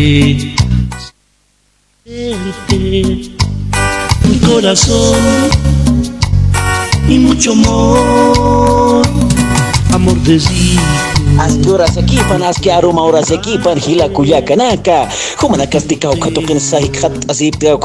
pobre. 0.00 0.54
Verte, 2.04 3.30
mi 4.28 4.38
corazón 4.46 5.16
y 7.08 7.18
mucho 7.18 7.52
amor, 7.52 9.02
amor 9.92 10.16
desdijo. 10.22 11.19
Aski 11.38 11.70
urasaki 11.70 12.16
pan 12.28 12.42
aski 12.42 12.70
aroma 12.70 13.04
urasaki 13.06 13.58
pan 13.62 13.78
hila 13.78 14.08
kuyakanaka 14.08 15.08
humanakastika 15.38 16.10
ukatuqin 16.10 16.60
sahikat 16.60 17.12
asipta 17.30 17.78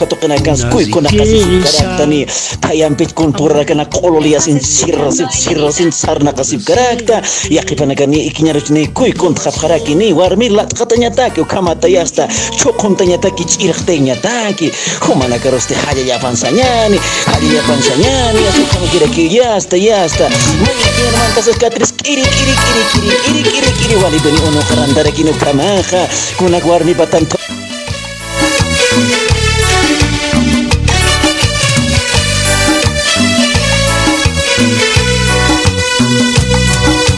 Tayan 2.61 2.95
pit 2.95 3.13
kun 3.13 3.33
purra 3.33 3.65
kana 3.65 3.85
purrakana 3.85 4.01
quloliyasin 4.01 4.59
sirra 4.59 5.11
sin 5.11 5.29
sirra 5.29 5.71
sin 5.71 5.91
sarna 5.91 6.33
kasipkarakta 6.33 7.21
yaqipanakani 7.49 8.25
ikiñaruchni 8.29 8.87
kuykun 8.93 9.35
qapqarakini 9.35 10.13
warmi 10.13 10.49
latqatañataki 10.49 11.41
ukamatayasta 11.41 12.27
chuquntañataki 12.57 13.43
ch'irqtañataki 13.45 14.71
humanakarusti 15.05 15.73
hallallapansañani 15.73 16.95
ya 16.95 17.31
hallallapansañani 17.31 18.39
ya 18.43 18.49
asukamikirakiyu 18.49 19.31
yasta 19.41 19.77
yasta. 19.77 20.29
Mantas 20.61 20.93
hermantas 20.97 21.47
katris 21.59 21.91
kiri 21.91 22.23
kiri 22.23 22.53
kiri 22.63 22.83
kiri 22.91 23.17
kiri. 23.25 23.44
Kiri 23.51 23.71
kiri 23.79 23.95
wali 24.03 24.19
beni 24.19 24.39
ono 24.47 24.61
karandara 24.69 25.11
kino 25.11 25.33
kamaha 25.33 26.07
kuna 26.37 26.57
warmi 26.65 26.93
batan 26.93 27.25
to 27.25 27.37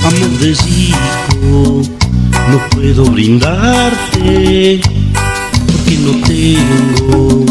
amor 0.07 0.31
desdijo, 0.39 1.81
no 2.49 2.57
puedo 2.71 3.03
brindarte 3.05 4.81
porque 5.67 5.97
no 5.97 6.11
tengo 6.25 7.45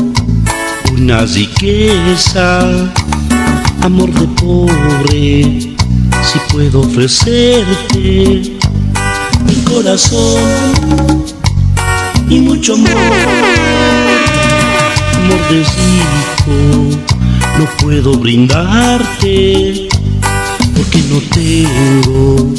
una 0.92 1.24
riqueza, 1.26 2.92
amor 3.82 4.10
de 4.12 4.26
pobre, 4.40 5.60
si 6.22 6.38
puedo 6.50 6.80
ofrecerte 6.80 8.55
corazón 9.68 11.24
y 12.28 12.40
mucho 12.40 12.74
amor, 12.74 12.90
amor 15.14 15.40
desdijo, 15.50 16.98
no 17.58 17.64
puedo 17.82 18.12
brindarte 18.18 19.88
porque 20.76 21.02
no 21.10 21.20
tengo 21.34 22.52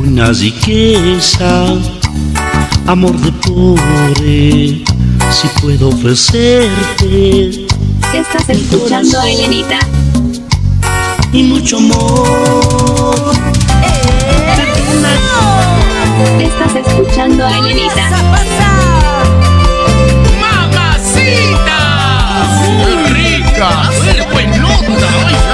una 0.00 0.32
riqueza, 0.32 1.66
amor 2.86 3.16
de 3.20 3.32
pobre, 3.32 4.84
si 5.30 5.48
puedo 5.60 5.88
ofrecerte 5.88 7.66
Estás 8.14 8.48
escuchando 8.48 9.20
Elenita. 9.22 9.78
y 11.32 11.42
mucho 11.42 11.78
amor. 11.78 13.53
Estás 16.40 16.74
escuchando 16.76 17.46
a 17.46 17.58
Elenita. 17.58 18.10
¡Mamacita! 20.40 21.80
¡Qué 22.84 22.94
rica! 23.12 23.68
¡Huele 24.00 24.22
buenota! 24.32 25.08
¡Ay, 25.16 25.34
ya, 25.34 25.50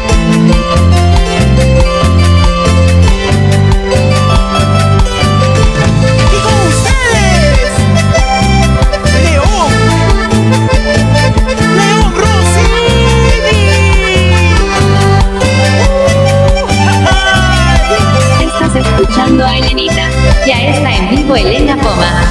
escuchando 19.28 19.46
a 19.46 19.58
Elenita. 19.58 20.10
Ya 20.46 20.62
está 20.62 20.96
en 20.96 21.10
vivo 21.10 21.36
Elena 21.36 21.76
Poma. 21.78 22.24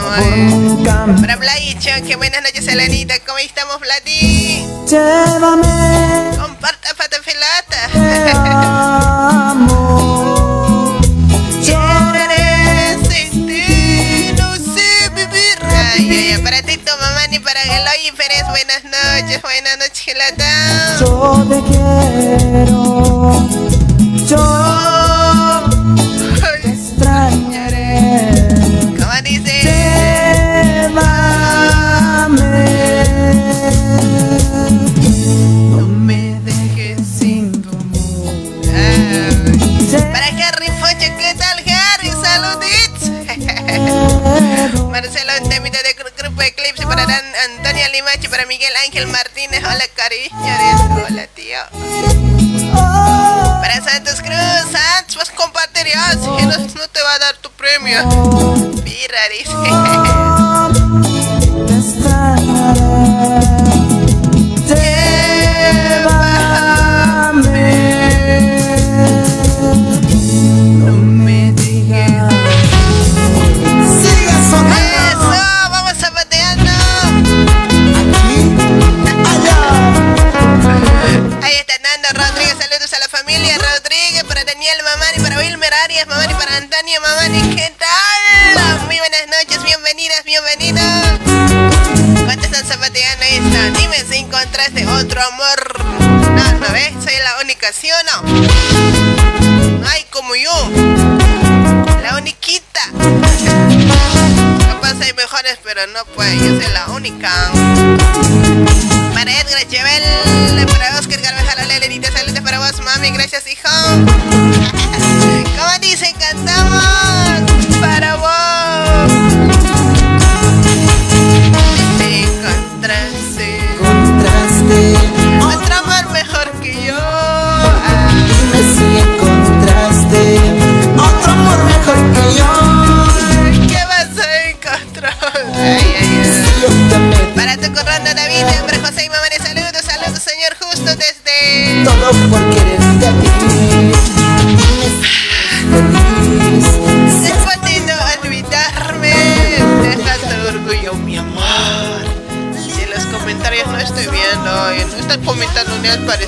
amor. 0.00 1.16
Eh, 1.16 1.20
para 1.20 1.36
Blay, 1.36 1.76
qué 2.06 2.16
buenas 2.16 2.42
noches, 2.42 2.66
Elenita. 2.68 3.14
¿Cómo 3.26 3.38
estamos, 3.38 3.78
Blati? 3.80 4.66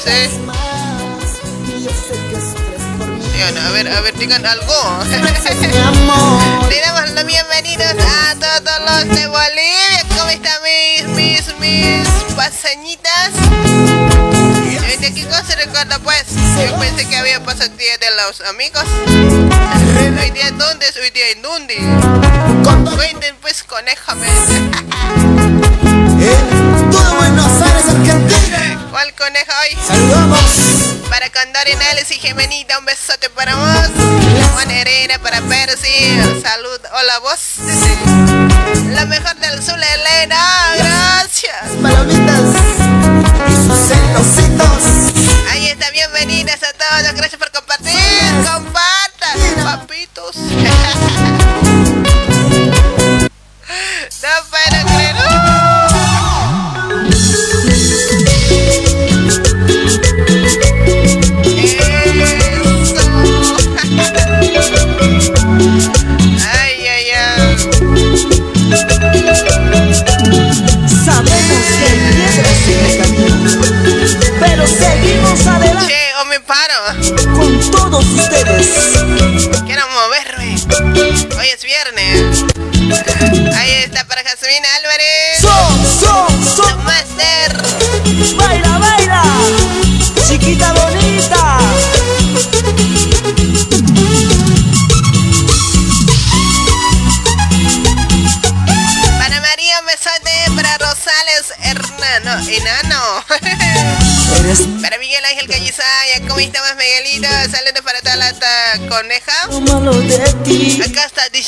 Sí 0.02 0.09
a 3.56 3.71
ver, 3.71 3.87
a 3.88 4.00
ver, 4.00 4.14
digan 4.18 4.44
algo. 4.44 5.04
Le 6.68 6.80
damos 6.80 7.11
los 7.11 7.25
bienvenidos 7.25 7.94
a 8.04 8.35
todos 8.35 8.80
los 8.80 9.16
de 9.16 9.26
Bolivia. 9.28 10.02
¿Cómo 10.18 10.30
están 10.30 10.61
mis, 10.64 11.06
mis, 11.14 11.54
mis 11.61 12.09
pasañitas? 12.35 13.30
¿De 14.64 14.92
este, 14.92 15.14
qué 15.14 15.25
cosa 15.26 15.54
recuerdo 15.56 16.00
pues? 16.00 16.25
Yo 16.68 16.76
pensé 16.80 17.06
que 17.09 17.16
había 17.16 17.38
pasado 17.44 17.71
el 17.71 17.76
día 17.76 17.97
de 17.99 18.11
los 18.16 18.40
amigos. 18.49 18.85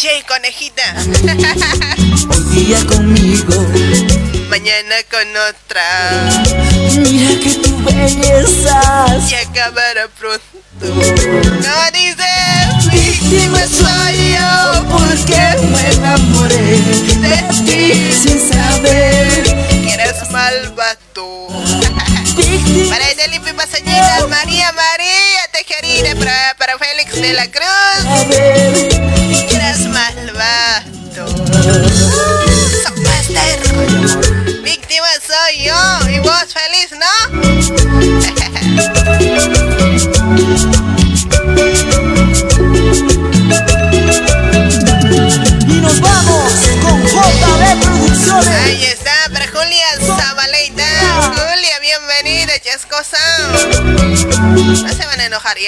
Che, 0.04 0.22
conejita. 0.26 1.62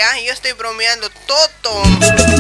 ¿ah? 0.06 0.20
Yo 0.20 0.32
estoy 0.32 0.52
bromeando 0.52 1.10
todo. 1.26 1.82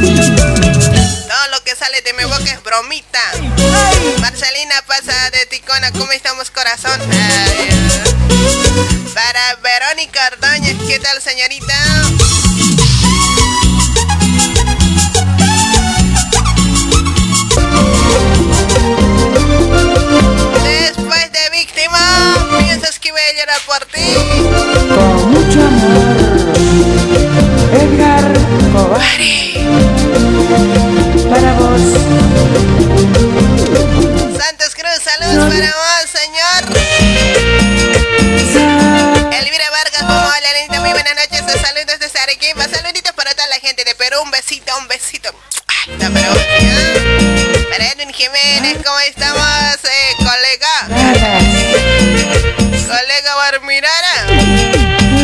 Todo 0.02 1.48
lo 1.50 1.64
que 1.64 1.74
sale 1.74 2.00
de 2.02 2.12
mi 2.12 2.24
boca 2.24 2.44
es 2.44 2.62
bromita. 2.62 3.20
Marcelina 4.20 4.82
pasa 4.86 5.30
de 5.30 5.46
Ticona, 5.46 5.90
¿cómo 5.92 6.12
estamos 6.12 6.50
corazón? 6.50 7.00
Para 9.14 9.56
Verónica 9.56 10.30
Ordóñez, 10.32 10.76
¿qué 10.86 10.98
tal 11.00 11.20
señorita? 11.20 11.74
Jiménez, 48.36 48.78
¿cómo 48.84 48.98
estamos, 49.00 49.78
eh, 49.84 50.14
colega? 50.18 50.88
Colega 52.86 53.34
Barmirara. 53.36 54.26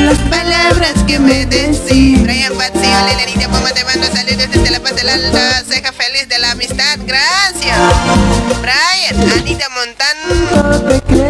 Las 0.05 0.19
palabras 0.31 0.95
que 1.07 1.19
me 1.19 1.45
decís. 1.47 2.23
Ryan 2.23 2.57
Patsy, 2.57 2.87
Lenita 3.17 3.49
Poma, 3.49 3.71
te 3.73 3.85
mando 3.85 4.07
saludos 4.07 4.51
desde 4.51 4.71
la 4.71 4.81
paz 4.81 4.97
de 4.97 5.05
la 5.05 5.15
alta 5.15 5.63
ceja 5.69 5.93
feliz 5.93 6.29
de 6.29 6.39
la 6.39 6.53
amistad. 6.53 6.99
Gracias. 7.01 7.77
Brian, 8.61 9.31
Anita 9.39 9.69
Montán. 9.71 10.17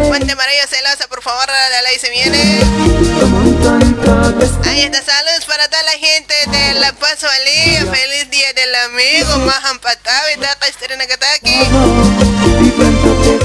Fuente 0.07 0.35
María 0.35 0.65
Celosa, 0.67 1.07
por 1.09 1.21
favor, 1.21 1.47
la 1.47 1.81
ley 1.81 1.99
se 1.99 2.09
viene. 2.11 2.61
Ahí 4.65 4.83
está, 4.83 5.03
saludos 5.03 5.45
para 5.45 5.67
toda 5.67 5.83
la 5.83 5.91
gente 5.91 6.33
de 6.47 6.73
La 6.79 6.93
Paz 6.93 7.19
Feliz 7.19 8.29
día 8.29 8.53
del 8.53 8.73
amigo, 8.75 9.37
Mahan 9.39 9.79
Patávita. 9.79 10.52
Serena 10.83 11.07
Kataki. 11.07 11.55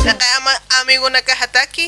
Nakayama 0.05 0.51
amigo 0.81 1.09
Nakajataki. 1.11 1.87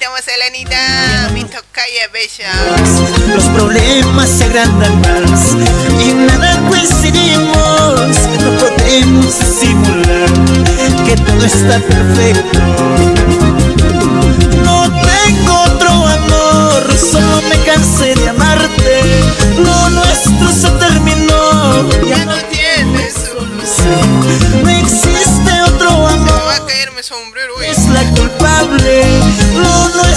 estamos, 0.00 0.26
Elenita, 0.28 1.28
mi 1.34 1.44
tocaya 1.44 2.08
bella. 2.10 2.50
Los 3.34 3.44
problemas 3.48 4.30
se 4.30 4.44
agrandan 4.44 4.98
más 5.02 5.52
y 6.02 6.12
nada 6.14 6.58
coincidimos. 6.68 8.16
No 8.40 8.50
podemos 8.58 9.34
simular 9.34 11.04
que 11.04 11.16
todo 11.16 11.44
está 11.44 11.80
perfecto. 11.80 12.60
No 14.64 14.90
tengo 15.02 15.62
otro 15.64 15.90
amor, 15.90 16.96
solo 16.96 17.42
me 17.50 17.62
cansé 17.64 18.14
de 18.14 18.30
amarte. 18.30 19.02
Lo 19.58 19.90
nuestro 19.90 20.48
se 20.50 20.70
terminó. 20.78 21.90
Ya, 22.08 22.24
no 22.24 22.36
tiene 22.48 23.10
solución. 23.10 24.64
No 24.64 24.70
existe 24.70 25.62
otro 25.66 25.90
amor. 26.08 26.26
Se 26.26 26.46
va 26.46 26.54
a 26.56 26.66
caer 26.66 26.90
mi 26.92 27.02
sombrero 27.02 27.49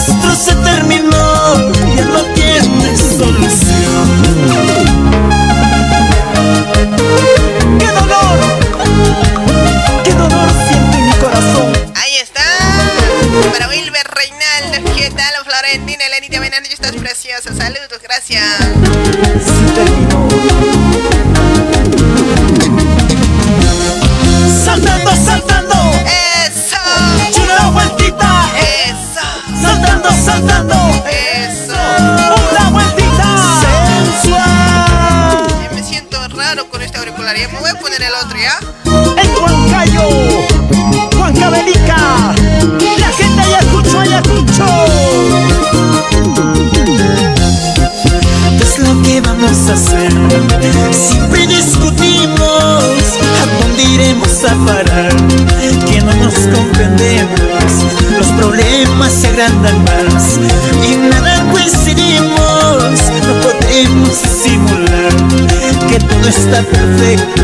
nuestro 0.07 0.35
se 0.35 0.55
terminó, 0.55 1.71
ya 1.95 2.05
no 2.05 2.23
tiene 2.33 2.97
solución. 2.97 4.23
¡Qué 7.79 7.87
dolor! 7.87 8.39
¡Qué 10.03 10.13
dolor 10.13 10.49
siente 10.67 10.97
mi 10.97 11.13
corazón! 11.13 11.73
Ahí 11.95 12.15
está, 12.21 12.43
para 13.51 13.69
Wilber 13.69 14.07
Reinaldo, 14.07 14.93
¿qué 14.95 15.09
tal? 15.11 15.33
Florentina, 15.45 16.05
Elenita 16.07 16.39
Benano, 16.39 16.67
estás 16.67 16.93
preciosa, 16.93 17.53
saludos, 17.55 17.99
gracias. 18.01 18.62
está 66.37 66.63
perfecto. 66.63 67.42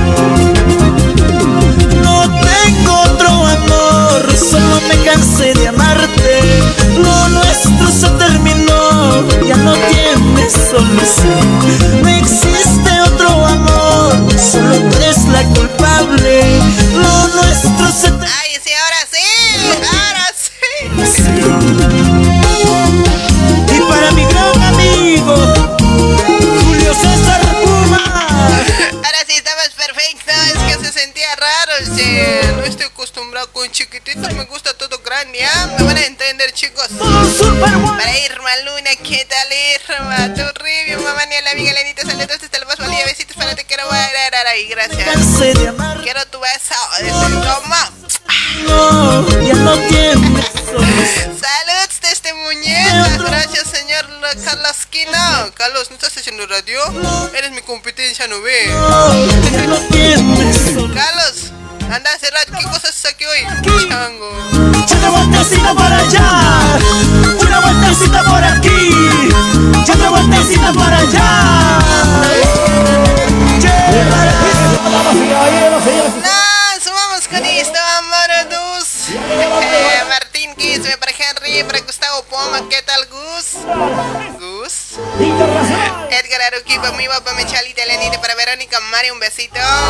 Mari, 88.99 89.12
un 89.12 89.19
besito. 89.19 89.88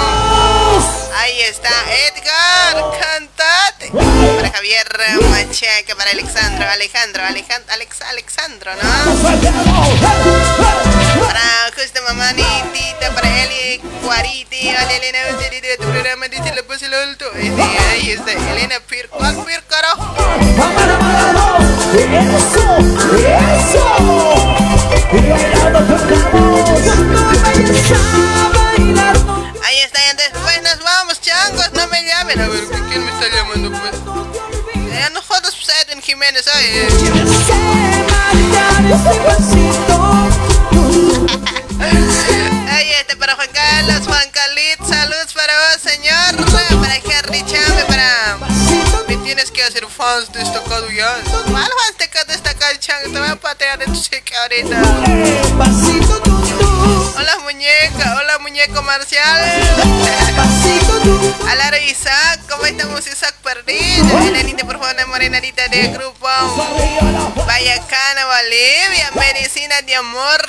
Bolivia, 68.49 69.11
medicina 69.13 69.79
de 69.83 69.95
amor. 69.95 70.41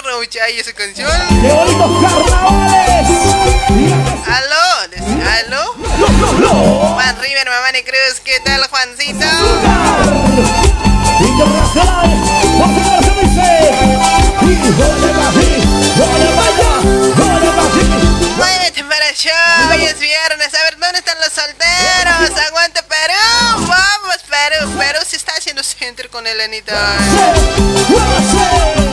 Ahí 0.43 0.59
esa 0.59 0.73
canción. 0.73 1.07
Aló, 4.27 4.65
aló. 5.37 5.75
Juan 6.95 7.21
River, 7.21 7.47
mamá 7.47 7.73
de 7.73 7.85
Cruz, 7.85 8.21
¿qué 8.25 8.41
tal, 8.43 8.67
Juancito? 8.69 9.27
Con 26.21 26.27
Elenita. 26.27 26.75
A 26.75 27.01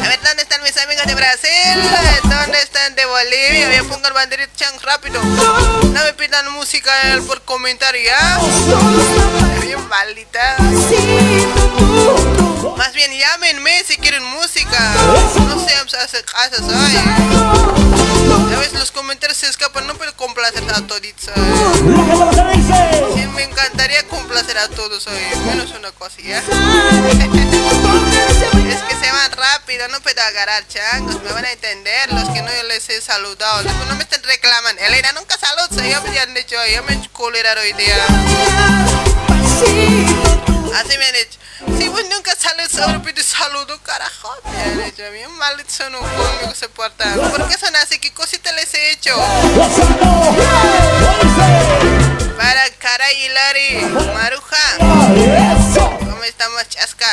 ver, 0.07 0.19
¿dónde 0.23 0.43
están 0.43 0.63
mis 0.63 0.77
amigos 0.77 1.05
de 1.05 1.15
Brasil? 1.15 1.75
¿Dónde 2.23 2.57
están 2.61 2.95
de 2.95 3.05
Bolivia? 3.05 3.75
Yo 3.75 3.85
pongo 3.89 4.07
el 4.07 4.13
banderito 4.13 4.53
chan 4.55 4.73
rápido. 4.81 5.21
No 5.21 6.03
me 6.05 6.13
pidan 6.13 6.49
música 6.53 6.89
eh, 7.03 7.21
por 7.27 7.41
comentario, 7.41 8.01
¿ya? 8.01 8.39
Bien 9.61 9.85
maldita. 9.89 10.55
Más 12.77 12.93
bien 12.93 13.11
llámenme 13.11 13.83
si 13.83 13.97
quieren 13.97 14.23
música. 14.23 14.79
No 15.49 15.65
a 15.99 16.03
hacer 16.03 16.23
casos 16.23 16.61
hoy. 16.61 16.97
A 18.55 18.59
veces 18.59 18.79
los 18.79 18.91
comentarios 18.91 19.37
se 19.37 19.47
escapan, 19.47 19.85
no 19.85 19.95
puedo 19.95 20.15
complacer 20.15 20.63
a 20.73 20.87
toditos. 20.87 21.33
Complacer 24.57 24.59
a 24.59 24.67
todos 24.69 25.07
hoy, 25.07 25.19
menos 25.45 25.71
una 25.71 25.91
cosilla. 25.91 26.39
es 26.39 26.45
que 28.83 28.95
se 28.95 29.11
van 29.11 29.31
rápido, 29.31 29.87
no 29.89 30.01
puedo 30.01 30.21
agarrar 30.21 30.67
changos, 30.67 31.21
me 31.21 31.31
van 31.31 31.45
a 31.45 31.51
entender 31.51 32.11
los 32.13 32.29
que 32.29 32.41
no 32.41 32.49
les 32.67 32.89
he 32.89 32.99
saludado. 33.01 33.63
No 33.87 33.95
me 33.95 34.03
estén 34.03 34.23
reclamando. 34.23 34.81
Elena 34.81 35.11
nunca 35.13 35.37
saluda, 35.37 35.85
ya 35.85 36.01
me 36.01 36.19
han 36.19 36.33
dicho, 36.33 36.55
ya 36.71 36.81
me 36.83 37.09
cólera 37.11 37.53
hoy 37.61 37.73
día. 37.73 37.95
Así 40.75 40.97
me 40.97 41.05
han 41.05 41.13
dicho. 41.13 41.39
Si 41.77 41.87
vos 41.87 42.03
nunca 42.09 42.35
saludas, 42.35 42.77
ahora 42.79 43.01
pide 43.01 43.23
saludo, 43.23 43.81
carajo. 43.83 44.35
Me 44.45 44.61
han 44.61 44.85
dicho, 44.85 45.03
bien 45.11 45.31
malditos 45.37 45.73
son 45.73 45.93
conmigo 45.93 46.53
se 46.55 46.69
portan. 46.69 47.19
¿Por 47.19 47.47
qué 47.47 47.57
son 47.57 47.75
así? 47.75 47.99
¿Qué 47.99 48.11
cosita 48.13 48.51
les 48.53 48.73
he 48.73 48.91
hecho? 48.91 49.15
Para 52.37 52.69
Cara 52.79 53.11
y 53.13 53.29
Lari, 53.29 53.85
Maruja. 54.13 54.57
¿Cómo 55.99 56.23
estamos, 56.23 56.69
Chasca? 56.69 57.07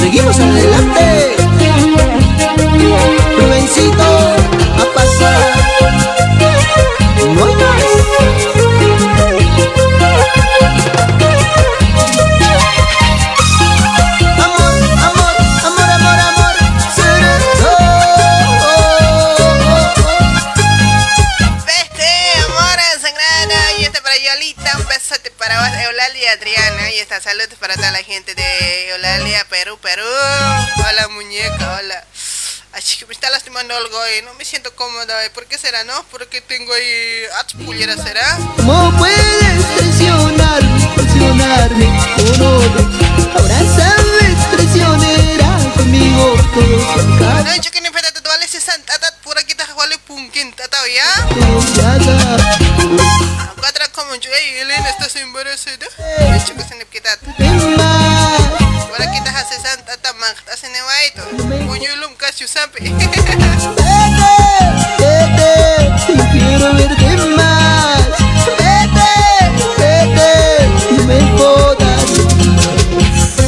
Seguimos 0.00 0.38
adelante. 0.38 1.36
Rubensito, 3.38 4.37
para 27.68 27.80
toda 27.80 27.92
la 27.92 28.02
gente 28.02 28.34
de 28.34 28.90
Eulalia, 28.92 29.46
Perú, 29.50 29.78
Perú. 29.82 30.02
Hola, 30.88 31.08
muñeca, 31.08 31.76
hola. 31.76 32.02
Ay, 32.72 32.80
chico, 32.82 33.06
me 33.06 33.12
está 33.12 33.28
lastimando 33.28 33.76
algo 33.76 34.00
ahí. 34.00 34.22
No 34.22 34.32
me 34.34 34.46
siento 34.46 34.74
cómoda. 34.74 35.22
¿eh? 35.26 35.28
¿Por 35.28 35.44
qué 35.44 35.58
será, 35.58 35.84
no? 35.84 35.92
Porque 36.10 36.40
tengo 36.40 36.72
ahí. 36.72 37.24
¿Ach 37.40 37.54
pullera 37.66 37.94
será? 38.02 38.38
¿Cómo 38.56 38.96
puedes 38.96 39.76
traicionarme, 39.76 40.94
traicionarme 40.94 41.86
con 42.16 42.40
otro? 42.40 42.80
Ahora 43.36 43.58
sabes 43.76 44.50
traicionera 44.50 45.72
conmigo 45.76 46.36
todo 46.54 47.44
No, 47.44 47.56
yo 47.56 47.70
que 47.70 47.82
ni 47.82 47.90
peta 47.90 48.12
tu 48.12 48.30
ese 48.44 48.62
santa 48.62 48.98
tat 48.98 49.14
por 49.16 49.36
aquí 49.38 49.54
te 49.54 49.64
jale 49.64 49.98
acaba. 50.78 52.36
Cuatro 53.58 53.84
como 53.94 54.14
yo, 54.16 54.30
ey, 54.30 54.58
Elena, 54.60 54.88
¿estás 54.90 55.16
embarazada? 55.16 55.76
De 55.98 56.36
hecho 56.36 56.54
que 56.54 56.62
se 56.62 56.74
ne 56.76 56.84
quitat. 56.86 57.20
Más, 57.76 58.40
Por 58.88 59.02
aquí 59.02 59.20
te 59.22 59.30
hace 59.30 59.54
santa 59.60 59.96
tamang, 59.98 60.34
estás 60.36 60.62
en 60.64 60.74
el 60.76 60.82
baito. 60.82 61.22
Puño 61.66 61.92
y 61.92 61.96
lum 62.00 62.14
casi 62.16 62.44
usampe. 62.44 62.78
vete, 62.80 62.94
vete, 64.98 65.98
si 66.06 66.12
quiero 66.38 66.72
verte 66.74 67.16
más. 67.36 67.98
Vete, 68.58 69.10
vete, 69.78 70.30
no 70.96 71.04
me 71.04 71.18
jodas, 71.38 72.04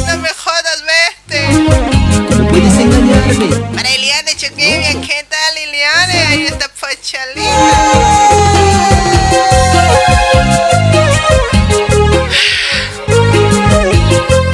No 0.05 0.17
me 0.17 0.29
jodas, 0.29 0.79
vete. 0.85 1.39
no 1.53 2.47
puedes 2.49 2.73
engañarme. 2.77 3.47
Para 3.75 3.89
Eliane 3.89 4.30
está 7.11 7.25
Pachalita. 7.25 7.41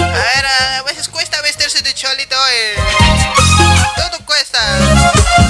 A 0.03 0.23
ver, 0.35 0.45
a 0.45 0.83
veces 0.83 1.07
cuesta 1.09 1.41
vestirse 1.41 1.81
de 1.81 1.93
cholito, 1.93 2.35
eh. 2.51 2.75
Todo 3.95 4.25
cuesta. 4.25 4.59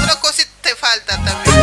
Una 0.03 0.15
cosita 0.19 0.51
te 0.61 0.75
falta 0.75 1.15
también. 1.23 1.55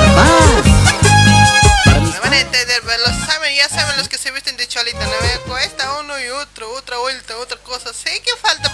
Me 2.13 2.21
van 2.21 2.33
a 2.33 2.41
entender, 2.41 2.83
pero 2.85 2.99
los 3.07 3.27
saben, 3.27 3.55
ya 3.55 3.69
saben 3.69 3.97
los 3.99 4.09
que 4.09 4.19
se 4.19 4.31
visten 4.31 4.57
de 4.57 4.67
cholito, 4.67 4.99
¿no? 4.99 5.21
Me 5.21 5.39
cuesta 5.51 5.99
uno 6.01 6.19
y 6.19 6.29
otro, 6.29 6.71
otra 6.73 6.99
vuelta, 6.99 7.37
otra 7.39 7.59
cosa. 7.59 7.93
Sí, 7.93 8.11
¿qué 8.25 8.31
falta 8.41 8.74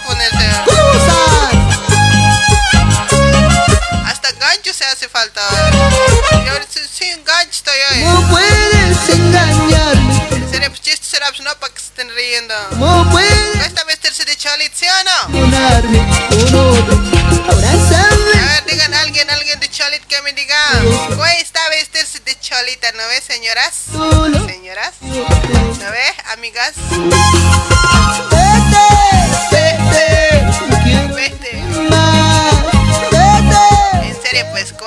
¿Cómo 7.99 8.29
puedes 8.29 9.09
engañarme? 9.09 10.21
Pues 10.71 10.81
chiste, 10.83 11.05
será 11.05 11.27
pues 11.27 11.41
no 11.41 11.53
para 11.59 11.73
que 11.73 11.79
se 11.81 11.87
estén 11.87 12.09
riendo. 12.15 12.53
¿Cómo 12.69 13.11
puedes 13.11 13.57
¿Cuesta 13.57 13.83
vestirse 13.83 14.23
de 14.23 14.37
cholito, 14.37 14.73
sí 14.73 14.85
o 14.87 15.03
no? 15.03 15.19
Ahora 17.51 17.69
A 17.69 17.73
sabes 17.89 18.25
ver, 18.25 18.65
digan 18.67 18.93
alguien, 18.93 19.29
alguien 19.29 19.59
de 19.59 19.69
cholit 19.69 20.01
que 20.05 20.21
me 20.21 20.31
diga. 20.31 20.55
Cuesta 21.17 21.59
vestirse 21.69 22.19
de 22.21 22.39
cholita, 22.39 22.91
¿no 22.93 23.05
ves, 23.09 23.23
señoras? 23.25 23.73
Señoras. 24.47 24.93
te 25.01 25.75
¿Sabes, 25.79 26.13
amigas? 26.31 26.73
Vete, 28.29 29.30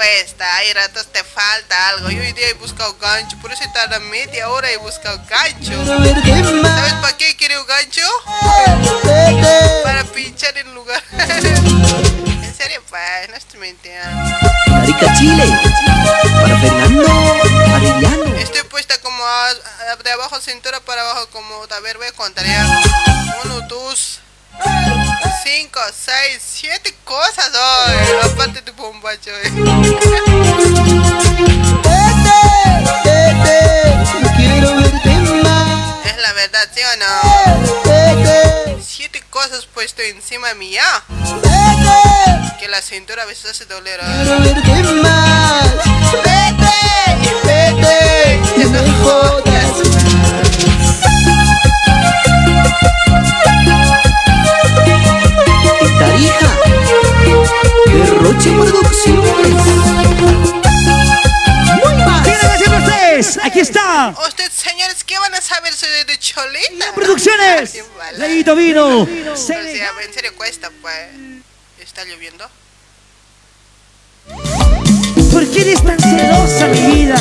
cuesta. 0.05 0.57
Hay 0.57 0.73
ratos 0.73 1.07
te 1.13 1.23
falta 1.25 1.89
algo. 1.89 2.11
Yo 2.11 2.21
hoy 2.21 2.33
día 2.33 2.49
he 2.49 2.55
buscado 2.55 2.97
gancho. 3.01 3.37
Por 3.41 3.53
eso 3.53 3.63
he 3.65 3.69
tardado 3.69 4.01
media 4.03 4.49
hora 4.51 4.71
y 4.71 4.75
he 4.75 4.79
buscado 4.79 5.21
gancho. 5.29 5.87
¿Sabes 5.87 6.95
para 6.95 7.17
qué 7.17 7.37
quiero 7.37 7.61
un 7.61 7.67
gancho? 7.67 8.03
Para 9.83 10.05
pinchar 10.05 10.57
en 10.59 10.75
lugar. 10.75 11.03
en 11.13 12.55
serio, 12.55 12.83
pues, 12.89 13.29
no 13.31 13.37
estoy 13.37 13.61
mintiendo. 13.61 14.09
Marica 14.69 15.13
Chile. 15.19 15.45
Para 16.43 16.59
Fernando 16.61 17.43
Arellano. 17.75 18.37
Estoy 18.37 18.63
puesta 18.65 18.99
como 19.01 19.25
a- 19.25 19.49
a- 19.93 19.97
de 20.03 20.11
abajo 20.13 20.41
cintura 20.41 20.81
para 20.81 21.03
abajo 21.03 21.29
como, 21.31 21.63
a 21.65 21.81
ver, 21.81 21.97
voy 21.97 22.07
a 22.07 22.13
contar 22.13 22.45
ya. 22.45 22.67
Uno, 23.45 23.61
dos, 23.69 24.21
cinco, 25.45 25.81
seis, 25.95 26.41
siete 26.43 26.95
cosas 27.05 27.51
hoy. 27.55 28.31
Aparte 28.33 28.61
de 28.63 28.71
bombacho. 28.73 29.31
Vete, 29.43 29.61
vete. 33.05 33.95
No 34.23 34.31
quiero 34.37 34.77
verte 34.77 35.11
más. 35.43 36.07
Es 36.07 36.17
la 36.23 36.33
verdad, 36.33 36.69
¿sí 36.75 36.81
o 36.83 36.97
no? 36.97 37.15
Vete, 37.85 38.83
Siete 38.83 39.23
cosas 39.31 39.67
puesto 39.67 40.03
encima 40.03 40.55
mía. 40.55 40.83
vete. 41.43 42.59
Que 42.61 42.69
la 42.69 42.81
cintura 42.81 43.23
a 43.25 43.27
veces 43.27 43.51
hace 43.51 43.65
doler. 43.67 44.01
¿eh? 44.03 44.07
Quiero 44.25 44.41
verte 44.41 44.93
más. 45.03 45.65
Vete, 46.25 46.77
vete. 47.45 48.41
No 48.65 48.83
me 48.83 48.93
jodas 49.05 49.94
Derroche 57.95 58.51
Producciones. 58.51 59.95
Aquí 63.45 63.61
está. 63.61 64.13
Ustedes, 64.27 64.53
señores, 64.53 65.05
¿qué 65.05 65.17
van 65.19 65.33
a 65.35 65.41
saber 65.41 65.73
sobre 65.73 66.05
de 66.05 66.19
Cholita? 66.19 66.93
Producciones. 66.95 67.79
Leito 68.19 68.57
vino. 68.57 69.03
O 69.03 69.37
sea, 69.37 69.61
en 69.61 70.13
serio 70.13 70.35
cuesta, 70.37 70.71
pues. 70.83 70.95
¿Está 71.79 72.05
lloviendo? 72.05 72.45
¿Por 75.31 75.49
qué 75.51 75.61
eres 75.61 75.83
tan 75.85 75.99
celosa, 75.99 76.67
mi 76.67 76.81
vida? 76.95 77.17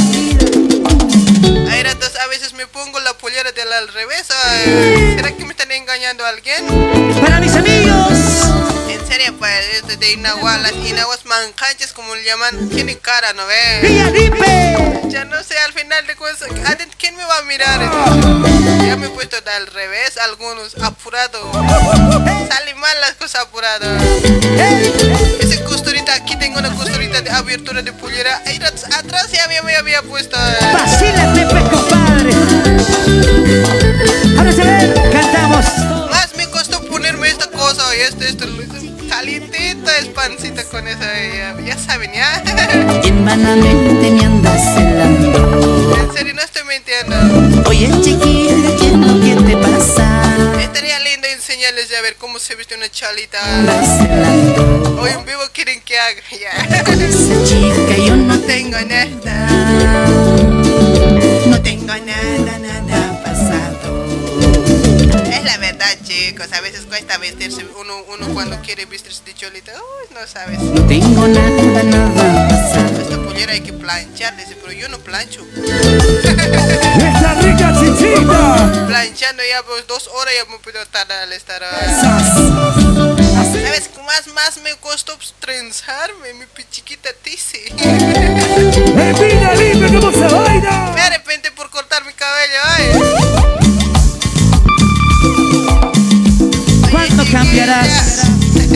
A 2.02 2.28
veces 2.28 2.54
me 2.54 2.66
pongo 2.68 3.00
la 3.02 3.14
pollera 3.14 3.52
del 3.52 3.72
al 3.72 3.88
revés. 3.90 4.28
ay. 4.46 5.14
¿Será 5.16 5.32
que 5.32 5.46
me 5.46 5.52
están 5.54 5.72
engañando 5.72 6.26
a 6.26 6.30
alguien? 6.30 6.66
Para 7.22 7.40
mis 7.40 7.54
amigos. 7.54 8.10
En 8.90 9.06
serio, 9.08 9.34
pues, 9.38 9.54
es 9.90 10.00
de, 10.00 10.12
Inahuas, 10.14 10.60
las 10.62 10.72
Inahuas 10.74 11.24
mancanchas, 11.26 11.94
como 11.94 12.16
le 12.16 12.24
llaman, 12.24 12.70
tienen 12.70 12.98
cara, 12.98 13.34
¿no 13.34 13.46
ves? 13.46 13.84
Ya 15.10 15.26
no 15.26 15.44
sé, 15.44 15.58
al 15.60 15.74
final 15.74 16.06
de 16.08 16.16
cuentas, 16.16 16.48
¿a 16.66 16.76
de- 16.76 16.88
¿quién 16.98 17.16
me 17.16 17.24
va 17.26 17.38
a 17.38 17.42
mirar? 17.44 17.80
Ya 18.88 18.96
me 18.98 19.06
he 19.08 19.10
puesto 19.10 19.40
de 19.40 19.52
al 19.52 19.68
revés, 19.68 20.18
algunos 20.18 20.76
apurado. 20.82 21.52
Salen 22.50 22.78
mal 22.80 23.00
las 23.02 23.14
cosas 23.14 23.42
apurado. 23.44 23.86
Esa 25.40 25.64
costurita, 25.66 26.14
aquí 26.16 26.36
tengo 26.38 26.60
una 26.60 26.74
costurita 26.76 27.22
de 27.22 27.30
abertura 27.30 27.82
de 27.82 27.94
pollera. 27.94 28.42
Ahí 28.46 28.60
atrás 28.98 29.32
ya 29.32 29.48
me, 29.48 29.76
había 29.76 30.02
puesto. 30.04 30.36
eh. 30.38 30.74
Vacílate, 30.74 31.46
pues, 31.48 31.83
Cantamos. 35.12 35.66
Más 36.10 36.36
me 36.36 36.48
costó 36.50 36.82
ponerme 36.86 37.30
esta 37.30 37.48
cosa 37.48 37.84
y 37.96 38.02
esto, 38.02 38.24
esto, 38.24 38.46
calientita 39.10 39.98
es 40.00 40.08
pancita 40.08 40.64
con 40.66 40.88
esa, 40.88 41.00
ya, 41.00 41.56
ya 41.62 41.78
saben, 41.78 42.12
¿ya? 42.14 42.44
En 43.04 43.24
vanamente 43.24 44.12
me 44.12 44.26
andas 44.26 44.62
celando. 44.76 45.96
en 46.00 46.14
serio, 46.14 46.34
no 46.34 46.42
estoy 46.42 46.64
mintiendo. 46.64 47.70
Oye, 47.70 47.90
chiquita, 48.02 48.70
¿qué 48.80 48.92
lo 48.92 49.22
que 49.22 49.36
te 49.46 49.58
pasa? 49.58 50.24
Estaría 50.60 51.00
lindo 51.00 51.28
enseñarles 51.28 51.90
ya 51.90 52.00
a 52.00 52.02
ver 52.02 52.16
cómo 52.16 52.40
se 52.40 52.56
viste 52.56 52.76
una 52.76 52.90
chalita. 52.90 53.40
Hoy 55.00 55.12
en 55.12 55.26
vivo 55.26 55.44
quieren 55.54 55.82
que 55.82 55.98
haga, 55.98 56.22
ya. 56.32 56.84
Con 56.84 57.02
esa 57.02 57.44
chica 57.46 57.98
yo 57.98 58.16
no 58.16 58.34
No 58.34 58.40
tengo 58.42 58.78
nada, 58.82 59.06
no 61.46 61.62
tengo 61.62 61.94
nada, 61.94 62.60
nada 62.60 62.83
chicos. 66.04 66.52
A 66.54 66.62
veces 66.62 66.86
cuesta 66.86 67.18
vestirse. 67.18 67.66
Uno, 67.80 68.04
uno 68.14 68.28
cuando 68.34 68.60
quiere 68.62 68.86
vestirse 68.86 69.24
de 69.26 69.34
cholita, 69.34 69.72
uy, 69.74 70.14
no 70.14 70.28
sabes. 70.28 70.60
No 70.60 70.86
tengo 70.88 71.28
nada, 71.28 71.84
nada 71.84 72.48
pasado. 72.48 73.02
Esta 73.02 73.18
pollera 73.24 73.54
hay 73.54 73.62
que 73.62 73.74
planchar, 73.74 74.36
dice, 74.38 74.56
pero 74.62 74.74
yo 74.74 74.90
no 74.90 75.00
plancho. 75.00 75.46
Esta 75.56 77.34
rica 77.42 77.74
chichita. 77.80 78.86
Planchando 78.88 79.44
ya 79.44 79.64
pues 79.64 79.88
dos 79.88 80.08
horas 80.08 80.34
ya 80.36 80.46
me 80.52 80.60
puedo 80.60 80.86
tardar 80.88 81.24
al 81.24 81.34
estar 81.34 81.64
ahí. 81.64 81.96
¿Sabes 83.54 83.90
qué 83.90 84.02
más, 84.04 84.28
más 84.28 84.58
me 84.64 84.76
costó 84.76 85.18
trenzarme, 85.40 86.34
mi 86.34 86.46
pichiquita 86.46 87.10
tizi? 87.22 87.60
Lipe, 89.58 90.00
¿cómo 90.00 90.12
se 90.12 90.20
baila? 90.20 90.92
Me 90.94 91.02
arrepentí 91.02 91.50
por 91.52 91.70
cortar 91.70 92.06
mi 92.06 92.14
cabello, 92.14 92.60
ay. 92.66 93.23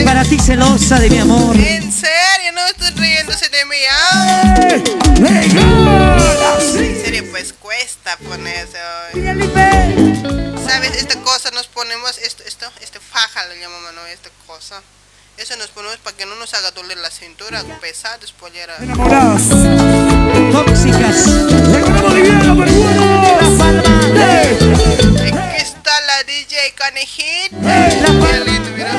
Para 0.04 0.24
ti 0.24 0.38
celosa 0.38 0.98
de 0.98 1.10
mi 1.10 1.18
amor. 1.18 1.54
En 1.56 1.92
serio, 1.92 2.52
no 2.54 2.64
estoy 2.66 2.90
riéndose 2.90 3.48
de 3.50 3.64
mí, 3.66 3.76
¿ah? 3.90 4.54
En 6.74 7.02
serio, 7.04 7.24
pues 7.30 7.52
cuesta 7.52 8.16
ponerse 8.16 8.78
hoy. 9.12 9.22
¿Sabes? 10.66 10.96
Esta 10.96 11.20
cosa 11.20 11.50
nos 11.50 11.66
ponemos, 11.66 12.16
esto, 12.18 12.42
esto, 12.46 12.66
este 12.80 12.98
faja 13.00 13.44
le 13.46 13.60
llamamos, 13.60 13.92
¿no? 13.94 14.06
Esta 14.06 14.30
cosa. 14.46 14.80
Eso 15.36 15.56
nos 15.56 15.68
ponemos 15.68 15.98
para 15.98 16.16
que 16.16 16.24
no 16.24 16.36
nos 16.36 16.54
haga 16.54 16.70
doler 16.70 16.96
la 16.98 17.10
cintura, 17.10 17.62
pesados, 17.80 18.32
pollera. 18.32 18.76
Enamoradas. 18.80 19.42
Tóxicas. 20.52 21.26
Recordemos 21.72 22.58
Canejita. 26.74 27.56
Qué 27.62 28.40
lindo, 28.44 28.70
mira. 28.76 28.90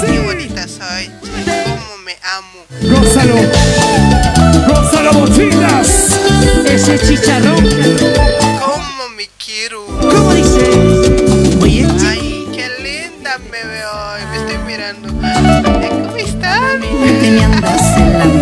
Qué 0.00 0.18
bonita 0.20 0.66
soy. 0.66 1.10
Cómo 1.20 1.98
me 2.04 2.16
amo. 2.36 2.64
Gózalo. 2.80 3.36
Gózalo, 4.66 5.12
bochitas. 5.12 5.88
Ese 6.64 6.98
chicharrón. 6.98 7.62
Cómo 8.60 9.08
me 9.14 9.28
quiero. 9.44 9.84
¿Cómo 9.86 10.32
dice? 10.32 10.70
Oye, 11.60 11.86
Ay, 12.08 12.46
qué 12.54 12.68
linda 12.82 13.38
me 13.50 13.62
veo 13.62 13.90
hoy. 13.90 14.22
Me 14.30 14.36
estoy 14.38 14.58
mirando. 14.66 15.08
¿Cómo 15.08 16.16
están? 16.16 16.80
me 16.80 17.44
andas 17.44 17.94
celando. 17.94 18.41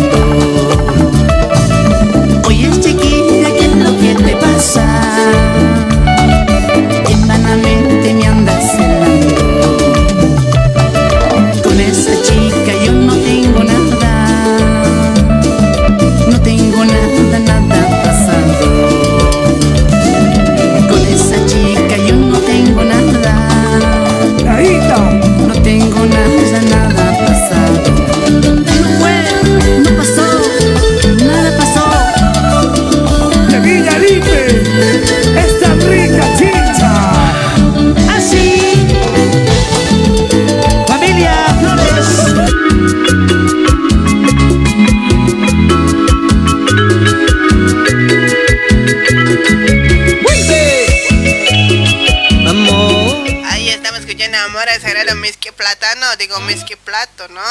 estamos 54.31 54.37
escuchando 54.37 54.37
Amor 54.37 54.69
a 54.69 54.79
Sagrado 54.79 55.15
Mezque 55.15 55.51
Plátano. 55.51 56.15
Digo 56.17 56.39
Mezque 56.41 56.77
Plato, 56.77 57.27
¿no? 57.29 57.41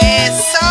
Eso. 0.00 0.66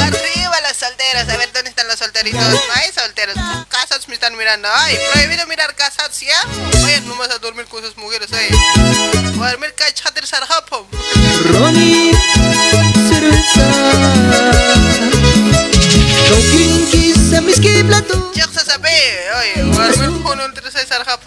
Arriba 0.00 0.60
los 0.68 0.76
solteros. 0.76 1.28
A 1.28 1.36
ver, 1.36 1.52
¿dónde 1.52 1.70
están 1.70 1.88
los 1.88 1.98
solteritos? 1.98 2.40
no 2.40 2.58
hay 2.74 2.92
solteros. 2.92 3.36
Casados 3.68 4.08
me 4.08 4.14
están 4.14 4.36
mirando. 4.36 4.68
Ay, 4.70 4.98
prohibido 5.12 5.46
mirar 5.46 5.74
casados, 5.74 6.20
¿ya? 6.20 6.36
Vayan 6.82 7.08
nomás 7.08 7.30
a 7.30 7.38
dormir 7.38 7.66
con 7.66 7.82
sus 7.82 7.96
mujeres, 7.96 8.28
ay. 8.32 8.48
Voy 9.34 9.46
a 9.46 9.50
dormir 9.52 9.74
cachatir 9.74 10.26
sarjapom. 10.26 10.86
Ronnie, 11.52 12.12
cerveza. 13.08 13.66
Kaukin 16.28 16.90
kisa 16.90 17.40
miski 17.40 17.84
plato. 17.84 18.32
Yaksa 18.34 18.64
sabe, 18.64 18.90
oye, 19.38 19.62
voy 19.64 19.84
a 19.84 19.88
dormir 19.88 20.22
con 20.22 20.40
un 20.40 20.52
tres 20.52 20.74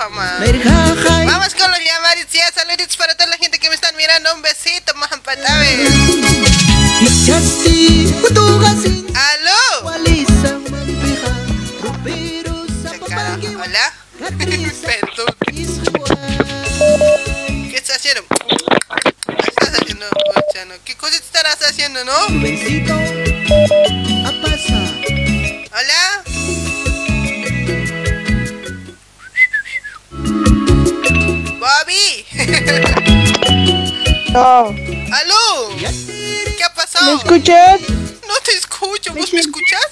Merjajay. 0.10 1.26
Vamos 1.26 1.54
con 1.56 1.70
los 1.70 1.80
llamados, 1.80 2.26
ya. 2.32 2.52
Saluditos 2.52 2.98
para 2.98 3.14
toda 3.16 3.30
la 3.30 3.38
gente 3.38 3.60
que 3.60 3.70
me 3.70 3.76
están 3.76 3.96
mirando. 3.96 4.34
Un 4.36 4.42
besito, 4.42 4.94
kutugasin. 8.22 9.06
¡Aló! 9.16 9.90
Hola. 13.62 13.94
Perdón. 14.86 15.36
¿Qué 17.70 17.76
estás 17.76 17.98
haciendo? 17.98 18.24
¿Qué 18.30 19.46
estás 19.48 19.74
haciendo, 19.82 20.06
Chano? 20.54 20.74
¿Qué 20.84 20.96
cosas 20.96 21.22
estarás 21.22 21.60
haciendo, 21.62 22.04
no? 22.06 22.14
No. 34.32 34.76
¿Aló? 35.12 35.70
¿Qué 36.58 36.64
ha 36.64 36.74
pasado? 36.74 37.12
¿Me 37.12 37.18
escuchas? 37.18 37.80
No 38.28 38.36
te 38.44 38.52
escucho. 38.52 39.14
¿Vos 39.14 39.34
me 39.34 39.40
escuchas? 39.40 39.90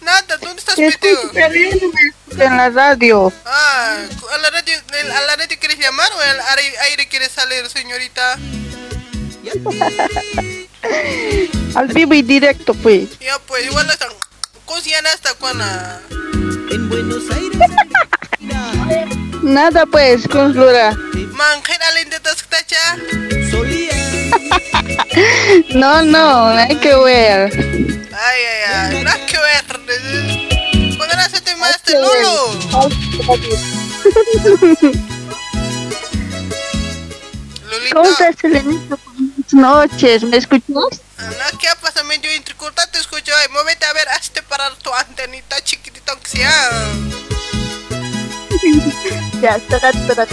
Nada, 0.00 0.36
¿dónde 0.40 0.58
estás 0.58 0.74
Te 0.74 0.86
metido? 0.86 1.20
en 1.34 2.56
la 2.56 2.68
radio. 2.70 3.32
Ah, 3.46 3.96
¿a 4.32 4.38
la 4.38 4.50
radio, 4.50 4.76
a 4.92 5.20
la 5.22 5.36
radio 5.36 5.56
quieres 5.58 5.78
llamar 5.78 6.10
o 6.12 6.20
al 6.20 6.40
aire, 6.58 6.78
aire 6.90 7.08
quieres 7.08 7.30
salir, 7.32 7.68
señorita? 7.68 8.38
Al 11.74 11.88
vivo 11.88 12.14
y 12.14 12.22
directo, 12.22 12.72
pues. 12.74 13.18
Ya, 13.18 13.38
pues 13.46 13.64
igual 13.66 13.88
están 13.90 14.10
cocinan 14.74 15.06
hasta 15.06 15.34
cuando. 15.34 15.64
En 16.70 16.88
Buenos 16.88 17.30
Aires. 17.30 17.60
Nada, 19.42 19.86
pues, 19.86 20.26
conjura. 20.26 20.96
Manjera 21.32 21.92
linda 21.92 22.18
tacha. 22.20 22.96
Solía. 23.50 23.92
No, 25.74 26.02
no, 26.02 26.46
hay 26.48 26.76
que 26.76 26.94
ver. 26.96 27.52
Ay, 27.54 28.40
ay, 28.50 28.62
ay, 28.74 29.04
no 29.04 29.10
hay 29.10 29.20
que 29.26 29.38
ver. 29.38 30.96
¿Cuándo 30.96 31.16
naciste 31.16 31.54
más 31.56 31.76
este 31.76 31.92
Lolo? 31.92 32.50
Lolita. 37.70 37.94
¿Cómo 37.94 38.10
estás, 38.10 38.42
Elenita? 38.42 38.96
Buenas 39.06 39.52
noches, 39.52 40.24
¿me 40.24 40.36
escuchas? 40.38 41.03
No, 41.18 41.58
¿qué 41.58 41.68
pasa? 41.80 42.02
Medio 42.04 42.30
te 42.92 42.98
escucho. 42.98 43.32
Ay, 43.36 43.48
muévete 43.52 43.84
a 43.86 43.92
ver, 43.92 44.08
hazte 44.08 44.42
parar 44.42 44.74
tu 44.76 44.92
antenita 44.92 45.62
chiquitita 45.62 46.12
aunque 46.12 46.30
sea. 46.30 46.94
Ya, 49.42 49.56
espera, 49.56 49.90
espera. 49.90 50.26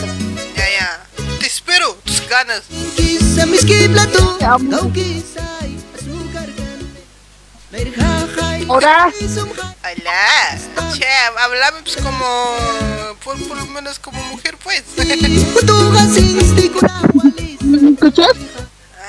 Ya, 0.55 0.69
ya. 0.69 1.05
Te 1.39 1.45
espero, 1.45 1.95
tus 2.05 2.25
ganas. 2.29 2.63
Kisa 2.95 3.45
miski 3.45 3.89
plato. 3.89 4.38
Hola. 8.67 9.11
Hola. 9.11 9.11
Che, 10.93 11.07
hablame 11.38 11.82
pues 11.82 11.97
como. 11.97 12.55
Por, 13.23 13.38
por 13.47 13.57
lo 13.57 13.65
menos 13.65 13.99
como 13.99 14.23
mujer, 14.25 14.57
pues. 14.63 14.84
¿Me 17.61 17.91
escuchas? 17.91 18.38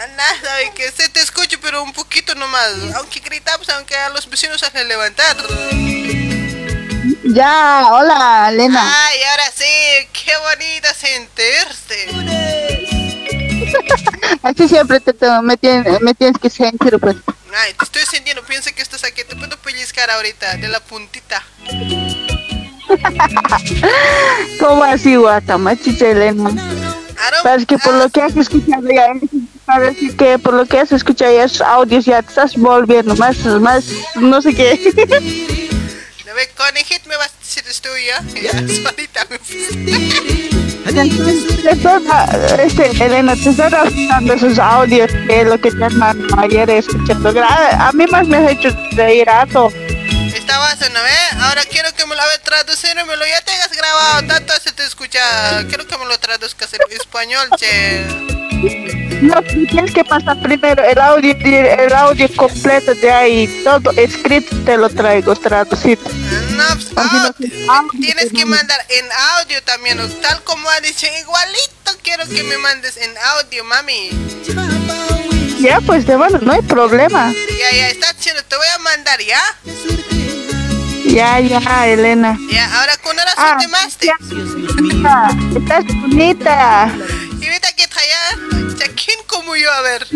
Nada, 0.06 0.56
que 0.74 0.90
se 0.90 1.08
te 1.08 1.20
escuche, 1.20 1.58
pero 1.58 1.82
un 1.82 1.92
poquito 1.92 2.34
nomás. 2.34 2.72
Aunque 2.96 3.20
gritamos, 3.20 3.68
aunque 3.70 3.96
a 3.96 4.08
los 4.10 4.28
vecinos 4.28 4.60
se 4.60 4.66
hacen 4.66 4.88
levantar. 4.88 5.36
Ya, 7.24 7.86
hola, 7.90 8.48
Elena. 8.50 8.82
Ay, 9.06 9.18
ahora 9.30 9.50
sí, 9.54 9.64
qué 10.12 10.32
bonito 10.38 10.88
sentirse. 10.94 12.08
Así 14.42 14.68
siempre 14.68 14.98
te, 15.00 15.12
te- 15.12 15.40
me, 15.42 15.56
tienes, 15.56 16.00
me 16.00 16.14
tienes 16.14 16.38
que 16.40 16.50
sentir, 16.50 16.98
pues. 16.98 17.16
Ay, 17.54 17.74
te 17.74 17.84
estoy 17.84 18.02
sintiendo, 18.10 18.42
piensa 18.44 18.72
que 18.72 18.82
estás 18.82 19.04
aquí, 19.04 19.22
te 19.24 19.36
puedo 19.36 19.56
pellizcar 19.58 20.10
ahorita, 20.10 20.56
de 20.56 20.68
la 20.68 20.80
puntita. 20.80 21.42
¿Cómo 24.60 24.84
así, 24.84 25.16
guata? 25.16 25.58
Machicha, 25.58 26.08
Elena. 26.08 26.50
Sabes 27.42 27.66
que 27.66 27.78
por 27.78 27.94
lo 27.94 28.08
que 28.10 28.20
has 28.22 28.36
escuchado 28.36 28.88
ya, 28.90 29.12
parece 29.64 30.16
que 30.16 30.38
por 30.38 30.54
lo 30.54 30.66
que 30.66 30.78
has 30.80 30.92
escuchado 30.92 31.32
ya 31.32 31.44
esos 31.44 31.60
audios 31.60 32.04
ya 32.04 32.22
te 32.22 32.28
estás 32.28 32.56
volviendo 32.56 33.14
más, 33.16 33.36
más, 33.44 33.84
no 34.16 34.40
sé 34.42 34.54
qué. 34.54 34.78
¿no 36.26 36.34
ve, 36.34 36.48
conejito 36.56 37.08
me 37.08 37.16
vas 37.16 37.28
a 37.28 37.38
decir 37.40 37.64
esto 37.68 37.88
ya? 37.98 38.22
Ya, 38.42 38.52
solita 38.52 39.26
me 39.30 39.38
este, 42.64 42.90
Elena, 43.04 43.34
te 43.36 43.50
están 43.50 43.72
avisando 43.74 44.34
esos 44.34 44.58
audios 44.58 45.10
que 45.26 45.44
lo 45.44 45.58
que 45.60 45.70
te 45.70 45.84
han 45.84 45.96
mandado 45.96 46.40
ayer 46.40 46.68
escuchando. 46.70 47.32
Gra- 47.32 47.76
A 47.78 47.92
mí 47.92 48.04
más 48.06 48.26
me 48.26 48.36
has 48.38 48.50
hecho 48.50 48.76
reír 48.92 49.28
harto. 49.30 49.72
Estabas, 50.34 50.80
¿no 50.80 51.02
ve? 51.02 51.38
Ahora 51.40 51.62
quiero 51.70 51.92
que 51.94 52.04
me 52.06 52.14
lo 52.16 52.22
traducir 52.42 52.90
y 52.92 53.06
me 53.06 53.16
lo 53.16 53.26
ya 53.26 53.40
tengas 53.42 53.70
grabado, 53.72 54.26
tanto 54.26 54.52
se 54.62 54.72
te 54.72 54.84
escucha. 54.84 55.64
Quiero 55.68 55.86
que 55.86 55.96
me 55.96 56.04
lo 56.04 56.18
traduzcas 56.18 56.70
en 56.74 56.80
español, 56.90 57.48
che. 57.56 59.01
No, 59.22 59.40
tienes 59.42 59.92
que 59.92 60.04
pasar 60.04 60.40
primero 60.42 60.82
el 60.82 60.98
audio, 60.98 61.32
el 61.32 61.92
audio 61.92 62.28
completo 62.34 62.92
de 62.96 63.08
ahí, 63.08 63.62
todo 63.62 63.92
escrito 63.92 64.56
te 64.64 64.76
lo 64.76 64.90
traigo 64.90 65.36
traducido. 65.36 66.02
No, 66.56 66.64
pues, 66.74 67.52
ah, 67.68 67.84
tienes 68.00 68.32
que 68.32 68.44
mandar 68.44 68.84
en 68.88 69.06
audio 69.38 69.62
también, 69.62 69.98
tal 70.20 70.42
como 70.42 70.68
ha 70.68 70.80
dicho, 70.80 71.06
igualito 71.20 71.92
quiero 72.02 72.26
que 72.26 72.42
me 72.42 72.58
mandes 72.58 72.96
en 72.96 73.12
audio, 73.36 73.62
mami. 73.62 74.10
Ya, 75.60 75.80
pues 75.80 76.04
de 76.04 76.16
bueno, 76.16 76.40
no 76.42 76.52
hay 76.52 76.62
problema. 76.62 77.32
Ya, 77.32 77.70
ya, 77.76 77.88
está 77.90 78.12
chido, 78.18 78.42
te 78.48 78.56
voy 78.56 78.66
a 78.74 78.78
mandar, 78.78 79.20
¿ya? 79.20 79.40
Ya, 81.06 81.38
ya, 81.38 81.86
Elena. 81.86 82.36
Ya, 82.50 82.80
ahora 82.80 82.96
con 82.96 83.16
horas 83.16 83.34
Ah, 83.36 83.56
te 83.60 83.68
más 83.68 83.96
ya. 84.00 84.16
Estás 85.56 85.84
bonita. 86.00 86.92
Y 87.52 87.54
ahorita 87.54 87.72
que 87.74 87.84
allá, 87.84 88.38
¿quién 89.04 89.18
como 89.26 89.54
yo? 89.54 89.70
A 89.70 89.82
ver. 89.82 90.06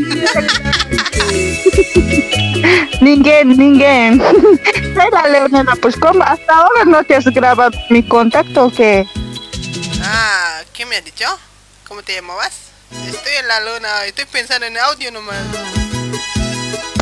Ninguém, 3.02 3.44
ninguém. 3.44 4.18
Espera, 4.64 5.28
Leonela, 5.28 5.76
pues 5.76 5.96
como 5.96 6.22
hasta 6.22 6.54
ahora 6.54 6.86
no 6.86 7.04
te 7.04 7.14
has 7.14 7.26
grabado 7.26 7.76
mi 7.90 8.02
contacto 8.02 8.64
o 8.64 8.72
qué? 8.72 9.06
Ah, 10.02 10.62
¿qué 10.72 10.86
me 10.86 10.96
has 10.96 11.04
dicho? 11.04 11.26
¿Cómo 11.86 12.02
te 12.02 12.14
llamabas? 12.14 12.70
Estoy 13.06 13.34
en 13.34 13.48
la 13.48 13.60
luna, 13.60 14.06
estoy 14.06 14.24
pensando 14.24 14.64
en 14.64 14.78
audio 14.78 15.12
nomás. 15.12 15.36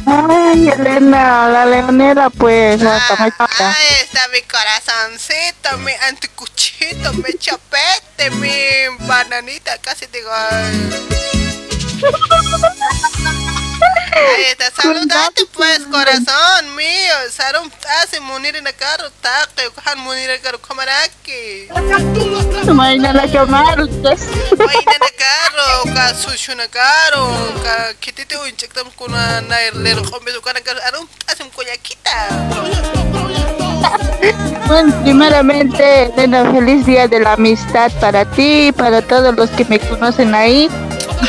Ay, 0.07 0.69
Elena, 0.69 1.49
la 1.49 1.67
Leonela, 1.67 2.31
pues, 2.31 2.81
Ah, 2.83 3.17
ahí 3.19 3.31
está 4.03 4.29
mi 4.29 4.43
corazoncito, 4.43 5.79
mi 5.79 5.93
anticuchito, 6.09 7.13
mi 7.15 7.33
chapete, 7.39 8.31
mi 8.31 8.51
bananita, 9.07 9.79
casi 9.79 10.07
digo. 10.07 10.31
ay. 10.33 11.09
Ahí 14.25 14.45
está, 14.51 14.71
saludate 14.71 15.47
pues, 15.53 15.81
corazón 15.91 16.77
mío. 16.77 17.15
Sarum 17.31 17.71
hace 18.01 18.21
munir 18.21 18.57
en 18.57 18.67
el 18.67 18.75
carro, 18.75 19.11
taque, 19.21 19.69
cojan 19.75 19.99
munir 20.01 20.31
carro, 20.43 20.61
comaraki. 20.61 21.69
Mañana 22.73 23.31
que 23.31 23.39
amar, 23.39 23.77
pues. 24.03 24.23
Oye, 24.53 24.85
en 24.97 25.03
el 25.03 25.15
carro, 25.17 25.95
ka 25.95 26.15
sushi 26.15 26.55
na 26.55 26.69
carro, 26.69 27.31
ka 27.63 27.95
kitite 28.01 28.37
un 28.39 28.57
check 28.57 28.73
tam 28.73 28.91
kuna 28.97 29.41
na 29.43 29.57
lero 29.75 30.03
kombe 30.11 30.33
su 30.33 30.41
kana 30.41 30.61
carro, 30.61 30.81
arum 30.87 31.07
hace 31.27 31.43
un 31.43 31.51
collaquita. 31.51 32.29
Bueno, 34.67 35.03
primeramente, 35.03 36.05
Elena, 36.05 36.51
feliz 36.51 36.87
día 36.87 37.07
de 37.07 37.21
la 37.21 37.35
amistad 37.35 37.93
para 38.01 38.25
ti 38.25 38.69
y 38.69 38.73
para 38.73 39.03
todos 39.03 39.35
los 39.37 39.51
que 39.51 39.65
me 39.67 39.79
conocen 39.79 40.35
ahí. 40.35 40.71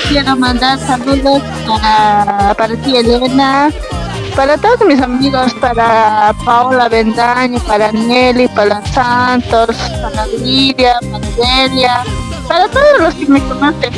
Quiero 0.03 0.35
mandar 0.35 0.77
saludos 0.79 1.41
para, 1.65 2.53
para 2.53 2.75
ti, 2.77 2.97
Elena, 2.97 3.71
para 4.35 4.57
todos 4.57 4.81
mis 4.85 5.01
amigos, 5.01 5.53
para 5.55 6.33
Paola 6.45 6.87
Bendaño, 6.89 7.59
para 7.61 7.91
Nelly, 7.91 8.47
para 8.49 8.85
Santos, 8.87 9.75
para 10.01 10.27
Lidia, 10.27 10.99
para 11.11 11.27
Delia, 11.27 12.03
para 12.47 12.67
todos 12.67 12.99
los 12.99 13.15
que 13.15 13.25
me 13.25 13.39
conocen. 13.47 13.93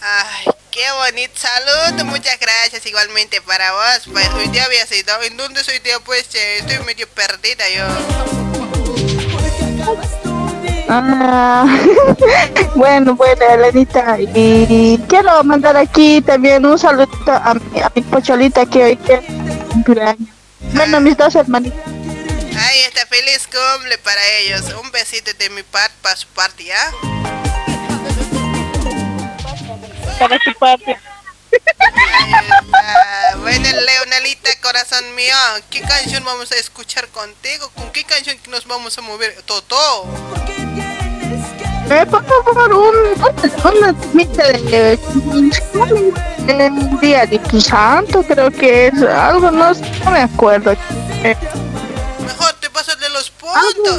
Ay, 0.00 0.46
qué 0.70 0.84
bonito 0.98 1.32
saludo, 1.34 2.04
muchas 2.04 2.38
gracias 2.38 2.84
igualmente 2.86 3.40
para 3.42 3.72
vos. 3.72 4.08
Pues, 4.12 4.28
hoy 4.34 4.48
día 4.48 4.64
había 4.64 4.86
sido, 4.86 5.20
¿en 5.22 5.36
dónde 5.36 5.64
soy 5.64 5.78
día? 5.80 5.98
Pues 6.00 6.28
che, 6.28 6.58
estoy 6.58 6.78
medio 6.86 7.08
perdida 7.08 7.64
yo. 7.74 7.84
Ah, 10.92 11.66
bueno, 12.74 13.14
bueno, 13.14 13.44
Elenita. 13.48 14.18
Y 14.18 14.98
quiero 15.08 15.44
mandar 15.44 15.76
aquí 15.76 16.20
también 16.20 16.66
un 16.66 16.76
saludo 16.76 17.08
a 17.28 17.54
mi, 17.54 17.80
a 17.80 17.92
mi 17.94 18.02
pocholita 18.02 18.66
que 18.66 18.82
hoy 18.82 18.96
que 18.96 19.20
cumpleaños. 19.72 20.28
Bueno, 20.74 21.00
mis 21.00 21.16
dos 21.16 21.36
hermanitos. 21.36 21.78
Ahí 21.86 22.80
está, 22.88 23.06
feliz 23.06 23.46
cumple 23.46 23.98
para 23.98 24.20
ellos. 24.40 24.64
Un 24.82 24.90
besito 24.90 25.30
de 25.38 25.48
mi 25.50 25.62
parte 25.62 25.94
para 26.02 26.16
su 26.16 26.26
parte, 26.26 26.64
¿ya? 26.64 26.90
Para 30.18 30.38
tu 30.40 30.52
parte. 30.58 30.96
Ah, 32.72 33.34
bueno, 33.38 33.68
Leonelita, 33.68 34.50
corazón 34.62 35.14
mío, 35.14 35.34
¿qué 35.70 35.80
canción 35.80 36.24
vamos 36.24 36.50
a 36.52 36.56
escuchar 36.56 37.08
contigo? 37.08 37.70
¿Con 37.74 37.90
qué 37.90 38.04
canción 38.04 38.36
nos 38.48 38.66
vamos 38.66 38.96
a 38.98 39.00
mover? 39.02 39.34
Toto. 39.42 40.06
Eh, 41.90 42.06
por 42.06 42.24
favor, 42.24 42.72
un, 42.72 42.96
un, 43.20 43.78
una 43.78 43.92
temita 43.92 44.44
de, 44.46 44.98
un 46.70 47.00
día 47.00 47.26
de 47.26 47.38
tu 47.40 47.60
santo, 47.60 48.22
creo 48.22 48.50
que 48.50 48.86
es 48.88 49.02
algo, 49.02 49.50
no, 49.50 49.72
no 49.72 50.10
me 50.12 50.20
acuerdo. 50.20 50.72
Eh, 51.24 51.36
Mejor 52.24 52.52
te 52.60 52.70
pasas 52.70 52.98
de 53.00 53.08
los 53.10 53.30
puntos. 53.30 53.98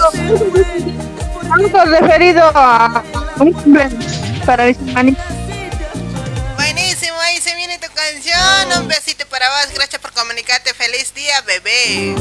algo 1.52 1.84
referido 1.84 2.50
a 2.56 3.04
un 3.40 3.52
cumpleaños 3.52 4.06
para 4.46 4.66
mis 4.68 4.78
hermanitos. 4.78 5.41
Viene 7.72 7.88
tu 7.88 7.94
canción. 7.94 8.82
Un 8.82 8.88
besito 8.90 9.26
para 9.28 9.48
vos, 9.50 9.74
gracias 9.74 10.02
por 10.02 10.12
comunicarte. 10.12 10.74
Feliz 10.74 11.14
día, 11.14 11.40
bebé. 11.48 12.16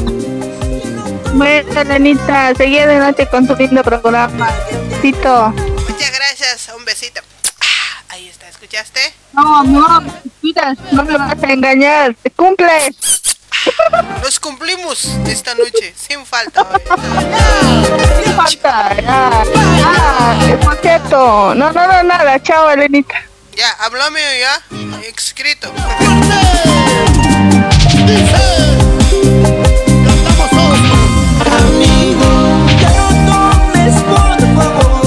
Bueno, 1.33 1.81
Elenita, 1.81 2.55
seguí 2.55 2.79
adelante 2.79 3.27
con 3.27 3.45
tu 3.45 3.53
lindo 3.57 3.83
programa. 3.83 4.49
Tito. 5.01 5.49
Muchas 5.49 6.11
gracias, 6.15 6.71
un 6.73 6.85
besito. 6.85 7.19
Ah, 7.59 8.03
Ahí 8.09 8.29
está, 8.29 8.47
¿escuchaste? 8.47 9.01
No, 9.33 9.63
no, 9.65 10.01
mira, 10.41 10.73
no 10.93 11.03
me 11.03 11.17
vas 11.17 11.43
a 11.43 11.51
engañar. 11.51 12.15
Te 12.23 12.31
cumples. 12.31 13.21
Nos 14.23 14.39
cumplimos 14.39 15.03
esta 15.27 15.53
noche, 15.55 15.93
sin 15.97 16.25
falta. 16.25 16.63
No 16.63 18.33
falta, 18.37 18.95
ya. 19.01 19.43
Ah. 19.83 20.35
No, 21.09 21.53
no, 21.53 21.71
no, 21.73 22.03
nada. 22.03 22.41
Chao, 22.41 22.69
Elenita. 22.71 23.30
Ya, 23.61 23.69
háblame 23.77 24.19
ya, 24.39 24.59
escrito. 25.07 25.71
Amigo, 31.45 32.29
ya 32.81 32.89
no 32.97 33.07
tomes, 33.29 33.95
por 34.01 34.39
favor. 34.55 35.01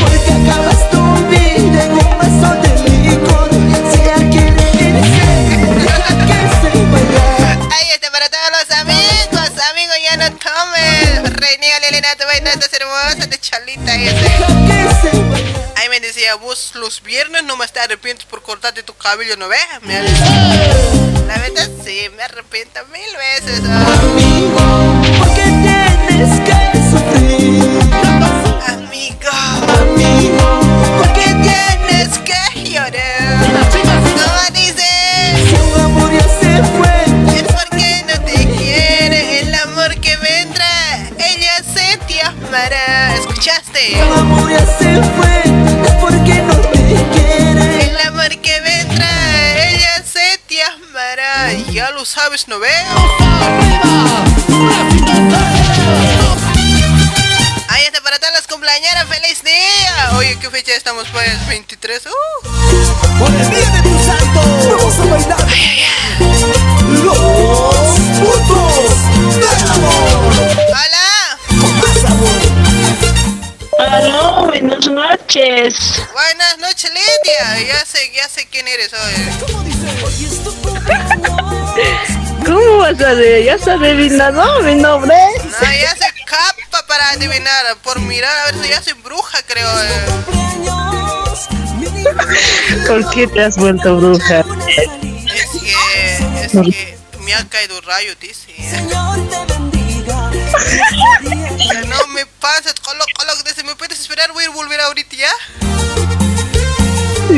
Porque 0.00 0.32
acabas 0.32 0.80
tu 0.90 1.02
vida 1.28 1.80
en 1.84 1.92
un 1.92 2.08
vaso 2.16 2.50
de 2.62 2.70
licor 2.88 3.50
Si 3.92 3.98
ya 4.02 4.16
quieres 4.30 4.74
irse, 4.80 5.28
que 6.26 6.38
se 6.62 6.70
vaya 6.90 7.26
Ahí 7.70 7.88
está 7.92 8.08
para 8.10 8.26
todos 8.30 8.47
Lelena, 12.58 12.66
tu 12.66 12.66
vaina 12.66 12.66
estás 12.66 12.72
hermosa, 12.72 13.26
de 13.26 13.38
chalita 13.38 13.94
ese. 13.94 14.28
Ahí 15.76 15.88
me 15.88 16.00
decía, 16.00 16.34
vos 16.36 16.72
los 16.74 17.02
viernes 17.02 17.44
no 17.44 17.56
me 17.56 17.68
te 17.68 17.80
arrepientes 17.80 18.26
por 18.26 18.42
cortarte 18.42 18.82
tu 18.82 18.94
cabello, 18.94 19.36
¿no 19.36 19.48
ves? 19.48 19.60
Me 19.82 20.02
La 21.26 21.38
verdad 21.38 21.68
sí, 21.84 22.08
me 22.16 22.22
arrepiento 22.22 22.80
mil 22.86 23.16
veces. 23.16 23.60
Porque 25.18 25.42
tienes 25.42 26.40
que 26.40 26.56
sufrir 26.90 27.78
Amigo, 28.66 29.30
Amigo 29.80 30.60
porque 30.98 31.24
tienes 31.42 32.18
que 32.18 32.70
llorar. 32.70 33.57
Amará. 42.48 43.14
¿Escuchaste? 43.14 44.00
El 44.00 44.12
amor 44.12 44.50
ya 44.50 44.60
se 44.60 45.02
fue 45.16 45.42
Es 45.84 45.92
porque 46.00 46.42
no 46.42 46.54
te 46.56 46.78
quiere 47.12 47.90
El 47.90 47.98
amor 48.06 48.28
que 48.40 48.60
vendrá. 48.60 49.68
Ella 49.68 50.02
se 50.02 50.38
te 50.48 50.62
amará. 50.62 51.52
Ya 51.70 51.90
lo 51.90 52.04
sabes, 52.04 52.48
¿no 52.48 52.58
ves? 52.58 52.72
Ahí 57.68 57.82
está 57.84 58.00
para 58.02 58.18
todas 58.18 58.34
las 58.34 58.46
cumpleañeras. 58.46 59.04
¡Feliz 59.06 59.44
día! 59.44 60.10
Oye, 60.16 60.38
¿qué 60.40 60.50
fecha 60.50 60.72
estamos? 60.74 61.06
Pues 61.12 61.46
23. 61.48 62.06
¡Uh! 62.06 62.48
Por 63.18 63.28
el 63.28 63.50
día 63.50 63.70
de 63.70 63.82
tu 63.82 63.98
santo 64.04 64.40
Vamos 64.70 64.98
a 64.98 65.04
bailar 65.06 65.48
Los 66.88 67.18
putos 68.20 69.36
del 69.36 69.70
amor 69.70 70.68
Aló, 73.78 74.46
buenas 74.46 74.86
noches. 74.88 76.02
Buenas 76.12 76.58
noches, 76.58 76.90
Lidia. 76.90 77.60
Ya 77.66 77.84
sé, 77.84 78.10
ya 78.14 78.28
sé 78.28 78.46
quién 78.50 78.66
eres 78.68 78.92
hoy. 78.92 79.14
¿Cómo 82.44 82.78
vas 82.78 83.00
a 83.00 83.12
ver? 83.14 83.44
¿Ya 83.44 83.54
has 83.54 83.68
adivinado 83.68 84.60
mi 84.62 84.74
nombre? 84.74 85.14
No, 85.44 85.72
ya 85.80 85.94
se 85.94 86.06
capa 86.24 86.86
para 86.86 87.10
adivinar. 87.10 87.76
Por 87.82 88.00
mirar, 88.00 88.36
a 88.38 88.44
ver 88.52 88.62
si 88.64 88.68
ya 88.70 88.82
soy 88.82 88.94
bruja, 88.94 89.38
creo. 89.46 89.68
eh. 89.82 90.06
¿Por 92.86 93.10
qué 93.10 93.26
te 93.26 93.44
has 93.44 93.56
vuelto 93.56 93.96
bruja? 93.96 94.40
Es 94.40 95.46
que, 95.60 96.16
es 96.44 96.50
que 96.52 96.98
me 97.20 97.34
ha 97.34 97.44
caído 97.48 97.76
un 97.78 97.82
rayo, 97.84 98.14
dice. 98.20 98.46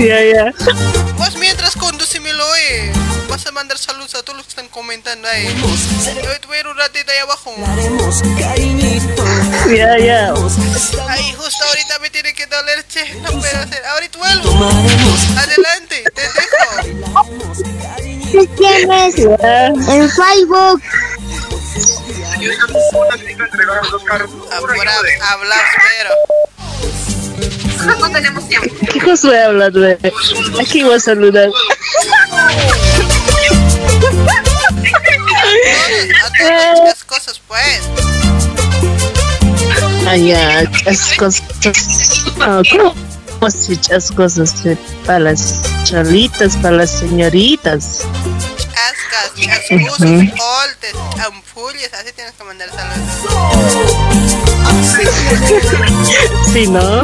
Ya, 0.08 0.24
ya. 0.24 0.54
Vos 1.18 1.36
mientras 1.36 1.76
conducímelo, 1.76 2.44
eh. 2.56 2.90
Vas 3.28 3.46
a 3.46 3.52
mandar 3.52 3.76
saludos 3.76 4.14
a 4.14 4.22
todos 4.22 4.38
los 4.38 4.46
que 4.46 4.50
están 4.50 4.68
comentando 4.68 5.28
ahí. 5.28 5.46
Yo 6.24 6.40
te 6.40 6.46
voy 6.46 6.56
a 6.56 6.60
ir 6.60 6.66
un 6.68 6.76
ratito 6.76 7.12
ahí 7.12 7.18
abajo. 7.18 7.54
Ya, 9.68 9.98
ya. 9.98 10.32
Ahí 11.08 11.32
justo 11.34 11.64
ahorita 11.64 11.98
me 12.00 12.10
tiene 12.10 12.32
que 12.34 12.46
doler, 12.46 12.84
che. 12.88 13.14
No 13.16 13.30
puedo 13.30 13.58
hacer. 13.58 13.84
Ahorita 13.84 14.18
vuelvo. 14.18 14.70
Adelante, 15.38 16.02
te 16.14 16.22
dejo. 16.22 16.66
¿Qué 18.32 18.46
tienes 18.56 19.14
en 19.18 20.10
Facebook? 20.10 20.82
Ahora 24.50 24.74
hablar, 25.30 25.64
pero. 25.88 26.49
¿Qué 28.92 29.00
cosa 29.00 29.28
voy 29.28 29.36
a 29.36 29.46
hablar, 29.46 29.72
güey? 29.72 29.96
Aquí 30.60 30.82
voy 30.82 30.94
a 30.94 31.00
saludar. 31.00 31.48
A 36.22 36.30
todas 36.38 36.78
las 36.84 37.04
cosas, 37.04 37.40
pues. 37.46 37.80
Ah, 40.06 40.16
ya, 40.16 40.62
esas 40.86 41.16
cosas. 41.16 41.42
Ah, 42.40 42.62
¿Cómo 42.70 42.94
esas 43.46 44.10
cosas? 44.12 44.54
Para 45.06 45.20
las 45.20 45.62
chalitas, 45.84 46.56
para 46.56 46.76
las 46.76 46.90
señoritas. 46.90 48.00
Ascas, 48.90 49.32
ascusos, 49.50 50.00
oltes, 50.00 50.94
ampullas, 51.24 51.92
así 51.94 52.12
tienes 52.14 52.34
que 52.34 52.44
mandar 52.44 52.68
saludos. 52.70 54.39
Sí, 56.52 56.66
¿no? 56.66 57.02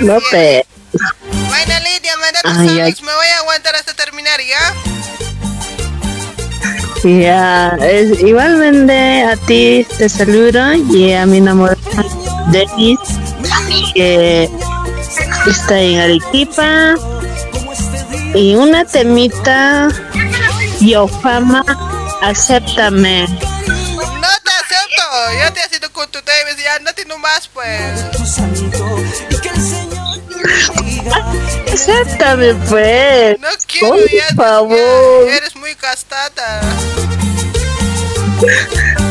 No 0.00 0.18
te... 0.30 0.66
Bueno, 0.92 1.74
Lidia, 1.84 2.16
manda 2.18 2.42
tus 2.42 2.50
Ay, 2.50 2.68
saludos. 2.68 2.86
ay. 2.86 2.94
Me 3.02 3.14
voy 3.14 3.26
a 3.26 3.38
aguantar 3.38 3.74
hasta 3.76 3.94
terminar, 3.94 4.40
¿ya? 4.40 4.74
Ya, 7.04 7.76
es, 7.80 8.20
igualmente 8.20 9.22
a 9.24 9.36
ti 9.36 9.84
te 9.98 10.08
saludo 10.08 10.72
y 10.74 11.12
a 11.12 11.26
mi 11.26 11.38
enamorada 11.38 11.80
Denis 12.52 12.98
que 13.92 14.48
está 15.48 15.80
en 15.80 15.98
Arequipa 15.98 16.94
y 18.34 18.54
una 18.54 18.84
temita 18.84 19.88
Yo 20.80 21.08
fama 21.08 21.64
acéptame 22.22 23.26
No 25.34 25.38
te 25.38 25.38
acepto. 25.38 25.38
Ya 25.38 25.52
te 25.52 25.60
has 25.60 25.72
ido 25.72 25.90
ya, 26.62 26.74
andate 26.76 27.04
nomás, 27.06 27.48
pues. 27.48 28.10
Tu 28.12 28.26
y 29.30 29.40
que 29.40 29.48
el 29.48 29.60
Señor 29.60 30.20
bendiga. 30.28 31.32
Acéptame, 31.72 32.54
pues. 32.68 33.38
No 33.40 33.48
quiero 33.66 33.88
Por 33.88 34.10
ya, 34.10 34.34
favor. 34.34 35.26
ya, 35.28 35.36
eres 35.36 35.56
muy 35.56 35.74
gastada. 35.74 36.60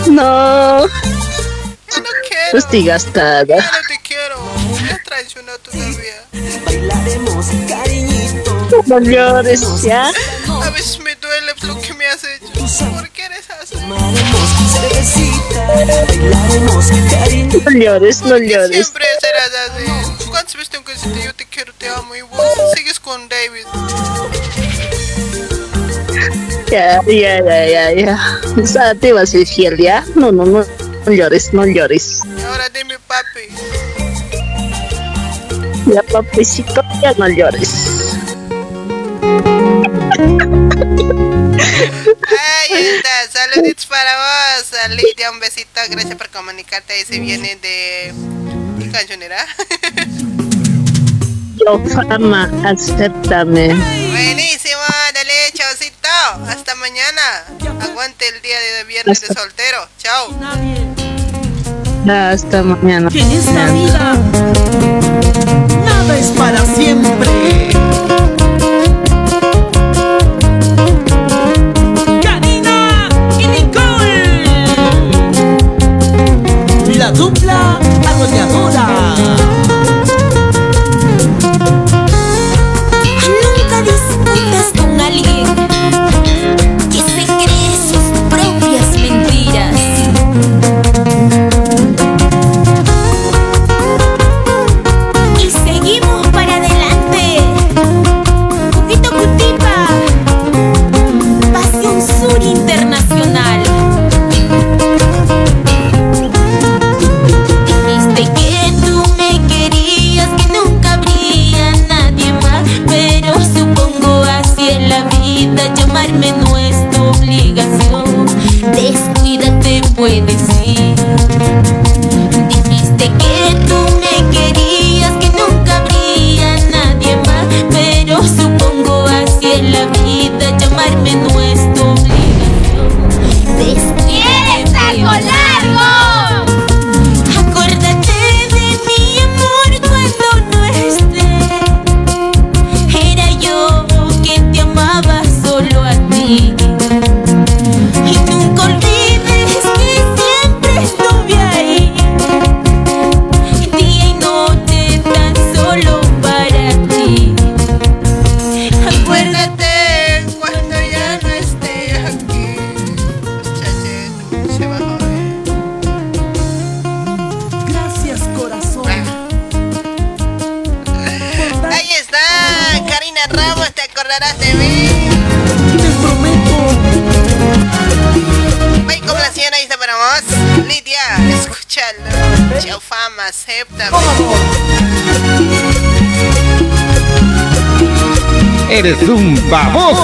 No, 0.08 0.88
Ya 0.88 2.00
no 2.00 2.10
quiero. 2.28 2.54
no 2.54 2.60
estoy 2.60 2.86
gastada. 2.86 3.56
no 3.56 3.88
te 3.88 4.00
quiero. 4.04 4.38
Me 4.84 4.92
has 4.92 5.04
traicionado 5.04 5.58
todavía. 5.60 6.24
Bailaremos, 6.66 7.46
cariñito. 7.68 8.84
No 8.88 9.00
llores, 9.00 9.62
¿ya? 9.84 10.10
A 10.64 10.70
veces 10.72 11.00
me 11.00 11.16
duele 11.16 11.54
lo 11.64 11.80
que 11.82 11.91
me 11.91 11.91
has 12.12 12.24
hecho. 12.24 12.92
¿Por 12.92 13.10
qué 13.10 13.26
eres 13.26 13.50
así? 13.50 13.76
No 17.64 17.72
llores, 17.72 18.22
no 18.22 18.38
llores. 18.38 18.88
Siempre 18.88 19.06
serás 19.20 19.52
así. 19.70 19.86
¿Cuántas 20.30 20.56
veces 20.56 20.70
tengo 20.70 20.84
que 20.86 20.94
decirte 20.94 21.24
yo 21.24 21.34
te 21.34 21.46
quiero, 21.46 21.74
te 21.74 21.88
amo 21.90 22.16
y 22.16 22.22
vos 22.22 22.42
sigues 22.76 23.00
con 23.00 23.30
David? 23.30 23.66
Ya, 26.70 27.02
ya, 27.06 27.44
ya, 27.44 27.68
ya, 27.68 27.92
ya. 27.94 28.42
O 28.62 28.66
sea, 28.66 28.96
te 28.96 29.14
vas 29.14 29.24
a 29.24 29.32
ser 29.32 29.48
fiel, 29.48 29.78
¿ya? 29.78 30.06
No, 30.16 30.32
no, 30.32 30.46
no. 30.46 30.66
No 31.06 31.12
llores, 31.12 31.54
no 31.54 31.66
llores. 31.66 32.22
Y 32.38 32.42
ahora 32.44 32.70
dime, 32.70 32.98
papi. 33.08 33.48
Ya, 35.94 36.04
papicito, 36.04 36.82
ya 37.02 37.14
no 37.14 37.28
llores. 37.28 38.11
Ahí 41.84 42.88
está, 42.96 43.32
saluditos 43.32 43.86
para 43.86 44.18
vos, 44.18 44.72
Lidia, 44.90 45.32
un 45.32 45.40
besito, 45.40 45.80
gracias 45.90 46.16
por 46.16 46.30
comunicarte, 46.30 46.94
ahí 46.94 47.06
se 47.06 47.20
viene 47.20 47.56
de... 47.58 48.14
¿Qué 48.80 48.92
canción 48.92 49.22
era? 49.22 49.46
Yo, 51.58 51.84
fama, 51.90 52.50
acéptame. 52.66 53.68
Buenísimo, 53.68 54.82
dale, 55.14 55.52
chaucito, 55.54 56.10
hasta 56.48 56.76
mañana, 56.76 57.22
aguante 57.82 58.28
el 58.28 58.42
día 58.42 58.60
de 58.60 58.84
viernes 58.86 59.22
de 59.22 59.28
soltero, 59.28 59.88
chao. 59.98 60.30
Hasta 62.10 62.64
mañana. 62.64 63.10
Que 63.10 63.22
en 63.22 63.32
esta 63.32 63.72
vida 63.72 64.18
Nada 65.86 66.18
es 66.18 66.28
para 66.32 66.66
siempre. 66.66 67.70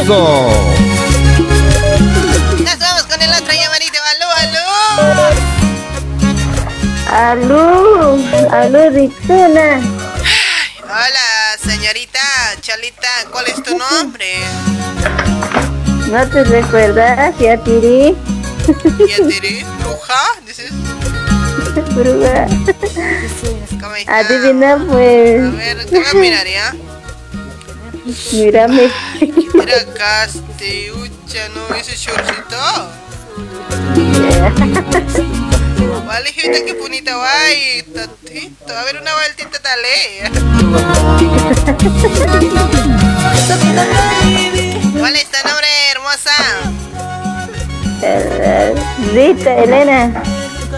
Nos 0.07 0.15
vamos 2.79 3.03
con 3.11 3.21
el 3.21 3.29
otro 3.29 3.51
llamadito. 3.53 3.99
Aló, 4.15 4.27
aló. 4.39 4.63
Aló, 7.11 8.17
aló, 8.51 8.89
Rixona. 8.91 9.81
Hola, 10.83 11.57
señorita 11.61 12.19
Chalita, 12.61 13.09
¿cuál 13.33 13.47
es 13.47 13.61
tu 13.61 13.77
nombre? 13.77 14.35
¿No 16.09 16.25
te 16.29 16.43
recuerdas, 16.45 17.37
Yatiri? 17.37 18.15
Yatiri, 19.09 19.65
bruja, 19.83 20.23
dices. 20.45 20.71
Bruja. 21.91 22.47
¿Cómo 23.81 23.95
está? 23.95 24.17
Adivina, 24.19 24.73
A 24.73 24.77
pues. 24.77 25.53
ver, 25.57 25.85
te 25.85 25.99
voy 25.99 26.07
a 26.09 26.13
mirar, 26.13 26.47
¿ya? 26.47 26.73
Mírame. 28.31 28.89
Mira 29.77 29.91
acá, 29.91 30.23
este, 30.23 30.91
ucha, 30.91 31.49
¿no? 31.49 31.75
Ese 31.75 31.95
shortcito. 31.95 32.57
Vale, 36.07 36.33
gente, 36.33 36.65
qué 36.65 36.73
bonita 36.73 37.15
guay, 37.15 37.83
tatito. 37.83 38.75
A 38.75 38.83
ver, 38.85 38.99
una 38.99 39.13
vueltita, 39.13 39.59
dale. 39.59 40.31
¿Cuál 44.97 45.15
es 45.15 45.29
tu 45.29 45.47
nombre, 45.47 45.67
hermosa? 45.91 46.33
Rita, 49.13 49.57
Elena. 49.57 50.23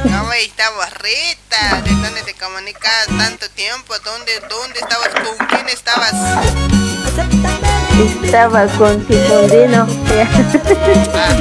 ¿Cómo 0.03 0.33
estamos, 0.33 0.93
Rita? 0.95 1.81
¿De 1.83 1.91
dónde 1.91 2.21
te 2.23 2.33
comunicas 2.33 3.07
tanto 3.17 3.49
tiempo? 3.51 3.97
¿Dónde, 4.03 4.41
dónde 4.49 4.79
estabas? 4.79 5.07
¿Con 5.23 5.37
quién 5.47 5.69
estabas? 5.69 6.11
Estaba 7.99 8.65
con 8.77 9.05
Sifundino. 9.07 9.85
Ah, 11.13 11.35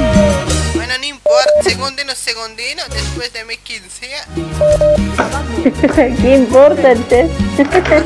bueno, 0.75 0.93
no 0.99 1.05
importa. 1.05 1.63
Segundino, 1.63 2.13
segundino. 2.15 2.83
Después 2.89 3.31
de 3.31 3.45
mi 3.45 3.55
quincea. 3.55 4.25
¿Qué 6.21 6.35
importa? 6.35 6.91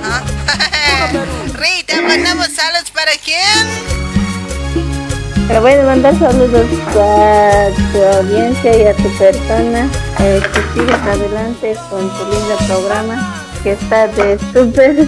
Ajá. 0.04 0.24
Rita, 1.54 2.00
mandamos 2.04 2.50
saludos 2.50 2.92
para 2.92 3.12
quién? 3.24 3.94
Te 5.48 5.60
voy 5.60 5.74
a 5.74 5.84
mandar 5.84 6.18
saludos 6.20 6.68
a 6.96 7.70
tu 7.92 8.04
audiencia 8.04 8.78
y 8.78 8.86
a 8.86 8.94
tu 8.94 9.10
persona. 9.18 9.90
Eh, 10.20 10.42
que 10.54 10.80
sigas 10.80 11.02
adelante 11.02 11.76
con 11.90 12.08
tu 12.08 12.24
lindo 12.30 12.56
programa, 12.68 13.44
que 13.64 13.72
está 13.72 14.08
de 14.10 14.38
súper. 14.54 15.08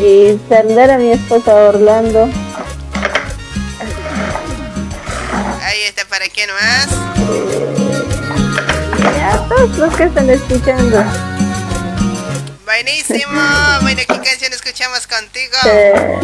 Y 0.00 0.38
saludar 0.48 0.90
a 0.90 0.98
mi 0.98 1.12
esposa 1.12 1.54
Orlando. 1.54 2.28
Ahí 5.62 5.82
está, 5.88 6.04
¿para 6.06 6.26
quién 6.28 6.50
más? 6.50 6.88
a 9.24 9.48
todos 9.48 9.78
los 9.78 9.96
que 9.96 10.04
están 10.04 10.30
escuchando. 10.30 11.02
Buenísimo. 12.64 13.40
Bueno, 13.82 14.00
¿qué 14.06 14.20
canción 14.20 14.52
escuchamos 14.52 15.06
contigo? 15.06 15.56
Eh, 15.66 16.18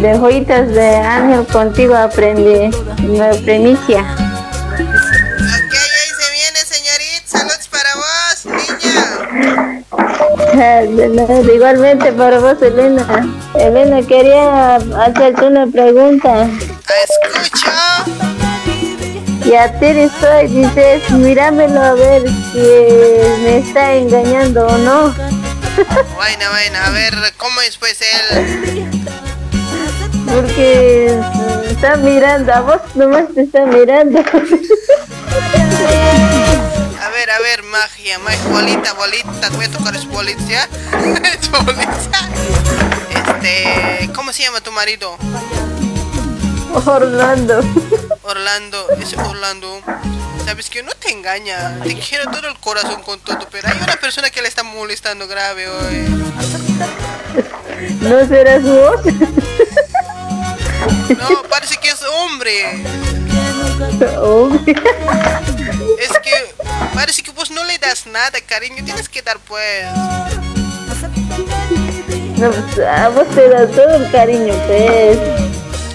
de 0.00 0.18
joyitas 0.18 0.68
de 0.68 0.96
Ángel 0.96 1.46
contigo 1.46 1.96
aprendí 1.96 2.70
una 3.06 3.30
primicia. 3.30 4.27
De 10.58 11.08
nada, 11.14 11.40
Igualmente 11.40 12.12
para 12.12 12.40
vos, 12.40 12.60
Elena. 12.60 13.28
Elena, 13.54 14.02
quería 14.02 14.76
hacerte 14.76 15.46
una 15.46 15.66
pregunta. 15.66 16.48
Escucho. 17.04 17.70
Y 19.44 19.54
a 19.54 19.78
ti 19.78 19.86
estoy, 19.86 20.48
dices, 20.48 21.08
míramelo 21.10 21.80
a 21.80 21.94
ver 21.94 22.22
si 22.28 22.58
me 23.42 23.58
está 23.58 23.94
engañando 23.94 24.66
o 24.66 24.78
no. 24.78 25.14
Bueno, 26.16 26.44
bueno, 26.50 26.78
a 26.84 26.90
ver, 26.90 27.14
¿cómo 27.36 27.60
es 27.60 27.76
pues 27.76 28.00
él? 28.00 28.90
Porque 30.26 31.20
está 31.78 31.96
mirando, 31.96 32.52
a 32.52 32.60
vos 32.60 32.80
nomás 32.96 33.32
te 33.32 33.42
está 33.42 33.64
mirando. 33.64 34.18
A 34.18 34.22
ver, 37.10 37.30
a 37.30 37.38
ver, 37.38 37.62
magia, 37.62 38.18
magia, 38.18 38.50
bolita, 38.50 38.94
bolita, 38.94 39.48
voy 39.50 39.66
a 39.66 39.70
tocar 39.70 39.94
es 39.94 40.04
bolita, 40.08 40.42
¿ya? 40.48 40.68
Este, 43.14 44.10
¿cómo 44.12 44.32
se 44.32 44.42
llama 44.42 44.60
tu 44.60 44.72
marido? 44.72 45.16
Orlando. 46.84 47.60
Orlando, 48.22 48.86
es 49.00 49.16
Orlando. 49.16 49.80
Sabes 50.44 50.70
que 50.70 50.82
no 50.82 50.90
te 50.92 51.12
engaña, 51.12 51.78
te 51.84 51.94
quiero 51.96 52.28
todo 52.32 52.48
el 52.48 52.58
corazón 52.58 53.02
con 53.02 53.20
todo, 53.20 53.46
pero 53.52 53.68
hay 53.68 53.78
una 53.80 53.94
persona 53.96 54.30
que 54.30 54.42
le 54.42 54.48
está 54.48 54.64
molestando 54.64 55.28
grave 55.28 55.68
hoy. 55.68 56.08
¿No 58.00 58.26
serás 58.26 58.64
vos? 58.64 59.00
No, 61.18 61.42
parece 61.48 61.76
que 61.78 61.88
es 61.90 62.02
hombre. 62.02 62.84
Hombre. 64.20 64.74
Es 66.00 66.18
que 66.20 66.54
parece 66.94 67.22
que 67.22 67.30
vos 67.32 67.50
no 67.50 67.64
le 67.64 67.78
das 67.78 68.06
nada, 68.06 68.38
cariño, 68.46 68.84
tienes 68.84 69.08
que 69.08 69.22
dar 69.22 69.38
pues. 69.40 69.84
No, 72.38 72.50
pues, 72.50 72.86
a 72.86 73.08
vos 73.08 73.28
te 73.34 73.48
da 73.48 73.66
todo 73.66 73.96
el 73.96 74.10
cariño, 74.12 74.54
pues. 74.66 75.18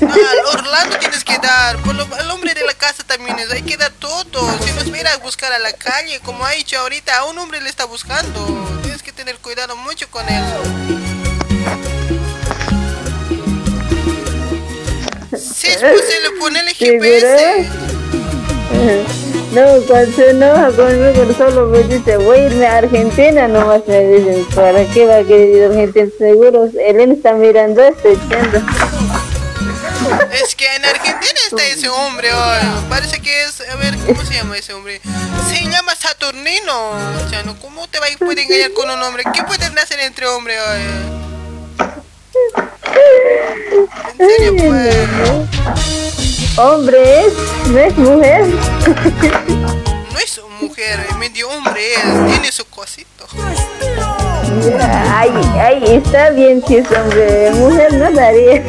Al 0.01 0.45
Orlando 0.59 0.97
tienes 0.99 1.23
que 1.23 1.37
dar, 1.37 1.77
por 1.77 1.95
lo- 1.95 2.07
al 2.15 2.29
hombre 2.31 2.53
de 2.53 2.65
la 2.65 2.73
casa 2.73 3.03
también 3.05 3.39
es, 3.39 3.49
hay 3.49 3.61
que 3.63 3.77
dar 3.77 3.91
todo. 3.91 4.45
Si 4.65 4.71
nos 4.73 4.91
viera 4.91 5.13
a 5.13 5.17
buscar 5.17 5.53
a 5.53 5.59
la 5.59 5.71
calle, 5.71 6.19
como 6.19 6.45
ha 6.45 6.51
dicho 6.51 6.77
ahorita, 6.79 7.17
a 7.19 7.23
un 7.25 7.37
hombre 7.37 7.61
le 7.61 7.69
está 7.69 7.85
buscando. 7.85 8.39
Tienes 8.81 9.01
que 9.01 9.13
tener 9.13 9.37
cuidado 9.37 9.77
mucho 9.77 10.09
con 10.11 10.27
él. 10.27 10.43
Si 15.37 15.67
es 15.67 15.77
posible, 15.77 16.39
ponele 16.39 16.73
GPS. 16.73 17.69
No, 19.53 19.61
cuando 19.87 20.11
se 20.15 20.31
enoja 20.31 20.71
conmigo 20.71 21.31
solo 21.37 21.67
me 21.67 21.83
dice, 21.83 22.17
voy 22.17 22.39
a 22.39 22.45
irme 22.47 22.65
a 22.65 22.77
Argentina, 22.77 23.47
nomás 23.47 23.81
me 23.87 24.03
dicen, 24.03 24.45
¿para 24.55 24.83
qué 24.87 25.05
va 25.05 25.17
a 25.17 25.23
querer 25.23 25.49
ir 25.49 25.63
a 25.63 25.67
Argentina? 25.67 26.09
Seguro, 26.17 26.71
Elena 26.79 27.13
está 27.13 27.33
mirando 27.33 27.83
esto, 27.83 28.09
entiendo. 28.09 28.59
Es 30.31 30.55
que 30.55 30.65
en 30.75 30.83
Argentina 30.83 31.39
está 31.45 31.63
ese 31.65 31.87
hombre 31.87 32.33
hoy. 32.33 32.59
Parece 32.89 33.21
que 33.21 33.43
es, 33.43 33.61
a 33.69 33.75
ver, 33.75 33.95
¿cómo 34.05 34.25
se 34.25 34.33
llama 34.33 34.57
ese 34.57 34.73
hombre? 34.73 34.99
Se 35.49 35.63
llama 35.69 35.95
Saturnino. 35.95 36.89
O 36.89 37.29
sea. 37.29 37.43
¿cómo 37.61 37.87
te 37.87 37.99
va 37.99 38.07
a 38.07 38.17
poder 38.17 38.39
engañar 38.39 38.73
con 38.73 38.89
un 38.89 39.01
hombre? 39.01 39.23
¿Qué 39.33 39.43
pueden 39.43 39.77
hacer 39.77 39.99
entre 39.99 40.27
hombres 40.27 40.57
hoy? 40.59 41.22
En 44.19 44.29
serio, 44.29 44.53
pues. 44.67 44.95
Hombre 46.57 47.25
es, 47.25 47.33
no 47.69 47.79
es 47.79 47.97
mujer. 47.97 48.45
No 50.11 50.19
es 50.19 50.41
mujer, 50.61 50.99
es 51.09 51.17
medio 51.17 51.49
hombre 51.49 51.93
es, 51.93 52.03
tiene 52.27 52.51
su 52.51 52.65
cosito. 52.65 53.25
Ay, 55.11 55.31
ay, 55.59 55.83
está 55.87 56.29
bien 56.29 56.63
si 56.67 56.77
es 56.77 56.91
hombre, 56.91 57.51
mujer 57.51 57.93
no 57.93 58.11
daría. 58.11 58.63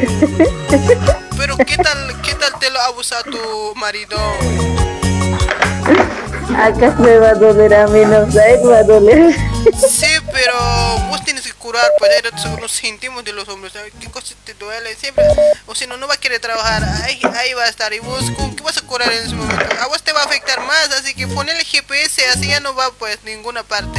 Pero 1.37 1.57
¿qué 1.59 1.77
tal, 1.77 2.23
qué 2.23 2.35
tal 2.35 2.59
te 2.59 2.71
lo 2.71 2.81
abusa 2.81 3.23
tu 3.23 3.75
marido? 3.77 4.17
Acá 6.57 6.95
me 6.99 7.19
va 7.19 7.31
a 7.31 7.35
doler 7.35 7.75
a 7.75 7.87
mí, 7.89 8.01
no 8.07 8.31
sé, 8.31 8.61
va 8.65 8.79
a 8.79 8.83
doler. 8.83 9.35
Sí, 9.89 10.07
pero 10.33 10.55
vos 11.09 11.23
tienes 11.25 11.44
curar, 11.65 11.91
pues 11.99 12.11
hay 12.11 12.21
ratos 12.21 12.61
nos 12.61 12.73
sentimos 12.73 13.25
de 13.25 13.33
los 13.33 13.49
hombres, 13.49 13.73
¿sabes? 13.73 13.91
¿Qué 13.99 14.11
cosa 14.11 14.35
te 14.45 14.53
duele? 14.53 14.95
Siempre, 14.97 15.25
o 15.65 15.75
si 15.75 15.87
no, 15.87 15.97
no 15.97 16.07
va 16.07 16.13
a 16.13 16.17
querer 16.19 16.39
trabajar, 16.39 16.85
ahí, 17.05 17.19
ahí 17.39 17.55
va 17.55 17.63
a 17.63 17.69
estar, 17.69 17.91
y 17.95 18.01
vos, 18.01 18.23
¿con 18.37 18.55
qué 18.55 18.63
vas 18.63 18.77
a 18.77 18.83
curar 18.83 19.11
en 19.11 19.25
ese 19.25 19.35
momento? 19.35 19.65
A 19.81 19.87
vos 19.87 20.03
te 20.03 20.13
va 20.13 20.21
a 20.21 20.25
afectar 20.25 20.61
más, 20.61 20.91
así 20.91 21.15
que 21.15 21.27
ponele 21.27 21.65
GPS, 21.65 22.23
así 22.27 22.49
ya 22.49 22.61
no 22.61 22.75
va, 22.75 22.91
pues, 22.99 23.19
ninguna 23.25 23.63
parte. 23.63 23.99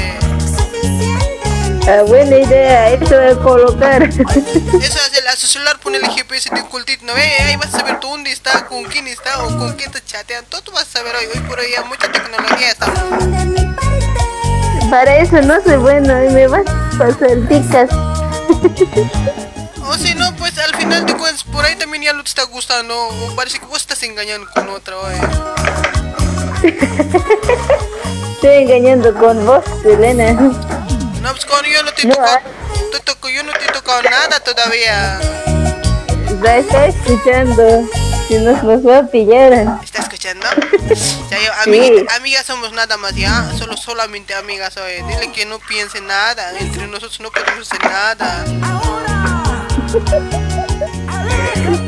Ah, 1.88 2.04
buena 2.06 2.38
idea, 2.38 2.92
eso 2.92 3.20
a 3.20 3.44
colocar. 3.44 4.04
Eso 4.04 5.00
hace 5.00 5.28
a 5.28 5.36
su 5.36 5.48
celular, 5.48 5.80
ponele 5.80 6.08
GPS 6.08 6.52
de 6.54 6.62
ocultito, 6.62 7.04
¿no 7.04 7.16
ve? 7.16 7.24
Ahí 7.42 7.56
vas 7.56 7.74
a 7.74 7.80
saber 7.80 8.00
tú 8.00 8.10
dónde 8.10 8.32
está, 8.32 8.68
con 8.68 8.84
quién 8.84 9.08
está, 9.08 9.44
o 9.44 9.58
con 9.58 9.74
quién 9.74 9.92
te 9.92 10.06
chatean, 10.06 10.46
todo 10.46 10.62
tú 10.62 10.72
vas 10.72 10.84
a 10.84 11.00
saber 11.00 11.16
hoy, 11.16 11.26
hoy 11.34 11.42
por 11.48 11.60
hoy, 11.60 11.74
hay 11.74 11.84
mucha 11.86 12.12
tecnología 12.12 12.70
estamos. 12.70 14.35
Para 14.90 15.18
eso 15.18 15.42
no 15.42 15.62
soy 15.64 15.78
bueno 15.78 16.24
y 16.24 16.30
me 16.30 16.48
vas 16.48 16.66
a 16.68 16.98
pasar 16.98 17.38
ticas. 17.50 17.90
O 19.88 19.94
si 19.94 20.16
no, 20.16 20.36
pues 20.36 20.58
al 20.58 20.74
final 20.76 21.06
de 21.06 21.14
cuentas, 21.16 21.44
por 21.44 21.64
ahí 21.64 21.76
también 21.76 22.02
ya 22.02 22.12
no 22.14 22.24
te 22.24 22.30
está 22.30 22.44
gustando, 22.46 23.08
o 23.08 23.36
parece 23.36 23.60
que 23.60 23.68
vos 23.68 23.78
estás 23.78 24.02
engañando 24.02 24.50
con 24.52 24.68
otra, 24.70 24.98
hoy. 24.98 25.14
Estoy 28.34 28.64
engañando 28.64 29.14
con 29.14 29.46
vos, 29.46 29.64
Elena. 29.86 30.34
No, 30.34 31.32
pues 31.32 31.46
con 31.46 31.64
yo 31.66 31.84
no 31.84 31.94
te 31.94 32.08
No, 32.08 32.16
tocado, 32.16 32.40
te 32.92 33.00
toco, 33.02 33.30
yo 33.30 33.44
no 33.44 33.52
te 33.54 33.66
he 33.66 33.72
tocado 33.72 34.02
nada 34.04 34.40
todavía. 34.40 35.20
La 36.42 36.58
está 36.58 36.88
escuchando. 36.88 37.88
Si 38.28 38.36
nos, 38.40 38.64
nos 38.64 38.86
va 38.86 39.00
a 39.00 39.04
pillar. 39.08 39.80
¿Está 39.84 40.02
escuchando? 40.02 40.46
Ya 41.30 41.38
yo, 41.40 41.52
amiguita- 41.66 42.16
amigas 42.16 42.46
somos 42.46 42.72
nada 42.74 42.98
más, 42.98 43.16
ya, 43.16 43.52
solo 43.58 43.78
solamente 43.78 44.34
amigas, 44.34 44.76
oye. 44.78 45.04
Dile 45.08 45.32
que 45.32 45.46
no 45.46 45.60
piense 45.60 46.02
nada, 46.02 46.52
entre 46.60 46.88
nosotros 46.88 47.20
no 47.20 47.32
podemos 47.32 47.72
hacer 47.72 47.84
nada. 47.84 48.46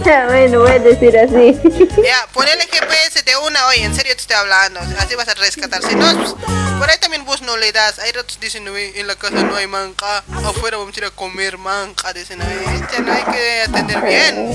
Bueno, 0.28 0.60
voy 0.62 0.72
a 0.72 0.80
decir 0.80 1.18
así. 1.18 1.60
Ya, 2.04 2.28
ponele 2.34 2.64
GPS 2.64 3.24
de 3.24 3.36
una, 3.46 3.68
oye, 3.68 3.84
en 3.84 3.94
serio 3.94 4.14
te 4.16 4.22
estoy 4.22 4.38
hablando, 4.38 4.80
así 5.00 5.16
vas 5.16 5.28
a 5.28 5.34
rescatar. 5.34 5.84
Si 5.84 5.96
no, 5.96 6.06
pues, 6.18 6.34
por 6.80 6.90
ahí 6.90 6.98
también 7.00 7.26
vos 7.26 7.42
no 7.42 7.58
le 7.58 7.72
das. 7.74 8.00
Hay 8.00 8.12
ratos 8.14 8.40
dicen, 8.40 8.68
"Oye, 8.70 9.00
en 9.00 9.08
la 9.08 9.16
casa 9.16 9.36
no 9.36 9.56
hay 9.56 9.68
manca, 9.68 10.24
afuera 10.46 10.78
vamos 10.78 10.96
a 10.96 11.00
ir 11.00 11.06
a 11.06 11.10
comer 11.12 11.58
manca, 11.58 12.14
dicen, 12.14 12.40
"Oye, 12.42 12.86
ya 12.92 13.00
no 13.00 13.12
hay 13.12 13.24
que 13.24 13.62
atender 13.64 14.02
bien. 14.02 14.54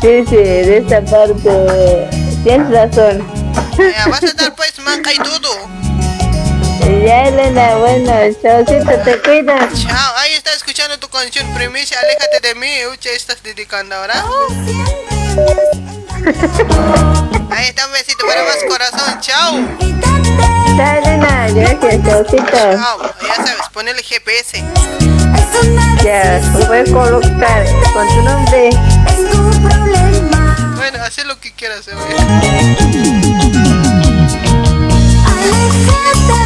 Sí, 0.00 0.24
sí, 0.28 0.36
de 0.36 0.78
esta 0.78 1.00
parte 1.02 2.08
tienes 2.44 2.70
razón. 2.70 3.26
Ya, 3.78 4.06
vas 4.08 4.22
a 4.22 4.32
dar 4.34 4.54
pues 4.54 4.78
manca 4.78 5.12
y 5.12 5.16
todo. 5.16 5.83
Ya, 6.84 7.28
Elena, 7.28 7.76
bueno, 7.76 8.12
chaucito, 8.42 8.98
te 9.04 9.20
cuidas. 9.22 9.72
Chao, 9.82 10.16
ahí 10.18 10.34
está 10.34 10.52
escuchando 10.52 10.98
tu 10.98 11.08
canción 11.08 11.46
Primicia, 11.54 11.98
aléjate 11.98 12.40
de 12.48 12.54
mí, 12.54 12.86
ucha, 12.92 13.10
estás 13.10 13.42
dedicando 13.42 13.94
ahora. 13.96 14.14
Ahí 17.50 17.66
está 17.68 17.86
un 17.86 17.92
besito 17.92 18.26
para 18.26 18.42
más 18.44 18.58
corazón, 18.68 19.20
chao. 19.20 19.60
Chao, 20.76 20.98
Elena, 20.98 21.48
gracias, 21.50 22.04
chaucito. 22.04 22.44
Chao, 22.50 23.14
ya 23.22 23.34
sabes, 23.36 23.68
ponele 23.72 24.02
GPS. 24.02 24.62
Ya, 26.02 26.40
lo 26.58 26.66
voy 26.66 26.78
a 26.78 26.84
colocar 26.84 27.66
con 27.92 28.08
tu 28.08 28.22
nombre. 28.22 28.70
Bueno, 30.76 30.98
haz 31.02 31.24
lo 31.24 31.38
que 31.40 31.52
quieras, 31.52 31.86
eh. 31.88 31.92
Aléjate 35.26 36.43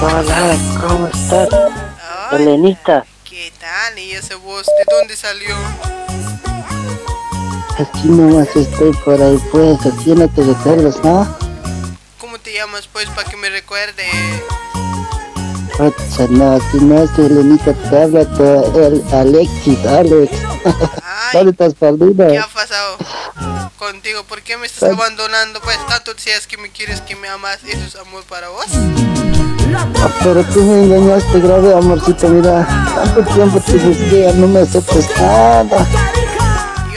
Hola, 0.00 0.56
¿cómo 0.80 1.08
estás? 1.08 1.48
Elenita. 2.32 3.04
¿Qué 3.24 3.52
tal? 3.58 3.98
¿Y 3.98 4.12
ese 4.12 4.34
voz 4.36 4.66
de 4.66 4.84
dónde 4.94 5.16
salió? 5.16 5.56
Aquí 7.78 8.08
nomás 8.08 8.48
estoy 8.56 8.92
por 9.04 9.20
ahí, 9.20 9.38
pues, 9.52 9.78
aquí 9.84 10.12
no 10.12 10.26
te 10.28 10.42
recuerdas, 10.42 10.96
¿no? 11.04 11.28
¿Cómo 12.18 12.38
te 12.38 12.54
llamas 12.54 12.88
pues 12.90 13.06
para 13.10 13.28
que 13.28 13.36
me 13.36 13.50
recuerde? 13.50 14.02
Ocha, 15.78 16.26
no, 16.30 16.56
aquí 16.56 16.78
no 16.80 17.02
es 17.02 17.10
Elenita, 17.18 17.74
te 17.74 18.02
habla 18.02 18.22
el 18.22 19.04
Alexis, 19.12 19.84
Alex. 19.84 20.32
¿Dónde 21.34 21.50
estás 21.50 21.74
perdida? 21.74 22.28
¿Qué 22.28 22.38
ha 22.38 22.46
pasado 22.46 22.96
contigo? 23.78 24.24
¿Por 24.24 24.40
qué 24.40 24.56
me 24.56 24.66
estás 24.66 24.90
abandonando? 24.90 25.60
Pues 25.60 25.76
tanto 25.86 26.14
decías 26.14 26.46
que 26.46 26.56
me 26.56 26.70
quieres, 26.70 27.02
que 27.02 27.14
me 27.14 27.28
amas. 27.28 27.58
¿Eso 27.64 27.84
es 27.84 27.96
amor 27.96 28.24
para 28.24 28.48
vos? 28.48 28.64
Pero 30.22 30.42
tú 30.44 30.62
me 30.62 30.84
engañaste 30.84 31.40
grave, 31.40 31.74
amorcito, 31.74 32.28
mira. 32.28 32.66
Tanto 32.94 33.34
tiempo 33.34 33.60
te 33.60 33.72
busqué, 33.76 34.32
no 34.34 34.46
me 34.48 34.60
aceptas 34.60 35.10
nada. 35.20 35.86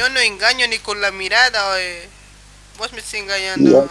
Yo 0.09 0.15
no 0.15 0.21
engaño 0.21 0.65
ni 0.67 0.79
con 0.79 0.99
la 1.01 1.11
mirada, 1.11 1.69
oye. 1.73 2.09
Vos 2.79 2.91
me 2.93 2.97
estás 2.97 3.13
engañando. 3.13 3.87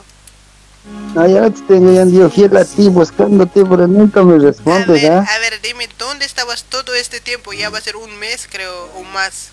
No, 1.15 1.29
ya 1.29 1.43
no 1.43 1.53
te 1.53 1.61
estoy 1.61 1.77
engañando, 1.77 2.19
yo 2.19 2.29
fiel 2.29 2.57
a 2.57 2.65
ti, 2.65 2.89
buscándote, 2.89 3.65
pero 3.65 3.87
nunca 3.87 4.25
me 4.25 4.37
respondes, 4.37 5.09
¿ah? 5.09 5.25
A 5.29 5.39
ver, 5.39 5.61
dime, 5.63 5.89
¿dónde 5.97 6.25
estabas 6.25 6.65
todo 6.65 6.93
este 6.95 7.21
tiempo? 7.21 7.53
Ya 7.53 7.71
va 7.71 7.79
a 7.79 7.81
ser 7.81 7.95
un 7.95 8.19
mes, 8.19 8.49
creo, 8.51 8.87
o 8.97 9.05
más. 9.05 9.51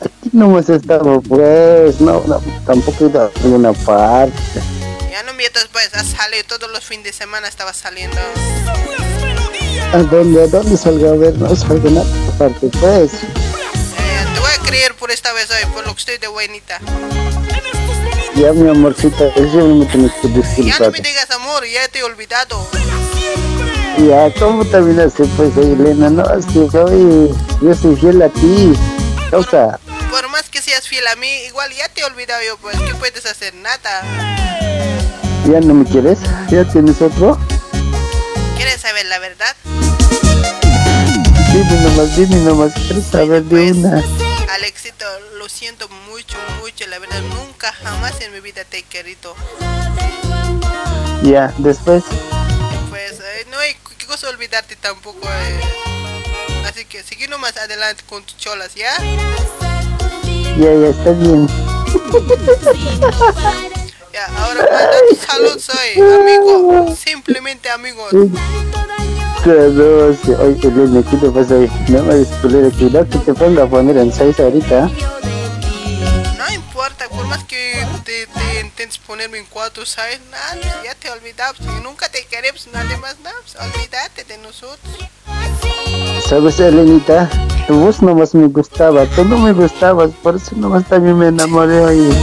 Aquí 0.00 0.30
nomás 0.32 0.70
estaba, 0.70 1.20
pues, 1.20 2.00
no, 2.00 2.22
no, 2.26 2.40
tampoco 2.64 3.04
he 3.04 3.08
ido 3.08 3.22
a 3.22 3.40
ninguna 3.42 3.74
parte. 3.74 4.62
Ya 5.10 5.22
no 5.24 5.34
mientas, 5.34 5.68
pues, 5.72 5.92
has 5.92 6.06
salido 6.06 6.44
todos 6.44 6.70
los 6.70 6.84
fines 6.84 7.04
de 7.04 7.12
semana, 7.12 7.48
estabas 7.48 7.76
saliendo. 7.76 8.16
¿A 9.92 9.98
dónde, 9.98 10.44
a 10.44 10.46
dónde 10.46 10.76
salgo 10.78 11.10
a 11.10 11.16
ver? 11.16 11.36
No 11.36 11.54
salgo 11.54 11.86
a 11.88 11.90
nada 11.90 12.38
parte, 12.38 12.70
pues. 12.80 13.10
Creer 14.74 14.96
por 14.96 15.12
esta 15.12 15.32
vez 15.34 15.48
hoy, 15.52 15.72
por 15.72 15.86
lo 15.86 15.92
que 15.94 16.00
estoy 16.00 16.18
de 16.18 16.26
buenita. 16.26 16.80
Ya, 18.34 18.52
mi 18.52 18.68
amorcita, 18.68 19.26
eso 19.36 19.58
no 19.58 19.76
me 19.76 19.86
tienes 19.86 20.10
que 20.14 20.26
Ya 20.26 20.34
no 20.34 20.42
disculpar. 20.42 20.90
me 20.90 20.98
digas 20.98 21.30
amor, 21.30 21.64
ya 21.64 21.86
te 21.86 22.00
he 22.00 22.02
olvidado. 22.02 22.68
Ya, 23.98 24.34
¿cómo 24.36 24.64
terminaste, 24.64 25.26
pues, 25.36 25.56
Elena? 25.56 26.10
No, 26.10 26.24
es 26.34 26.44
que 26.46 26.68
soy, 26.68 27.32
yo 27.62 27.74
soy 27.80 27.94
fiel 27.94 28.20
a 28.20 28.28
ti. 28.30 28.72
Causa, 29.30 29.78
Por 30.10 30.28
más 30.30 30.48
que 30.50 30.60
seas 30.60 30.88
fiel 30.88 31.06
a 31.06 31.14
mí, 31.14 31.28
igual 31.46 31.70
ya 31.72 31.88
te 31.90 32.00
he 32.00 32.04
olvidado 32.04 32.42
yo, 32.44 32.56
pues, 32.56 32.76
¿qué 32.80 32.96
puedes 32.96 33.24
hacer? 33.26 33.54
Nada. 33.54 34.02
¿ya 35.48 35.60
no 35.60 35.72
me 35.74 35.84
quieres? 35.84 36.18
¿Ya 36.50 36.64
tienes 36.64 37.00
otro? 37.00 37.38
¿Quieres 38.56 38.80
saber 38.80 39.06
la 39.06 39.20
verdad? 39.20 39.54
Dime 41.52 41.80
nomás, 41.80 42.16
dime 42.16 42.36
nomás, 42.38 42.72
quiero 42.88 43.02
saber 43.02 43.44
de 43.44 43.70
una. 43.70 44.02
Alexito, 44.50 45.04
lo 45.38 45.48
siento 45.48 45.88
mucho, 45.88 46.36
mucho, 46.60 46.86
la 46.86 46.98
verdad, 46.98 47.20
nunca 47.22 47.72
jamás 47.72 48.20
en 48.20 48.32
mi 48.32 48.40
vida 48.40 48.64
te 48.64 48.78
he 48.78 48.82
querido. 48.82 49.34
Ya, 51.22 51.52
después, 51.58 52.04
Pues 52.90 53.12
eh, 53.20 53.46
no 53.50 53.58
hay 53.58 53.74
cosa 54.06 54.28
olvidarte 54.28 54.76
tampoco. 54.76 55.26
eh. 55.26 55.60
Así 56.66 56.84
que 56.84 57.02
sigue 57.02 57.26
nomás 57.28 57.56
adelante 57.56 58.04
con 58.08 58.22
tus 58.24 58.36
cholas, 58.36 58.74
¿ya? 58.74 58.94
ya, 60.58 60.72
ya, 60.74 60.88
está 60.88 61.10
bien. 61.12 61.48
Ya, 64.12 64.26
ahora 64.38 64.60
manda 64.70 64.98
tu 65.08 65.16
salud, 65.16 65.58
soy 65.58 66.00
amigo, 66.00 66.94
simplemente 66.96 67.70
amigos. 67.70 68.12
Claro, 69.44 70.16
sí. 70.24 70.32
Oye, 70.32 70.58
Elena, 70.68 71.02
¿qué 71.10 71.16
te 71.18 71.30
pasa 71.30 71.54
hoy? 71.56 71.70
No 71.88 72.02
me 72.02 72.14
desculero, 72.14 72.70
que 72.70 72.84
no 72.84 73.06
que 73.06 73.18
te 73.18 73.34
ponga 73.34 73.64
a 73.64 73.66
poner 73.66 73.98
en 73.98 74.10
seis 74.10 74.40
ahorita. 74.40 74.88
No 76.38 76.54
importa, 76.54 77.10
por 77.10 77.26
más 77.26 77.44
que 77.44 77.86
te, 78.06 78.26
te 78.26 78.60
intentes 78.62 78.96
ponerme 78.96 79.36
en 79.36 79.44
cuatro, 79.44 79.84
¿sabes? 79.84 80.18
Nada, 80.30 80.56
ya 80.82 80.94
te 80.94 81.10
olvidamos, 81.10 81.60
y 81.60 81.82
nunca 81.82 82.08
te 82.08 82.24
queremos, 82.24 82.66
nada 82.72 82.96
más, 82.96 83.18
nada, 83.22 83.36
pues, 83.42 83.54
olvídate 83.56 84.24
de 84.24 84.38
nosotros. 84.38 84.96
¿Sabes, 86.26 86.58
Elenita? 86.58 87.28
Tu 87.66 87.74
voz 87.74 88.00
nomás 88.00 88.34
me 88.34 88.46
gustaba, 88.46 89.04
tú 89.04 89.26
no 89.26 89.36
me 89.36 89.52
gustabas, 89.52 90.10
por 90.22 90.36
eso 90.36 90.56
nomás 90.56 90.88
también 90.88 91.18
me 91.18 91.28
enamoré 91.28 91.80
hoy. 91.80 92.16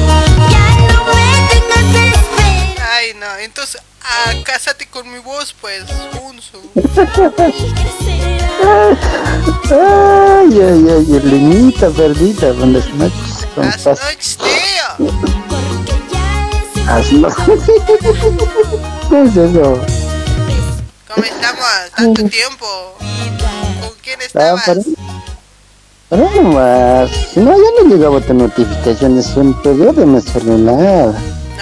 Ay, 2.79 3.13
no, 3.19 3.27
entonces, 3.43 3.79
ah, 4.03 4.33
cásate 4.43 4.87
con 4.87 5.11
mi 5.11 5.19
voz, 5.19 5.53
pues, 5.59 5.83
unso. 6.23 6.61
Ay, 9.69 10.49
ay, 10.53 10.85
ay, 10.89 11.15
Elenita 11.17 11.89
perdida, 11.89 12.51
buenas 12.53 12.87
noches, 12.93 13.47
¿cómo 13.55 13.69
estás? 13.69 13.99
noches, 14.01 14.37
tío. 14.37 15.07
Hazlo. 16.87 17.29
¿Qué 19.09 19.21
es 19.23 19.37
eso? 19.37 19.79
¿Cómo 21.07 21.25
estamos? 21.25 21.65
Tanto 21.95 22.23
tiempo. 22.25 22.97
¿Con 23.81 23.91
quién 24.03 24.19
Ah, 24.19 24.25
estabas? 24.25 24.65
para... 24.65 24.81
Para 26.09 26.29
nomás. 26.35 27.09
Si 27.33 27.39
no, 27.39 27.51
ya 27.53 27.83
no 27.83 27.89
llegaba 27.95 28.19
tu 28.19 28.33
notificación, 28.33 29.17
es 29.17 29.27
un 29.37 29.53
periodo 29.61 29.93
de 29.93 30.05
mi 30.05 30.19
celular. 30.21 31.13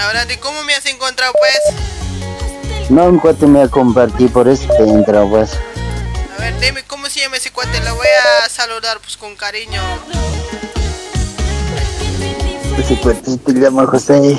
Ahora, 0.01 0.25
¿de 0.25 0.39
cómo 0.39 0.63
me 0.63 0.73
has 0.73 0.85
encontrado, 0.87 1.33
pues? 1.33 1.75
No, 2.89 3.05
un 3.05 3.19
cuate 3.19 3.45
me 3.45 3.61
ha 3.61 3.67
compartido, 3.67 4.31
por 4.31 4.47
eso 4.47 4.67
te 4.77 4.83
entra, 4.83 5.23
pues. 5.29 5.51
A 6.37 6.41
ver, 6.41 6.59
dime, 6.59 6.83
¿cómo 6.87 7.07
se 7.07 7.19
llama 7.19 7.37
ese 7.37 7.51
cuate? 7.51 7.79
Lo 7.81 7.95
voy 7.95 8.07
a 8.43 8.49
saludar, 8.49 8.99
pues, 8.99 9.15
con 9.15 9.35
cariño. 9.35 9.81
Ese 12.77 12.99
cuate 12.99 13.37
te 13.37 13.53
llama 13.53 13.85
José. 13.85 14.37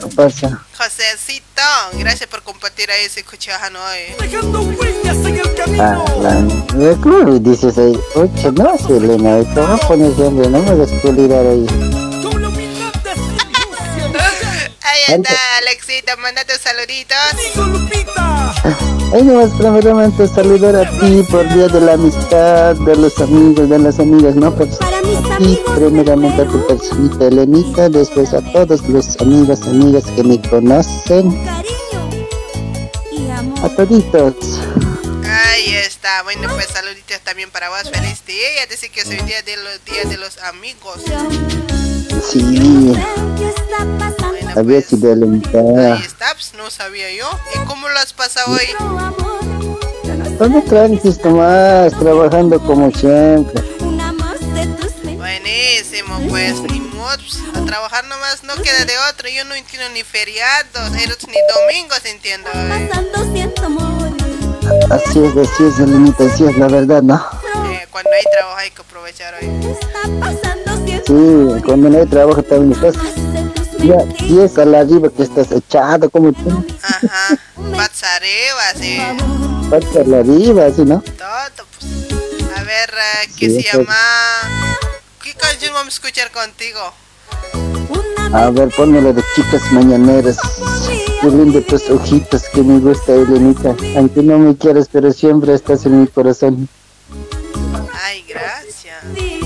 ¿Qué 0.00 0.06
pasa? 0.14 0.60
Josecito, 0.76 1.62
gracias 1.94 2.28
por 2.28 2.42
compartir 2.42 2.90
a 2.90 2.96
ese 2.96 3.22
cochajano 3.24 3.78
hoy. 3.80 4.16
Ah, 5.80 6.04
la... 6.20 6.84
eh, 6.84 6.96
¿Cómo 7.02 7.18
me 7.24 7.38
dices 7.40 7.76
ahí? 7.78 7.98
Oye, 8.14 8.52
no, 8.52 8.78
Selena, 8.78 9.38
te 9.54 9.60
voy 9.60 9.72
a 9.72 9.88
poner 9.88 10.14
siempre, 10.14 10.48
no 10.48 10.58
me 10.60 10.74
vas 10.74 10.92
a 10.92 11.00
culirar 11.00 11.46
ahí. 14.88 15.00
Ahí 15.08 15.14
está, 15.14 15.56
Alexita, 15.58 16.16
mandate 16.16 16.58
saluditos. 16.58 17.16
Ay, 19.14 19.22
nomás 19.22 19.50
primeramente 19.56 20.28
saludar 20.28 20.76
a 20.76 20.90
ti 20.90 21.22
por 21.30 21.48
Día 21.54 21.68
de 21.68 21.80
la 21.80 21.94
Amistad, 21.94 22.76
de 22.76 22.96
los 22.96 23.18
amigos, 23.20 23.68
de 23.68 23.78
las 23.78 23.98
amigas, 23.98 24.34
¿no? 24.34 24.54
Pues, 24.54 24.78
a 24.80 25.38
ti, 25.38 25.58
primeramente 25.74 26.42
a 26.42 26.44
tu 26.44 26.66
personita 26.66 27.26
Elenita, 27.26 27.88
después 27.88 28.34
a 28.34 28.42
todos 28.52 28.86
los 28.88 29.18
amigos, 29.20 29.62
amigas 29.62 30.04
que 30.14 30.22
me 30.22 30.40
conocen, 30.42 31.34
a 33.62 33.68
toditos. 33.76 34.34
Ahí 35.24 35.74
está, 35.74 36.22
bueno, 36.24 36.48
pues 36.54 36.66
saluditos 36.66 37.20
también 37.20 37.50
para 37.50 37.70
vos. 37.70 37.90
Feliz 37.90 38.24
día, 38.26 38.66
dice 38.68 38.90
que 38.90 39.04
soy 39.04 39.16
día 39.20 39.40
de 39.42 39.56
los 39.56 39.84
días 39.86 40.10
de 40.10 40.18
los 40.18 40.36
amigos. 40.38 41.00
Sí, 42.30 42.94
a 44.58 44.62
ver 44.62 44.82
si 44.82 44.96
de 44.96 45.12
Elenita. 45.12 45.58
Ahí 45.58 46.02
está, 46.04 46.34
pues 46.34 46.52
no 46.56 46.70
sabía 46.70 47.12
yo. 47.12 47.28
¿Y 47.54 47.58
cómo 47.66 47.88
lo 47.88 47.98
has 47.98 48.12
pasado 48.12 48.52
hoy? 48.52 48.66
¿Dónde 50.38 50.62
tranquis 50.62 51.22
nomás? 51.24 51.92
Trabajando 51.98 52.58
como 52.60 52.90
siempre. 52.90 53.62
Buenísimo, 55.16 56.20
pues 56.28 56.60
ni 56.62 56.80
modo, 56.80 57.16
pues, 57.16 57.38
a 57.54 57.64
trabajar 57.64 58.04
nomás 58.06 58.42
no 58.44 58.54
queda 58.56 58.84
de 58.84 58.94
otro. 59.10 59.28
Yo 59.28 59.44
no 59.44 59.54
entiendo 59.54 59.88
ni 59.94 60.02
feriados, 60.02 60.90
ni 60.92 61.04
domingos, 61.06 62.04
entiendo. 62.04 62.48
eh. 62.54 62.90
Así 64.90 65.18
es, 65.24 65.36
así 65.36 65.64
es, 65.64 65.78
Elenita, 65.78 66.24
así 66.24 66.44
es 66.44 66.56
la 66.58 66.66
verdad, 66.68 67.02
¿no? 67.02 67.14
Eh, 67.70 67.86
cuando 67.90 68.10
hay 68.10 68.24
trabajo 68.32 68.58
hay 68.58 68.70
que 68.70 68.82
aprovechar 68.82 69.34
hoy. 69.34 69.48
Sí, 71.06 71.62
cuando 71.64 71.88
no 71.90 71.98
hay 71.98 72.06
trabajo 72.06 72.42
también 72.42 72.72
estás 72.72 72.94
ya 73.78 73.98
pies 74.18 74.58
a 74.58 74.64
la 74.64 74.80
arriba 74.80 75.08
que 75.08 75.22
estás 75.22 75.50
echado 75.52 76.10
como 76.10 76.32
tú, 76.32 76.64
Ajá, 76.82 77.38
arriba, 78.02 78.62
sí. 78.76 78.98
a 79.96 80.04
la 80.04 80.18
así, 80.66 80.82
¿no? 80.84 81.00
Todo, 81.02 81.66
pues. 81.78 82.58
A 82.58 82.62
ver, 82.64 82.90
eh, 82.90 83.30
¿qué 83.38 83.50
Sí, 83.50 83.62
se 83.62 83.76
llama? 83.78 83.94
¿Qué 85.22 85.34
canción 85.34 85.72
vamos 85.74 85.94
a 85.94 85.96
escuchar 85.96 86.30
contigo? 86.30 86.80
A 88.32 88.50
ver, 88.50 88.68
ponme 88.76 89.00
la 89.00 89.12
de 89.12 89.22
chicas 89.34 89.62
mañaneras. 89.72 90.36
Qué 91.20 91.28
lindo 91.28 91.62
tus 91.62 91.88
ojitos 91.88 92.42
que 92.52 92.62
me 92.62 92.78
gusta, 92.78 93.12
Elenita. 93.14 93.74
Aunque 93.96 94.22
no 94.22 94.38
me 94.38 94.56
quieres, 94.56 94.88
pero 94.92 95.10
siempre 95.12 95.54
estás 95.54 95.86
en 95.86 96.02
mi 96.02 96.06
corazón. 96.08 96.68
Ay, 98.04 98.24
gracias. 98.28 99.37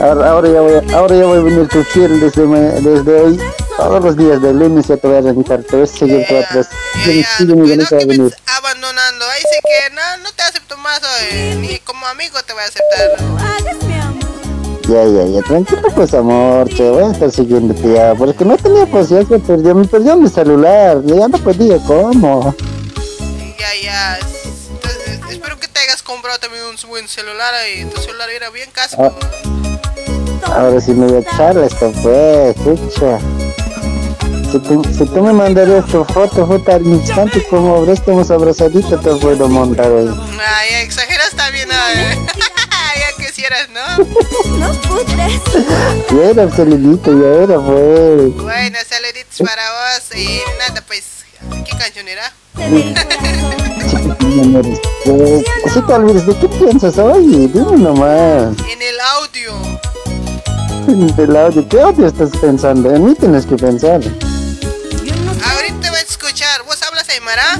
Ahora, 0.00 0.30
ahora, 0.30 0.48
ya 0.48 0.60
voy 0.60 0.72
a, 0.74 0.96
ahora 0.96 1.16
ya 1.16 1.24
voy 1.26 1.38
a 1.38 1.42
venir 1.42 1.68
tu 1.68 1.84
fiel 1.84 2.20
desde, 2.20 2.46
desde 2.80 3.20
hoy. 3.20 3.40
Todos 3.76 4.02
los 4.02 4.16
días 4.16 4.40
de 4.40 4.52
lunes 4.54 4.88
ya 4.88 4.96
te 4.96 5.06
voy 5.06 5.16
a 5.16 5.18
arrancar. 5.20 5.62
Te 5.62 5.76
voy 5.76 5.84
a 5.84 5.86
seguir 5.86 6.26
tú 6.26 6.36
atrás. 6.36 6.68
No 6.96 7.86
te 7.86 7.96
va 7.96 8.02
a 8.02 8.06
venir. 8.06 8.34
Nando, 8.80 8.92
Nando. 8.94 9.24
Ahí 9.26 9.42
sí 9.42 9.58
que 9.62 9.94
no, 9.94 10.22
no 10.22 10.32
te 10.32 10.42
acepto 10.42 10.76
más 10.78 11.00
hoy. 11.02 11.56
Ni 11.56 11.78
como 11.80 12.06
amigo 12.06 12.38
te 12.46 12.52
voy 12.54 12.62
a 12.62 12.66
aceptar. 12.66 13.40
Ya, 14.88 15.04
ya, 15.04 15.24
ya, 15.24 15.42
tranquilo 15.42 15.88
pues 15.94 16.14
amor, 16.14 16.68
che, 16.68 16.88
voy 16.90 17.04
a 17.04 17.12
estar 17.12 17.30
siguiéndote 17.30 17.92
ya, 17.92 18.12
porque 18.16 18.44
no 18.44 18.56
tenía 18.56 18.86
paciencia, 18.86 19.38
perdió, 19.38 19.72
me 19.72 19.86
perdió 19.86 20.16
mi 20.16 20.28
celular, 20.28 21.00
ya 21.04 21.28
no 21.28 21.38
podía, 21.38 21.78
¿cómo? 21.86 22.52
Ya, 23.56 23.68
ya. 23.84 24.18
Te 25.80 25.84
hayas 25.84 26.02
comprado 26.02 26.38
también 26.38 26.62
un 26.64 26.76
buen 26.90 27.08
celular 27.08 27.54
y 27.74 27.86
tu 27.86 27.98
celular 28.02 28.28
era 28.28 28.50
bien 28.50 28.70
casco. 28.70 29.16
Ahora 30.44 30.78
sí 30.78 30.90
me 30.90 31.06
voy 31.06 31.16
a 31.16 31.20
echar 31.20 31.56
esto 31.56 31.90
pues, 32.02 32.54
escucha. 32.54 33.18
Si 34.52 34.58
tú, 34.58 34.84
si 34.92 35.06
tú 35.06 35.22
me 35.22 35.32
mandarías 35.32 35.86
tu 35.86 36.04
foto, 36.04 36.46
foto 36.46 36.72
al 36.72 36.86
instante 36.86 37.42
como 37.48 37.90
estamos 37.90 38.30
abrazaditos, 38.30 39.00
te 39.00 39.14
puedo 39.14 39.48
montar 39.48 39.90
hoy. 39.90 40.14
Ay, 40.46 40.82
exageras 40.84 41.30
también, 41.34 41.70
¿eh? 41.72 42.26
ya 42.36 43.24
quisieras, 43.24 43.70
¿no? 43.70 44.04
No 44.58 44.74
putres. 44.82 45.40
Ya 46.10 46.30
era 46.30 46.50
celulito, 46.50 47.10
ya 47.10 47.42
era 47.44 47.58
pues. 47.58 48.34
Bueno, 48.34 48.78
saluditos 48.86 49.48
para 49.48 49.62
vos 49.70 50.14
y 50.14 50.42
nada, 50.58 50.84
pues, 50.86 51.24
¿qué 51.64 51.78
canción 51.78 52.06
era? 52.06 52.30
Pues, 55.04 55.44
así 55.66 55.82
te 55.82 55.92
olvides, 55.92 56.24
¿de 56.24 56.38
qué 56.38 56.48
piensas 56.48 56.96
hoy? 56.98 57.48
Dime 57.48 57.76
nomás. 57.78 58.56
En 58.68 58.80
el 58.80 59.00
audio. 59.00 59.52
Del 61.16 61.36
audio, 61.36 61.68
¿qué 61.68 61.80
audio 61.80 62.06
estás 62.06 62.30
pensando? 62.40 62.94
En 62.94 63.06
mí 63.06 63.14
tienes 63.16 63.44
que 63.44 63.56
pensar. 63.56 64.00
Ahorita 64.00 65.80
te 65.80 65.90
voy 65.90 65.98
a 65.98 66.02
escuchar. 66.02 66.62
¿Vos 66.64 66.80
hablas 66.82 67.08
Aymara? 67.08 67.58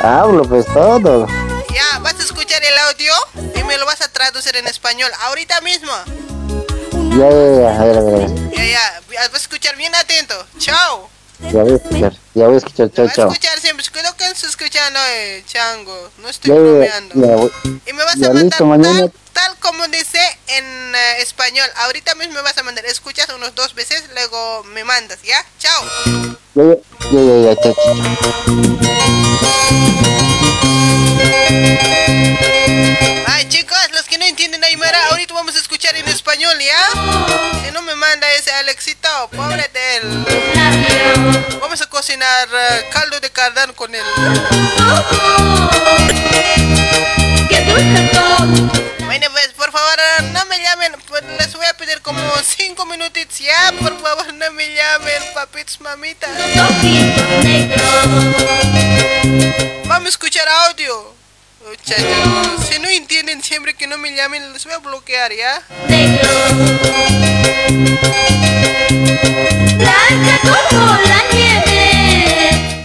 Hablo 0.00 0.42
pues 0.42 0.66
todo. 0.66 1.26
Ya, 1.72 1.98
vas 2.00 2.14
a 2.18 2.22
escuchar 2.22 2.60
el 2.60 2.78
audio 2.88 3.12
y 3.60 3.62
me 3.64 3.78
lo 3.78 3.86
vas 3.86 4.00
a 4.00 4.08
traducir 4.08 4.56
en 4.56 4.66
español. 4.66 5.10
Ahorita 5.26 5.60
mismo. 5.60 5.92
Ya, 7.16 7.30
ya, 7.30 7.60
ya, 7.60 7.80
a 7.80 7.84
ver, 7.84 7.96
a 7.96 8.02
ver, 8.02 8.14
a 8.14 8.26
ver. 8.26 8.50
Ya, 8.50 8.64
ya. 8.64 9.02
Vas 9.08 9.34
a 9.34 9.36
escuchar 9.36 9.76
bien 9.76 9.94
atento. 9.94 10.34
Chao. 10.58 11.08
Ya 11.42 11.62
voy 11.62 11.72
a 11.72 11.76
escuchar, 11.76 12.12
ya 12.34 12.46
voy 12.46 12.54
a 12.54 12.58
escuchar, 12.58 12.90
chao, 12.92 13.04
Vas 13.06 13.12
a 13.12 13.16
chao. 13.16 13.32
escuchar 13.32 13.58
siempre. 13.60 13.84
Cuidado 13.90 14.16
que 14.16 14.24
estás 14.24 14.44
escuchando, 14.50 15.00
eh, 15.14 15.42
chango. 15.46 16.10
No 16.18 16.28
estoy 16.28 16.50
bromeando. 16.52 17.14
voy- 17.14 17.52
Y 17.86 17.92
me 17.92 18.04
vas 18.04 18.16
ya 18.16 18.26
a 18.26 18.28
mandar 18.32 18.44
listo, 18.44 18.66
mañana. 18.66 19.00
tal, 19.00 19.12
tal 19.32 19.56
como 19.58 19.86
dice 19.88 20.18
en 20.48 20.94
eh, 20.94 21.22
español. 21.22 21.66
Ahorita 21.76 22.14
mismo 22.14 22.34
me 22.34 22.42
vas 22.42 22.56
a 22.58 22.62
mandar. 22.62 22.84
Escuchas 22.86 23.28
unos 23.34 23.54
dos 23.54 23.74
veces, 23.74 24.04
luego 24.14 24.62
me 24.64 24.84
mandas, 24.84 25.18
¿ya? 25.22 25.44
Chao. 25.58 25.82
Ya, 26.54 26.62
ya, 26.62 26.74
ya, 27.10 27.20
ya, 27.20 27.54
ya, 27.54 27.56
chao, 27.62 27.74
chao, 27.74 29.00
español, 36.20 36.54
¿ya? 36.60 37.64
Si 37.64 37.72
no 37.72 37.80
me 37.80 37.94
manda 37.94 38.30
ese 38.34 38.52
Alexito, 38.52 39.08
pobre 39.34 39.70
de 39.72 39.96
él. 39.96 40.26
Vamos 41.60 41.80
a 41.80 41.86
cocinar 41.88 42.46
eh, 42.52 42.86
caldo 42.92 43.18
de 43.20 43.30
cardán 43.30 43.72
con 43.72 43.94
él. 43.94 44.04
Bueno, 49.06 49.26
pues 49.32 49.48
por 49.56 49.72
favor, 49.72 49.98
eh, 49.98 50.22
no 50.34 50.44
me 50.44 50.62
llamen, 50.62 50.92
pues, 51.08 51.22
les 51.38 51.54
voy 51.54 51.64
a 51.64 51.74
pedir 51.74 52.02
como 52.02 52.20
cinco 52.44 52.84
minutitos, 52.84 53.38
ya, 53.38 53.72
por 53.80 53.98
favor, 54.02 54.34
no 54.34 54.50
me 54.52 54.74
llamen, 54.74 55.22
papitos, 55.34 55.80
mamitas. 55.80 56.30
Vamos 59.86 60.06
a 60.06 60.10
escuchar 60.10 60.46
audio. 60.68 61.19
Muchachos, 61.66 62.66
si 62.68 62.78
no 62.78 62.88
entienden 62.88 63.42
siempre 63.42 63.74
que 63.74 63.86
no 63.86 63.98
me 63.98 64.14
llamen, 64.14 64.52
les 64.52 64.64
voy 64.64 64.72
a 64.72 64.78
bloquear, 64.78 65.32
¿ya? 65.32 65.62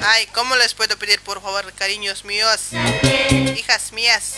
Ay, 0.07 0.27
¿cómo 0.33 0.55
les 0.57 0.73
puedo 0.73 0.97
pedir, 0.97 1.19
por 1.21 1.41
favor, 1.41 1.71
cariños 1.73 2.25
míos? 2.25 2.69
Hijas 3.57 3.91
mías, 3.93 4.35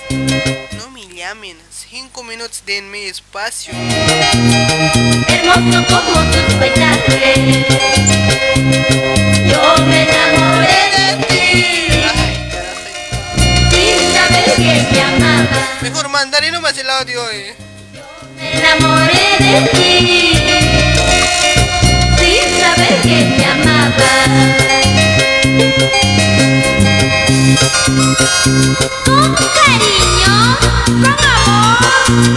no 0.78 0.90
me 0.92 1.08
llamen. 1.08 1.58
Cinco 1.90 2.24
minutos 2.24 2.64
de 2.66 2.82
mi 2.82 3.06
espacio. 3.06 3.74
Hermoso 5.28 5.86
como 5.88 6.24
tus 6.32 6.54
paisajes. 6.56 7.66
Yo 9.50 9.86
me 9.86 10.04
enamoré 10.04 10.57
saber 14.98 15.18
que 15.18 15.20
te 15.20 15.24
amaba. 15.24 15.68
Mejor 15.82 16.10
mandaré 16.10 16.52
nomás 16.52 16.78
el 16.78 16.90
audio, 16.90 17.30
eh. 17.32 17.56
Me 18.36 18.60
enamoré 18.60 19.38
de 19.40 19.70
ti. 19.70 20.34
Sin 22.20 22.60
saber 22.60 23.02
que 23.02 23.36
te 23.38 23.46
amaba. 23.46 24.67
Con 29.06 29.34
cariño, 29.34 30.36
con 30.86 31.06
amor 31.06 31.78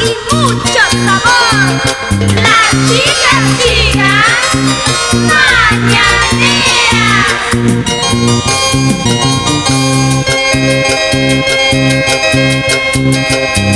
y 0.01 0.11
mucho 0.35 0.83
sabor. 1.05 1.64
La 2.37 2.61
chica 2.89 3.33
chica 3.59 4.12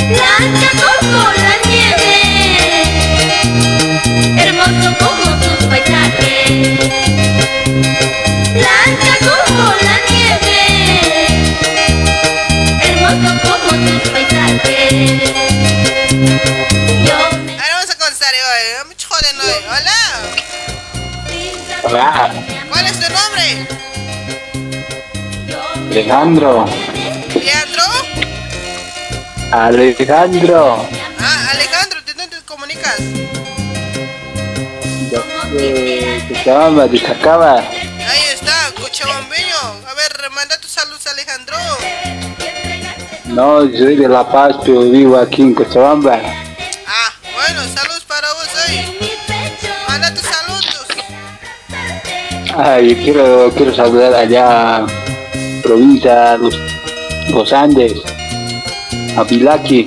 Blanca 0.08 0.70
como 0.80 1.22
la 1.32 1.54
nieve, 1.68 2.14
hermoso 4.38 4.88
como 4.98 5.13
tus 5.64 5.68
paisajes. 5.68 6.78
Blanca 8.52 9.12
como 9.20 9.64
la 9.82 9.96
nieve, 10.10 10.60
hermoso 12.82 13.30
como 13.42 13.68
tus 13.86 14.02
paisajes. 14.10 15.32
Yo 17.04 17.14
Ahora 17.14 17.72
vamos 17.74 17.90
a 17.90 17.98
constar, 17.98 18.34
eh. 18.34 18.38
Mucho 18.86 19.08
joden 19.08 19.36
hoy. 19.40 19.58
Hola. 19.68 20.00
Hola, 21.84 22.32
¿Cuál 22.70 22.84
es 22.86 23.00
tu 23.00 23.08
nombre? 23.12 23.46
Alejandro. 25.90 26.66
¿Leandro? 27.34 27.84
Alejandro. 29.52 30.88
Ah, 31.20 31.48
Alejandro, 31.52 32.00
¿de 32.02 32.12
dónde 32.14 32.36
te 32.36 32.42
comunicas? 32.44 33.00
De 35.54 36.24
Cochabamba, 36.28 36.88
de 36.88 37.00
Cacaba. 37.00 37.58
Ahí 37.58 38.24
está, 38.32 38.72
cochabambeño. 38.74 39.56
A 39.88 39.94
ver, 39.94 40.30
manda 40.32 40.58
tus 40.60 40.72
saludos, 40.72 41.06
Alejandro. 41.06 41.56
No, 43.26 43.60
soy 43.60 43.94
de 43.94 44.08
La 44.08 44.28
Paz, 44.28 44.56
pero 44.64 44.80
vivo 44.80 45.16
aquí 45.16 45.42
en 45.42 45.54
Cochabamba. 45.54 46.18
Ah, 46.88 47.12
bueno, 47.34 47.60
saludos 47.72 48.04
para 48.04 48.26
vos 48.32 48.48
hoy. 48.66 48.98
Manda 49.86 50.12
tus 50.12 50.24
saludos. 50.24 50.86
Ay, 52.56 52.88
yo 52.90 53.02
quiero, 53.04 53.52
quiero 53.54 53.74
saludar 53.76 54.12
allá, 54.12 54.84
provincia, 55.62 56.36
los, 56.36 56.58
los 57.28 57.52
Andes, 57.52 57.92
a 59.16 59.24
Pilaki. 59.24 59.86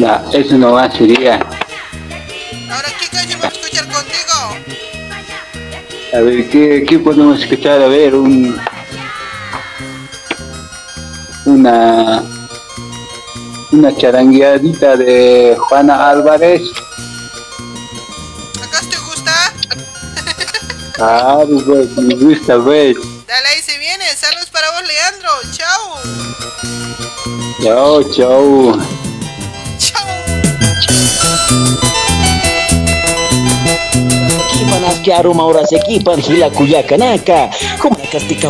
Eso 0.00 0.56
no 0.56 0.72
va 0.72 0.90
sería. 0.90 1.34
Ahora, 2.70 2.88
¿qué 2.98 3.06
canción 3.08 3.38
vamos 3.38 3.54
a 3.54 3.60
escuchar 3.60 3.86
contigo? 3.86 4.56
A 6.14 6.20
ver, 6.20 6.48
¿qué, 6.48 6.86
qué 6.88 6.98
podemos 6.98 7.42
escuchar? 7.42 7.82
A 7.82 7.86
ver, 7.86 8.14
un. 8.14 8.58
Una. 11.44 12.22
Una 13.72 13.94
charangueadita 13.94 14.96
de 14.96 15.54
Juana 15.58 16.08
Álvarez. 16.08 16.62
¿Acaso 18.62 18.88
te 18.88 18.96
gusta? 18.96 19.52
Ah, 21.02 21.40
pues, 21.46 21.96
me 21.98 22.14
gusta, 22.14 22.58
pues. 22.62 22.96
Dale, 23.26 23.48
ahí 23.48 23.60
se 23.62 23.76
viene. 23.78 24.04
Saludos 24.16 24.48
para 24.50 24.70
vos, 24.70 24.82
Leandro. 24.86 25.30
Chao. 25.52 25.98
Chao, 27.62 28.02
chao. 28.12 28.99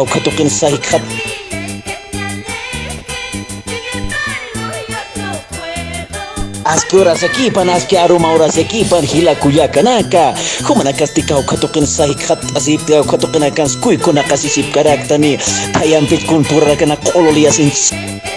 Ukato 0.02 0.30
ken 0.36 0.50
sai 0.50 0.76
khat. 0.78 1.02
Askuras 6.64 7.22
equipan, 7.22 7.68
aski 7.68 7.96
aruma 7.98 8.28
horas 8.30 8.58
equipan, 8.58 9.02
hila 9.02 9.34
kuyakanaka. 9.34 10.34
Humana 10.68 10.92
kastika 10.92 11.38
ukatukin 11.38 11.86
sahi 11.86 12.14
khat 12.14 12.38
asip 12.56 12.86
tia 12.86 13.00
ukatukin 13.02 13.42
akan 13.42 13.68
skui 13.68 13.96
kuna 13.96 14.22
kasisip 14.22 14.70
karaktani. 14.72 15.38
Tayampit 15.72 16.26
kun 16.26 16.44
pura 16.44 16.76
kana 16.76 16.96
kololiasin 16.96 17.70
rosit 17.70 18.29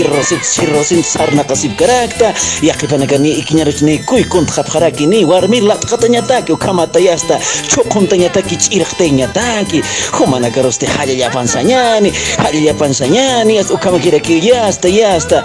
киросит 0.00 0.44
сиросин 0.44 1.04
сарнакасип 1.04 1.76
каракта 1.76 2.32
llaqhipanakani 2.62 3.36
ikiñarusniykui 3.40 4.24
kuntaqapqaraki 4.32 5.06
ni 5.06 5.24
warmi 5.24 5.60
latqata 5.60 6.08
ñataki 6.08 6.52
ukamata 6.52 6.98
yasta. 6.98 7.38
Chuqunta 7.68 8.16
ñataki 8.16 8.56
ch'iraqtay 8.56 9.10
ñataki 9.20 9.82
humana 10.16 10.48
karusti 10.50 10.86
hallallapansañani 10.86 12.10
hallallapansañani 12.42 13.58
as 13.58 13.70
ukama 13.70 13.98
kirakiri 13.98 14.48
yasta 14.48 14.88
yasta. 14.88 15.44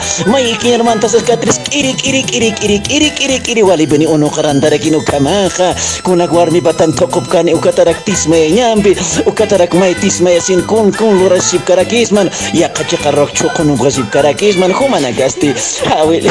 Mantas 0.86 1.16
as 1.16 1.24
katris 1.24 1.60
irik 1.72 2.06
irik 2.08 2.32
irik 2.38 2.64
irik 2.64 2.84
k'iri 2.88 3.10
k'iri 3.18 3.40
k'iri 3.44 3.64
walipini 3.64 4.08
unuqa 4.08 4.42
rantarakin 4.42 4.96
ukamaqa 4.96 5.76
kunak 6.04 6.30
tokup 6.30 6.78
tantuqupkani 6.78 7.54
ukatarak 7.54 8.06
tismayañampi 8.06 8.96
ukatarak 9.26 9.72
tisme 9.72 9.96
tismayasin 10.02 10.62
kun 10.68 10.94
kun 10.94 11.18
lurashipkarakisman 11.20 12.30
yaqachiqa 12.54 13.12
roqchuqununqashipkarak 13.12 14.45
humanakasti 14.54 15.54
hawil 15.90 16.30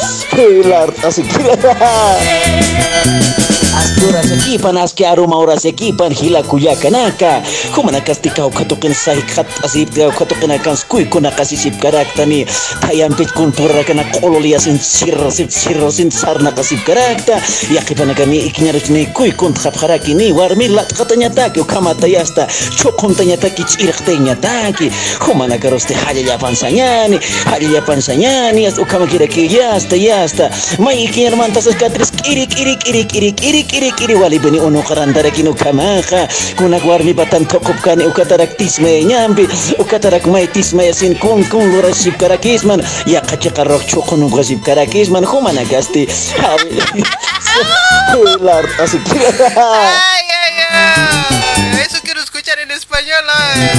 spoiler 0.00 0.92
así 1.04 1.22
que 1.22 1.38
Askuras 1.38 3.62
urasakipan 4.08 4.76
aski 4.78 5.06
aroma 5.06 5.38
urasakipan 5.38 6.12
hilakuyakanaka 6.12 7.42
humanacasticaukatuqin 7.76 8.94
sayqhat 8.94 9.46
asiptiaukatuqinakan 9.64 10.76
suykunaqa 10.76 11.44
sisipkaraktani 11.44 12.46
tayanpichkun 12.80 13.52
purrakana 13.52 14.04
q'ululiyasin 14.14 14.78
sirrasin 14.78 15.50
sirrasin 15.50 16.10
sarnaqa 16.10 16.62
sipkarakta 16.62 17.40
yaqipanakani 17.70 18.38
ikiñaruchni 18.48 19.06
kuykun 19.14 19.54
hapjaraki 19.64 20.14
ni 20.14 20.32
warmi 20.32 20.68
latqatañataki 20.68 21.60
ukamatayasta 21.60 22.46
chuquntañataki 22.78 23.62
ch'irqtañataki 23.70 24.92
humanaca 25.26 25.70
rusti 25.70 25.94
hallallapansañani 25.94 27.18
kira 28.72 28.82
ukamakiraquillasta 28.82 29.96
yasta 29.96 30.50
may 30.78 31.04
ikiñarmantasas 31.04 31.76
katris 31.76 32.10
k'iri 32.10 32.46
k'iri 32.46 32.76
k'iri 32.76 33.04
k'iri 33.04 33.32
k'iri 33.32 33.62
k'iri 33.62 33.91
kiri 33.96 34.14
wali 34.14 34.38
beni 34.38 34.58
uno 34.60 34.82
karandarak 34.82 35.38
inu 35.38 35.54
kamaha 35.54 36.28
kunak 36.56 36.84
warmi 36.84 37.12
batan 37.12 37.46
tokup 37.46 37.76
kani 37.82 38.04
ukatarak 38.06 38.56
tisme 38.56 39.04
nyambi 39.04 39.48
ukatarak 39.78 40.26
may 40.26 40.46
tisme 40.46 40.86
yasin 40.86 41.14
kun 41.18 41.44
kun 41.48 41.70
lura 41.72 41.92
sip 41.94 42.16
karakisman 42.18 42.82
ya 43.06 43.20
kachi 43.20 43.50
karok 43.50 43.82
chukun 43.86 44.22
uga 44.22 44.42
sip 44.44 44.62
karakisman 44.64 45.24
humana 45.24 45.64
gasti 45.64 46.06
hawi 46.40 46.78
Lar, 48.40 48.64
así 48.82 48.98
Ay, 49.56 50.24
ay, 50.42 50.54
ay. 50.72 51.80
Eso 51.86 51.98
quiero 52.02 52.20
escuchar 52.20 52.58
en 52.60 52.70
español. 52.70 53.24
ay. 53.28 53.70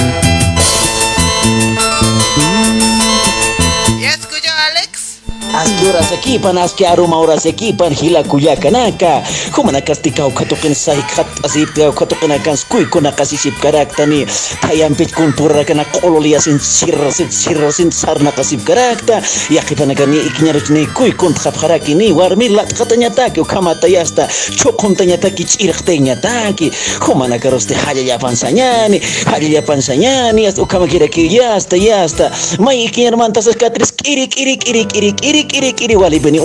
Astura 5.54 6.02
sekipan 6.02 6.58
aski 6.58 6.82
arumaura 6.86 7.38
sekipan 7.38 7.92
hilakuyakanaka 7.94 9.22
humanakastikau 9.54 10.32
qhatuqinasay 10.34 10.98
qhat'asiptiau 11.14 11.92
qhatuqinakan 11.94 12.58
quykuna 12.66 13.12
sisipkaraktani 13.22 14.26
tayanpichkun 14.60 15.30
purrakana 15.38 15.84
q'ululiyasin 15.94 16.58
sirrasin 16.58 17.30
sirrasin 17.30 17.92
sarnaqasipkarakta 17.92 19.22
yaqipanakani 19.50 20.26
ikiñaruchani 20.26 20.88
quykun 20.90 21.34
qhapqaraki 21.38 21.94
ni. 21.94 22.10
Warmi 22.12 22.48
latqatañataki 22.50 23.40
ukhamatayasta 23.40 24.26
chuquntañataki 24.58 25.44
ch'irqtañataki 25.52 26.72
humanakarusti 27.06 27.74
hallallapansañani 27.74 28.98
hallallapansañani 29.30 30.42
hasta 30.46 31.76
está. 31.76 31.76
yasta 31.76 32.30
may 32.58 32.90
mantas 33.16 33.46
katris 33.54 33.92
kiri 33.92 34.26
kiri 34.26 34.56
kiri 34.56 34.84
kiri 34.86 35.12
kiri 35.14 35.43
irikiri 35.52 35.96
walipini 35.96 36.40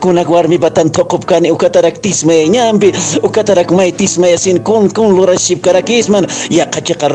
kuna 0.00 0.24
guarmi 0.24 0.58
batan 0.58 0.90
tokop 0.90 1.24
tantuqupkani 1.24 1.50
ukatarak 1.50 2.02
tismayañanpi 2.02 2.92
ukatarak 3.22 3.70
may 3.70 3.92
tismayasin 3.92 4.62
kun 4.62 4.90
kun 4.90 5.16
lurashipkarakisman 5.16 6.26
yaqachiqa 6.50 7.08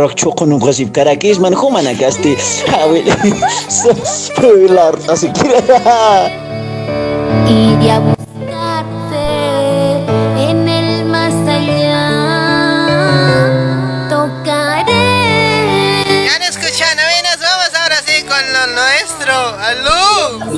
karakisman, 0.91 1.53
humana 1.53 1.93
kasti 1.95 2.35
hawil 2.67 3.03
spoiler, 4.05 4.95
asikira 5.09 5.59
y 7.47 8.22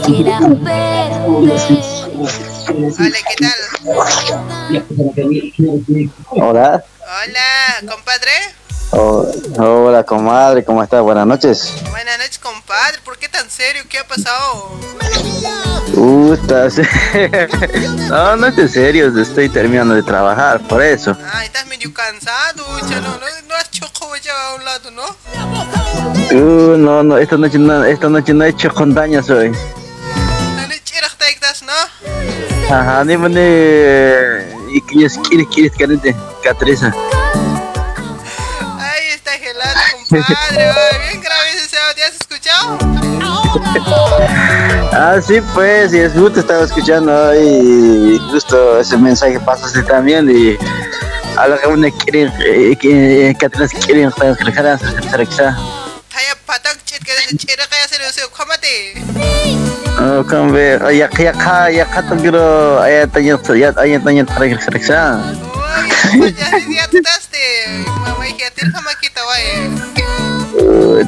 Hola, 0.06 0.38
¿qué 3.28 3.36
tal? 3.40 3.58
Hola. 6.30 6.84
Hola, 7.00 7.92
compadre. 7.92 8.32
Oh, 8.92 9.26
hola, 9.58 10.04
comadre, 10.04 10.64
¿cómo 10.64 10.84
estás? 10.84 11.02
Buenas 11.02 11.26
noches. 11.26 11.74
Buenas 11.90 12.20
noches, 12.20 12.38
compadre. 12.38 13.00
¿Por 13.04 13.18
qué 13.18 13.30
tan 13.30 13.50
serio? 13.50 13.82
¿Qué 13.90 13.98
ha 13.98 14.08
pasado? 14.08 14.78
Uh, 15.96 16.34
estás... 16.34 16.76
no, 18.10 18.36
no 18.36 18.46
estoy 18.46 18.70
serio, 18.70 19.20
estoy 19.20 19.50
terminando 19.50 19.96
de 19.96 20.04
trabajar, 20.04 20.62
por 20.68 20.84
eso. 20.84 21.18
Ah, 21.34 21.44
estás 21.44 21.66
medio 21.66 21.92
cansado, 21.92 22.64
chalo. 22.82 23.10
No, 23.10 23.18
no 23.48 23.56
has 23.56 23.72
chocado 23.72 24.16
ya 24.18 24.34
a 24.50 24.56
un 24.56 24.66
lado, 24.66 24.92
¿no? 24.92 25.04
Uh, 26.32 26.78
no, 26.78 27.02
no, 27.02 27.18
esta 27.18 27.38
noche 27.38 27.58
no, 27.58 27.84
esta 27.84 28.08
noche 28.08 28.36
no 28.36 28.44
he 28.46 28.50
hecho 28.50 28.72
con 28.72 28.94
daños 28.94 29.32
hoy. 29.32 29.52
Ajá, 32.70 33.04
ni 33.04 33.18
mane... 33.18 34.56
Y 34.70 34.82
que 34.82 35.00
yo 35.00 35.08
quiero, 35.30 35.50
quiero, 35.50 35.72
quiero, 35.76 36.18
Catresa. 36.44 36.94
Ahí 38.80 39.08
está 39.14 39.32
gelado, 39.32 39.80
compadre. 40.10 40.74
bien 41.08 41.22
grave 41.22 41.50
ese 41.56 41.78
audio. 41.78 42.04
¿Has 42.06 42.16
escuchado? 42.16 42.78
Ah, 44.92 45.20
sí, 45.26 45.42
pues, 45.54 45.94
y 45.94 46.00
es 46.00 46.14
justo 46.14 46.40
estaba 46.40 46.64
escuchando 46.66 47.34
y 47.36 48.18
justo 48.32 48.80
ese 48.80 48.98
mensaje 48.98 49.40
pasaste 49.40 49.84
también 49.84 50.30
y 50.30 50.58
a 51.38 51.48
lo 51.48 51.60
que 51.60 51.68
uno 51.68 51.88
quiere, 52.04 52.32
eh, 52.46 52.76
que 52.78 53.36
Catresa 53.40 53.78
quiere, 53.80 54.10
para 54.12 54.36
que 54.36 55.36
patak 57.06 57.28
chit 57.30 57.46
que 57.46 57.52
se 57.52 57.54
chira 57.54 57.66
kaya 57.70 57.88
se 57.88 57.98
lo 58.00 58.12
se 58.12 58.22
comate. 58.34 58.76
Oh, 59.98 60.24
kan 60.24 60.52
be 60.52 60.78
ya 60.92 61.08
ya 61.18 61.32
ka 61.32 61.68
ya 61.70 61.86
ka 61.86 62.02
to 62.02 62.16
giro 62.20 62.80
ay 62.82 63.06
tanya 63.08 63.38
ya 63.56 63.72
ay 63.78 63.98
tanya 64.00 64.26
para 64.26 64.50
que 64.50 64.58
se 64.60 64.92
Ya 64.92 66.50
ya 66.78 66.88
te 66.88 67.00
daste. 67.02 67.46
Mamá 68.06 68.26
hija, 68.28 68.50
til 68.56 68.72
kama 68.72 68.92
kita 69.02 69.22
wae. 69.24 69.70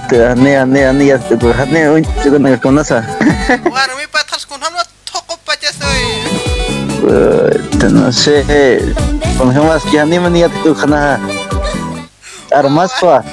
te 0.09 0.17
ne 0.35 0.65
ne 0.65 0.91
ne 0.93 1.05
ya 1.05 1.17
te 1.17 1.35
ko 1.35 1.53
ne 1.72 1.89
un 1.89 2.03
chico 2.22 2.38
na 2.38 2.57
con 2.57 2.76
nasa 2.76 3.01
Bueno, 3.63 3.95
mi 3.97 4.07
patas 4.11 4.45
con 4.45 4.61
hamno 4.61 4.84
toko 5.11 5.38
pacha 5.45 5.72
soy. 5.72 6.03
te 7.80 7.88
no 7.89 8.11
sé 8.11 8.43
con 9.38 9.53
jamás 9.53 9.84
que 9.91 10.03
ni 10.05 10.19
me 10.19 10.30
ni 10.30 10.39
ya 10.41 10.49
te 10.49 10.59
ko 10.63 10.76
khana 10.76 11.19
armas 12.51 12.91
pa 12.99 13.23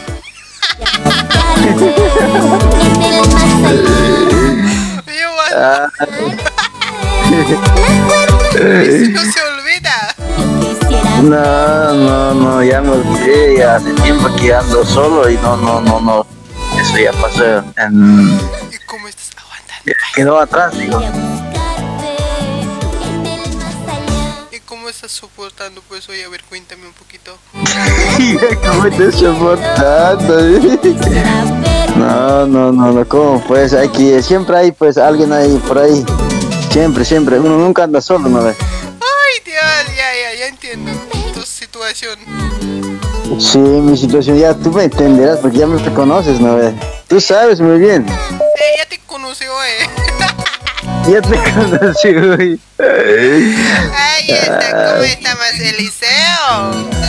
No 9.11 9.20
se 9.20 9.41
olvida. 9.43 10.15
No, 11.23 11.95
no, 11.95 12.35
no, 12.35 12.62
ya 12.62 12.81
me 12.82 12.91
olvidé, 12.91 13.59
ya 13.59 13.77
hace 13.77 13.93
tiempo 13.95 14.28
que 14.36 14.55
ando 14.55 14.85
solo 14.85 15.31
y 15.31 15.36
no, 15.39 15.57
no, 15.57 15.81
no, 15.81 16.01
no. 16.01 16.27
Eso 16.78 16.99
ya 16.99 17.12
pasó 17.12 17.65
en... 17.77 18.39
Quedó 20.15 20.39
atrás, 20.41 20.77
digo. 20.78 21.01
Estás 25.05 25.20
soportando 25.20 25.82
pues 25.86 26.09
hoy? 26.09 26.22
A 26.22 26.31
ver, 26.31 26.43
cuéntame 26.44 26.86
un 26.86 26.94
poquito. 26.94 27.36
¿Cómo 28.66 28.86
estás 28.86 29.14
soportando? 29.14 30.40
No, 31.94 32.47
no, 32.47 32.72
no, 32.72 32.93
no, 32.93 33.09
¿cómo 33.09 33.44
pues? 33.47 33.74
Hay 33.74 33.90
que, 33.90 34.22
siempre 34.22 34.56
hay 34.56 34.72
pues 34.72 34.97
alguien 34.97 35.31
ahí 35.31 35.60
por 35.68 35.78
ahí. 35.78 36.02
Siempre, 36.70 37.05
siempre. 37.05 37.39
Uno 37.39 37.59
nunca 37.59 37.85
anda 37.85 38.01
solo, 38.01 38.31
¿no 38.31 38.43
ves? 38.44 38.56
Ay, 38.59 39.43
Dios, 39.44 39.62
ya, 39.94 40.14
ya, 40.22 40.39
ya 40.39 40.47
entiendo 40.47 40.90
tu 41.35 41.43
situación. 41.43 42.18
Sí, 43.39 43.59
mi 43.59 43.98
situación 43.98 44.39
ya 44.39 44.55
tú 44.55 44.70
me 44.70 44.85
entenderás 44.85 45.39
porque 45.40 45.59
ya 45.59 45.66
me 45.66 45.82
conoces, 45.93 46.40
¿no? 46.40 46.56
ve? 46.56 46.72
Tú 47.09 47.20
sabes 47.20 47.60
muy 47.60 47.78
bien. 47.78 48.06
Eh, 48.09 48.78
ya 48.78 48.89
te 48.89 48.98
conoció, 49.01 49.52
eh. 49.64 50.14
Ya 51.06 51.20
te 51.20 51.36
conocí, 51.52 52.12
güey. 52.14 52.59
Ahí 52.78 54.31
está, 54.31 54.93
¿cómo 54.93 55.02
está 55.02 55.35
más 55.35 55.60
Eliseo? 55.60 57.05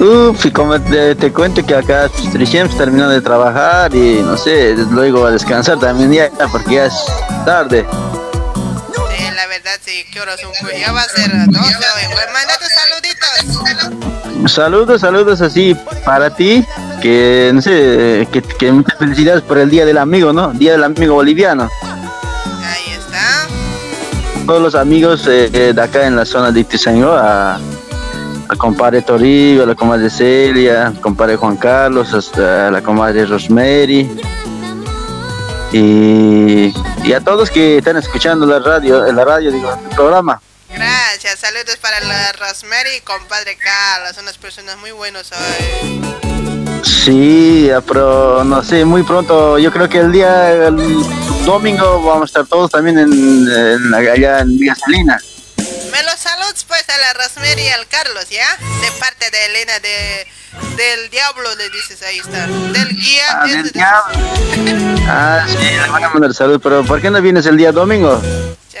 Uf, 0.00 0.46
y 0.46 0.50
como 0.50 0.80
te, 0.80 1.14
te 1.14 1.32
cuento 1.32 1.64
que 1.64 1.74
acá 1.76 2.10
pues, 2.32 2.50
terminando 2.76 3.10
de 3.10 3.20
trabajar 3.20 3.94
y 3.94 4.20
no 4.22 4.36
sé, 4.36 4.74
luego 4.90 5.26
a 5.26 5.30
descansar 5.30 5.78
también 5.78 6.12
ya, 6.12 6.30
porque 6.50 6.74
ya 6.74 6.86
es 6.86 6.94
tarde. 7.44 7.86
Sí, 8.94 9.24
la 9.34 9.46
verdad, 9.46 9.78
sí, 9.84 10.04
¿qué 10.12 10.20
horas 10.20 10.40
son? 10.40 10.50
Pues 10.60 10.80
ya 10.80 10.92
va 10.92 11.02
a 11.02 11.08
ser 11.08 11.30
12 11.30 11.58
hoy. 11.58 11.64
Pues 12.12 12.26
mándate 12.32 12.66
saluditos. 12.68 14.52
Saludos, 14.52 15.00
saludos 15.00 15.40
así 15.40 15.76
para 16.04 16.34
ti, 16.34 16.64
que 17.00 17.50
no 17.54 17.62
sé, 17.62 18.26
que, 18.32 18.42
que 18.42 18.72
muchas 18.72 18.98
felicidades 18.98 19.42
por 19.42 19.58
el 19.58 19.70
Día 19.70 19.84
del 19.84 19.98
Amigo, 19.98 20.32
¿no? 20.32 20.52
Día 20.52 20.72
del 20.72 20.84
Amigo 20.84 21.14
Boliviano. 21.14 21.68
Todos 24.48 24.62
los 24.62 24.74
amigos 24.74 25.26
eh, 25.26 25.50
eh, 25.52 25.72
de 25.74 25.82
acá 25.82 26.06
en 26.06 26.16
la 26.16 26.24
zona 26.24 26.50
de 26.50 26.60
Itizaingó, 26.60 27.12
a, 27.12 27.60
compadre 28.56 29.02
Torillo, 29.02 29.64
a 29.64 29.66
la 29.66 29.74
comadre 29.74 30.08
Celia, 30.08 30.90
compadre 31.02 31.36
Juan 31.36 31.58
Carlos, 31.58 32.14
hasta 32.14 32.70
la 32.70 32.80
comadre 32.80 33.26
Rosemary. 33.26 34.08
Y, 35.70 36.72
y 37.04 37.12
a 37.12 37.20
todos 37.20 37.50
que 37.50 37.76
están 37.76 37.98
escuchando 37.98 38.46
la 38.46 38.58
radio, 38.58 39.12
la 39.12 39.22
radio, 39.22 39.52
digo, 39.52 39.70
el 39.70 39.94
programa. 39.94 40.40
Gracias, 40.70 41.40
saludos 41.40 41.76
para 41.76 42.00
la 42.00 42.32
Rosemary 42.32 42.96
y 42.96 43.00
compadre 43.02 43.54
Carlos, 43.58 44.14
son 44.14 44.24
unas 44.24 44.38
personas 44.38 44.78
muy 44.78 44.92
buenos 44.92 45.30
hoy. 45.30 46.57
Sí, 47.12 47.70
pero 47.86 48.44
no 48.44 48.62
sé, 48.62 48.84
muy 48.84 49.02
pronto, 49.02 49.58
yo 49.58 49.72
creo 49.72 49.88
que 49.88 49.96
el 49.96 50.12
día, 50.12 50.52
el 50.52 50.76
domingo 51.46 52.02
vamos 52.02 52.24
a 52.24 52.26
estar 52.26 52.46
todos 52.46 52.70
también 52.70 52.98
en, 52.98 53.48
en 53.50 53.94
allá 53.94 54.40
en 54.40 54.58
Villa 54.58 54.74
Salina. 54.74 55.18
Me 55.56 56.02
los 56.02 56.16
saludos 56.18 56.66
pues 56.68 56.84
a 56.90 56.98
la 56.98 57.14
Rosemary 57.14 57.62
y 57.62 57.68
al 57.68 57.86
Carlos, 57.86 58.28
¿ya? 58.28 58.44
De 58.82 58.90
parte 59.00 59.30
de 59.30 59.46
Elena 59.46 59.72
de 59.78 60.26
del 60.76 61.08
diablo 61.08 61.48
le 61.56 61.70
dices 61.70 62.02
ahí 62.02 62.18
está. 62.18 62.46
Del 62.46 62.88
guía. 62.90 63.24
Ah, 63.30 63.46
de- 63.46 63.54
del 63.56 63.62
de- 63.64 63.70
diablo. 63.70 64.98
Ah, 65.10 65.46
sí, 65.48 65.56
le 65.56 65.88
van 65.88 66.04
a 66.04 66.08
mandar 66.10 66.34
salud, 66.34 66.60
pero 66.62 66.84
¿por 66.84 67.00
qué 67.00 67.10
no 67.10 67.22
vienes 67.22 67.46
el 67.46 67.56
día 67.56 67.72
domingo? 67.72 68.20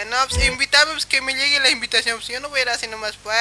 No, 0.06 0.16
pues 0.28 0.46
invítame 0.46 0.92
pues, 0.92 1.06
que 1.06 1.20
me 1.20 1.34
llegue 1.34 1.60
la 1.60 1.70
invitación, 1.70 2.16
pues 2.18 2.28
yo 2.28 2.40
no 2.40 2.48
voy 2.48 2.60
a 2.60 2.62
ir 2.62 2.68
así 2.68 2.86
nomás 2.86 3.14
pues. 3.22 3.36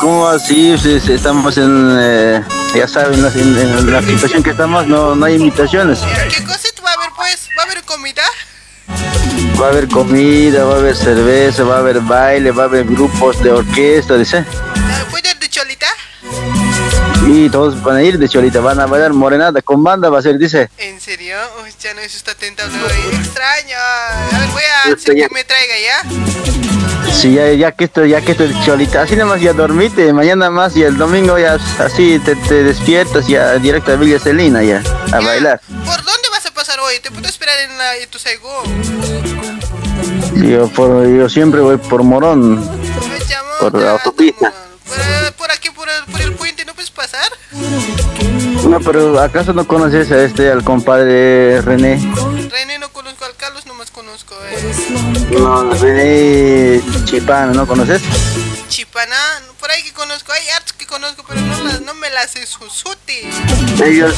¿Cómo 0.00 0.26
así? 0.28 0.76
Si- 0.78 1.00
si 1.00 1.12
estamos 1.12 1.56
en, 1.58 1.96
eh, 2.00 2.42
ya 2.74 2.88
saben, 2.88 3.20
en, 3.24 3.58
en 3.58 3.92
la 3.92 4.02
situación 4.02 4.42
que 4.42 4.50
estamos, 4.50 4.86
no, 4.86 5.14
no 5.14 5.24
hay 5.26 5.34
invitaciones. 5.36 6.00
¿Qué 6.36 6.44
cosita 6.44 6.82
va 6.82 6.90
a 6.90 6.94
haber 6.94 7.10
pues? 7.16 7.48
¿Va 7.58 7.62
a 7.62 7.66
haber 7.66 7.82
comida? 7.84 8.22
Va 9.60 9.66
a 9.66 9.70
haber 9.70 9.88
comida, 9.88 10.64
va 10.64 10.74
a 10.74 10.78
haber 10.78 10.96
cerveza, 10.96 11.62
va 11.64 11.76
a 11.76 11.78
haber 11.78 12.00
baile, 12.00 12.50
va 12.50 12.64
a 12.64 12.66
haber 12.66 12.84
grupos 12.84 13.42
de 13.42 13.52
orquesta, 13.52 14.16
dice. 14.16 14.44
¿Puede 15.10 15.30
ir 15.30 15.38
de 15.38 15.48
cholita? 15.48 15.86
Y 17.26 17.50
todos 17.50 17.82
van 17.82 17.96
a 17.96 18.02
ir 18.02 18.18
de 18.18 18.28
cholita, 18.28 18.60
van 18.60 18.78
a 18.78 18.86
bailar 18.86 19.12
morenada 19.12 19.60
con 19.60 19.82
banda, 19.82 20.08
va 20.08 20.20
a 20.20 20.22
ser, 20.22 20.38
dice. 20.38 20.70
¿En 20.78 21.00
serio? 21.00 21.36
Uy, 21.62 21.70
ya 21.80 21.92
no, 21.92 22.00
eso 22.00 22.16
está 22.16 22.34
tentando 22.34 22.76
hoy. 22.86 23.16
Extraño. 23.16 23.76
A 23.76 24.38
ver, 24.38 24.48
voy 24.50 24.62
a 24.62 24.94
hacer 24.94 25.14
que 25.14 25.28
me 25.32 25.42
traiga 25.42 25.74
ya. 25.78 27.12
Sí, 27.12 27.34
ya, 27.34 27.52
ya 27.52 27.72
que 27.72 27.84
esto, 27.84 28.04
ya 28.04 28.20
que 28.20 28.32
esto 28.32 28.44
es 28.44 28.64
cholita, 28.64 29.02
así 29.02 29.16
nomás 29.16 29.40
ya 29.40 29.52
dormite, 29.52 30.12
mañana 30.12 30.50
más 30.50 30.76
y 30.76 30.82
el 30.82 30.96
domingo 30.96 31.38
ya 31.38 31.58
así 31.78 32.18
te, 32.18 32.36
te 32.36 32.62
despiertas 32.62 33.26
ya 33.26 33.54
directo 33.54 33.92
a 33.92 33.96
Villa 33.96 34.18
Celina 34.18 34.62
ya, 34.62 34.82
a 35.12 35.20
bailar. 35.20 35.60
¿Por 35.66 36.04
dónde 36.04 36.28
vas 36.30 36.44
a 36.46 36.50
pasar 36.52 36.78
hoy? 36.80 36.94
¿Te 37.02 37.10
puedo 37.10 37.26
esperar 37.26 37.58
en 37.60 37.78
la 37.78 37.96
en 37.96 38.08
tu 38.10 38.18
Saigo? 38.18 38.62
Yo, 40.34 40.68
por, 40.68 41.06
yo 41.08 41.28
siempre 41.28 41.60
voy 41.60 41.78
por 41.78 42.02
Morón, 42.02 42.62
por 43.60 43.74
la 43.80 43.92
autopista. 43.92 44.52
Por, 44.86 45.32
por 45.34 45.50
aquí, 45.50 45.70
por 45.70 45.88
el, 45.88 46.04
por 46.10 46.20
el 46.20 46.32
puente, 46.34 46.64
¿no 46.64 46.74
puedes 46.74 46.90
pasar? 46.90 47.28
No, 48.68 48.80
pero 48.80 49.20
¿acaso 49.20 49.52
no 49.52 49.66
conoces 49.66 50.10
a 50.10 50.22
este, 50.22 50.50
al 50.50 50.64
compadre 50.64 51.60
René? 51.62 51.98
René 52.50 52.78
no 52.78 52.88
conozco, 52.90 53.24
al 53.24 53.36
Carlos 53.36 53.66
nomás 53.66 53.90
conozco. 53.90 54.34
Eh. 54.44 55.36
No, 55.38 55.72
René 55.74 56.82
Chipano, 57.04 57.52
¿no 57.54 57.66
conoces? 57.66 58.02
Chipana, 58.68 59.16
por 59.60 59.70
ahí 59.70 59.82
que 59.82 59.92
conozco, 59.92 60.32
hay 60.32 60.48
artes 60.56 60.72
que 60.72 60.86
conozco, 60.86 61.24
pero 61.26 61.40
no, 61.40 61.64
las, 61.64 61.80
no 61.82 61.94
me 61.94 62.10
las 62.10 62.32
suti. 62.32 63.30
Ellos, 63.84 64.14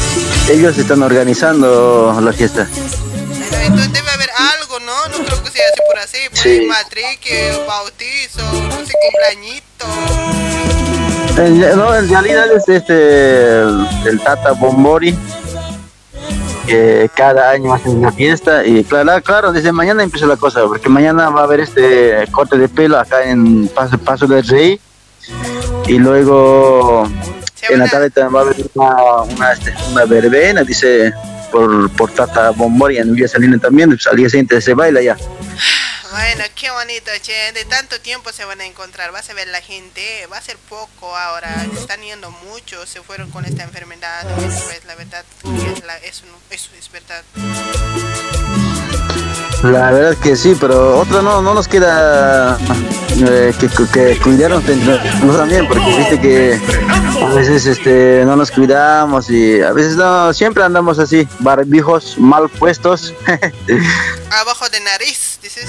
ellos 0.49 0.78
están 0.78 1.03
organizando 1.03 2.19
la 2.20 2.32
fiesta. 2.32 2.66
Entonces 3.52 3.92
debe 3.92 4.10
haber 4.10 4.30
algo, 4.60 4.78
¿no? 4.80 5.08
No 5.18 5.24
creo 5.24 5.42
que 5.42 5.50
sea 5.50 5.64
así 5.72 5.80
por 5.88 5.98
así, 5.98 6.18
por 6.30 6.38
Sí. 6.38 6.66
matrique, 6.68 7.52
bautizo, 7.66 8.42
no 8.68 8.86
sé, 8.86 8.92
cumpleañito. 9.02 9.86
En, 11.36 11.60
no, 11.76 11.94
en 11.94 12.08
realidad 12.08 12.50
es 12.52 12.68
este, 12.68 13.60
el, 13.60 13.86
el 14.06 14.20
Tata 14.20 14.52
Bombori, 14.52 15.16
que 16.66 17.08
cada 17.14 17.50
año 17.50 17.72
hacen 17.72 17.96
una 17.98 18.12
fiesta 18.12 18.64
y 18.64 18.84
claro, 18.84 19.22
claro, 19.22 19.52
desde 19.52 19.72
mañana 19.72 20.02
empieza 20.02 20.26
la 20.26 20.36
cosa, 20.36 20.62
porque 20.66 20.88
mañana 20.88 21.30
va 21.30 21.40
a 21.42 21.44
haber 21.44 21.60
este 21.60 22.26
corte 22.32 22.58
de 22.58 22.68
pelo 22.68 22.98
acá 22.98 23.22
en 23.24 23.68
Paso, 23.68 23.96
Paso 23.98 24.26
del 24.26 24.46
Rey 24.46 24.80
y 25.86 25.98
luego 25.98 27.08
en 27.70 27.78
la 27.78 27.86
tarde 27.88 28.10
también 28.10 28.34
va 28.34 28.40
a 28.40 28.42
haber 28.42 28.56
una, 28.74 29.22
una, 29.22 29.52
este, 29.52 29.74
una 29.92 30.04
verbena, 30.04 30.62
dice, 30.64 31.12
por, 31.50 31.90
por 31.92 32.12
Tata 32.12 32.50
Bombori 32.50 32.98
en 32.98 33.14
Villa 33.14 33.28
Salina 33.28 33.58
también, 33.58 33.90
pues 33.90 34.06
al 34.06 34.16
día 34.16 34.28
siguiente 34.28 34.60
se 34.60 34.74
baila 34.74 35.02
ya. 35.02 35.16
Bueno, 36.10 36.44
qué 36.54 36.70
bonito, 36.70 37.10
che. 37.22 37.52
De 37.52 37.64
tanto 37.66 38.00
tiempo 38.00 38.32
se 38.32 38.44
van 38.44 38.60
a 38.60 38.64
encontrar. 38.64 39.12
Vas 39.12 39.28
a 39.28 39.34
ver 39.34 39.48
la 39.48 39.60
gente. 39.60 40.26
Va 40.32 40.38
a 40.38 40.42
ser 40.42 40.56
poco 40.56 41.14
ahora. 41.14 41.66
Están 41.78 42.00
yendo 42.00 42.30
muchos. 42.30 42.88
Se 42.88 43.02
fueron 43.02 43.30
con 43.30 43.44
esta 43.44 43.62
enfermedad. 43.62 44.26
Pues 44.34 44.84
la 44.86 44.94
verdad, 44.94 45.24
es 46.02 46.22
es 46.50 46.90
verdad. 46.90 47.22
La 49.62 49.90
verdad 49.90 50.16
que 50.16 50.36
sí, 50.36 50.56
pero 50.60 51.01
otra 51.01 51.20
no, 51.20 51.43
no 51.43 51.52
nos 51.52 51.66
queda 51.66 52.56
eh, 53.28 53.52
que, 53.59 53.68
que 53.68 54.18
cuidarnos 54.18 54.66
entre 54.68 54.98
nosotros 55.05 55.36
también, 55.36 55.66
porque 55.66 55.97
viste 55.97 56.20
que 56.20 56.60
a 57.20 57.35
veces 57.35 57.66
este 57.66 58.22
no 58.24 58.36
nos 58.36 58.52
cuidamos 58.52 59.28
y 59.30 59.60
a 59.60 59.72
veces 59.72 59.97
no, 59.97 60.32
siempre 60.32 60.62
andamos 60.62 61.01
así, 61.01 61.26
barbijos 61.40 62.16
mal 62.18 62.48
puestos. 62.48 63.12
Abajo 64.30 64.68
de 64.68 64.80
nariz, 64.80 65.40
dices. 65.43 65.68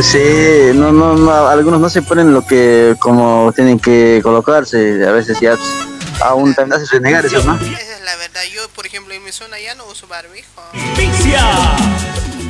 sí, 0.00 0.70
no, 0.74 0.92
no, 0.92 1.16
no, 1.16 1.48
algunos 1.48 1.80
no 1.80 1.90
se 1.90 2.02
ponen 2.02 2.32
lo 2.32 2.46
que 2.46 2.94
como 3.00 3.52
tienen 3.54 3.80
que 3.80 4.20
colocarse, 4.22 5.04
a 5.04 5.10
veces 5.10 5.40
ya 5.40 5.56
pues, 5.56 6.22
aún 6.22 6.54
también 6.54 6.80
hace 6.80 6.92
renegar 6.92 7.26
eso, 7.26 7.42
¿no? 7.42 7.56
Esa 7.56 7.96
es 7.96 8.00
la 8.04 8.14
verdad. 8.16 8.42
Yo, 8.54 8.68
por 8.70 8.86
ejemplo, 8.86 9.12
en 9.12 9.24
mi 9.24 9.32
zona 9.32 9.58
ya 9.58 9.74
no 9.74 9.86
uso 9.86 10.06
barbijo. 10.06 10.62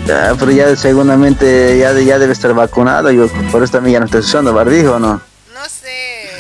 Ya, 0.09 0.35
pero 0.39 0.51
ya 0.51 0.75
seguramente 0.75 1.79
ya, 1.79 1.93
ya 1.93 2.19
debe 2.19 2.33
estar 2.33 2.55
vacunado, 2.55 3.11
yo 3.11 3.29
por 3.53 3.63
eso 3.63 3.73
también 3.73 3.93
ya 3.93 4.01
no 4.01 4.07
estoy 4.07 4.21
usando 4.21 4.55
barbijo, 4.55 4.99
¿no? 4.99 5.21
No 5.53 5.69
sé. 5.69 6.31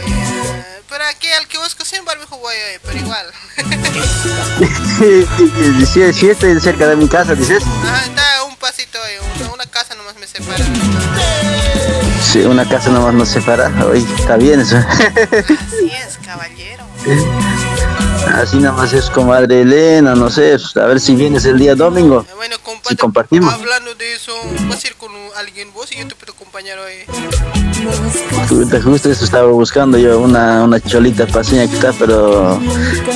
Pero 0.88 1.04
aquí 1.04 1.28
al 1.38 1.46
que 1.46 1.58
busco 1.58 1.84
sin 1.84 2.02
barbijo 2.02 2.38
voy, 2.38 2.54
eh, 2.54 2.80
pero 2.82 2.98
igual. 2.98 3.26
si, 5.92 6.12
si 6.14 6.30
estoy 6.30 6.58
cerca 6.60 6.86
de 6.86 6.96
mi 6.96 7.08
casa, 7.08 7.34
dices. 7.34 7.62
Ajá, 7.62 8.06
está 8.06 8.44
un 8.44 8.56
pasito, 8.56 8.96
eh, 9.06 9.20
una, 9.38 9.52
una 9.52 9.66
casa 9.66 9.94
nomás 9.96 10.16
me 10.16 10.26
separa. 10.26 10.64
Sí, 12.24 12.38
una 12.46 12.66
casa 12.66 12.88
nomás 12.88 13.12
nos 13.12 13.28
separa. 13.28 13.70
Oye, 13.84 14.06
está 14.18 14.38
bien 14.38 14.60
eso. 14.60 14.78
Así 14.78 15.92
es, 15.92 16.18
caballero. 16.24 16.84
Así 18.34 18.58
nomás 18.58 18.92
es 18.92 19.10
comadre 19.10 19.62
Elena, 19.62 20.14
no 20.14 20.30
sé, 20.30 20.56
a 20.76 20.86
ver 20.86 21.00
si 21.00 21.14
vienes 21.14 21.44
el 21.44 21.58
día 21.58 21.74
domingo. 21.74 22.24
Si 22.88 22.96
compartimos. 22.96 23.52
Hablando 23.52 23.94
de 23.94 24.14
eso, 24.14 24.32
vas 24.68 24.82
a 24.84 24.86
ir 24.86 24.94
con 24.96 25.10
alguien 25.36 25.72
vos 25.72 25.90
y 25.92 25.98
yo 25.98 26.08
te 26.08 26.14
puedo 26.14 26.32
acompañar 26.32 26.78
hoy. 26.78 27.04
Puta, 28.48 28.80
Justo 28.82 29.10
eso 29.10 29.24
estaba 29.24 29.50
buscando 29.50 29.98
yo, 29.98 30.18
una, 30.20 30.64
una 30.64 30.80
cholita 30.80 31.26
paseña 31.26 31.66
que 31.68 31.74
está, 31.76 31.92
pero 31.92 32.60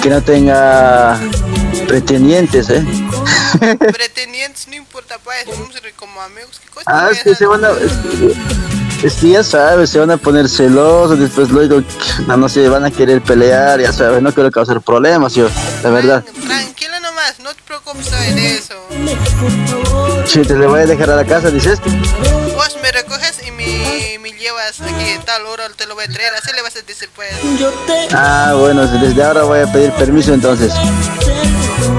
que 0.02 0.08
no 0.10 0.22
tenga 0.22 1.18
pretendientes, 1.86 2.70
¿eh? 2.70 2.84
Pretendientes, 3.78 4.68
no 4.68 4.74
importa, 4.76 5.18
pues, 5.22 5.46
vamos 5.46 5.74
a 5.74 5.86
ir 5.86 5.94
como 5.94 6.20
amigos. 6.20 6.60
¿Qué 6.62 6.70
cosa? 6.70 6.84
Ah, 6.86 7.10
es 7.10 7.22
que 7.22 7.34
se 7.34 7.46
van 7.46 7.64
a... 7.64 7.70
Es 9.02 9.14
que 9.14 9.30
ya 9.30 9.42
sabes, 9.42 9.90
se 9.90 9.98
van 9.98 10.12
a 10.12 10.16
poner 10.16 10.48
celosos, 10.48 11.18
después 11.18 11.50
luego, 11.50 11.82
no, 12.28 12.36
no 12.36 12.48
sé, 12.48 12.68
van 12.68 12.84
a 12.84 12.90
querer 12.90 13.20
pelear, 13.20 13.80
ya 13.80 13.92
sabes, 13.92 14.22
no 14.22 14.32
quiero 14.32 14.48
causar 14.52 14.80
problemas 14.80 15.01
yo, 15.34 15.48
la 15.82 15.90
verdad. 15.90 16.24
Tranquilo 16.46 17.00
nomás, 17.00 17.38
no 17.40 17.54
te 17.54 17.62
preocupes 17.66 18.10
de 18.10 18.54
eso. 18.54 18.74
Si 20.26 20.42
te 20.42 20.54
le 20.54 20.66
voy 20.66 20.80
a 20.80 20.86
dejar 20.86 21.10
a 21.10 21.16
la 21.16 21.24
casa, 21.24 21.50
dices. 21.50 21.80
Vos 22.54 22.76
me 22.82 22.92
recoges 22.92 23.40
y 23.46 23.50
me, 23.50 24.18
me 24.20 24.32
llevas 24.32 24.76
que 24.76 25.20
tal 25.24 25.46
hora 25.46 25.68
te 25.76 25.86
lo 25.86 25.94
voy 25.94 26.04
a 26.04 26.08
traer, 26.08 26.32
así 26.34 26.52
le 26.54 26.62
vas 26.62 26.76
a 26.76 26.82
decir 26.82 27.10
pues. 27.14 27.30
Ah, 28.12 28.54
bueno, 28.56 28.86
desde 28.86 29.22
ahora 29.22 29.42
voy 29.42 29.60
a 29.60 29.72
pedir 29.72 29.92
permiso 29.92 30.34
entonces. 30.34 30.72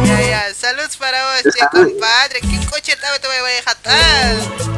Ya, 0.05 0.21
ya, 0.21 0.53
saludos 0.53 0.95
para 0.97 1.17
vos, 1.25 1.43
che, 1.43 1.65
compadre, 1.71 2.39
¿qué 2.41 2.59
coche 2.69 2.95
tal 3.01 3.19
te 3.19 3.27
voy 3.27 3.35
a 3.59 3.63
jatar? 3.63 4.73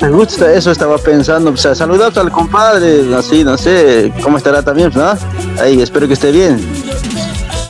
Me 0.00 0.08
gusta 0.10 0.52
eso, 0.52 0.70
estaba 0.70 0.98
pensando. 0.98 1.50
O 1.50 1.56
sea, 1.56 1.74
saludos 1.74 2.16
al 2.16 2.30
compadre, 2.30 3.14
así, 3.14 3.44
no 3.44 3.58
sé, 3.58 4.12
cómo 4.22 4.38
estará 4.38 4.62
también, 4.62 4.90
¿no? 4.94 5.16
Ahí, 5.60 5.80
espero 5.80 6.06
que 6.06 6.14
esté 6.14 6.30
bien. 6.30 6.60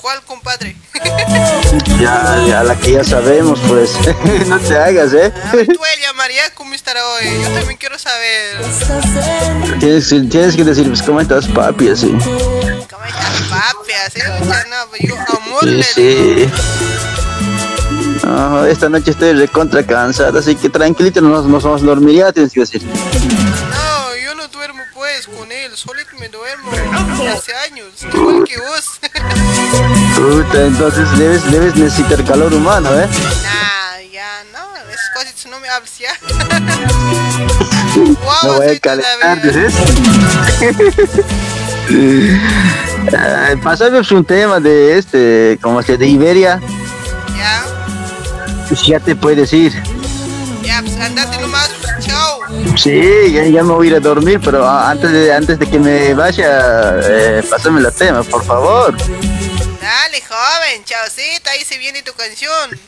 ¿Cuál 0.02 0.20
compadre? 0.24 0.74
Ya, 2.00 2.44
ya, 2.48 2.64
la 2.64 2.76
que 2.76 2.90
ya 2.90 3.04
sabemos, 3.04 3.60
pues. 3.68 3.92
no 4.48 4.58
te 4.58 4.76
hagas, 4.76 5.14
¿eh? 5.14 5.32
A 5.44 5.54
ver, 5.54 5.66
tú 5.66 5.78
ella, 5.96 6.12
María, 6.14 6.42
¿cómo 6.54 6.74
estará 6.74 7.00
hoy? 7.06 7.26
Yo 7.40 7.48
también 7.54 7.76
quiero 7.78 7.96
saber. 8.00 8.56
tienes, 9.78 10.08
tienes 10.08 10.56
que 10.56 10.64
decir, 10.64 10.88
pues, 10.88 11.02
¿cómo 11.02 11.20
estás, 11.20 11.46
papi? 11.46 11.90
Así. 11.90 12.08
¿Cómo 12.08 13.04
estás, 13.06 13.42
papi? 13.48 13.92
Así, 14.04 14.20
no, 14.68 14.88
pues, 14.90 15.02
yo 15.02 15.14
amor 15.38 15.84
Sí. 15.84 16.50
No, 18.24 18.66
esta 18.66 18.88
noche 18.88 19.12
estoy 19.12 19.34
recontra 19.34 19.86
cansada, 19.86 20.40
así 20.40 20.56
que 20.56 20.68
tranquilito, 20.68 21.20
nos, 21.20 21.46
nos 21.46 21.62
vamos 21.62 21.82
a 21.82 21.86
dormir 21.86 22.16
ya, 22.16 22.32
tienes 22.32 22.52
que 22.52 22.60
decir. 22.60 22.82
No, 22.84 24.16
yo 24.16 24.34
no 24.34 24.48
duermo 24.48 24.82
pues 24.94 25.28
con 25.28 25.50
él, 25.52 25.76
solito 25.76 26.16
me 26.18 26.28
duermo 26.28 26.72
hace 27.32 27.54
años, 27.54 28.02
igual 28.02 28.42
que 28.44 28.58
vos. 28.58 28.91
Puta, 30.16 30.66
entonces 30.66 31.18
debes, 31.18 31.50
debes 31.50 31.74
necesitar 31.76 32.24
calor 32.24 32.54
humano, 32.54 32.88
¿eh? 32.98 33.06
nah, 33.42 34.00
ya, 34.12 34.44
no, 34.52 34.76
esas 34.90 35.10
cosas 35.14 35.46
no 35.50 35.58
me 35.60 35.68
hables 35.68 35.98
ya. 35.98 36.12
Me 37.94 38.16
voy 38.48 38.68
a 38.68 38.80
calentar, 38.80 39.38
Pásame 43.62 43.90
pues, 43.90 44.10
un 44.12 44.24
tema 44.24 44.60
de 44.60 44.96
este, 44.98 45.58
como 45.60 45.82
se 45.82 45.98
de 45.98 46.06
Iberia. 46.06 46.58
Ya, 47.36 47.64
Pues 48.68 48.82
ya 48.82 48.98
te 49.00 49.14
puedes 49.14 49.52
ir. 49.52 49.74
Ya, 50.62 50.80
pues 50.82 50.96
andate 50.96 51.38
nomás, 51.38 51.70
chao. 52.00 52.40
Sí, 52.76 53.32
ya, 53.32 53.44
ya 53.44 53.62
me 53.62 53.72
voy 53.72 53.88
a 53.88 53.90
ir 53.90 53.96
a 53.96 54.00
dormir, 54.00 54.40
pero 54.42 54.68
antes 54.68 55.10
de, 55.10 55.32
antes 55.32 55.58
de 55.58 55.68
que 55.68 55.78
me 55.78 56.14
vaya, 56.14 57.00
eh, 57.02 57.42
pásame 57.48 57.80
la 57.80 57.90
tema, 57.90 58.22
por 58.22 58.44
favor. 58.44 58.96
Dale, 58.96 60.22
joven, 60.22 60.84
chaucita, 60.84 61.50
ahí 61.50 61.64
se 61.64 61.78
viene 61.78 62.02
tu 62.02 62.12
canción. 62.12 62.78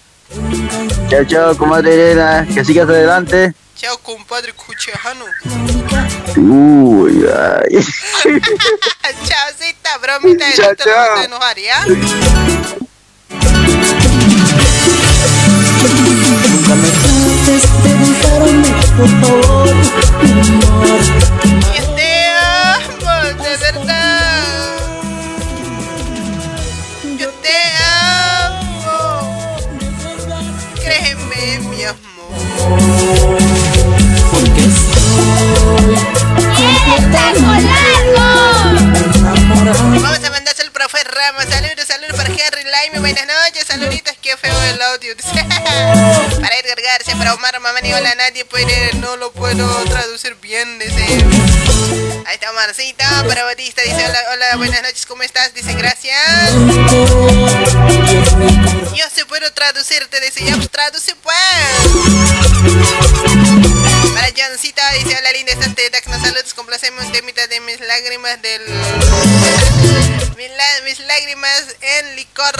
Chao, 1.09 1.25
chao, 1.25 1.57
comadre 1.57 1.93
Elena, 1.95 2.47
que 2.53 2.65
sigas 2.65 2.89
adelante. 2.89 3.55
Chao, 3.77 3.99
compadre 3.99 4.53
Cuchejano. 4.53 5.25
Uy, 6.37 7.27
ay. 7.27 7.75
Chaucita, 9.25 9.99
bromita, 9.99 10.47
de 10.47 10.55
Chao, 10.55 10.71
no 10.71 10.77
te 10.77 10.91
vas 10.91 11.19
a 11.19 11.25
enojar, 11.25 11.59
¿ya? 11.59 11.85
Nunca 16.51 16.75
me 16.77 17.14
por 17.45 19.09
favor, 19.21 19.65
mi 20.23 20.41
amor. 20.41 20.95
Yo 21.75 21.85
te 21.95 22.11
amo, 22.73 23.15
de 23.43 23.53
verdad. 23.59 24.79
Yo 27.19 27.29
te 27.43 27.59
amo. 28.47 29.47
Créeme, 30.75 31.43
mi 31.69 31.81
amor. 31.85 31.99
Porque 34.31 34.65
Vamos 39.65 40.23
a 40.23 40.31
mandarse 40.31 40.61
al 40.61 40.71
profe 40.73 41.03
Ramos. 41.05 41.45
Saludos, 41.49 41.87
saludos 41.87 42.15
para 42.17 42.29
Henry 42.29 42.65
Laime. 42.65 42.99
Buenas 42.99 43.27
noches, 43.27 43.65
saluditos. 43.67 44.13
Qué 44.21 44.37
feo 44.37 44.53
el 44.63 44.83
audio. 44.83 45.17
para 45.25 46.59
Edgar 46.59 46.83
García, 46.83 47.17
para 47.17 47.33
Omar 47.33 47.59
Mamani. 47.61 47.95
Hola, 47.95 48.15
nadie 48.15 48.45
puede, 48.45 48.93
no 48.97 49.17
lo 49.17 49.33
puedo 49.33 49.67
traducir 49.85 50.35
bien. 50.35 50.79
Dice. 50.79 51.25
Ahí 52.27 52.35
está 52.35 52.53
Marcita. 52.53 53.25
Para 53.27 53.45
Batista 53.45 53.81
dice: 53.81 54.05
Hola, 54.07 54.19
hola, 54.33 54.57
buenas 54.57 54.83
noches, 54.83 55.07
¿cómo 55.07 55.23
estás? 55.23 55.55
Dice: 55.55 55.73
Gracias. 55.73 56.53
Yo 58.95 59.05
sí 59.15 59.25
puedo 59.27 59.51
traducirte. 59.55 60.21
Dice: 60.21 60.45
Ya, 60.45 60.57
pues 60.57 60.69
traduce, 60.69 61.15
pues. 61.17 61.35
Para 64.15 64.29
Johncita 64.37 64.83
dice: 64.93 65.17
Hola, 65.19 65.33
linda, 65.33 65.53
estás 65.53 65.75
Tecno. 65.75 66.19
Saludos, 66.21 66.55
complaceme 66.55 67.01
un 67.01 67.11
temita 67.11 67.47
de 67.49 67.61
mis 67.61 67.81
lágrimas 67.81 68.41
del. 68.41 68.63
mis, 70.37 70.51
mis 70.85 70.99
lágrimas 71.01 71.65
en 71.81 72.17
licor. 72.17 72.55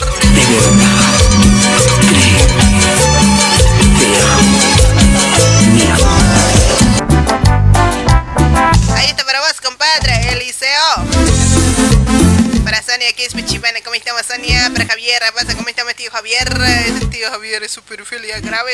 Ahí 8.97 9.07
está 9.07 9.25
para 9.25 9.41
vos, 9.41 9.61
compadre, 9.63 10.33
Eliseo. 10.33 11.14
Sonia, 12.95 13.09
aquí 13.09 13.25
es 13.25 13.35
Pichipana, 13.35 13.81
¿cómo 13.83 13.97
estamos, 13.97 14.25
Sonia? 14.25 14.71
Para 14.73 14.87
Javier, 14.87 15.21
pasa, 15.35 15.57
¿cómo 15.57 15.69
estamos, 15.69 15.97
tío 15.97 16.13
Javier? 16.13 16.47
Ese 16.87 17.07
tío 17.07 17.29
Javier 17.29 17.65
es 17.65 17.77
y 17.77 18.41
grave. 18.41 18.73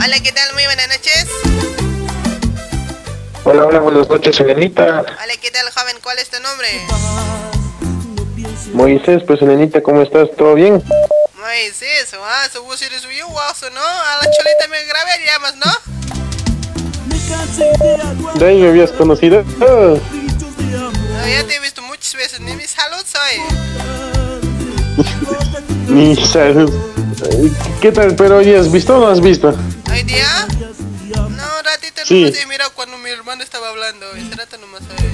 Hola, 0.00 0.20
¿qué 0.22 0.30
tal? 0.30 0.54
Muy 0.54 0.64
buenas 0.64 0.86
noches. 0.86 1.26
Hola, 3.42 3.66
hola, 3.66 3.80
buenas 3.80 4.08
noches, 4.08 4.38
Elenita. 4.38 5.00
Hola, 5.00 5.34
¿qué 5.42 5.50
tal, 5.50 5.68
joven? 5.72 5.96
¿Cuál 6.00 6.20
es 6.20 6.30
tu 6.30 6.40
nombre? 6.40 6.68
Moisés, 8.74 9.24
pues 9.26 9.42
Elenita, 9.42 9.82
¿cómo 9.82 10.02
estás? 10.02 10.28
¿Todo 10.36 10.54
bien? 10.54 10.80
Moisés, 11.34 12.14
ah, 12.22 12.48
su 12.52 12.62
voz 12.62 12.80
eres 12.82 13.04
bien 13.08 13.26
guaso, 13.26 13.68
¿no? 13.70 13.80
A 13.80 14.18
la 14.22 14.30
cholita 14.30 14.68
me 14.70 14.84
grabé, 14.84 15.24
llamas, 15.24 15.56
¿no? 15.56 15.96
¿De 18.38 18.46
ahí 18.46 18.60
me 18.60 18.68
habías 18.68 18.92
conocido? 18.92 19.44
Ah, 19.60 19.94
No, 20.70 21.28
ya 21.28 21.44
te 21.46 21.56
he 21.56 21.60
visto 21.60 21.82
muchas 21.82 22.14
veces, 22.14 22.40
ni 22.40 22.54
mi 22.54 22.64
salud 22.64 23.04
soy. 23.04 23.40
ni 25.88 26.14
sabes. 26.16 26.70
¿Qué 27.80 27.92
tal? 27.92 28.14
¿Pero 28.14 28.36
hoy 28.38 28.54
has 28.54 28.70
visto 28.70 28.96
o 28.96 29.00
no 29.00 29.08
has 29.08 29.20
visto? 29.20 29.54
¿Hoy 29.90 30.02
día? 30.02 30.26
No, 31.10 31.26
un 31.26 31.64
ratito 31.64 32.02
Sí. 32.04 32.22
nomás 32.22 32.38
he 32.38 32.46
mirado 32.46 32.70
cuando 32.74 32.96
mi 32.98 33.10
hermano 33.10 33.42
estaba 33.42 33.70
hablando. 33.70 34.06
Ese 34.14 34.34
rato 34.36 34.56
nomás 34.58 34.82
hoy. 34.82 35.06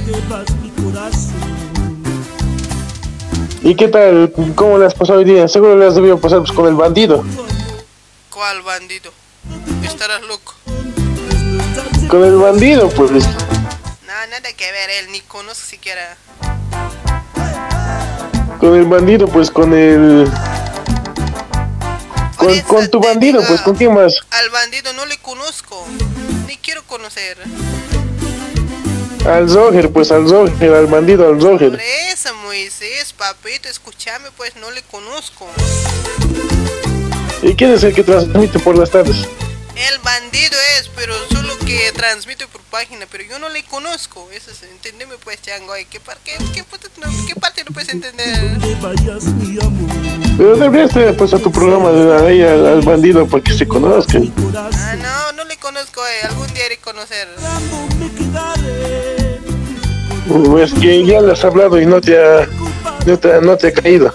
¿Y 3.62 3.74
qué 3.76 3.89
tal? 3.89 4.32
¿Cómo 4.56 4.76
le 4.78 4.86
has 4.86 4.94
pasado 4.94 5.20
hoy 5.20 5.24
día? 5.24 5.47
Seguro 5.48 5.76
le 5.78 5.86
has 5.86 5.94
debido 5.94 6.18
pasar 6.18 6.40
pues, 6.40 6.52
con 6.52 6.66
el 6.66 6.74
bandido. 6.74 7.24
¿Cuál 8.30 8.62
bandido? 8.62 9.12
Estarás 9.84 10.22
loco. 10.22 10.55
Con 12.08 12.24
el 12.24 12.36
bandido, 12.36 12.88
pues. 12.90 13.10
No, 13.12 14.26
nada 14.30 14.52
que 14.56 14.70
ver, 14.70 14.90
él 15.00 15.12
ni 15.12 15.20
conozco 15.20 15.64
siquiera. 15.66 16.16
Con 18.58 18.74
el 18.76 18.84
bandido, 18.84 19.26
pues 19.28 19.50
con 19.50 19.72
el. 19.72 20.30
Con, 22.36 22.60
con 22.62 22.88
tu 22.90 23.00
bandido, 23.00 23.42
pues 23.46 23.60
con 23.62 23.76
quién 23.76 23.94
más. 23.94 24.20
Al 24.30 24.50
bandido 24.50 24.92
no 24.92 25.06
le 25.06 25.16
conozco. 25.18 25.86
Ni 26.46 26.56
quiero 26.56 26.82
conocer. 26.84 27.38
Al 29.26 29.48
Zoger, 29.48 29.90
pues 29.92 30.10
al 30.10 30.28
Zoger, 30.28 30.74
al 30.74 30.86
bandido, 30.86 31.26
al 31.28 31.38
Por 31.38 31.58
Zoger. 31.58 31.80
eso, 32.12 32.34
Moisés, 32.44 33.12
papito, 33.12 33.68
escúchame, 33.68 34.28
pues 34.36 34.56
no 34.56 34.70
le 34.72 34.82
conozco. 34.82 35.46
¿Y 37.42 37.54
quién 37.54 37.72
es 37.72 37.82
el 37.84 37.94
que 37.94 38.02
transmite 38.02 38.58
por 38.58 38.76
las 38.76 38.90
tardes? 38.90 39.26
El 39.74 39.98
bandido 40.00 40.54
es, 40.78 40.88
pero 40.94 41.14
solo 41.30 41.56
que 41.64 41.90
transmite 41.92 42.46
por 42.46 42.60
página, 42.62 43.06
pero 43.10 43.24
yo 43.24 43.38
no 43.38 43.48
le 43.48 43.62
conozco. 43.64 44.28
Eso 44.32 44.50
es, 44.50 44.62
entendeme 44.64 45.14
pues, 45.24 45.40
chango. 45.42 45.72
¿Qué, 45.90 45.98
par- 45.98 46.18
qué, 46.24 46.32
qué, 46.54 46.62
puta- 46.64 46.88
no, 47.00 47.06
¿Qué 47.26 47.34
parte 47.34 47.64
no 47.64 47.72
puedes 47.72 47.88
entender? 47.88 48.58
Pero 50.36 50.56
deberías 50.56 50.90
tener 50.92 51.16
pues 51.16 51.32
a 51.34 51.38
tu 51.38 51.50
programa 51.50 51.90
de 51.90 52.26
ahí 52.28 52.42
al, 52.42 52.66
al 52.66 52.80
bandido 52.82 53.26
para 53.26 53.42
que 53.42 53.54
se 53.54 53.66
conozcan. 53.66 54.32
Ah, 54.54 54.94
no, 55.00 55.32
no 55.32 55.44
le 55.44 55.56
conozco, 55.56 56.00
eh. 56.06 56.26
Algún 56.28 56.52
día 56.54 56.66
haré 56.66 56.76
conocer. 56.78 57.28
Pues 60.28 60.72
que 60.74 61.04
ya 61.04 61.20
le 61.20 61.32
has 61.32 61.44
hablado 61.44 61.80
y 61.80 61.86
no 61.86 62.00
te 62.00 62.18
ha, 62.22 62.46
no 63.06 63.18
te, 63.18 63.32
ha- 63.32 63.40
no 63.40 63.56
te 63.56 63.68
ha 63.68 63.72
caído. 63.72 64.12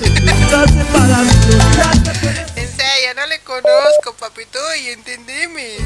conozco, 3.62 4.14
papito, 4.18 4.58
y 4.84 4.88
entendeme. 4.90 5.76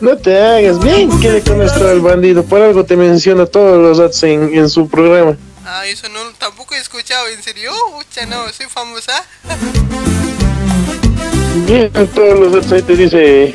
No 0.00 0.16
te 0.18 0.38
hagas 0.38 0.78
bien 0.80 1.18
que 1.20 1.30
le 1.32 1.42
conozco 1.42 1.86
al 1.86 2.00
bandido. 2.00 2.42
Por 2.44 2.60
algo 2.60 2.84
te 2.84 2.96
menciona 2.96 3.46
todos 3.46 3.78
los 3.78 3.98
datos 3.98 4.22
en, 4.24 4.54
en 4.54 4.68
su 4.68 4.88
programa. 4.88 5.36
Ah, 5.66 5.86
eso 5.86 6.08
no, 6.10 6.20
tampoco 6.38 6.74
he 6.74 6.78
escuchado, 6.78 7.26
¿en 7.28 7.42
serio? 7.42 7.72
Ucha, 7.98 8.26
no, 8.26 8.46
soy 8.52 8.66
famosa. 8.66 9.24
Bien, 11.66 11.90
todos 12.14 12.38
los 12.38 12.52
datos 12.52 12.72
ahí 12.72 12.82
te 12.82 12.96
dice. 12.96 13.54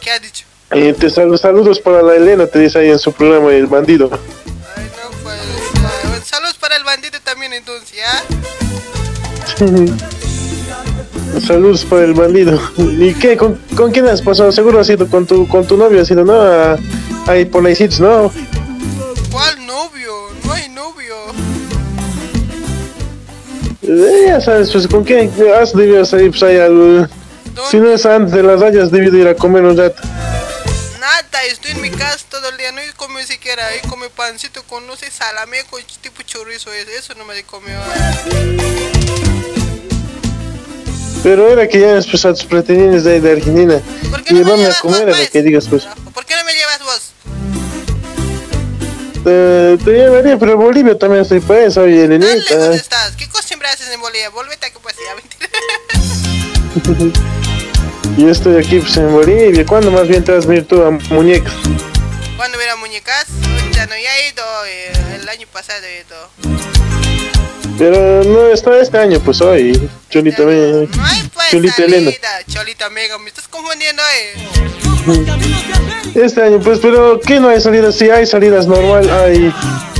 ¿Qué 0.00 0.10
ha 0.10 0.18
dicho? 0.18 0.44
eh, 0.70 0.92
te 0.98 1.10
sal- 1.10 1.38
saludos 1.38 1.78
para 1.80 2.02
la 2.02 2.14
Elena, 2.16 2.46
te 2.46 2.58
dice 2.60 2.78
ahí 2.78 2.90
en 2.90 2.98
su 2.98 3.12
programa 3.12 3.52
El 3.52 3.66
Bandido. 3.66 4.10
Ah, 4.12 4.18
saludos 6.24 6.54
para 6.54 6.76
el 6.76 6.84
bandido 6.84 7.20
también, 7.22 7.52
entonces, 7.52 7.92
¿ya? 7.96 8.22
Saludos 11.40 11.84
para 11.84 12.04
el 12.04 12.14
bandido. 12.14 12.60
¿Y 12.78 13.14
qué? 13.14 13.36
¿Con, 13.36 13.56
con 13.76 13.90
quién 13.90 14.06
has 14.08 14.22
pasado? 14.22 14.50
Seguro 14.52 14.80
has 14.80 14.88
ido 14.88 15.06
con 15.08 15.26
tu, 15.26 15.46
con 15.48 15.66
tu 15.66 15.76
novio, 15.76 16.00
has 16.02 16.10
ido, 16.10 16.24
¿no? 16.24 16.40
A- 16.40 16.78
Ahí 17.26 17.46
por 17.46 17.66
sitios, 17.68 18.00
¿no? 18.00 18.30
¿Cuál 19.32 19.66
novio? 19.66 20.12
No 20.44 20.52
hay 20.52 20.68
novio. 20.68 21.14
Eh, 23.82 24.24
ya 24.26 24.40
sabes, 24.42 24.70
pues 24.70 24.86
con 24.86 25.04
quién 25.04 25.32
has 25.58 25.72
debido 25.74 26.04
salir, 26.04 26.30
pues 26.30 26.42
ahí 26.42 26.58
al... 26.58 27.08
Si 27.70 27.78
no 27.78 27.88
es 27.90 28.04
antes 28.04 28.32
de 28.32 28.42
las 28.42 28.60
hayas 28.62 28.90
debido 28.90 29.16
ir 29.16 29.28
a 29.28 29.34
comer 29.34 29.62
un 29.64 29.76
rato. 29.76 30.02
Nada, 31.00 31.22
estoy 31.50 31.70
en 31.72 31.80
mi 31.80 31.90
casa 31.90 32.18
todo 32.28 32.48
el 32.50 32.56
día, 32.58 32.72
no 32.72 32.80
como 32.96 33.18
siquiera, 33.20 33.66
ahí 33.68 33.78
come 33.88 34.10
pancito 34.10 34.62
con, 34.64 34.86
no 34.86 34.96
sé, 34.96 35.10
salame 35.10 35.58
con 35.70 35.80
tipo 36.02 36.22
chorizo, 36.22 36.70
eso, 36.72 37.14
no 37.16 37.24
me 37.24 37.42
comió. 37.44 37.78
Pero 41.24 41.48
era 41.48 41.66
que 41.66 41.80
ya 41.80 41.98
pues, 42.08 42.24
a 42.26 42.34
tus 42.34 42.44
pretendientes 42.44 43.02
de, 43.04 43.14
ahí 43.14 43.20
de 43.20 43.32
Argentina. 43.32 43.80
Y 44.28 44.34
llévame 44.34 44.66
a 44.66 44.74
comer, 44.74 45.08
a 45.08 45.16
ver 45.16 45.30
que 45.30 45.42
digas, 45.42 45.66
pues. 45.68 45.84
¿Por 46.12 46.26
qué 46.26 46.34
no 46.36 46.44
me 46.44 46.52
llevas 46.52 46.80
vos? 46.84 47.12
Te, 49.24 49.78
te 49.82 49.90
llevaría, 49.90 50.38
pero 50.38 50.58
Bolivia 50.58 50.98
también 50.98 51.22
estoy 51.22 51.40
para 51.40 51.64
eso, 51.64 51.80
oye, 51.80 52.04
Elenita. 52.04 52.74
estás? 52.74 53.16
¿Qué 53.16 53.26
cosa 53.26 53.42
siempre 53.42 53.68
haces 53.68 53.88
en 53.88 54.02
Bolivia? 54.02 54.28
Volvete 54.28 54.66
aquí 54.66 54.76
pues 54.82 54.96
ya, 54.96 55.14
mentira. 55.14 55.48
Yo 58.18 58.28
estoy 58.28 58.62
aquí 58.62 58.80
pues, 58.80 58.94
en 58.98 59.10
Bolivia. 59.10 59.64
¿Cuándo 59.64 59.90
más 59.90 60.06
bien 60.06 60.22
te 60.22 60.32
vas 60.32 60.44
a 60.44 60.48
venir 60.48 60.68
tú 60.68 60.84
a 60.84 60.90
Muñecas? 60.90 61.54
¿Cuándo 62.36 62.58
hubiera 62.58 62.76
muñecas? 62.76 63.28
Ya 63.72 63.86
no, 63.86 63.94
ya 63.96 64.18
he 64.18 64.28
ido, 64.28 64.44
eh, 64.66 64.92
el 65.20 65.28
año 65.28 65.46
pasado 65.50 65.86
he 65.86 66.00
ido. 66.00 66.54
Pero 67.78 68.22
no 68.24 68.46
está 68.48 68.78
este 68.80 68.98
año, 68.98 69.18
pues 69.20 69.40
hoy. 69.40 69.88
Cholita, 70.08 70.42
me... 70.44 70.88
Cholita 71.50 71.84
Elena. 71.84 72.10
Cholita 72.48 72.86
amiga, 72.86 73.18
me 73.18 73.28
estás 73.28 73.48
confundiendo, 73.48 74.02
eh. 74.02 74.48
Este 76.14 76.42
año, 76.42 76.60
pues, 76.60 76.78
pero 76.80 77.20
¿qué 77.20 77.40
no 77.40 77.48
hay 77.48 77.60
salidas? 77.60 77.96
Sí, 77.96 78.08
hay 78.08 78.26
salidas 78.26 78.66
normal, 78.66 79.10
hay, 79.10 79.52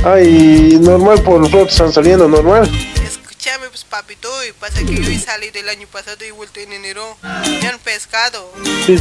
hay 0.05 0.79
normal 0.81 1.21
por 1.21 1.41
los 1.41 1.69
están 1.69 1.91
saliendo 1.91 2.27
normal. 2.27 2.69
Escúchame, 3.05 3.67
pues 3.69 3.83
papito, 3.83 4.29
y 4.45 4.53
pasa 4.53 4.79
que 4.79 4.95
yo 4.95 5.11
he 5.11 5.19
salido 5.19 5.59
el 5.59 5.69
año 5.69 5.87
pasado 5.91 6.23
y 6.25 6.31
vuelto 6.31 6.59
en 6.61 6.71
enero. 6.71 7.17
Me 7.61 7.67
han 7.67 7.77
pescado. 7.79 8.51
Sí, 8.85 8.97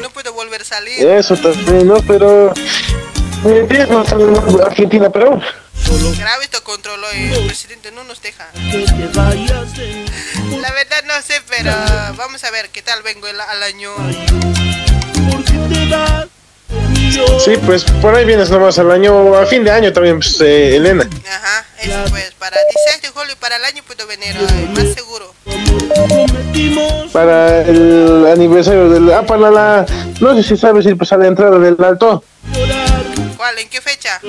No 0.00 0.08
puedo 0.10 0.32
volver 0.32 0.62
a 0.62 0.64
salir. 0.64 1.04
eso 1.06 1.36
también, 1.36 1.88
¿no? 1.88 1.96
Pero 2.06 2.54
eh, 3.44 3.86
no 3.90 4.64
Argentina, 4.64 5.10
pero 5.10 5.40
Grave 6.18 6.44
esto 6.44 6.62
controló 6.64 7.06
y 7.14 7.32
el 7.32 7.46
presidente 7.46 7.90
no 7.92 8.04
nos 8.04 8.20
deja. 8.22 8.46
La 8.54 8.62
verdad 10.72 11.02
no 11.06 11.14
sé, 11.22 11.34
pero 11.48 11.72
vamos 12.16 12.42
a 12.44 12.50
ver 12.50 12.68
qué 12.70 12.82
tal 12.82 13.02
vengo 13.02 13.26
el- 13.28 13.40
al 13.40 13.62
año. 13.62 13.90
sí, 17.44 17.52
pues 17.64 17.84
por 18.02 18.14
ahí 18.14 18.24
vienes 18.24 18.50
nomás 18.50 18.78
al 18.78 18.90
año, 18.90 19.34
a 19.36 19.46
fin 19.46 19.64
de 19.64 19.70
año 19.70 19.92
también, 19.92 20.18
pues, 20.18 20.40
eh, 20.40 20.76
Elena. 20.76 21.08
Ajá, 21.28 21.64
eso 21.80 22.04
pues, 22.10 22.32
para 22.38 22.56
16 22.90 23.02
de 23.02 23.08
julio 23.10 23.32
y 23.32 23.36
para 23.36 23.56
el 23.56 23.64
año 23.64 23.82
puedo 23.86 24.06
venir, 24.06 24.34
ay, 24.36 24.68
más 24.74 24.94
seguro. 24.94 25.34
Para 27.12 27.62
el 27.62 28.26
aniversario 28.26 28.88
del. 28.90 29.12
Ah, 29.12 29.22
para 29.24 29.50
la. 29.50 29.86
No 30.20 30.34
sé 30.34 30.42
si 30.42 30.56
sabes 30.56 30.84
ir 30.86 30.96
pues 30.96 31.12
a 31.12 31.16
la 31.16 31.28
entrada 31.28 31.58
del 31.58 31.76
alto. 31.82 32.24
¿Cuál? 33.36 33.58
¿En 33.58 33.68
qué 33.68 33.80
fecha? 33.80 34.20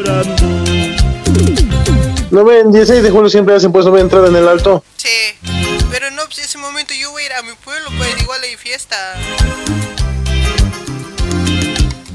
No 2.31 2.43
ven, 2.43 2.71
16 2.71 3.03
de 3.03 3.09
julio 3.09 3.29
siempre 3.29 3.55
hacen 3.55 3.71
pues 3.71 3.85
no 3.85 3.97
entrada 3.97 4.27
en 4.27 4.35
el 4.35 4.47
alto. 4.47 4.83
Sí, 4.97 5.07
pero 5.89 6.11
no, 6.11 6.23
pues 6.25 6.39
ese 6.39 6.57
momento 6.57 6.93
yo 6.93 7.11
voy 7.11 7.23
a 7.23 7.25
ir 7.27 7.33
a 7.33 7.41
mi 7.41 7.53
pueblo, 7.63 7.89
pues 7.97 8.21
igual 8.21 8.41
hay 8.43 8.55
fiesta. 8.57 8.95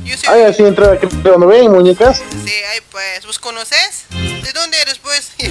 Yo 0.05 0.17
soy, 0.19 0.29
Ay, 0.29 0.43
así 0.43 0.63
entrada 0.63 0.99
que 0.99 1.07
no 1.25 1.47
ven, 1.47 1.71
muñecas. 1.71 2.19
sí, 2.19 2.53
ay, 2.73 2.81
pues, 2.91 3.25
¿vos 3.27 3.39
conoces? 3.39 4.05
¿De 4.11 4.53
dónde 4.53 4.77
eres, 4.81 4.99
pues? 4.99 5.33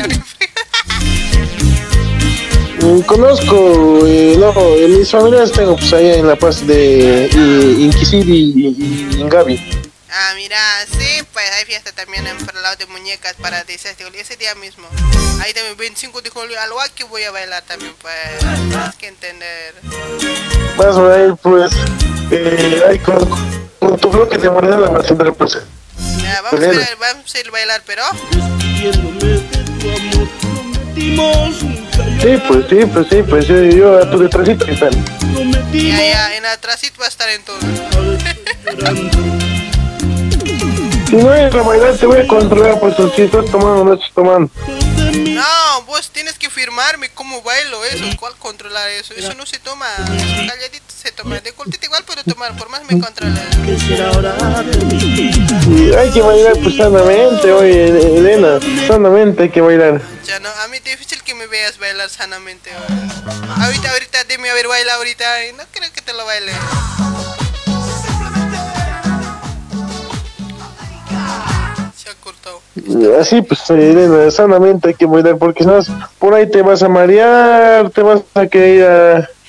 Mm, 2.82 3.02
Conozco, 3.02 4.08
eh, 4.08 4.36
no, 4.40 4.52
mis 4.98 5.12
familiares 5.12 5.52
tengo 5.52 5.76
pues 5.76 5.94
allá 5.94 6.16
en 6.16 6.26
La 6.28 6.36
Paz 6.36 6.66
de 6.66 7.26
eh, 7.26 7.76
Inquisiri 7.78 8.32
y, 8.56 9.16
y 9.18 9.22
en 9.22 9.30
Gaby. 9.30 9.81
Ah, 10.14 10.34
mira, 10.36 10.58
sí, 10.92 11.24
pues 11.32 11.50
hay 11.52 11.64
fiesta 11.64 11.94
también 11.94 12.28
en 12.28 12.38
para 12.46 12.58
el 12.58 12.64
lado 12.64 12.76
de 12.76 12.86
muñecas 12.88 13.34
para 13.36 13.64
16 13.64 13.98
de 13.98 14.04
julio, 14.04 14.20
ese 14.20 14.36
día 14.36 14.54
mismo. 14.56 14.86
Ahí 15.42 15.54
también 15.54 15.78
25 15.78 16.22
de 16.22 16.30
julio, 16.30 16.60
al 16.60 16.70
que 16.94 17.06
voy 17.06 17.24
a 17.24 17.32
bailar 17.32 17.64
también, 17.64 17.94
pues, 18.02 18.14
tienes 18.40 18.96
que 18.96 19.08
entender. 19.08 19.76
Vas 20.76 20.98
a 20.98 21.18
ir 21.24 21.36
pues 21.42 21.72
eh, 22.30 22.84
ahí 22.90 23.00
con, 23.00 23.30
con 23.80 23.98
tu 23.98 24.10
bloque 24.10 24.38
de 24.38 24.50
moneda 24.50 24.78
la 24.80 24.90
vas 24.90 25.06
a 25.06 25.10
entrar 25.10 25.34
pues. 25.34 25.58
Ya, 26.22 26.42
vamos, 26.42 26.62
a 26.62 26.68
ver, 26.68 26.98
vamos 27.00 27.34
a 27.34 27.40
ir 27.40 27.48
a 27.48 27.52
bailar, 27.52 27.82
pero... 27.86 28.04
Sí, 32.22 32.38
pues 32.48 32.66
sí, 32.70 32.86
pues 32.86 33.08
sí, 33.10 33.24
pues 33.24 33.48
yo, 33.48 33.64
yo 33.64 33.98
a 33.98 34.12
tu 34.12 34.20
detrásito 34.20 34.66
que 34.66 34.74
están. 34.74 34.92
Ya, 35.72 36.04
ya, 36.04 36.36
en 36.36 36.46
atrásito 36.46 37.00
va 37.00 37.06
a 37.06 37.10
estar 37.10 37.30
entonces. 37.30 37.82
Si 41.12 41.18
no 41.18 41.34
es 41.34 41.54
a 41.54 41.62
bailar 41.62 41.98
te 41.98 42.06
voy 42.06 42.22
a 42.22 42.26
controlar 42.26 42.80
pues 42.80 42.96
si 43.14 43.24
estás 43.24 43.44
tomando 43.52 43.84
no 43.84 43.94
estás 43.96 44.14
tomando. 44.14 44.50
No, 44.56 45.82
vos 45.86 46.10
tienes 46.10 46.38
que 46.38 46.50
firmarme 46.50 47.10
cómo 47.10 47.42
bailo 47.42 47.84
eso, 47.84 48.06
cuál 48.18 48.34
controlar 48.38 48.90
eso. 48.92 49.14
Eso 49.14 49.34
no 49.34 49.46
se 49.46 49.60
toma, 49.60 49.88
calladito 49.98 50.86
se 50.88 51.12
toma. 51.12 51.42
De 51.42 51.52
cortita 51.52 51.86
igual 51.86 52.06
puedo 52.06 52.24
tomar, 52.24 52.56
por 52.56 52.70
más 52.70 52.84
me 52.90 52.98
controla. 52.98 53.42
Y 55.68 55.94
hay 55.94 56.12
que 56.12 56.22
bailar 56.22 56.54
pues 56.64 56.78
sanamente, 56.78 57.52
oye 57.52 57.88
Elena, 57.90 58.60
sanamente 58.88 59.44
hay 59.44 59.50
que 59.50 59.60
bailar. 59.60 60.02
Ya 60.26 60.40
no, 60.40 60.48
a 60.64 60.70
mí 60.70 60.78
es 60.78 60.84
difícil 60.86 61.22
que 61.24 61.36
me 61.36 61.46
veas 61.48 61.78
bailar 61.78 62.10
sanamente. 62.10 62.70
oye. 62.70 63.62
Ahorita, 63.62 63.92
ahorita, 63.92 64.24
dime 64.30 64.50
a 64.50 64.54
ver, 64.54 64.70
baila 64.70 64.94
ahorita. 64.94 65.46
y 65.48 65.52
No 65.52 65.64
creo 65.74 65.92
que 65.92 66.02
te 66.02 66.14
lo 66.14 66.24
baile. 66.24 66.54
Se 72.12 72.18
ha 72.18 72.22
cortado. 72.24 72.62
Así 73.20 73.42
pues 73.42 73.70
Elena, 73.70 74.30
sanamente 74.32 74.90
hay 74.90 74.94
que 74.94 75.06
bailar 75.06 75.38
porque 75.38 75.64
si 75.64 75.70
no 75.70 75.80
por 76.20 76.34
ahí 76.34 76.50
te 76.50 76.62
vas 76.62 76.82
a 76.84 76.90
marear, 76.90 77.90
te 77.90 78.02
vas 78.02 78.22
a 78.34 78.48
querer 78.48 78.76
ir 78.78 78.86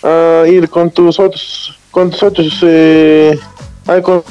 a, 0.08 0.42
a 0.42 0.46
ir 0.48 0.68
con 0.68 0.90
tus 0.90 1.18
otros, 1.18 1.78
con 1.90 2.10
tus 2.10 2.22
otros, 2.22 2.58
eh, 2.62 3.38
ahí 3.86 4.02
con, 4.02 4.22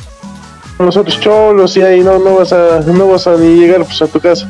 con 0.77 0.85
los 0.85 0.97
otros 0.97 1.19
cholos 1.19 1.75
y 1.77 1.81
ahí 1.81 2.01
no, 2.01 2.19
no 2.19 2.35
vas 2.35 2.51
a, 2.53 2.79
no 2.81 3.07
vas 3.07 3.27
a 3.27 3.35
ni 3.35 3.55
llegar 3.59 3.83
pues 3.85 4.01
a 4.01 4.07
tu 4.07 4.19
casa. 4.19 4.49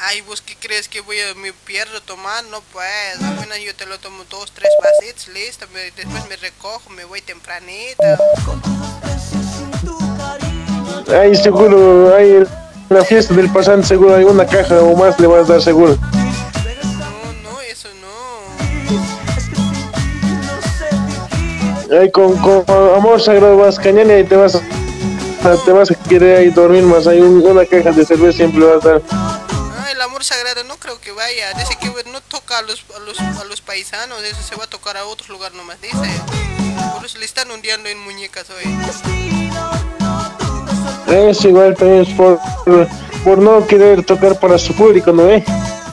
Ay, 0.00 0.22
vos 0.22 0.40
qué 0.40 0.56
crees 0.58 0.88
que 0.88 1.00
voy 1.02 1.16
a 1.20 1.34
me 1.34 1.52
pierdo 1.52 2.00
tomar, 2.00 2.42
no 2.50 2.62
pues, 2.72 2.88
apenas 3.22 3.58
yo 3.60 3.74
te 3.74 3.84
lo 3.84 3.98
tomo 3.98 4.24
dos, 4.30 4.50
tres 4.52 4.70
vasitos, 4.82 5.28
listo, 5.28 5.66
me- 5.74 5.90
después 5.90 6.26
me 6.28 6.36
recojo, 6.36 6.88
me 6.90 7.04
voy 7.04 7.20
tempranito. 7.20 8.02
Ahí 11.14 11.34
seguro, 11.36 12.14
ahí 12.14 12.30
en 12.36 12.48
la 12.90 13.04
fiesta 13.04 13.34
del 13.34 13.50
pasante 13.50 13.86
seguro 13.86 14.14
hay 14.14 14.24
una 14.24 14.46
caja 14.46 14.80
o 14.80 14.96
más 14.96 15.18
le 15.20 15.26
vas 15.26 15.48
a 15.48 15.54
dar 15.54 15.62
seguro. 15.62 15.96
Ahí 21.90 22.10
con, 22.12 22.36
con 22.38 22.64
amor 22.94 23.20
sagrado 23.20 23.56
vas 23.56 23.78
cañón 23.78 24.10
y 24.18 24.24
te 24.24 24.36
vas 24.36 24.54
a, 24.56 24.60
te 25.64 25.72
vas 25.72 25.90
a 25.90 25.94
querer 25.94 26.38
ahí 26.38 26.50
dormir 26.50 26.82
más. 26.82 27.06
Hay 27.06 27.20
un- 27.20 27.44
una 27.46 27.64
caja 27.64 27.92
de 27.92 28.04
cerveza 28.04 28.36
siempre 28.36 28.64
vas 28.64 28.84
a 28.84 28.88
dar. 28.88 29.02
Ah, 29.10 29.88
el 29.90 30.00
amor 30.02 30.22
sagrado 30.22 30.64
no 30.64 30.76
creo 30.76 31.00
que 31.00 31.12
vaya, 31.12 31.52
dice 31.54 31.76
que 31.80 31.88
no 32.10 32.20
toca 32.20 32.58
a 32.58 32.62
los, 32.62 32.84
a 32.94 32.98
los, 33.00 33.18
a 33.18 33.44
los 33.44 33.60
paisanos, 33.62 34.22
eso 34.22 34.42
se 34.46 34.54
va 34.56 34.64
a 34.64 34.66
tocar 34.66 34.96
a 34.98 35.06
otro 35.06 35.32
lugar 35.32 35.52
nomás, 35.54 35.80
dice. 35.80 35.96
Por 36.94 37.06
eso 37.06 37.18
le 37.18 37.24
están 37.24 37.50
hundiendo 37.50 37.88
en 37.88 37.98
muñecas 37.98 38.46
hoy. 38.50 38.64
Es 41.08 41.44
igual 41.44 41.74
también 41.76 42.02
es 42.02 42.08
por, 42.14 42.38
por 43.24 43.38
no 43.38 43.66
querer 43.66 44.04
tocar 44.04 44.38
para 44.38 44.58
su 44.58 44.74
público, 44.74 45.12
¿no 45.12 45.24
ve? 45.26 45.36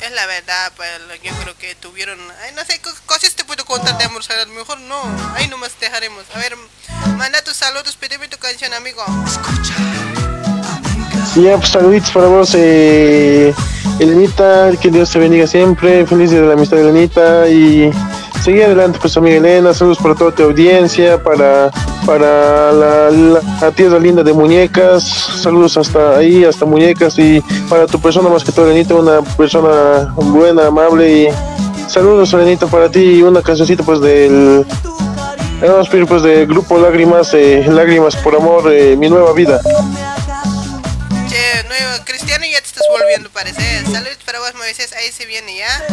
Es 0.01 0.11
la 0.11 0.25
verdad, 0.27 0.71
pues 0.75 0.89
yo 1.23 1.31
creo 1.41 1.57
que 1.57 1.75
tuvieron, 1.75 2.19
ay, 2.43 2.51
no 2.55 2.63
sé, 2.65 2.79
co- 2.81 2.89
cosas 3.05 3.33
te 3.35 3.43
puedo 3.45 3.65
contar 3.65 3.97
de 3.97 4.05
amor 4.05 4.23
sagrado, 4.23 4.51
mejor 4.51 4.79
no, 4.81 5.01
ahí 5.35 5.47
nomás 5.47 5.71
dejaremos. 5.79 6.23
A 6.35 6.39
ver, 6.39 6.55
manda 7.17 7.41
tus 7.43 7.55
saludos, 7.57 7.95
pídeme 7.95 8.27
tu 8.27 8.37
canción, 8.37 8.73
amigo. 8.73 9.03
Y 11.33 11.43
ya, 11.43 11.57
pues 11.57 11.69
saluditos 11.69 12.11
para 12.11 12.27
vos, 12.27 12.55
eh, 12.55 13.53
Elenita, 13.99 14.71
que 14.81 14.89
Dios 14.89 15.11
te 15.11 15.19
bendiga 15.19 15.47
siempre, 15.47 16.05
feliz 16.05 16.31
día 16.31 16.41
de 16.41 16.47
la 16.47 16.53
amistad, 16.53 16.79
Elenita, 16.79 17.49
y 17.49 17.91
seguir 18.41 18.63
adelante, 18.63 18.99
pues 19.01 19.17
amiga 19.17 19.37
Elena, 19.37 19.73
saludos 19.73 19.97
para 19.97 20.15
toda 20.15 20.31
tu 20.31 20.43
audiencia, 20.43 21.21
para, 21.21 21.71
para 22.05 22.71
la, 22.71 23.11
la, 23.11 23.41
la 23.61 23.71
tierra 23.71 23.99
linda 23.99 24.23
de 24.23 24.31
muñecas, 24.31 25.03
saludos 25.03 25.77
hasta 25.77 26.17
ahí, 26.17 26.45
hasta 26.45 26.65
muñecas, 26.65 27.17
y 27.19 27.41
para 27.69 27.85
tu 27.85 27.99
persona 27.99 28.29
más 28.29 28.43
que 28.43 28.51
todo, 28.51 28.69
Elenita, 28.69 28.95
una 28.95 29.21
persona 29.21 30.13
buena, 30.15 30.67
amable, 30.67 31.23
y 31.23 31.27
saludos, 31.89 32.33
Elenita, 32.33 32.67
para 32.67 32.89
ti, 32.89 32.99
y 32.99 33.23
una 33.23 33.41
cancioncita, 33.41 33.83
pues, 33.83 33.99
del... 33.99 34.65
Vamos 35.61 35.87
a 35.87 35.91
pedir 35.91 36.05
pues 36.05 36.21
del 36.21 36.45
grupo 36.47 36.77
Lágrimas, 36.77 37.33
eh, 37.33 37.65
Lágrimas 37.67 38.15
por 38.17 38.35
Amor, 38.35 38.71
eh, 38.71 38.95
Mi 38.97 39.09
Nueva 39.09 39.31
Vida. 39.33 39.61
Cristiano, 42.05 42.45
ya 42.45 42.59
te 42.61 42.67
estás 42.67 42.83
volviendo, 42.89 43.29
parece. 43.29 43.83
Saludos 43.91 44.17
para 44.25 44.39
vos, 44.39 44.53
Moisés. 44.55 44.93
Ahí 44.93 45.11
se 45.11 45.25
viene 45.25 45.57
ya. 45.57 45.85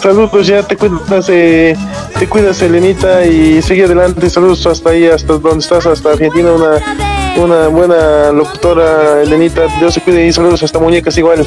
Saludos, 0.00 0.46
ya 0.46 0.62
te 0.62 0.76
cuidas, 0.76 1.26
eh, 1.28 1.76
te 2.18 2.28
cuidas, 2.28 2.62
Elenita, 2.62 3.26
y 3.26 3.60
sigue 3.60 3.84
adelante. 3.84 4.30
Saludos 4.30 4.64
hasta 4.66 4.90
ahí, 4.90 5.06
hasta 5.06 5.34
donde 5.34 5.58
estás, 5.58 5.86
hasta 5.86 6.10
Argentina. 6.12 6.52
Una, 6.52 6.96
una 7.36 7.68
buena 7.68 8.30
locutora, 8.32 9.20
Elenita. 9.22 9.66
Dios 9.78 9.94
se 9.94 10.00
cuide 10.00 10.26
y 10.26 10.32
saludos 10.32 10.62
hasta 10.62 10.78
Muñecas 10.78 11.18
igual. 11.18 11.44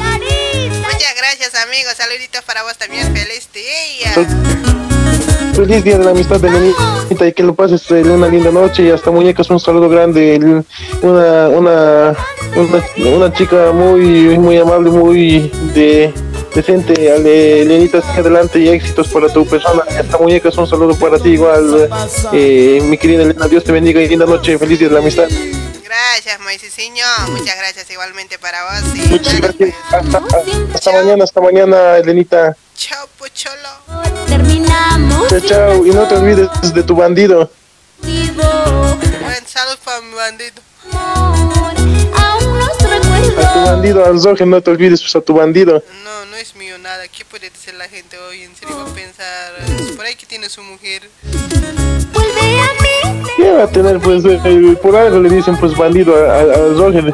Muchas 1.12 1.28
gracias, 1.28 1.62
amigos. 1.62 1.92
Saluditos 1.94 2.40
para 2.42 2.62
vos 2.62 2.78
también. 2.78 3.04
Feliz 3.14 3.46
día. 3.52 4.14
Feliz 5.54 5.84
día 5.84 5.98
de 5.98 6.04
la 6.04 6.12
amistad 6.12 6.40
de 6.40 6.48
Elenita 6.48 7.28
y 7.28 7.32
que 7.34 7.42
lo 7.42 7.54
pases 7.54 7.90
eh, 7.90 8.02
una 8.02 8.28
linda 8.28 8.50
noche 8.50 8.84
y 8.84 8.90
hasta 8.90 9.10
muñecas 9.10 9.50
un 9.50 9.60
saludo 9.60 9.90
grande. 9.90 10.64
Una, 11.02 11.48
una, 11.50 12.16
una, 12.56 13.14
una 13.14 13.32
chica 13.34 13.72
muy, 13.72 14.38
muy 14.38 14.56
amable, 14.56 14.90
muy 14.90 15.52
de, 15.74 16.14
decente. 16.54 16.94
Sigue 16.94 18.00
adelante 18.16 18.60
y 18.60 18.68
éxitos 18.68 19.08
para 19.08 19.28
tu 19.28 19.46
persona. 19.46 19.82
Hasta 19.90 20.16
muñecas 20.16 20.56
un 20.56 20.66
saludo 20.66 20.94
para 20.94 21.18
ti 21.18 21.30
igual. 21.30 21.90
eh, 22.32 22.80
mi 22.84 22.96
querida 22.96 23.24
Elena, 23.24 23.48
Dios 23.48 23.64
te 23.64 23.72
bendiga 23.72 24.00
y 24.00 24.08
linda 24.08 24.24
noche. 24.24 24.56
Feliz 24.56 24.78
día 24.78 24.88
de 24.88 24.94
la 24.94 25.00
amistad. 25.00 25.28
Gracias, 25.92 26.40
Moisésiño. 26.40 27.04
Muchas 27.28 27.54
gracias 27.54 27.90
igualmente 27.90 28.38
para 28.38 28.64
vos. 28.64 28.96
Y 28.96 29.08
Muchas 29.08 29.38
gracias. 29.38 29.74
Hasta, 29.90 30.22
hasta 30.74 30.92
mañana, 30.92 31.24
hasta 31.24 31.40
mañana, 31.42 31.98
Elenita. 31.98 32.56
Chao, 32.74 33.06
Pocholo. 33.18 33.68
Terminamos. 34.26 35.28
Chao, 35.28 35.40
chao. 35.40 35.86
Y 35.86 35.90
no 35.90 36.08
te 36.08 36.14
olvides 36.14 36.48
de 36.72 36.82
tu 36.82 36.96
bandido. 36.96 37.50
Buen 38.00 39.46
salud 39.46 39.78
para 39.84 40.00
mi 40.00 40.14
bandido. 40.14 40.62
A 43.38 43.52
tu 43.52 43.60
bandido, 43.60 44.06
al 44.06 44.48
no 44.48 44.62
te 44.62 44.70
olvides 44.70 45.02
pues, 45.02 45.14
a 45.14 45.20
tu 45.20 45.34
bandido. 45.34 45.84
No, 46.04 46.24
no 46.24 46.36
es 46.38 46.54
mío 46.56 46.78
nada. 46.78 47.06
¿Qué 47.08 47.26
puede 47.26 47.50
decir 47.50 47.74
la 47.74 47.90
gente 47.90 48.16
hoy? 48.16 48.44
En 48.44 48.56
serio 48.56 48.78
va 48.78 48.90
a 48.90 48.94
pensar. 48.94 49.52
Por 49.94 50.06
ahí 50.06 50.16
que 50.16 50.24
tiene 50.24 50.48
su 50.48 50.62
mujer. 50.62 51.10
Vuelve 52.14 52.60
a. 52.60 52.71
¿Qué 53.52 53.58
va 53.58 53.64
a 53.64 53.68
tener? 53.68 53.98
Pues 53.98 54.24
eh, 54.24 54.78
por 54.82 54.96
algo 54.96 55.20
le 55.20 55.28
dicen 55.28 55.54
pues 55.58 55.76
bandido 55.76 56.14
a- 56.16 56.36
a- 56.36 56.40
al 56.40 56.74
Zoje. 56.74 57.02
Bueno, 57.02 57.12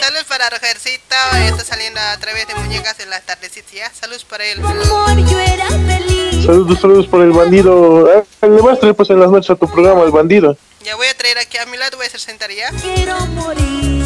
salud 0.00 0.20
para 0.28 0.50
Rogercito. 0.50 1.16
Está 1.48 1.64
saliendo 1.64 1.98
a 1.98 2.18
través 2.18 2.46
de 2.46 2.54
muñecas 2.56 3.00
en 3.00 3.08
las 3.08 3.22
tardecitas. 3.24 3.72
¿ya? 3.72 3.90
Saludos 3.98 4.26
para 4.26 4.44
él. 4.44 4.58
Amor, 4.62 5.16
yo 5.30 5.40
era 5.40 5.66
feliz. 5.68 6.44
Saludos, 6.44 6.78
saludos 6.78 7.06
por 7.06 7.22
el 7.22 7.32
bandido. 7.32 8.06
Ah, 8.42 8.46
le 8.46 8.60
vas 8.60 8.76
a 8.76 8.80
traer 8.80 8.94
pues 8.94 9.08
en 9.08 9.18
las 9.18 9.30
noches 9.30 9.48
a 9.48 9.54
tu 9.54 9.66
programa 9.66 10.02
el 10.02 10.10
bandido. 10.10 10.58
Ya 10.84 10.94
voy 10.94 11.06
a 11.06 11.14
traer 11.16 11.38
aquí 11.38 11.56
a 11.56 11.64
mi 11.64 11.78
lado. 11.78 11.96
Voy 11.96 12.04
a 12.04 12.08
hacer 12.08 12.20
sentar 12.20 12.50
ya. 12.50 12.68
Quiero 12.82 13.18
morir. 13.28 14.04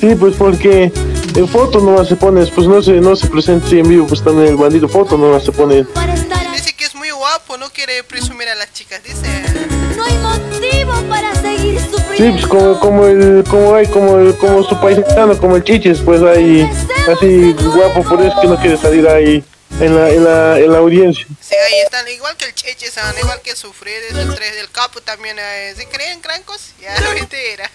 Sí, 0.00 0.16
pues 0.16 0.34
porque 0.34 0.90
en 1.36 1.48
foto 1.48 1.78
nomás 1.78 2.08
se 2.08 2.16
pone, 2.16 2.44
pues 2.46 2.66
no 2.66 2.82
se, 2.82 2.94
no 2.94 3.14
se 3.14 3.28
presenta 3.28 3.68
en 3.70 3.88
vivo, 3.88 4.04
pues 4.08 4.20
también 4.24 4.48
el 4.48 4.56
bandido 4.56 4.88
foto 4.88 5.16
nomás 5.16 5.44
se 5.44 5.52
pone. 5.52 5.84
Para 5.84 6.12
estar 6.12 6.44
Dice 6.92 6.98
que 7.00 7.08
es 7.08 7.10
muy 7.10 7.10
guapo. 7.10 7.56
No 7.58 7.70
quiere 7.70 8.02
presumir 8.04 8.48
a 8.48 8.54
las 8.54 8.72
chicas. 8.72 9.02
Dice. 9.02 9.42
No 9.96 10.04
hay 10.04 10.18
motivo 10.18 10.92
para 11.08 11.34
seguir 11.34 11.80
Sí, 11.80 11.86
sufriendo. 11.90 12.32
pues 12.38 12.46
como, 12.46 12.80
como 12.80 13.06
el, 13.06 13.44
como 13.48 13.74
hay, 13.74 13.86
como 13.86 14.18
el, 14.18 14.36
como 14.36 14.62
su 14.64 14.78
paisano, 14.80 15.36
como 15.38 15.56
el 15.56 15.64
chiches, 15.64 16.00
pues 16.04 16.22
ahí, 16.22 16.68
así 17.12 17.52
guapo, 17.52 18.02
por 18.02 18.20
eso 18.22 18.34
que 18.40 18.46
no 18.48 18.56
quiere 18.56 18.76
salir 18.76 19.06
ahí 19.06 19.44
en 19.80 19.94
la, 19.96 20.08
en 20.10 20.24
la, 20.24 20.58
en 20.58 20.72
la 20.72 20.78
audiencia. 20.78 21.26
Sí, 21.40 21.54
ahí 21.54 21.80
están. 21.84 22.06
Igual 22.08 22.36
que 22.36 22.46
el 22.46 22.54
Cheche, 22.54 22.90
son 22.90 23.04
igual 23.18 23.40
que 23.42 23.54
Sufrir. 23.54 23.98
Esos 24.10 24.34
tres 24.34 24.56
del 24.56 24.70
capo 24.70 25.00
también. 25.00 25.36
Eh, 25.38 25.74
¿Se 25.76 25.86
creen 25.88 26.20
crancos? 26.20 26.70
Ya, 26.80 26.94
mentira. 27.14 27.70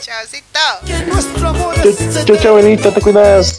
Chaucito. 0.00 1.12
Nuestro 1.12 1.48
amor 1.48 1.74
Chao, 1.82 2.24
chao, 2.24 2.36
chao, 2.36 2.54
Benita, 2.54 2.94
te 2.94 3.00
cuidas. 3.00 3.58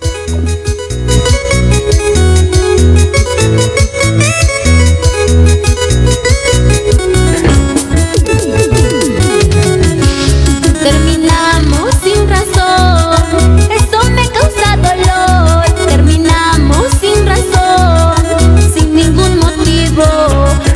Terminamos 10.84 11.94
sin 12.04 12.28
razón, 12.30 13.60
eso 13.72 14.04
me 14.12 14.30
causa 14.30 14.78
dolor. 14.78 15.66
Terminamos 15.88 16.88
sin 17.00 17.26
razón, 17.26 18.72
sin 18.74 18.94
ningún 18.96 19.40
motivo. 19.40 20.04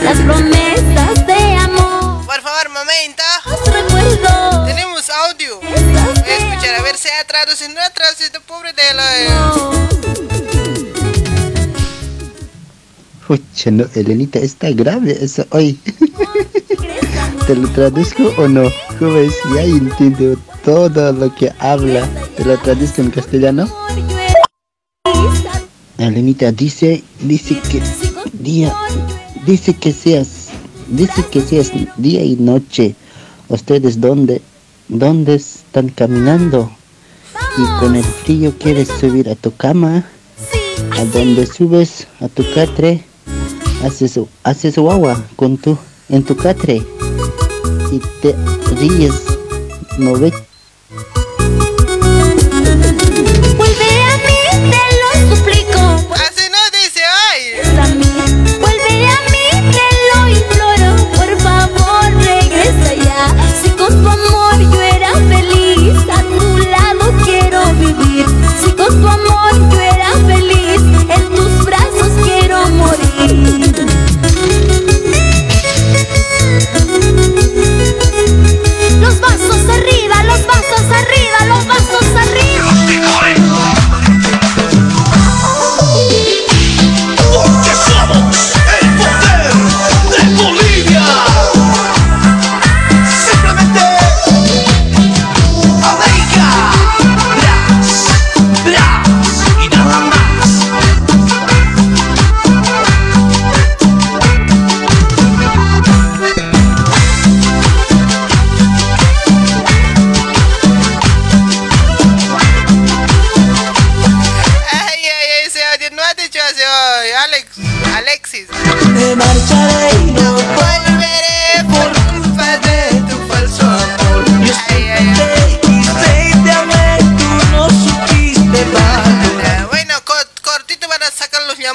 Las 0.04 0.18
promesas 0.20 1.26
de 1.28 1.56
amor, 1.58 2.26
Por 2.26 2.42
favor, 2.42 2.70
momento. 2.70 3.24
recuerdo. 3.66 4.66
Tenemos 4.66 5.10
audio. 5.10 5.60
Voy 5.60 5.74
a 5.74 6.38
escuchar 6.38 6.76
a 6.76 6.82
ver 6.82 6.98
si 6.98 7.10
ha 7.10 7.24
traducido. 7.26 7.74
No 7.74 7.82
ha 7.82 7.90
traducido, 7.90 8.42
pobre 8.42 8.74
de 8.74 8.94
la. 8.94 10.43
Pucha, 13.34 13.72
no, 13.72 13.86
Elenita, 13.96 14.38
está 14.38 14.70
grave 14.70 15.18
eso 15.20 15.44
hoy. 15.50 15.76
¿Te 17.48 17.56
lo 17.56 17.68
traduzco 17.70 18.32
o 18.38 18.48
no? 18.48 18.62
¿Cómo 19.00 19.18
es? 19.18 19.34
Ya 19.56 19.64
entiendo 19.64 20.38
todo 20.64 21.12
lo 21.12 21.34
que 21.34 21.52
habla. 21.58 22.08
¿Te 22.38 22.46
lo 22.46 22.56
traduzco 22.60 23.02
en 23.02 23.10
castellano? 23.10 23.68
Elenita 25.98 26.52
dice, 26.52 27.04
dice 27.22 27.60
que 27.72 27.82
día, 28.34 28.72
dice 29.48 29.74
que 29.74 29.92
seas, 29.92 30.50
dice 30.90 31.26
que 31.32 31.42
seas 31.42 31.72
día 31.98 32.24
y 32.24 32.36
noche. 32.36 32.94
¿Ustedes 33.48 34.00
dónde, 34.00 34.44
dónde 34.90 35.34
están 35.34 35.90
caminando? 35.90 36.72
Y 37.58 37.80
con 37.80 37.96
el 37.96 38.04
frío 38.04 38.54
quieres 38.60 38.90
subir 38.90 39.28
a 39.28 39.34
tu 39.34 39.56
cama. 39.56 40.06
A 40.92 41.06
donde 41.06 41.48
subes 41.48 42.08
a 42.20 42.28
tu 42.28 42.44
catre, 42.54 43.04
haces, 43.84 44.20
haces 44.44 44.78
guagua 44.78 45.22
con 45.36 45.58
tu, 45.58 45.78
en 46.10 46.24
tu 46.24 46.36
catre. 46.36 46.82
Y 47.92 48.00
te 48.22 48.36
ríes, 48.76 49.14
no 50.00 50.14
ves 50.14 50.34
Vuelve 53.56 54.04
a 54.04 54.24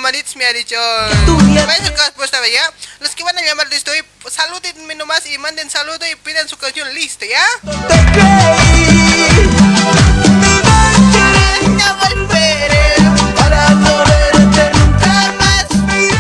ha 0.09 0.52
dicho. 0.52 0.76
Parece 1.66 1.94
que 1.94 2.01
has 2.01 2.10
puesto 2.12 2.39
ya. 2.52 2.72
Los 3.01 3.14
que 3.14 3.24
van 3.24 3.36
a 3.36 3.43
llamar, 3.43 3.68
listo. 3.68 3.94
Y 3.94 4.02
pues, 4.22 4.35
salúdenme 4.35 4.94
nomás 4.94 5.26
y 5.26 5.36
manden 5.39 5.68
saludo 5.70 6.06
y 6.10 6.16
pidan 6.16 6.48
su 6.48 6.56
canción, 6.56 6.93
listo, 6.94 7.24
¿ya? 7.26 7.44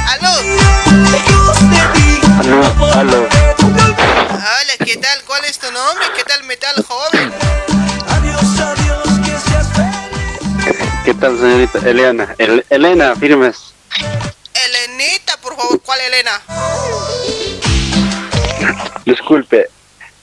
¡Aló! 0.08 0.28
Aló, 2.40 2.92
aló. 2.94 3.28
Hola, 4.30 4.74
¿qué 4.84 4.96
tal? 4.96 5.22
¿Cuál 5.26 5.44
es 5.44 5.58
tu 5.58 5.70
nombre? 5.70 6.06
¿Qué 6.16 6.24
tal, 6.24 6.42
metal 6.44 6.84
joven? 6.86 7.32
¿Qué 11.04 11.14
tal, 11.14 11.38
señorita 11.38 11.78
Elena? 11.88 12.34
El- 12.38 12.64
Elena, 12.70 13.14
firmes. 13.16 13.67
Elena? 16.08 16.40
Disculpe. 19.04 19.68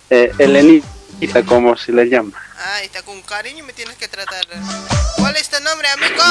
Eh, 0.10 0.32
Elenita, 0.38 1.44
como 1.48 1.78
se 1.78 1.91
le 1.91 2.10
llama. 2.10 2.32
Ay, 2.57 2.86
está 2.86 3.03
con 3.03 3.22
cariño 3.22 3.64
me 3.64 3.74
tienes 3.74 3.95
que 3.95 4.07
tratar. 4.07 4.45
¿Cuál 5.18 5.36
es 5.36 5.49
tu 5.49 5.62
nombre, 5.64 5.88
amigo? 5.90 6.24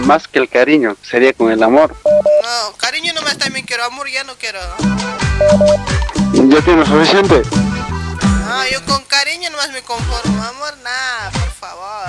Más 0.00 0.28
que 0.28 0.38
el 0.38 0.48
cariño, 0.48 0.96
sería 1.02 1.32
con 1.32 1.50
el 1.50 1.62
amor. 1.62 1.94
No, 2.04 2.76
cariño 2.76 3.12
nomás 3.14 3.38
también 3.38 3.64
quiero, 3.66 3.84
amor 3.84 4.08
ya 4.10 4.24
no 4.24 4.34
quiero. 4.36 4.60
¿Ya 6.32 6.60
tiene 6.62 6.84
suficiente? 6.86 7.42
Ah, 8.50 8.64
yo 8.70 8.82
con 8.84 9.02
cariño 9.04 9.50
nomás 9.50 9.70
me 9.72 9.82
conformo, 9.82 10.42
amor, 10.44 10.74
nada, 10.82 11.30
por 11.30 11.50
favor. 11.52 12.06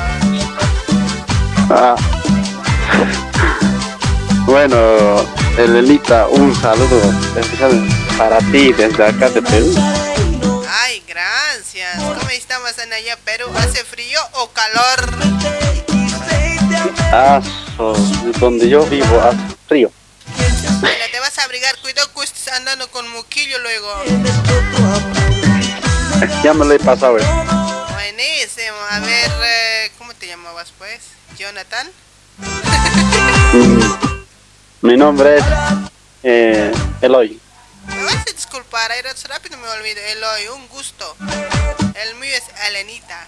Ah. 1.71 1.95
Bueno, 4.49 4.77
Elenita, 5.59 6.27
un 6.27 6.55
saludo 6.55 6.99
especial 7.39 7.87
para 8.17 8.39
ti 8.51 8.73
desde 8.73 9.05
acá 9.05 9.29
de 9.29 9.43
Perú. 9.43 9.75
Ay, 10.67 11.03
gracias. 11.07 11.95
¿Cómo 12.01 12.27
estamos 12.31 12.75
en 12.79 12.91
allá, 12.91 13.15
Perú? 13.23 13.45
¿Hace 13.55 13.83
frío 13.83 14.19
o 14.33 14.49
calor? 14.49 15.13
Ah, 17.13 17.39
donde 18.39 18.67
yo 18.67 18.83
vivo 18.87 19.21
hace 19.21 19.37
frío. 19.67 19.91
Mira, 20.81 21.05
te 21.11 21.19
vas 21.19 21.37
a 21.37 21.43
abrigar, 21.43 21.77
cuidado 21.83 22.09
que 22.15 22.23
estés 22.23 22.51
andando 22.51 22.89
con 22.89 23.07
muquillo 23.11 23.59
luego. 23.59 23.87
Ya 26.43 26.53
me 26.55 26.65
lo 26.65 26.73
he 26.73 26.79
pasado. 26.79 27.19
eh. 27.19 27.23
Buenísimo. 27.93 28.77
A 28.89 28.99
ver, 28.99 29.31
eh, 29.43 29.91
¿cómo 29.99 30.11
te 30.15 30.25
llamabas, 30.25 30.73
pues? 30.79 31.01
¿Jonathan? 31.37 31.87
Mi 34.81 34.95
nombre 34.95 35.37
es 35.37 35.43
eh, 36.23 36.71
Eloy. 37.01 37.39
Me 37.87 38.03
vas 38.03 38.15
a 38.27 38.31
disculpar, 38.33 38.91
era 38.91 39.09
rápido 39.27 39.57
me 39.57 39.67
olvido. 39.67 39.99
Eloy, 40.11 40.47
un 40.55 40.67
gusto. 40.69 41.15
El 42.01 42.15
mío 42.15 42.31
es 42.35 42.43
Elenita. 42.69 43.27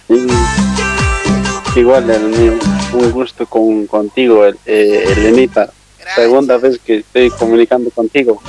Igual, 1.76 2.10
el 2.10 2.22
mío, 2.22 2.58
un 2.92 3.10
gusto 3.12 3.46
con, 3.46 3.86
contigo, 3.86 4.44
el- 4.46 4.58
eh, 4.66 5.04
Elenita. 5.08 5.70
Segunda 6.14 6.58
vez 6.58 6.78
que 6.84 6.98
estoy 6.98 7.30
comunicando 7.30 7.90
contigo. 7.90 8.42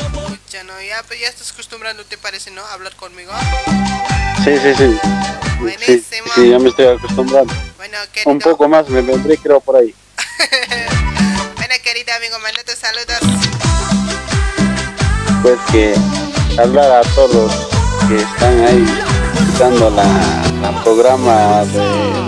Ya 0.50 0.64
no, 0.64 0.74
ya, 0.82 1.02
pues 1.08 1.20
ya 1.20 1.28
estás 1.28 1.52
acostumbrando, 1.52 2.04
¿te 2.06 2.18
parece, 2.18 2.52
no? 2.52 2.66
Hablar 2.68 2.96
conmigo. 2.96 3.32
Sí, 4.44 4.58
sí, 4.62 4.74
sí. 4.76 5.00
Sí, 5.86 6.04
sí, 6.36 6.50
ya 6.50 6.60
me 6.60 6.70
estoy 6.70 6.88
acostumbrando. 6.88 7.54
Bueno. 7.78 7.98
Un 8.26 8.40
poco 8.40 8.68
más 8.68 8.90
me 8.90 9.02
vendré, 9.02 9.38
creo, 9.38 9.62
por 9.62 9.78
ahí. 9.78 9.94
Bueno, 11.74 11.86
querido 11.86 12.14
amigo, 12.16 12.38
manda 12.38 12.64
tus 12.64 12.76
saludos. 12.76 13.18
Pues 15.42 15.58
que 15.72 15.96
hablar 16.62 16.92
a 16.92 17.02
todos 17.16 17.34
los 17.34 18.08
que 18.08 18.18
están 18.18 18.60
ahí 18.64 18.86
escuchando 19.34 19.90
la, 19.90 20.04
la 20.62 20.84
programa 20.84 21.66
de 21.66 21.80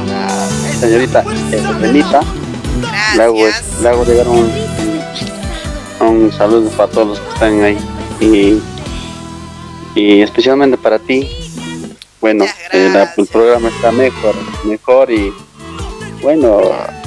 la 0.08 0.50
señorita 0.80 1.24
Elenita. 1.52 2.22
Le 3.16 3.22
hago, 3.22 3.48
le 3.84 3.88
hago 3.88 4.04
llegar 4.06 4.28
un, 4.30 4.52
un, 6.00 6.32
saludo 6.32 6.68
para 6.72 6.92
todos 6.92 7.08
los 7.10 7.20
que 7.20 7.34
están 7.34 7.64
ahí. 7.64 7.78
Y, 8.20 8.60
y 9.94 10.24
especialmente 10.24 10.76
para 10.76 10.98
ti. 10.98 11.30
Bueno, 12.20 12.46
eh, 12.72 13.08
el 13.16 13.28
programa 13.28 13.70
está 13.70 13.92
mejor, 13.92 14.34
mejor 14.64 15.12
y 15.12 15.32
bueno, 16.24 16.62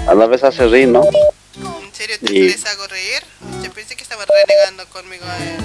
a 0.06 0.15
la 0.15 0.27
vez 0.27 0.44
hace 0.44 0.69
reír, 0.69 0.86
¿no? 0.86 1.02
¿En 1.99 2.07
serio 2.07 2.16
te 2.25 2.33
Y- 2.33 2.49
les 2.51 2.65
hago 2.65 2.87
reír? 2.87 3.20
Yo 3.61 3.73
pensé 3.73 3.97
que 3.97 4.05
estaban 4.05 4.25
renegando 4.29 4.87
conmigo. 4.87 5.25
eh. 5.41 5.59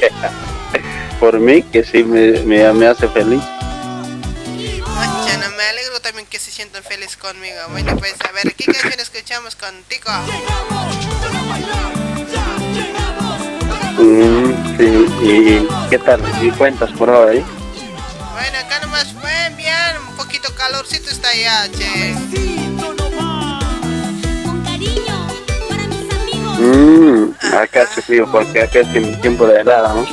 Por 1.20 1.38
mí, 1.38 1.62
que 1.62 1.84
sí 1.84 2.04
me, 2.04 2.40
me, 2.40 2.72
me 2.72 2.86
hace 2.86 3.06
feliz. 3.08 3.42
Ya 5.26 5.36
no 5.36 5.50
me 5.58 5.62
alegro 5.62 6.00
también 6.00 6.26
que 6.26 6.38
se 6.38 6.50
sientan 6.50 6.82
felices 6.82 7.18
conmigo. 7.18 7.58
Bueno, 7.72 7.94
pues 7.98 8.14
a 8.26 8.32
ver, 8.32 8.54
¿qué 8.54 8.64
canción 8.64 8.98
escuchamos 8.98 9.56
contigo? 9.56 10.10
Mm, 13.98 14.76
sí, 14.78 15.06
y 15.22 15.68
qué 15.90 15.98
tal, 15.98 16.22
y 16.42 16.50
cuentas 16.52 16.90
por 16.92 17.10
ahora 17.10 17.32
ahí. 17.32 17.44
Bueno, 18.32 18.58
acá 18.58 18.80
nomás 18.80 19.12
fue 19.20 19.50
bien, 19.58 19.98
un 20.08 20.16
poquito 20.16 20.54
calorcito 20.54 21.10
está 21.10 21.28
allá, 21.28 21.68
che. 21.76 22.71
Mm, 26.64 27.32
acá 27.56 27.82
hace 27.82 28.00
frío 28.02 28.30
porque 28.30 28.62
acá 28.62 28.78
es 28.80 28.92
tiempo- 28.92 29.20
tiempo 29.20 29.46
de 29.48 29.60
helada, 29.62 29.94
¿no? 29.94 30.06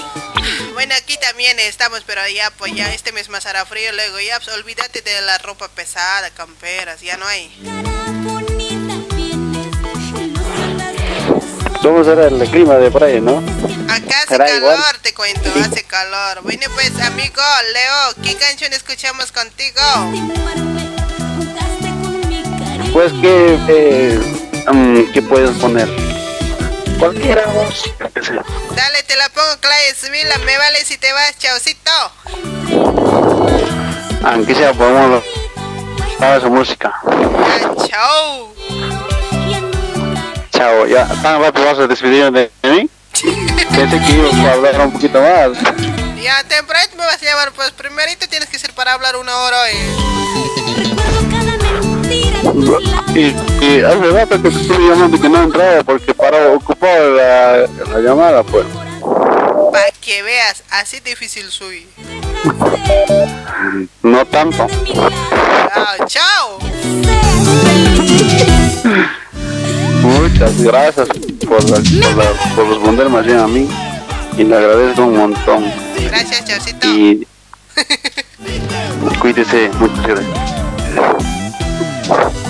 Bueno, 0.74 0.96
aquí 0.98 1.16
también 1.18 1.60
estamos, 1.60 2.02
pero 2.08 2.22
ya, 2.34 2.50
pues 2.58 2.74
ya 2.74 2.92
este 2.92 3.12
mes 3.12 3.30
más 3.30 3.46
hará 3.46 3.66
frío, 3.66 3.92
luego 3.94 4.20
ya, 4.20 4.40
pues 4.40 4.56
olvídate 4.58 5.02
de 5.02 5.22
la 5.22 5.38
ropa 5.38 5.68
pesada, 5.68 6.32
camperas, 6.32 7.02
ya 7.02 7.18
no 7.18 7.28
hay. 7.28 7.52
¿Cómo 11.84 12.04
será 12.04 12.28
el 12.28 12.40
clima 12.50 12.76
de 12.78 12.90
por 12.90 13.04
ahí, 13.04 13.22
no? 13.22 13.38
Acá 13.88 14.24
hace 14.24 14.38
calor, 14.38 14.56
igual. 14.58 14.80
te 15.04 15.14
cuento, 15.14 15.50
hace 15.64 15.84
calor. 15.84 16.42
Bueno, 16.42 16.66
pues 16.74 17.00
amigo, 17.02 17.42
Leo, 17.74 18.24
¿qué 18.24 18.36
canción 18.36 18.74
escuchamos 18.74 19.32
contigo? 19.32 19.82
Pues 22.92 23.12
que, 23.22 23.58
eh, 23.70 24.20
mm, 24.74 25.12
¿qué 25.14 25.22
puedes 25.22 25.52
poner? 25.58 25.88
Cualquiera 27.00 27.48
música 27.48 28.10
que 28.14 28.22
sea. 28.22 28.44
Dale, 28.76 29.04
te 29.04 29.16
la 29.16 29.30
pongo, 29.30 29.58
Clay 29.62 29.94
Smila, 29.96 30.38
me 30.40 30.58
vale 30.58 30.84
si 30.84 30.98
te 30.98 31.12
vas, 31.14 31.38
chaucito. 31.38 31.92
Aunque 34.24 34.54
sea, 34.54 34.74
podemos 34.74 35.24
para 36.20 36.36
esa 36.36 36.50
música. 36.50 36.94
Chau. 37.88 38.54
Chao, 40.52 40.86
ya, 40.88 41.08
tan 41.24 41.42
rápido 41.42 41.66
vas 41.66 41.80
a 41.80 41.88
despedirme 41.88 42.38
de, 42.38 42.52
de 42.62 42.70
mí. 42.70 42.90
Pensé 43.76 44.00
que 44.00 44.12
ibas 44.12 44.34
a 44.34 44.52
hablar 44.52 44.82
un 44.82 44.92
poquito 44.92 45.22
más. 45.22 45.52
Ya, 46.22 46.44
temprano 46.44 46.92
me 46.98 47.06
vas 47.06 47.22
a 47.22 47.26
llamar, 47.26 47.54
pues 47.54 47.72
primerito 47.72 48.28
tienes 48.28 48.50
que 48.50 48.60
ser 48.60 48.74
para 48.74 48.92
hablar 48.94 49.16
una 49.16 49.38
hora 49.38 49.62
hoy. 49.62 49.72
Y, 53.16 53.34
y 53.66 53.82
hace 53.82 54.12
rato 54.12 54.42
que 54.42 54.50
te 54.50 54.62
estoy 54.62 54.88
llamando 54.90 55.20
que 55.20 55.30
no 55.30 55.44
entraba 55.44 55.84
porque 55.84 56.14
para 56.14 56.48
ocupar 56.54 57.00
la, 57.02 57.58
la 57.92 58.00
llamada, 58.00 58.44
pues. 58.44 58.66
Para 59.72 59.92
que 60.02 60.22
veas, 60.24 60.64
así 60.72 61.00
difícil 61.00 61.50
soy. 61.52 61.88
No 64.04 64.26
tanto. 64.26 64.68
Ah, 65.76 65.96
chao. 66.08 66.60
Muchas 70.02 70.62
gracias 70.62 71.08
por, 71.48 71.64
la- 71.70 71.78
por, 71.78 72.16
la- 72.18 72.56
por 72.56 72.68
responderme 72.70 73.20
así 73.20 73.32
a 73.34 73.48
mí. 73.48 73.70
Y 74.38 74.44
le 74.44 74.56
agradezco 74.56 75.04
un 75.04 75.18
montón. 75.18 75.66
Gracias, 76.10 76.46
chaucito. 76.46 76.88
Y 76.88 77.28
cuídese, 79.20 79.70
muchas 79.80 80.08
gracias. 80.08 81.39
Que 82.10 82.49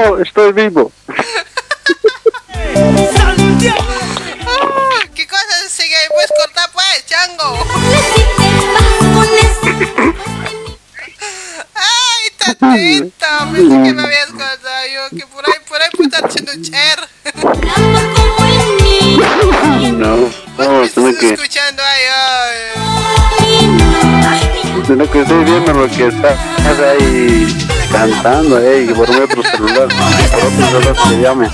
No, 0.00 0.18
estoy 0.18 0.52
vivo. 0.52 0.90
Ah, 3.08 5.04
¿Qué 5.14 5.26
cosa 5.26 5.68
sigue? 5.68 5.94
Pues 6.14 6.26
corta 6.38 6.70
pues, 6.72 7.04
chango. 7.06 7.58
Ay, 11.74 12.30
tatita, 12.38 13.52
pensé 13.52 13.82
que 13.82 13.92
me 13.92 14.02
habías 14.02 14.28
cortado 14.28 14.86
yo, 14.90 15.10
que 15.18 15.26
por 15.26 15.44
ahí, 15.46 15.58
por 15.68 15.82
ahí 15.82 15.88
puedo 15.94 16.08
estar 16.08 16.24
haciendo 16.24 16.52
cher. 16.62 16.98
No, 19.98 20.16
no, 20.16 20.88
tengo 20.88 21.18
que, 21.18 21.34
Escuchando 21.34 21.82
ahí, 21.82 22.04
ay. 22.16 22.88
tengo 24.86 25.10
que 25.10 25.20
estoy 25.20 25.44
viendo 25.44 25.72
lo 25.74 25.90
que 25.90 26.06
está 26.06 26.30
ahí 26.30 26.59
cantando, 27.90 28.58
eh, 28.60 28.84
y 28.84 28.94
por 28.94 29.10
otro 29.10 29.42
celular, 29.42 29.88
por 29.88 30.44
otro 30.44 30.66
celular 30.66 30.96
que 31.08 31.20
llame. 31.20 31.50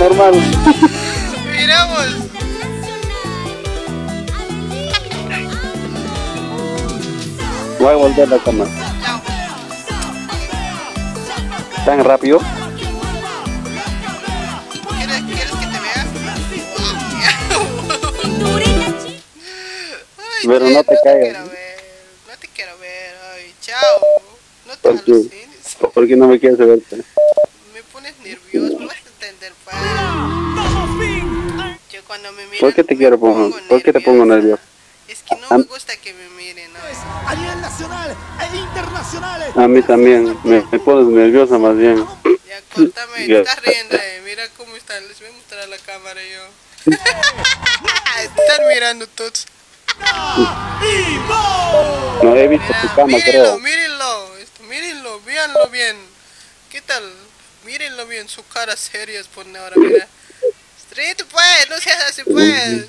Normal. 0.00 0.32
Miramos. 1.52 2.06
Voy 7.78 7.88
a 7.88 7.96
volver 7.96 8.28
la 8.28 8.38
cama. 8.38 8.64
¿Tan 11.84 12.02
rápido? 12.02 12.38
¿Quieres, 14.96 15.22
¿Quieres 15.22 15.52
que 15.52 15.66
te 15.66 15.80
vea? 15.80 16.06
Pero 20.46 20.70
no 20.70 20.84
te 20.84 20.96
caigas. 21.04 21.44
No 21.44 22.36
te 22.40 22.48
quiero 22.48 22.78
ver. 22.78 23.14
Ay, 23.34 23.54
chao. 23.60 24.00
No 24.66 24.72
te 24.76 24.80
¿Por 24.80 25.04
qué? 25.04 25.46
¿Por 25.92 26.08
qué 26.08 26.16
no 26.16 26.26
me 26.26 26.40
quieres 26.40 26.58
verte? 26.58 27.04
Cuando 32.30 32.42
me 32.42 32.46
miran, 32.46 32.60
¿Por 32.60 32.74
qué 32.74 32.84
te 32.84 32.96
quiero 32.96 33.18
pongo, 33.18 33.56
¿Por 33.68 33.82
qué 33.82 33.92
te 33.92 34.00
pongo 34.00 34.24
nervioso? 34.24 34.62
es 35.08 35.22
que 35.22 35.34
no 35.36 35.58
me 35.58 35.64
gusta 35.64 35.96
que 35.96 36.12
me 36.14 36.28
miren. 36.30 36.72
¿no? 36.72 36.78
A 37.28 37.34
nivel 37.34 37.60
nacional 37.60 38.16
e 38.52 38.56
internacional. 38.56 39.52
A 39.56 39.68
mí 39.68 39.82
también, 39.82 40.38
me, 40.44 40.62
me 40.70 40.78
pones 40.78 41.06
nerviosa 41.08 41.58
más 41.58 41.76
bien. 41.76 41.96
Ya, 42.46 42.60
córtame, 42.74 43.16
te 43.16 43.26
Ya. 43.26 43.38
estás 43.40 43.60
riendo. 43.62 43.96
eh. 43.96 44.22
Mira 44.24 44.44
cómo 44.56 44.76
están. 44.76 45.06
Les 45.08 45.18
voy 45.18 45.28
a 45.28 45.32
mostrar 45.32 45.62
a 45.62 45.66
la 45.66 45.78
cámara 45.78 46.20
yo. 46.22 46.92
están 48.22 48.68
mirando 48.68 49.06
todos. 49.08 49.46
No 52.22 52.36
he 52.36 52.48
visto 52.48 52.72
tu 52.80 52.88
cama, 52.94 53.06
Mírenlo, 53.06 53.22
creo. 53.30 53.58
mírenlo, 53.58 54.36
esto, 54.38 54.62
mírenlo, 54.64 55.20
véanlo 55.22 55.68
bien. 55.70 55.96
¿Qué 56.70 56.80
tal? 56.82 57.02
Mírenlo 57.64 58.06
bien, 58.06 58.28
su 58.28 58.46
cara 58.46 58.76
seria 58.76 59.20
pone 59.34 59.58
ahora, 59.58 59.74
mira. 59.76 60.06
Street, 60.90 61.16
pues, 61.30 61.70
no 61.70 61.78
seas 61.78 62.02
así, 62.08 62.22
pues. 62.24 62.86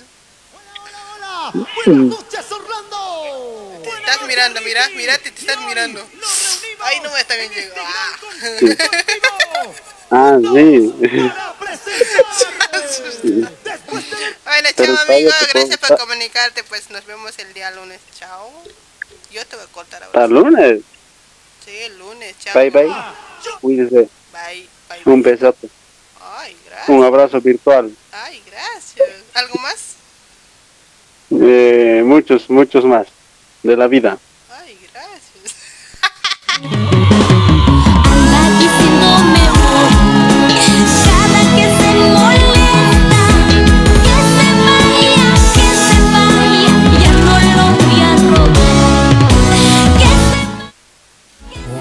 Te 3.83 3.89
estás 3.99 4.27
mirando, 4.27 4.61
mira, 4.61 4.89
mírate, 4.89 5.31
te 5.31 5.39
estás 5.41 5.59
mirando. 5.65 6.03
Ay, 6.81 6.99
no 7.01 7.11
me 7.11 7.19
está 7.19 7.35
bien 7.35 7.51
llegado. 7.51 7.81
Ah, 10.09 10.37
sí. 10.41 10.93
Bueno, 14.43 14.69
chao, 14.75 14.97
amigo, 14.97 15.31
te 15.39 15.45
gracias 15.53 15.77
por 15.77 15.97
comunicarte. 15.99 16.63
Pues 16.63 16.89
nos 16.89 17.05
vemos 17.05 17.37
el 17.37 17.53
día 17.53 17.69
lunes. 17.71 18.01
Chao. 18.17 18.51
Yo 19.31 19.45
te 19.45 19.55
voy 19.55 19.65
a 19.65 19.67
cortar 19.71 20.03
ahora. 20.03 20.23
Hasta 20.23 20.33
lunes. 20.33 20.81
Sí, 21.63 21.77
el 21.77 21.99
lunes, 21.99 22.35
chao. 22.39 22.53
Bye, 22.55 22.71
bye. 22.71 22.91
Cuídese. 23.61 24.09
Bye, 24.33 24.67
bye. 24.89 25.01
Un 25.05 25.21
besote. 25.21 25.69
Ay. 26.87 26.95
Un 26.95 27.03
abrazo 27.03 27.39
virtual. 27.41 27.91
Ay, 28.11 28.41
gracias. 28.45 29.09
¿Algo 29.33 29.55
más? 29.61 29.95
Eh, 31.31 32.03
muchos, 32.05 32.49
muchos 32.49 32.85
más. 32.85 33.07
De 33.63 33.77
la 33.77 33.87
vida. 33.87 34.17
Ay, 34.49 34.77
gracias. 34.91 35.55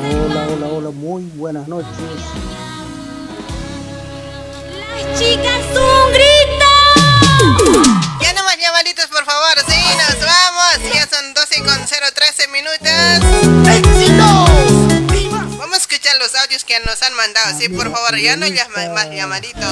Hola, 0.02 0.48
hola, 0.48 0.66
hola, 0.68 0.90
muy 0.90 1.22
buenas 1.36 1.66
noches. 1.66 2.09
Chicas 5.18 5.64
un 5.74 6.12
grito. 6.12 6.70
Ya 8.20 8.32
no 8.34 8.44
más 8.44 8.58
llamaditos, 8.58 9.06
por 9.06 9.24
favor. 9.24 9.58
Sí, 9.68 9.82
nos 9.96 10.18
vamos. 10.24 10.94
Ya 10.94 11.08
son 11.08 11.34
12 11.34 11.62
con 11.62 11.86
013 11.86 12.48
minutos. 12.48 13.20
¡Éxitos! 13.68 15.58
Vamos 15.58 15.74
a 15.74 15.78
escuchar 15.78 16.16
los 16.18 16.34
audios 16.34 16.64
que 16.64 16.78
nos 16.80 17.02
han 17.02 17.14
mandado. 17.14 17.58
Sí, 17.58 17.68
por 17.68 17.90
favor, 17.90 18.16
ya 18.18 18.36
no 18.36 18.46
llama 18.46 18.88
más 18.94 19.10
llamaditos. 19.10 19.62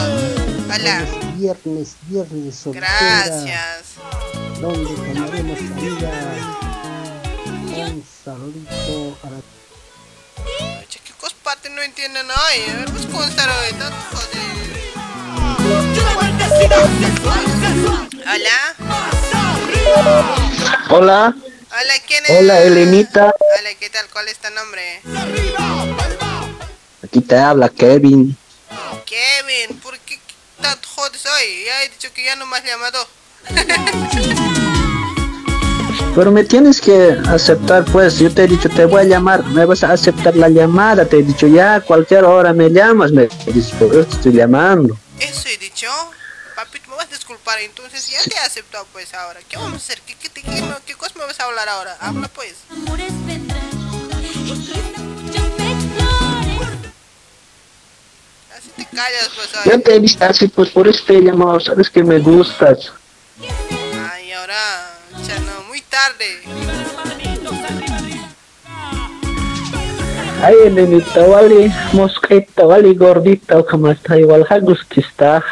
Hola. 0.73 1.05
Viernes, 1.37 1.97
viernes 2.03 2.57
soltera. 2.57 2.89
Gracias. 2.89 3.95
Donde 4.61 4.95
tomaremos 4.95 5.61
la 5.61 5.77
vida. 5.77 6.59
Un 7.77 8.05
saludito 8.25 9.19
a 9.23 9.31
la 9.31 9.41
Che, 10.89 10.99
¿Qué 11.01 11.13
cos 11.21 11.35
parte 11.35 11.71
no 11.71 11.83
entienden 11.83 12.27
hoy? 12.27 12.71
A 12.71 12.75
ver, 12.77 12.91
pues 12.91 13.07
tantas 13.07 14.05
cosas. 14.11 14.68
Hola. 18.31 18.75
Hola, 20.91 21.35
Hola, 21.71 21.93
¿quién 22.07 22.25
es? 22.25 22.31
hola 22.41 22.61
Elenita, 22.63 23.25
Hola, 23.27 23.71
¿qué 23.79 23.91
tal? 23.91 24.07
¿Cuál 24.13 24.29
es 24.29 24.39
tu 24.39 24.49
nombre? 24.55 25.01
aquí 27.05 27.21
te 27.21 27.37
habla 27.39 27.69
Kevin. 27.69 28.37
Kevin, 29.07 29.79
¿por 29.81 29.99
qué 30.01 30.19
tan 30.61 30.77
jodes 30.95 31.25
hoy? 31.27 31.65
Ya 31.67 31.83
he 31.85 31.89
dicho 31.91 32.09
que 32.15 32.25
ya 32.25 32.37
no 32.37 32.47
me 32.47 32.57
has 32.57 32.65
llamado. 32.65 33.07
Pero 36.15 36.33
me 36.33 36.45
tienes 36.45 36.81
que 36.81 37.17
aceptar, 37.29 37.85
pues, 37.87 38.19
yo 38.19 38.33
te 38.33 38.45
he 38.45 38.47
dicho, 38.47 38.69
te 38.69 38.85
voy 38.87 39.03
a 39.03 39.05
llamar, 39.05 39.45
me 39.45 39.65
vas 39.65 39.85
a 39.85 39.93
aceptar 39.93 40.35
la 40.37 40.49
llamada, 40.49 41.05
te 41.05 41.19
he 41.19 41.23
dicho, 41.23 41.47
ya, 41.47 41.81
cualquier 41.81 42.25
hora 42.25 42.53
me 42.53 42.71
llamas, 42.71 43.13
me 43.13 43.29
dices, 43.47 43.73
por 43.79 43.89
eso 43.95 44.05
te 44.05 44.15
estoy 44.17 44.33
llamando. 44.33 44.97
Eso 45.21 45.49
he 45.49 45.57
dicho. 45.59 45.89
Papito, 46.55 46.91
me 46.91 46.97
vas 46.97 47.07
a 47.07 47.11
disculpar, 47.11 47.59
entonces 47.61 48.09
ya 48.09 48.23
te 48.25 48.35
he 48.35 48.39
aceptado 48.39 48.85
pues 48.93 49.15
ahora. 49.15 49.41
¿Qué 49.49 49.57
vamos 49.57 49.75
a 49.75 49.77
hacer? 49.77 50.01
¿Qué, 50.03 50.15
qué, 50.17 50.29
qué, 50.29 50.43
qué, 50.43 50.65
qué 50.87 50.95
cosa 50.97 51.15
me 51.17 51.25
vas 51.25 51.39
a 51.39 51.45
hablar 51.45 51.69
ahora? 51.69 51.97
Habla 52.01 52.29
pues. 52.29 52.55
Así 58.57 58.71
te 58.77 58.85
callas 58.87 59.31
pues 59.35 59.53
Ya 59.65 59.73
hoy. 59.75 59.83
te 59.83 59.95
he 59.95 59.99
visto 60.01 60.25
así, 60.25 60.49
pues, 60.49 60.71
por 60.71 60.89
eso 60.89 61.05
te 61.07 61.17
he 61.19 61.21
llamado, 61.23 61.61
sabes 61.61 61.89
que 61.91 62.03
me 62.03 62.19
gustas. 62.19 62.93
Ay, 64.11 64.33
ahora, 64.33 64.99
ya 65.27 65.39
no, 65.41 65.63
muy 65.69 65.81
tarde. 65.83 66.43
Ayinitawali 70.39 71.67
muskaytawali 71.99 72.95
gorditaw 72.95 73.59
kamartaywalhaguskistajá 73.67 75.43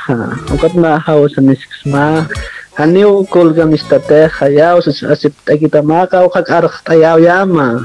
uqatmahawasaniskisma 0.55 2.31
aniw 2.79 3.27
kulgamistateja 3.27 4.47
yaw 4.47 4.79
asiptaykitamaqa 5.13 6.23
uqak 6.23 6.47
araqtayawyama 6.59 7.83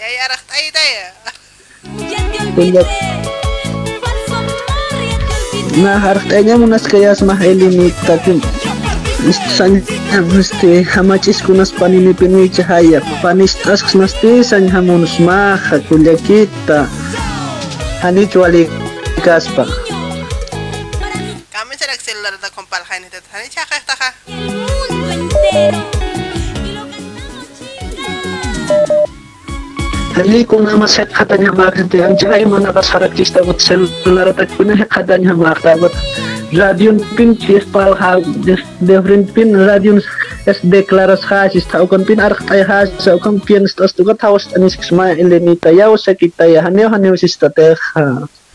yay 0.00 0.12
ya 0.16 0.22
araqtaytaya 0.24 1.06
nah 5.84 6.00
ya, 6.00 6.08
araqtayñamunasqayasmaj 6.16 7.40
ilimitakim 7.44 8.40
istasaña 9.28 10.03
Este, 10.14 10.86
hamachiskunaspaninipimi 10.94 12.46
chahaya 12.46 13.02
panishtasqasmastishan 13.18 14.70
hamunusmaqa 14.70 15.82
qullakita 15.90 16.86
anichu 18.06 18.46
alikaspaq 18.46 19.66
kamisarak 21.50 21.98
taha. 23.90 24.08
Hali 30.14 30.46
ko 30.46 30.62
Halikuna 30.62 30.78
masayt 30.78 31.10
katanya 31.10 31.50
bakit 31.50 31.90
ang 31.98 32.14
chay 32.14 32.46
manakasarag 32.46 33.18
kista 33.18 33.42
wat 33.42 33.58
kunah 34.54 34.78
katanya 34.86 35.34
bakit 35.34 35.90
radion 36.58 36.96
pin 37.16 37.36
tispal 37.36 37.94
ha 38.00 38.10
devrin 38.80 39.24
pin 39.34 39.50
radion 39.66 39.98
es 40.46 40.58
declaras 40.62 41.22
ha 41.30 41.40
ista 41.60 41.82
ukon 41.84 42.04
pin 42.04 42.20
ar 42.20 42.34
tay 42.48 42.62
ha 42.68 42.78
sa 43.04 43.14
ukon 43.18 43.40
pin 43.46 43.68
stas 43.68 43.92
tuga 43.96 44.14
tawas 44.14 44.44
sik 44.74 44.84
sma 44.84 45.06
eleni 45.22 45.54
tayaw 45.64 45.92
sa 46.04 46.12
kita 46.14 46.44
ya 46.54 46.60
haneo 46.66 46.88
haneo 46.94 47.16
sista 47.16 47.48
ha 47.84 48.04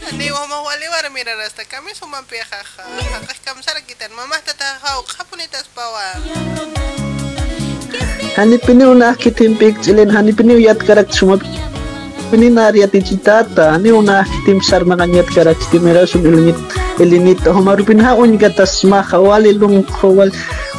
haneo 0.06 0.42
mo 0.52 0.58
wali 0.68 0.88
war 0.94 1.06
mira 1.16 1.34
rasta 1.42 1.64
kami 1.74 1.92
pia 2.30 2.46
ha 2.52 2.62
ha 2.76 2.84
ha 3.14 3.82
kita 3.90 4.06
mamah 4.18 4.42
ha 4.48 4.70
hau 4.84 5.00
kapunitas 5.16 5.66
kitim 9.24 9.52
pik 9.60 9.76
yat 10.68 10.80
karak 10.88 11.10
Mininaria 12.32 12.86
ti 12.88 13.02
citata, 13.02 13.78
ni 13.82 13.90
una 13.90 14.22
kitim 14.22 14.62
sarmanganiat 14.62 15.26
karak 15.34 15.58
stimera 15.66 16.06
sum 16.06 16.22
ilinit 16.22 16.58
ilinit 17.02 17.42
homaru 17.42 17.82
pinhaun 17.88 18.38
gatas 18.38 18.84
maha 18.86 19.18
wali 19.18 19.54
lum 19.54 19.82
khowal 19.84 20.30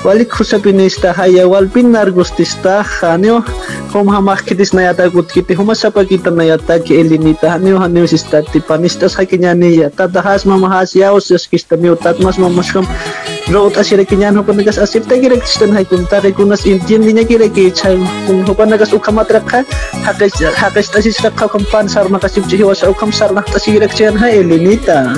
wali 0.05 0.25
khusapinista 0.25 1.13
haya 1.13 1.49
wal 1.49 1.67
pinar 1.67 2.07
gustista 2.15 2.85
hanio 2.85 3.43
hom 3.93 4.07
hamak 4.15 4.47
kitis 4.47 4.71
nayata 4.77 5.11
gut 5.11 5.27
kiti 5.27 5.59
homa 5.59 5.75
sapa 5.75 6.05
kita 6.05 6.31
nayata 6.31 6.79
ki 6.79 7.01
ilinita 7.03 7.51
hanio 7.57 7.83
hanio 7.83 8.07
sistati 8.07 8.61
panistas 8.61 9.19
hakinya 9.19 9.51
ni 9.55 9.83
ya 9.83 9.91
tatahas 9.91 10.47
mamahas 10.47 10.95
yaus 10.95 11.29
yaskista 11.35 11.77
miutat 11.77 12.23
mas 12.23 12.39
mamashkam 12.39 12.87
Raot 13.51 13.75
asira 13.83 14.07
kinyan 14.07 14.39
hukum 14.39 14.55
negas 14.55 14.79
asip 14.79 15.11
ta 15.11 15.19
kira 15.19 15.35
kistan 15.35 15.75
hai 15.75 15.83
kunta 15.83 16.23
re 16.23 16.31
kunas 16.31 16.63
Indian 16.71 17.03
dinya 17.03 17.27
kira 17.27 17.51
ki 17.51 17.75
chai 17.75 17.99
kun 18.27 18.47
hopan 18.47 18.71
nagas 18.71 18.95
ukam 18.95 19.19
hakas 19.19 20.39
hakas 20.55 20.87
tasis 20.95 21.19
rakha 21.19 21.51
kompan 21.51 21.91
sar 21.91 22.07
makasip 22.07 22.47
jihi 22.47 22.63
wasa 22.63 22.87
ukam 22.87 23.11
sar 23.11 23.35
nak 23.35 23.51
tasira 23.51 23.91
kian 23.91 24.15
hai 24.15 24.39
elinita 24.39 25.11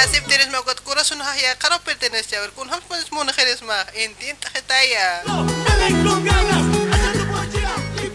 Asip 0.00 0.24
tienes 0.24 0.48
me 0.48 0.56
agot 0.56 0.80
cura 0.88 1.04
sun 1.04 1.20
haya 1.20 1.52
caro 1.60 1.76
pertenece 1.84 2.32
a 2.32 2.40
ver 2.40 2.56
kun 2.56 2.64
ham 2.72 2.80
pues 2.88 3.12
mah 3.12 3.28
ma 3.68 3.78
intinta 3.92 4.48
ketaya. 4.56 5.20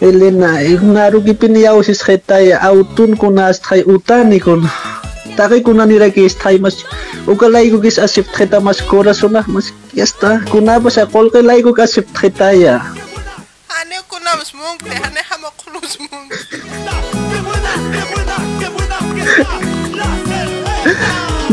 Elena, 0.02 0.58
ignaru 0.58 1.22
kipin 1.22 1.54
yaw 1.54 1.78
sis 1.86 2.02
ketaya, 2.02 2.58
autun 2.58 3.14
kunas 3.14 3.62
trai 3.62 3.86
utani 3.86 4.42
kun 4.42 4.66
Takay 5.32 5.64
ko 5.64 5.72
na 5.72 5.88
nila 5.88 6.12
kay 6.12 6.28
mas 6.60 6.84
ukalay 7.24 7.72
ko 7.72 7.80
kis 7.80 7.96
asip 7.96 8.28
treta 8.36 8.60
mas 8.60 8.84
corazon 8.84 9.32
na 9.32 9.40
mas 9.48 9.72
yasta 9.96 10.44
kuna 10.52 10.76
ba 10.76 10.92
sa 10.92 11.08
kol 11.08 11.32
kay 11.32 11.40
lay 11.40 11.64
ko 11.64 11.72
kasip 11.72 12.04
treta 12.12 12.52
ya. 12.52 12.84
Hane 13.72 13.96
ko 14.04 14.20
na 14.20 14.36
mas 14.36 14.52
mong 14.52 14.76
te 14.84 14.92
hane 14.92 15.20
hama 15.24 15.48
kulus 15.56 15.96
mong. 16.04 16.28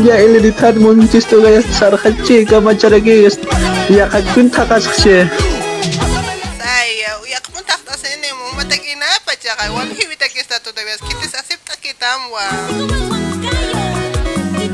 Ya 0.00 0.16
ele 0.16 0.44
di 0.44 0.52
tad 0.52 0.76
mong 0.76 1.08
cisto 1.08 1.40
gaya 1.40 1.64
sar 1.72 1.96
kacce 1.96 2.44
ka 2.44 2.60
macara 2.60 3.00
gayas 3.00 3.40
ya 3.88 4.08
kakun 4.12 4.52
takas 4.52 4.88
kse. 4.92 5.24
Saya 6.60 7.10
uyak 7.24 7.44
pun 7.48 7.64
tak 7.64 7.80
tasene 7.88 8.28
mo 8.36 8.60
matagina 8.60 9.08
wan 9.72 9.88
hiwita 9.88 10.28
kista 10.28 10.60
tu 10.60 10.68
tabias 10.72 11.00
kitis 11.00 11.32
asip 11.32 11.60
takitam 11.64 12.28
wa. 12.28 12.44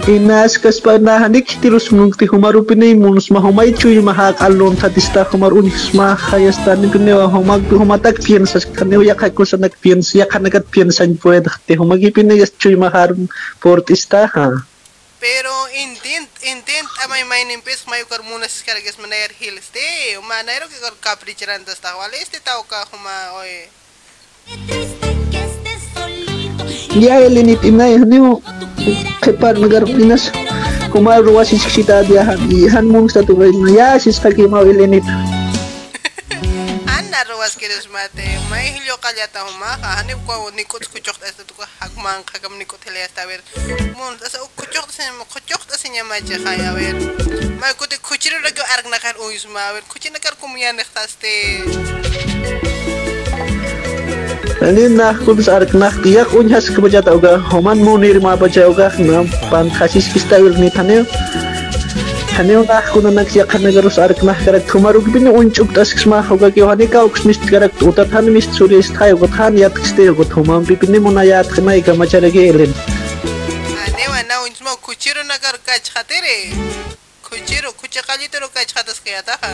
inaaskas 0.07 0.79
pa 0.79 1.03
nahanik 1.03 1.59
tirus 1.59 1.91
mungti 1.91 2.31
humaru 2.31 2.63
pinay 2.63 2.95
munus 2.95 3.27
mahumay 3.27 3.75
chuy 3.75 3.99
mahak 3.99 4.39
alon 4.39 4.79
tatista 4.79 5.27
humar 5.27 5.51
unis 5.51 5.91
mahayas 5.99 6.63
tanin 6.63 6.95
kunewa 6.95 7.27
humag 7.27 7.67
humatak 7.67 8.23
piensas 8.23 8.63
kanew 8.63 9.03
yakay 9.03 9.35
kusanak 9.35 9.75
piens 9.83 10.15
yakanagat 10.15 10.63
piensan 10.71 11.19
puwed 11.19 11.51
te 11.67 11.75
humagi 11.75 12.15
pinayas 12.15 12.55
chuy 12.55 12.79
mahar 12.79 13.19
portista 13.59 14.31
ha? 14.31 14.63
Pero 15.19 15.55
intent 15.75 16.31
intent 16.55 16.87
amay 17.03 17.27
may 17.27 17.43
nimpes 17.51 17.83
may 17.91 18.07
ukar 18.07 18.23
munas 18.23 18.63
kargas 18.63 19.03
manayar 19.03 19.35
hills 19.35 19.75
te 19.75 20.15
umanayro 20.23 20.71
ke 20.71 20.79
kar 20.79 20.95
kapricharan 21.03 21.67
tasta 21.67 21.99
wale 21.99 22.15
este 22.23 22.39
tao 22.47 22.63
ka 22.63 22.87
huma 22.95 23.43
oy 23.43 23.67
Triste 24.47 25.03
que 25.35 25.66
यह 26.97 27.15
एलिनित 27.25 27.65
mo 27.77 27.85
यहनियो 27.85 28.35
खेपार 29.25 29.55
pinas. 29.85 30.31
Kumar 30.93 31.21
ruwa 31.21 31.45
si 31.45 31.59
sikita 31.59 32.01
dia 32.09 32.25
di 32.49 32.69
han 32.73 32.89
मुंग 32.89 33.11
sta 33.11 33.21
tu 33.21 33.37
ni 33.37 33.77
ya 33.77 34.01
sis 34.01 34.17
mo 34.17 34.31
kimau 34.33 34.65
elinit 34.65 35.05
anna 36.97 37.21
ruwas 37.29 37.53
kiris 37.61 37.85
mate 37.93 38.25
mai 38.49 38.73
hilio 38.73 38.97
kaya 38.97 39.29
ta 39.29 39.45
huma 39.45 39.77
hanib 39.83 40.17
ko 40.25 40.49
nikot 40.57 40.89
kuchok 40.89 41.21
ta 41.21 41.29
tu 41.45 41.55
hakman 41.81 42.25
ni 42.25 42.65
nikot 42.65 42.81
hele 42.89 43.05
ta 43.13 43.27
ver 43.29 43.45
mun 43.93 44.17
sa 44.25 44.39
kuchok 44.57 44.89
mo 45.19 45.25
kuchok 45.29 45.69
ta 45.69 45.77
sen 45.77 45.93
ma 46.09 46.17
che 46.25 46.41
khaya 46.41 46.73
ver 46.73 46.97
mai 47.61 47.75
kuti 47.77 48.01
kuchiro 48.01 48.41
ra 48.41 48.51
ko 48.57 48.63
argna 48.73 48.97
ma 49.53 49.63
ber 49.69 49.75
ver 49.75 49.85
kuchina 49.93 50.17
kar 50.17 50.33
kumya 50.41 50.73
nektaste 50.73 51.61
ნინახულს 54.57 55.49
არ 55.53 55.65
ნახია 55.77 56.23
ყუნიას 56.33 56.67
კბჯატავგა 56.73 57.33
ჰომან 57.53 57.79
მონირ 57.87 58.19
მაბჯავგა 58.25 58.87
ნამ 59.05 59.27
პანხაშის 59.53 60.07
ფისტაილნი 60.15 60.69
თანე 60.77 60.97
თანეო 62.33 62.63
ნახუნა 62.71 63.11
ნაქს 63.19 63.35
იაყანაგაროს 63.37 63.99
არ 64.05 64.13
ნახკარა 64.29 64.61
თუმარუგბინი 64.71 65.31
უნჭუპტას 65.41 65.91
ხმახოგა 66.01 66.49
გიოჰანი 66.57 66.87
გაუქსნის 66.95 67.39
დგარა 67.45 67.69
უტათან 67.89 68.27
მის 68.33 68.47
ცურის 68.57 68.89
თაიგო 68.97 69.27
თან 69.37 69.53
იატქსტეიგო 69.61 70.25
თუმამ 70.33 70.63
ბიბინი 70.69 70.99
მონაა 71.05 71.43
თხმა 71.51 71.73
იგამაჯალეგე 71.81 72.43
ელენ. 72.51 72.73
ანევა 73.85 74.21
ნაუნჯმო 74.31 74.73
ქუჩირო 74.87 75.23
ნაგარ 75.31 75.57
კაჩხატერე 75.67 76.37
ქუჩირო 77.29 77.71
ქუჩე 77.81 78.01
ყალიტერო 78.09 78.49
კაჩხადას 78.57 78.99
ხიატა 79.05 79.35
ხა? 79.41 79.51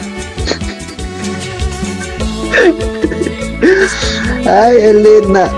Ай, 3.63 4.75
Елена, 4.89 5.49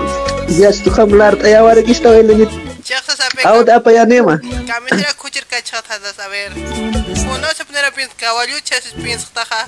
я 0.47 0.71
стухам 0.71 1.11
ларта, 1.13 1.47
я 1.47 1.63
варик 1.63 1.95
что 1.95 2.13
Елена. 2.13 2.49
Чехас 2.83 3.19
апек. 3.19 3.45
Аут 3.45 3.69
апа 3.69 3.89
я 3.89 4.05
нема. 4.05 4.37
Камитра 4.37 5.11
кучерка 5.17 5.55
чата 5.63 5.99
да 6.03 6.13
савер. 6.15 6.51
Уно 6.53 7.47
сепнера 7.57 7.91
пинс 7.95 8.11
кавалю 8.19 8.61
чес 8.63 8.93
пинс 9.03 9.23
таха. 9.33 9.65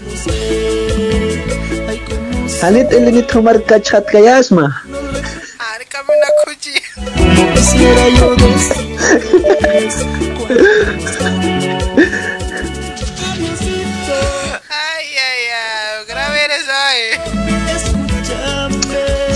Алит 2.61 2.91
Елена 2.91 3.23
тумар 3.23 3.59
качхат 3.59 4.05
каясма. 4.05 4.81
Ари 5.73 5.85
камина 5.85 6.27
кучи. 6.45 6.83
Quisiera 7.55 8.07
yo 8.19 8.35
decirles 8.35 9.95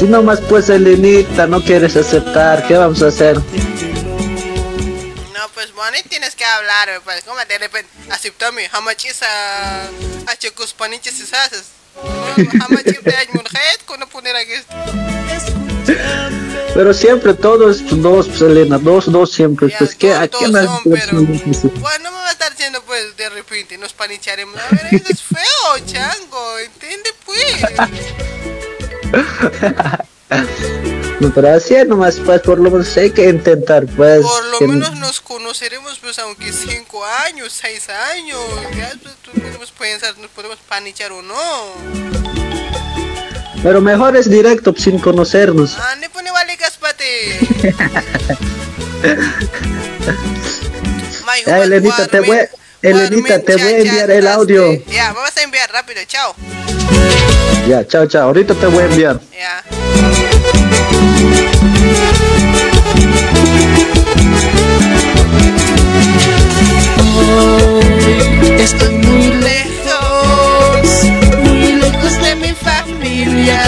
Si 0.01 0.07
no 0.07 0.23
más 0.23 0.41
pues 0.41 0.67
Elenita 0.69 1.45
no 1.45 1.63
quieres 1.63 1.95
aceptar, 1.95 2.65
¿qué 2.67 2.75
vamos 2.75 3.03
a 3.03 3.09
hacer? 3.09 3.35
No, 3.35 3.43
pues 5.53 5.71
bueno, 5.75 5.95
y 5.95 6.09
tienes 6.09 6.33
que 6.35 6.43
hablar, 6.43 6.89
pues. 7.03 7.23
Como 7.23 7.37
de 7.47 7.57
repente, 7.59 7.87
aceptame, 8.09 8.67
hamachis 8.71 9.21
a. 9.21 9.83
a 10.25 10.35
chicos 10.39 10.73
paniches 10.73 11.19
y 11.19 11.27
sasas. 11.27 11.65
Hamachis 12.61 13.03
de 13.03 13.15
aymunjet, 13.15 13.85
con 13.85 13.99
poner 14.09 14.35
aquí. 14.35 14.53
Pero 16.73 16.95
siempre 16.95 17.35
todos 17.35 17.83
dos, 18.01 18.27
pues 18.27 18.41
Elena, 18.41 18.79
dos, 18.79 19.05
dos 19.11 19.31
siempre. 19.31 19.69
Pues 19.77 19.93
que 19.93 20.15
a 20.15 20.27
quién 20.27 20.51
más 20.51 20.65
Bueno, 20.83 21.13
no 21.13 22.11
me 22.11 22.17
va 22.17 22.27
a 22.27 22.31
estar 22.31 22.49
diciendo, 22.49 22.81
pues, 22.87 23.15
de 23.17 23.29
repente, 23.29 23.77
nos 23.77 23.93
panicharemos. 23.93 24.59
A 24.59 24.67
ver, 24.71 24.95
eso 24.95 25.13
es 25.13 25.21
feo, 25.21 25.85
chango, 25.85 26.57
entiende, 26.57 27.11
pues. 27.23 27.61
No, 31.19 31.31
pero 31.35 31.53
así 31.53 31.75
nomás, 31.85 32.15
pues 32.25 32.41
por 32.41 32.57
lo 32.59 32.71
menos 32.71 32.97
hay 32.97 33.11
que 33.11 33.29
intentar, 33.29 33.85
pues. 33.95 34.21
Por 34.23 34.45
lo 34.45 34.57
que- 34.59 34.67
menos 34.67 34.95
nos 34.95 35.21
conoceremos, 35.21 35.99
pues, 35.99 36.17
aunque 36.19 36.51
cinco 36.51 37.03
años, 37.27 37.53
seis 37.53 37.87
años. 37.89 38.39
Ya, 38.75 38.91
pues, 39.03 39.13
podemos 39.43 39.71
pensar, 39.71 40.17
nos 40.17 40.31
podemos 40.31 40.57
panichar 40.67 41.11
o 41.11 41.21
no. 41.21 41.35
Pero 43.61 43.81
mejor 43.81 44.15
es 44.17 44.27
directo, 44.27 44.73
sin 44.75 44.97
conocernos. 44.97 45.75
Ah, 45.77 45.95
ne 45.99 46.09
pone 46.09 46.31
vale 46.31 46.55
gaspate. 46.55 47.37
Huwag 51.45 51.63
Elenita, 51.63 52.07
te 52.07 52.19
voy, 52.21 52.37
Elenita, 52.81 53.39
te 53.39 53.55
voy 53.57 53.73
a 53.73 53.77
enviar 53.77 54.11
el 54.11 54.27
audio. 54.27 54.73
Ya, 54.87 55.13
me 55.13 55.19
a 55.37 55.43
enviar 55.43 55.71
rápido, 55.71 56.01
chao. 56.07 56.33
Ya, 57.67 57.85
chao, 57.87 58.07
chao. 58.07 58.23
Ahorita 58.23 58.55
te 58.55 58.65
voy 58.65 58.79
a 58.79 58.85
enviar. 58.85 59.19
Ya. 59.31 59.63
Estoy 68.57 68.95
muy 68.95 69.27
lejos, 69.27 71.03
muy 71.43 71.73
lejos 71.73 72.21
de 72.23 72.35
mi 72.35 72.53
familia. 72.53 73.61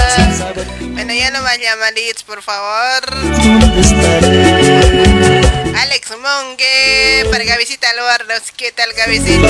Bueno, 0.93 1.13
ya 1.13 1.29
no 1.29 1.41
me 1.43 1.57
llaman, 1.59 1.93
por 2.23 2.41
favor. 2.41 3.01
¿Dónde 3.11 3.81
estaré? 3.81 5.72
Alex 5.75 6.11
Monge, 6.19 7.25
para 7.31 7.43
Gabicita 7.43 7.93
Loardos, 7.93 8.51
¿qué 8.55 8.71
tal 8.71 8.93
Gabicita? 8.93 9.47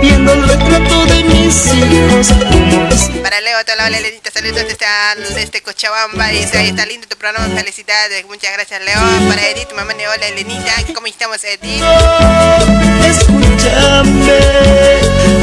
Viendo 0.00 0.32
el 0.32 0.48
retrato 0.48 1.06
de 1.06 1.24
mis 1.24 1.66
hijos. 1.66 2.28
Para 3.22 3.40
Leo, 3.40 3.64
toda 3.64 3.90
la 3.90 4.00
Lenita, 4.00 4.30
saludos 4.30 4.64
desde, 4.64 5.34
desde 5.34 5.62
Cochabamba. 5.62 6.28
Dice, 6.28 6.58
ahí 6.58 6.68
está 6.68 6.86
lindo 6.86 7.06
tu 7.06 7.16
programa, 7.16 7.54
felicidades. 7.54 8.24
Muchas 8.26 8.52
gracias, 8.52 8.80
Leo. 8.82 9.00
Para 9.28 9.46
Edith, 9.48 9.72
mamá 9.72 9.94
de 9.94 10.08
hola, 10.08 10.26
Elenita. 10.28 10.72
¿Cómo 10.94 11.06
estamos, 11.06 11.42
Edith? 11.44 11.82
Escúchame 13.04 14.32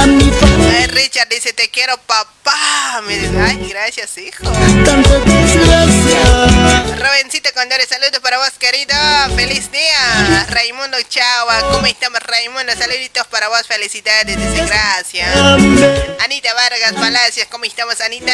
a 0.02 0.08
mi 0.08 0.30
Ay, 0.72 0.88
Richard 0.88 1.28
dice, 1.30 1.54
te 1.54 1.70
quiero, 1.70 1.98
papá. 1.98 3.02
Me 3.06 3.18
dice, 3.18 3.40
ay, 3.42 3.68
gracias, 3.70 4.18
hijo. 4.18 4.44
Tanta 4.44 5.20
desgracia. 5.20 6.96
Robencito 6.98 7.50
Condores, 7.54 7.88
saludos 7.90 8.20
para 8.22 8.38
vos, 8.38 8.52
querido. 8.60 8.96
Feliz 9.28 9.70
día. 9.70 10.46
Raimundo 10.50 10.98
Chava, 11.10 11.60
¿cómo 11.74 11.86
estamos, 11.88 12.22
Raimundo? 12.22 12.72
Saluditos 12.78 13.28
para 13.28 13.50
vos, 13.50 13.68
felicidades, 13.68 14.38
dice, 14.38 14.66
gracias. 14.66 15.36
Anita 16.24 16.54
Vargas 16.54 16.94
Palacios, 16.94 17.46
¿cómo 17.52 17.66
estamos, 17.66 18.00
Anita? 18.00 18.34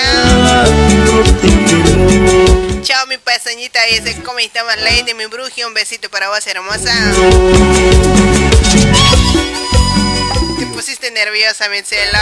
Chao, 2.83 3.07
mi 3.07 3.17
peseñita, 3.17 3.79
dice, 3.89 4.21
¿cómo 4.23 4.37
estamos, 4.37 4.75
Lady, 4.77 5.15
mi 5.15 5.25
bruji? 5.25 5.63
Un 5.63 5.73
besito 5.73 6.07
para 6.11 6.29
vos, 6.29 6.45
hermosa. 6.45 6.93
Te 10.59 10.65
pusiste 10.67 11.11
nerviosa. 11.11 11.65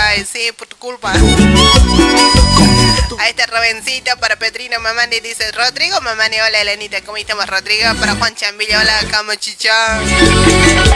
Ay, 0.08 0.26
sí, 0.26 0.52
por 0.58 0.68
tu 0.68 0.78
culpa. 0.78 1.14
Ahí 3.20 3.30
está 3.30 3.46
Robencito 3.46 4.16
para 4.18 4.38
Petrino 4.38 4.80
Mamani 4.80 5.20
dice 5.20 5.52
Rodrigo 5.52 6.02
Mamani, 6.02 6.40
hola 6.42 6.62
Elenita, 6.62 7.02
¿cómo 7.02 7.18
estamos 7.18 7.48
Rodrigo? 7.48 7.88
Para 8.00 8.16
Juan 8.16 8.36
Chambilla, 8.36 8.80
hola 8.80 9.00
Camochicha. 9.12 10.00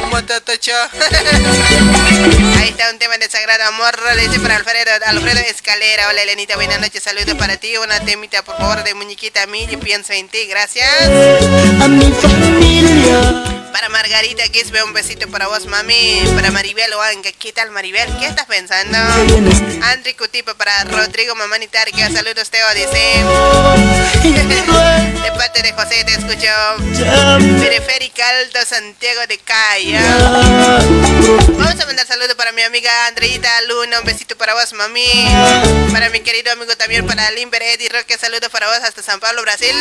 ¿Cómo 0.01 0.17
está 0.17 0.41
Tocha? 0.41 0.89
Ahí 2.59 2.69
está 2.69 2.89
un 2.91 2.99
tema 2.99 3.17
de 3.17 3.29
sagrado 3.29 3.65
amor, 3.65 3.95
dice 4.19 4.39
para 4.39 4.57
Alfredo, 4.57 4.91
Alfredo 5.05 5.39
Escalera, 5.39 6.09
hola 6.09 6.23
Elenita, 6.23 6.55
buenas 6.55 6.79
noches, 6.79 7.03
saludos 7.03 7.35
para 7.35 7.57
ti, 7.57 7.77
una 7.77 7.99
temita 8.01 8.43
por 8.43 8.57
favor 8.57 8.83
de 8.83 8.93
muñequita 8.93 9.43
a 9.43 9.47
mí, 9.47 9.67
yo 9.69 9.79
pienso 9.79 10.13
en 10.13 10.27
ti, 10.27 10.47
gracias. 10.47 10.89
A 11.81 11.87
mi 11.87 12.11
familia. 12.11 13.57
Para 13.71 13.89
Margarita 13.89 14.43
Quispe, 14.49 14.81
un 14.81 14.91
besito 14.91 15.27
para 15.29 15.47
vos, 15.47 15.67
mami. 15.67 16.23
Para 16.35 16.49
Maribel 16.49 16.86
Oanga, 16.93 17.31
¿qué 17.33 17.51
tal 17.51 17.71
Maribel? 17.71 18.09
¿Qué 18.17 18.27
estás 18.27 18.45
pensando? 18.45 18.97
Andri 19.83 20.13
Cutipa 20.13 20.53
para 20.53 20.83
Rodrigo 20.85 21.35
Mamani 21.35 21.67
Tarquia, 21.67 22.09
saludos 22.09 22.49
Teo, 22.49 22.65
dice. 22.73 23.23
De 25.23 25.31
parte 25.33 25.61
de 25.61 25.73
José 25.73 26.03
te 26.05 26.13
escucho. 26.13 26.47
Periférica 27.59 28.23
Alto 28.39 28.59
Santiago 28.65 29.21
de 29.27 29.37
Calla. 29.39 30.01
Vamos 31.57 31.79
a 31.79 31.85
mandar 31.85 32.07
saludos 32.07 32.35
para 32.35 32.51
mi 32.51 32.61
amiga 32.61 33.07
Andreita 33.07 33.49
Luna, 33.63 33.99
un 33.99 34.05
besito 34.05 34.37
para 34.37 34.53
vos, 34.53 34.73
mami. 34.73 35.27
Para 35.91 36.09
mi 36.09 36.21
querido 36.21 36.51
amigo 36.51 36.75
también, 36.77 37.05
para 37.05 37.29
Limber 37.31 37.61
Eddie 37.63 37.89
Roque, 37.89 38.17
saludos 38.17 38.49
para 38.49 38.67
vos 38.67 38.79
hasta 38.83 39.01
San 39.03 39.19
Pablo, 39.19 39.41
Brasil. 39.41 39.75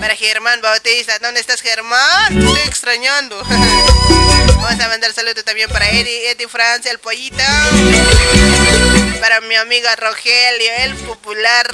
Para 0.00 0.14
Germán 0.16 0.60
Bautista, 0.60 1.18
¿dónde 1.20 1.40
estás 1.40 1.60
Germán? 1.60 2.38
Estoy 2.38 2.62
extrañando. 2.66 3.42
Vamos 4.60 4.78
a 4.78 4.88
mandar 4.88 5.12
saludos 5.12 5.29
también 5.44 5.70
para 5.70 5.88
Eddie, 5.88 6.30
Eddie 6.30 6.48
Francia, 6.48 6.90
el 6.90 6.98
pollito. 6.98 7.42
Para 9.20 9.40
mi 9.42 9.54
amiga 9.54 9.94
Rogelio, 9.96 10.70
el 10.78 10.94
popular. 10.96 11.66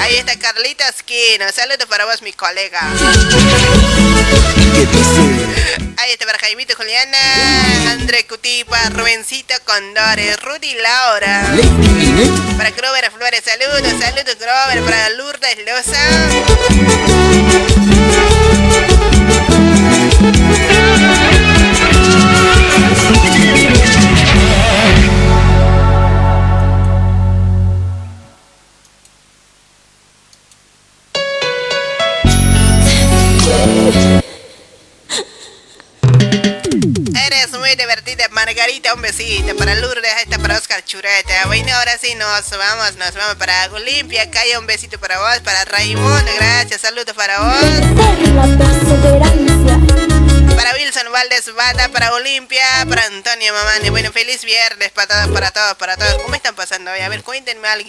Ahí 0.00 0.16
está 0.16 0.38
Carlita 0.38 0.88
Esquino. 0.88 1.50
Saludos 1.52 1.86
para 1.88 2.06
vos, 2.06 2.22
mi 2.22 2.32
colega. 2.32 2.80
Ahí 5.98 6.12
está 6.12 6.26
para 6.26 6.38
Jaimito 6.38 6.74
Juliana, 6.74 7.92
André 7.92 8.26
Cutipa, 8.26 8.90
Rubencito 8.90 9.54
Condores, 9.64 10.40
Rudy 10.42 10.74
Laura. 10.74 11.46
Para 12.56 12.70
Grover 12.70 13.10
Flores, 13.10 13.42
saludos, 13.44 13.92
saludos 14.00 14.36
Grover. 14.38 14.82
Para 14.84 15.10
Lourdes 15.10 15.58
Eres 37.26 37.50
muy 37.58 37.76
divertida, 37.76 38.28
Margarita. 38.30 38.94
Un 38.94 39.02
besito 39.02 39.54
para 39.56 39.74
Lourdes, 39.74 40.10
esta 40.22 40.38
para 40.38 40.56
Oscar 40.56 40.82
Chureta. 40.84 41.46
Bueno, 41.46 41.68
ahora 41.76 41.98
sí 41.98 42.14
nos 42.14 42.50
vamos, 42.50 42.96
nos 42.96 43.14
vamos 43.14 43.34
para 43.36 43.70
Olimpia. 43.72 44.30
Calla, 44.30 44.58
un 44.58 44.66
besito 44.66 44.98
para 44.98 45.18
vos, 45.18 45.40
para 45.40 45.66
Raimundo. 45.66 46.32
Gracias, 46.36 46.80
saludos 46.80 47.14
para 47.14 47.40
vos. 47.40 47.64
Para 50.56 50.72
Wilson 50.76 51.12
Valdés 51.12 51.54
Bata, 51.54 51.90
para 51.90 52.14
Olimpia, 52.14 52.64
para 52.88 53.04
Antonio 53.04 53.52
Mamani. 53.52 53.90
Bueno, 53.90 54.12
feliz 54.12 54.44
viernes 54.44 54.92
para 54.92 55.08
todos, 55.08 55.28
para 55.28 55.50
todos, 55.50 55.74
para 55.74 55.96
todos. 55.98 56.22
¿Cómo 56.22 56.34
están 56.34 56.54
pasando 56.54 56.90
hoy? 56.90 57.00
A 57.00 57.10
ver, 57.10 57.22
cuéntenme 57.22 57.68
algo. 57.68 57.84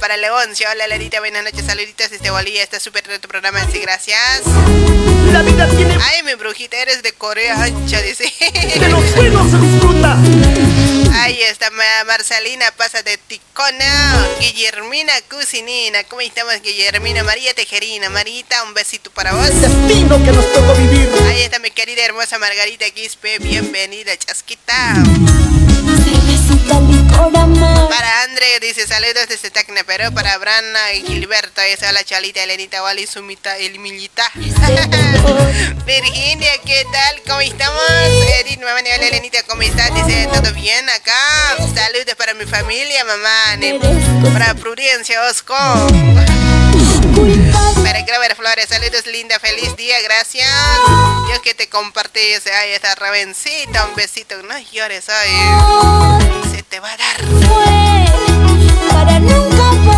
Para 0.00 0.16
Leoncio, 0.18 0.66
hola 0.70 0.86
Lerita, 0.86 1.18
buenas 1.20 1.42
noches, 1.44 1.64
saluditos 1.66 2.10
desde 2.10 2.30
Bolivia, 2.30 2.62
está 2.62 2.78
súper 2.78 3.04
tu 3.20 3.28
programa, 3.28 3.60
sí, 3.72 3.78
gracias. 3.78 4.42
La 5.32 5.40
vida 5.42 5.66
tiene. 5.70 5.96
Ay, 6.02 6.22
mi 6.24 6.34
brujita, 6.34 6.76
eres 6.76 7.02
de 7.02 7.12
Corea 7.12 7.60
ancha, 7.62 8.00
dice. 8.02 8.30
De 8.78 8.88
los 8.90 9.14
buenos 9.16 9.50
se 9.50 9.56
disfruta. 9.58 10.18
Ahí 11.22 11.40
está 11.42 11.70
Ma- 11.70 12.04
Marcelina, 12.06 12.66
pasa 12.76 13.02
de 13.02 13.16
Ticona, 13.16 14.26
Guillermina 14.40 15.12
Cusinina, 15.30 16.04
¿cómo 16.04 16.20
estamos 16.20 16.60
Guillermina? 16.60 17.24
María 17.24 17.54
Tejerina, 17.54 18.10
Marita, 18.10 18.62
un 18.64 18.74
besito 18.74 19.10
para 19.10 19.32
vos. 19.32 19.48
Destino 19.60 20.22
que 20.22 20.32
nos 20.32 20.52
tocó 20.52 20.74
vivir. 20.74 21.08
Ahí 21.28 21.42
está 21.42 21.58
mi 21.60 21.70
querida 21.70 22.02
hermosa 22.04 22.38
Margarita 22.38 22.84
Quispe, 22.90 23.38
bienvenida, 23.38 24.14
chasquita. 24.18 25.02
Para 27.88 28.22
Andre 28.22 28.60
dice 28.60 28.86
saludos 28.86 29.28
desde 29.28 29.50
Tacna, 29.50 29.82
pero 29.86 30.12
para 30.12 30.36
Brana 30.38 30.92
y 30.94 31.02
Gilberto, 31.06 31.60
esa 31.60 31.92
la 31.92 32.04
Chalita, 32.04 32.42
Elenita, 32.42 32.82
Wally, 32.82 33.06
Sumita, 33.06 33.56
el 33.56 33.78
Millita. 33.78 34.30
Virginia, 35.86 36.50
¿qué 36.64 36.84
tal? 36.92 37.22
¿Cómo 37.26 37.40
estamos? 37.40 37.82
Edith, 38.40 38.60
mamá, 38.60 38.80
hola 38.80 39.06
Elenita, 39.06 39.42
¿cómo 39.44 39.62
estás? 39.62 39.94
Dice, 39.94 40.28
¿todo 40.32 40.52
bien 40.54 40.88
acá? 40.90 41.14
Saludos 41.74 42.14
para 42.16 42.34
mi 42.34 42.44
familia, 42.46 43.04
mamá. 43.04 44.32
Para 44.32 44.54
Prudencia, 44.54 45.22
Osco. 45.22 45.54
Para 47.14 48.02
Grover 48.02 48.34
Flores, 48.34 48.66
saludos 48.68 49.06
linda, 49.06 49.38
feliz 49.38 49.76
día, 49.76 49.94
gracias. 50.02 50.50
Dios 51.28 51.38
que 51.40 51.54
te 51.54 51.68
compartí 51.68 52.18
ese, 52.18 52.52
ay, 52.52 52.72
esta 52.72 52.94
ravencita, 52.96 53.86
un 53.86 53.94
besito, 53.94 54.34
no 54.42 54.58
llores, 54.72 55.08
ay. 55.08 55.30
Se 56.50 56.62
te 56.64 56.80
va 56.80 56.90
a 56.90 56.96
dar. 56.96 57.16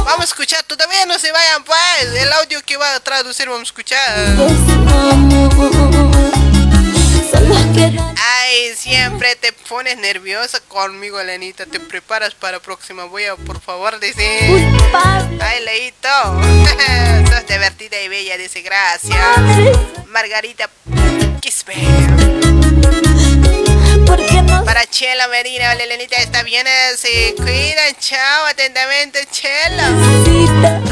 Vamos 0.04 0.20
a 0.20 0.24
escuchar, 0.24 0.62
todavía 0.64 1.06
no 1.06 1.18
se 1.18 1.32
vayan, 1.32 1.64
pues. 1.64 2.20
El 2.20 2.30
audio 2.34 2.60
que 2.64 2.76
va 2.76 2.94
a 2.94 3.00
traducir, 3.00 3.48
vamos 3.48 3.62
a 3.62 3.64
escuchar. 3.64 4.36
Ay, 8.18 8.74
siempre 8.76 9.36
te 9.36 9.52
pones 9.52 9.96
nerviosa 9.98 10.60
conmigo, 10.60 11.20
Elenita. 11.20 11.66
Te 11.66 11.80
preparas 11.80 12.34
para 12.34 12.60
próxima. 12.60 13.04
Voy 13.04 13.24
a, 13.24 13.36
por 13.36 13.60
favor, 13.60 13.98
decir. 13.98 14.24
Ay, 15.40 15.64
Leito. 15.64 16.08
Sos 17.30 17.46
divertida 17.46 18.00
y 18.00 18.08
bella, 18.08 18.36
dice 18.36 18.62
gracias. 18.62 19.18
Margarita 20.06 20.70
Quispe. 21.40 21.74
Para 24.64 24.86
Chela 24.86 25.28
Medina, 25.28 25.68
vale, 25.68 25.84
Elenita, 25.84 26.16
está 26.16 26.42
bien, 26.42 26.66
eh, 26.66 26.96
se 26.96 27.34
cuidan, 27.36 27.94
chao, 27.98 28.46
atentamente, 28.46 29.26
Chela. 29.30 29.88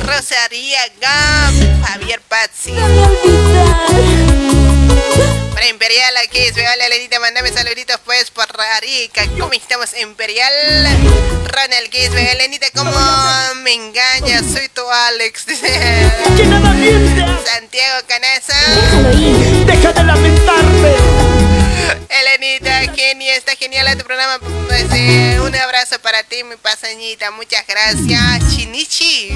Rosaría 0.04 0.80
Gam, 1.00 1.82
Javier 1.84 2.20
Pazzi. 2.22 2.74
Para 5.54 5.68
Imperial, 5.68 6.16
aquí 6.16 6.38
es, 6.38 6.54
vale, 6.56 6.86
Elenita, 6.86 7.20
mandame 7.20 7.52
saluditos, 7.52 7.98
pues, 8.04 8.30
por 8.30 8.48
Arica. 8.76 9.24
¿Cómo 9.38 9.52
estamos, 9.52 9.90
Imperial? 10.00 10.52
Ronald 11.46 11.90
Gisbe, 11.92 12.32
Elenita, 12.32 12.66
¿cómo 12.74 12.90
me 13.62 13.72
engañas? 13.72 14.44
Soy 14.52 14.68
tu 14.68 14.82
Alex, 14.90 15.46
dice. 15.46 16.10
Santiago 17.46 18.06
Canasa. 18.08 18.56
Deja 19.66 19.92
de 19.92 20.04
lamentarme. 20.04 21.53
Elenita, 22.08 22.92
genia, 22.94 23.36
está 23.36 23.56
genial 23.56 23.86
este 23.88 24.04
programa. 24.04 24.38
Pues, 24.68 24.86
eh, 24.92 25.40
un 25.40 25.54
abrazo 25.54 25.98
para 26.00 26.22
ti, 26.22 26.44
mi 26.44 26.56
pasañita. 26.56 27.30
Muchas 27.30 27.66
gracias, 27.66 28.54
Chinichi. 28.54 29.30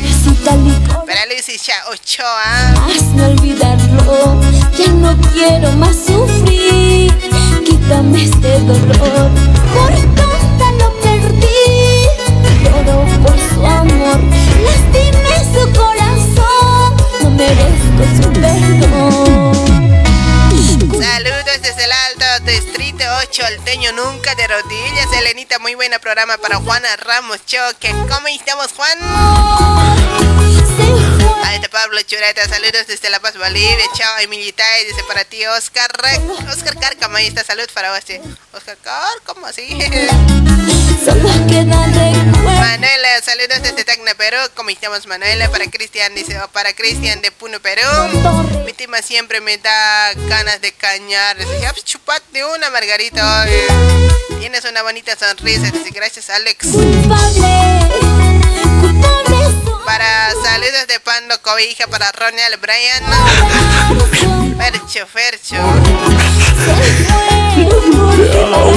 Para 1.06 1.26
Luis 1.26 1.48
y 1.48 1.58
Ochoa. 1.90 2.70
Hazme 2.86 3.24
olvidarlo, 3.24 4.40
ya 4.78 4.88
no 4.92 5.16
quiero 5.32 5.72
más 5.72 5.96
sufrir. 6.06 7.12
Quítame 7.64 8.24
este 8.24 8.58
dolor, 8.60 9.30
por 9.74 9.92
tonta 10.14 10.72
lo 10.78 10.88
perdí. 11.00 12.06
Lloro 12.62 13.06
por 13.22 13.38
su 13.38 13.66
amor, 13.66 14.20
lastimé 14.64 15.38
su 15.52 15.62
corazón. 15.72 16.96
No 17.22 17.30
merezco 17.30 18.04
su 18.22 18.32
perdón. 18.32 19.48
Saludos 21.00 21.62
desde 21.62 21.84
el 21.84 21.92
Alto 21.92 22.07
Distrito 22.48 23.04
8, 23.28 23.44
Alteño 23.44 23.92
Nunca 23.92 24.34
de 24.34 24.48
Rodillas. 24.48 25.12
Elenita, 25.18 25.58
muy 25.58 25.74
buena 25.74 25.98
programa 25.98 26.38
para 26.38 26.56
Juana 26.56 26.88
Ramos 26.96 27.44
Choque. 27.44 27.90
¿Cómo 28.08 28.26
estamos, 28.28 28.72
Juan? 28.72 28.98
Ahí 31.44 31.56
está 31.56 31.68
Pablo 31.68 32.00
Chureta, 32.02 32.48
saludos 32.48 32.86
desde 32.86 33.10
La 33.10 33.20
Paz, 33.20 33.36
Bolivia. 33.36 33.84
Chao, 33.94 34.18
Emilita, 34.20 34.64
dice 34.86 35.04
para 35.06 35.24
ti, 35.24 35.44
Oscar 35.46 35.90
Oscar 36.50 36.78
Carcama, 36.78 37.18
ahí 37.18 37.26
está, 37.26 37.44
salud 37.44 37.66
para 37.74 37.90
vos. 37.90 38.00
Oscar 38.54 38.78
Car, 38.78 39.20
¿cómo 39.26 39.46
así? 39.46 39.68
Manuela, 42.44 43.22
saludos 43.22 43.62
desde 43.62 43.84
Tacna, 43.84 44.14
Perú. 44.14 44.38
¿Cómo 44.54 44.70
estamos, 44.70 45.06
Manuela? 45.06 45.50
Para 45.50 45.66
Cristian, 45.70 46.14
dice, 46.14 46.38
para 46.52 46.72
Cristian 46.74 47.20
de 47.22 47.30
Puno, 47.30 47.60
Perú. 47.60 47.82
Mi 48.64 48.72
tima 48.72 49.00
siempre 49.02 49.40
me 49.40 49.58
da 49.58 50.12
ganas 50.14 50.60
de 50.60 50.72
cañar. 50.72 51.36
Dice, 51.38 51.60
ya, 51.60 51.72
una, 52.42 52.70
Margarita. 52.70 53.46
Tienes 54.38 54.64
una 54.64 54.82
bonita 54.82 55.16
sonrisa. 55.16 55.72
Gracias, 55.92 56.30
Alex. 56.30 56.68
Para 59.88 60.34
saludos 60.44 60.86
de 60.86 61.00
Pando 61.00 61.40
Cobija 61.40 61.86
para 61.86 62.12
Ronald 62.12 62.60
Bryan. 62.60 63.02
Fercho, 64.58 65.06
Fercho. 65.06 65.56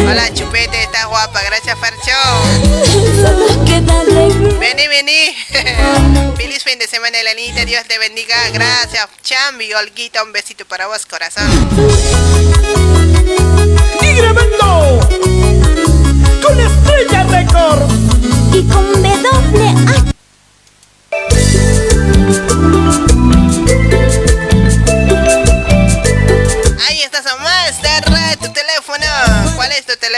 Hola 0.08 0.34
Chupete, 0.34 0.84
estás 0.84 1.06
guapa, 1.08 1.42
gracias 1.44 1.78
Fercho. 1.80 2.16
Vení, 4.58 4.88
vení. 4.88 5.36
Feliz 6.38 6.64
fin 6.64 6.80
de 6.80 6.88
semana, 6.88 7.20
Elenita. 7.20 7.66
Dios 7.66 7.86
te 7.90 8.00
bendiga. 8.00 8.38
Gracias, 8.54 9.10
Chambi, 9.22 9.74
Olguita. 9.74 10.24
Un 10.24 10.32
besito 10.32 10.64
para 10.66 10.88
vos, 10.88 11.06
corazón. 11.06 11.50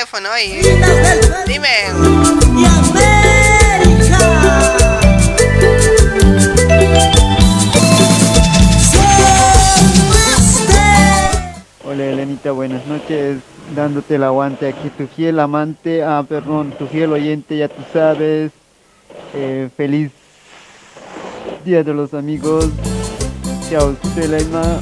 ¿Cuál 0.10 0.26
es 0.26 0.30
tu 0.30 0.30
teléfono 0.30 0.30
hoy? 0.32 0.62
Dime. 1.48 1.68
Hola 11.86 12.06
Elenita, 12.06 12.52
buenas 12.52 12.86
noches. 12.88 13.38
Dándote 13.76 14.16
el 14.16 14.24
aguante 14.24 14.68
aquí, 14.68 14.90
tu 14.90 15.08
fiel 15.08 15.40
amante, 15.40 16.04
ah, 16.04 16.26
perdón, 16.28 16.74
tu 16.78 16.88
fiel 16.88 17.14
oyente, 17.14 17.58
ya 17.58 17.70
tú 17.70 17.82
sabes. 17.94 18.52
Eh, 19.34 19.70
feliz 19.76 20.12
Día 21.64 21.84
de 21.84 21.94
los 21.94 22.14
Amigos. 22.14 22.68
Chao, 23.70 23.96
Selena. 24.16 24.80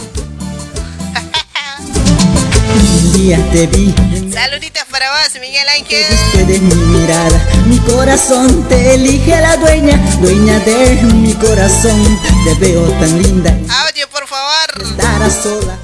Un 2.73 3.13
día 3.13 3.37
te 3.51 3.67
vi, 3.67 3.93
Saluditos 4.33 4.83
para 4.89 5.11
vos, 5.11 5.41
Miguel 5.41 5.67
Ángel. 5.77 6.05
viste 6.09 6.45
de 6.45 6.59
mi 6.59 6.73
mirada, 6.73 7.47
mi 7.65 7.77
corazón 7.79 8.65
te 8.69 8.95
elige 8.95 9.39
la 9.41 9.57
dueña, 9.57 9.97
dueña 10.21 10.57
de 10.59 11.01
mi 11.03 11.33
corazón. 11.33 12.19
Te 12.45 12.53
veo 12.65 12.83
tan 12.91 13.21
linda. 13.21 13.49
Audio, 13.49 14.07
por 14.09 14.25
favor. 14.27 14.89
Estar 14.89 15.21
a 15.21 15.29
sola. 15.29 15.77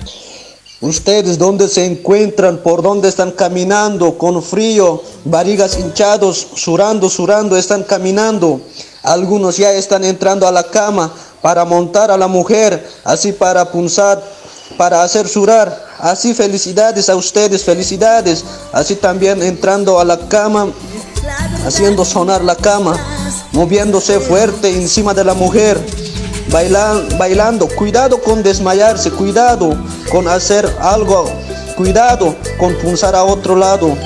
Ustedes 0.80 1.38
dónde 1.38 1.68
se 1.68 1.86
encuentran, 1.86 2.60
por 2.60 2.82
dónde 2.82 3.10
están 3.10 3.32
caminando, 3.32 4.18
con 4.18 4.42
frío, 4.42 5.04
barrigas 5.26 5.78
hinchados, 5.78 6.48
surando, 6.56 7.10
surando, 7.10 7.58
están 7.58 7.84
caminando. 7.84 8.62
Algunos 9.04 9.58
ya 9.58 9.74
están 9.74 10.06
entrando 10.06 10.48
a 10.48 10.52
la 10.54 10.64
cama 10.64 11.12
para 11.42 11.66
montar 11.66 12.12
a 12.12 12.18
la 12.18 12.28
mujer, 12.28 12.88
así 13.04 13.34
para 13.34 13.72
punzar, 13.72 14.24
para 14.78 15.04
hacer 15.04 15.28
surar. 15.28 15.86
Así 16.00 16.34
felicidades 16.34 17.10
a 17.10 17.16
ustedes, 17.16 17.64
felicidades. 17.64 18.46
Así 18.72 18.96
también 18.96 19.42
entrando 19.42 20.00
a 20.00 20.06
la 20.06 20.18
cama, 20.18 20.68
haciendo 21.66 22.06
sonar 22.06 22.44
la 22.44 22.56
cama, 22.56 22.96
moviéndose 23.52 24.20
fuerte 24.20 24.70
encima 24.70 25.14
de 25.14 25.24
la 25.24 25.34
mujer. 25.34 25.80
Bailan, 26.50 27.18
bailando, 27.18 27.68
cuidado 27.68 28.22
con 28.22 28.42
desmayarse, 28.42 29.12
cuidado 29.12 29.76
con 30.10 30.30
hacer 30.30 30.66
algo, 30.80 31.26
cuidado 31.76 32.36
con 32.58 32.74
punzar 32.76 33.16
a 33.16 33.24
otro 33.24 33.56
lado. 33.56 33.98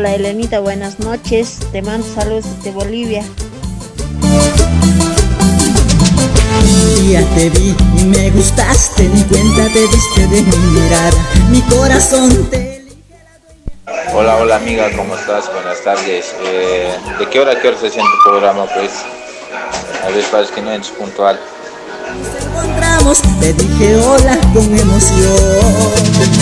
Hola 0.00 0.14
Elenita, 0.14 0.60
buenas 0.60 0.98
noches. 0.98 1.58
Te 1.72 1.82
mando 1.82 2.06
saludos 2.14 2.46
desde 2.56 2.70
Bolivia. 2.70 3.22
Un 6.62 6.94
día 7.06 7.22
te 7.34 7.50
vi 7.50 7.76
y 7.98 8.04
me 8.06 8.30
gustaste, 8.30 9.02
ni 9.02 9.22
cuenta 9.24 9.70
te 9.70 9.80
diste 9.80 10.26
de 10.26 10.40
mi 10.40 10.56
mirada, 10.56 11.12
mi 11.50 11.60
corazón 11.60 12.48
te 12.48 12.86
Hola, 14.14 14.38
hola 14.38 14.56
amiga, 14.56 14.88
¿cómo 14.96 15.14
estás? 15.14 15.52
Buenas 15.52 15.84
tardes. 15.84 16.34
Eh, 16.46 16.96
¿De 17.18 17.28
qué 17.28 17.38
hora 17.38 17.52
a 17.52 17.60
qué 17.60 17.68
hora 17.68 17.76
se 17.76 17.90
siente 17.90 18.10
tu 18.24 18.30
programa? 18.30 18.64
Pues 18.74 19.04
a 20.02 20.08
ver, 20.08 20.24
parece 20.30 20.54
que 20.54 20.62
no 20.62 20.70
es 20.70 20.88
puntual. 20.88 21.38
encontramos, 22.46 23.20
te 23.38 23.52
dije 23.52 23.96
hola 23.96 24.38
con 24.54 24.64
emoción. 24.64 26.39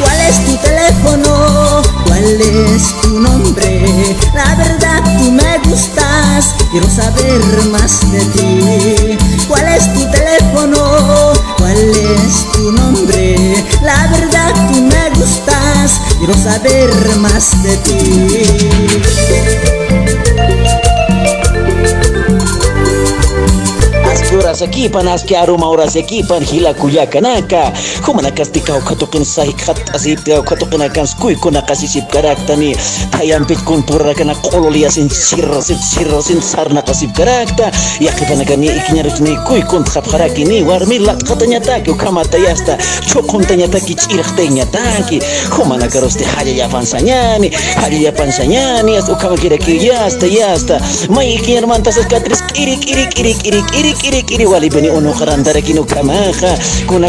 ¿Cuál 0.00 0.20
es 0.28 0.44
tu 0.44 0.56
teléfono? 0.56 1.82
¿Cuál 2.06 2.40
es 2.40 3.00
tu 3.02 3.20
nombre? 3.20 4.16
La 4.34 4.54
verdad 4.56 5.02
tú 5.18 5.30
me 5.32 5.58
gustas, 5.68 6.54
quiero 6.70 6.88
saber 6.88 7.40
más 7.70 8.10
de 8.12 8.20
ti. 8.26 9.18
¿Cuál 9.48 9.68
es 9.68 9.92
tu 9.94 10.10
teléfono? 10.10 11.32
¿Cuál 11.58 11.76
es 11.76 12.52
tu 12.52 12.72
nombre? 12.72 13.64
La 13.82 14.06
verdad 14.08 14.52
tú 14.72 14.80
me 14.82 15.10
gustas, 15.10 16.00
quiero 16.18 16.34
saber 16.34 16.90
más 17.18 17.62
de 17.62 17.76
ti. 17.78 18.70
churasakipan 24.30 25.08
askearumawrasyakipan 25.08 26.46
jilakullakanaka 26.46 27.72
humanakastika 28.06 28.76
ukhatuqin 28.78 29.24
sahiqhat 29.26 29.90
asipti 29.94 30.38
ukhatuqinakan 30.38 31.08
kuykunaqa 31.20 31.74
sisipkaraktani 31.74 32.76
tayanpitkun 33.10 33.82
purrakana 33.82 34.34
q'ululiyasin 34.38 35.10
sirrasit 35.10 35.82
sirrasin 35.82 36.38
sarnaqa 36.42 36.94
sipkarakta 36.94 37.72
yaqipanakani 38.00 38.70
ikñaruchni 38.78 39.34
kuykun 39.50 39.84
hapqarakini 39.94 40.62
warmi 40.62 41.02
latqatañataki 41.06 41.90
ukhamatayasta 41.90 42.78
chuquntañataki 43.10 43.98
ch'irqtayñataki 44.02 45.18
humanakarusti 45.58 46.24
hallallapansañani 46.24 47.50
hallallapansañani 47.82 48.94
hasta 48.94 49.12
ukhamakiraquillasta 49.12 50.26
yasta. 50.26 50.78
May 51.10 51.26
ya 51.26 51.34
ya 51.34 51.40
ikiñarmantasas 51.40 52.06
katris 52.06 52.42
irik 52.54 52.86
irik 52.86 53.18
irik 53.18 53.40
irik 53.48 53.68
irik 53.74 53.98
irik 54.04 54.19
kini 54.22 54.46
walibani 54.46 54.90
unuqarantarak 54.90 55.68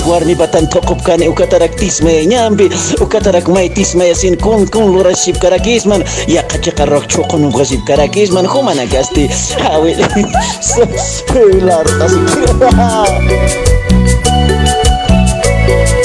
warmi 0.08 0.36
batan 0.36 0.70
tokop 0.70 1.04
kane 1.04 1.28
ukatarak 1.28 1.76
tisme 1.76 2.26
nyambi, 2.26 2.70
ukatarak 3.02 3.48
may 3.48 3.70
tismayasin 3.70 4.38
kun 4.38 4.68
kun 4.68 4.94
lurashipkarakisman 4.94 6.04
yaqachiqarroq 6.28 7.08
chuqunupqashipkarakisman 7.08 8.48
humanakasti 8.48 9.28
hawi 9.64 9.94
pilartas 11.32 12.14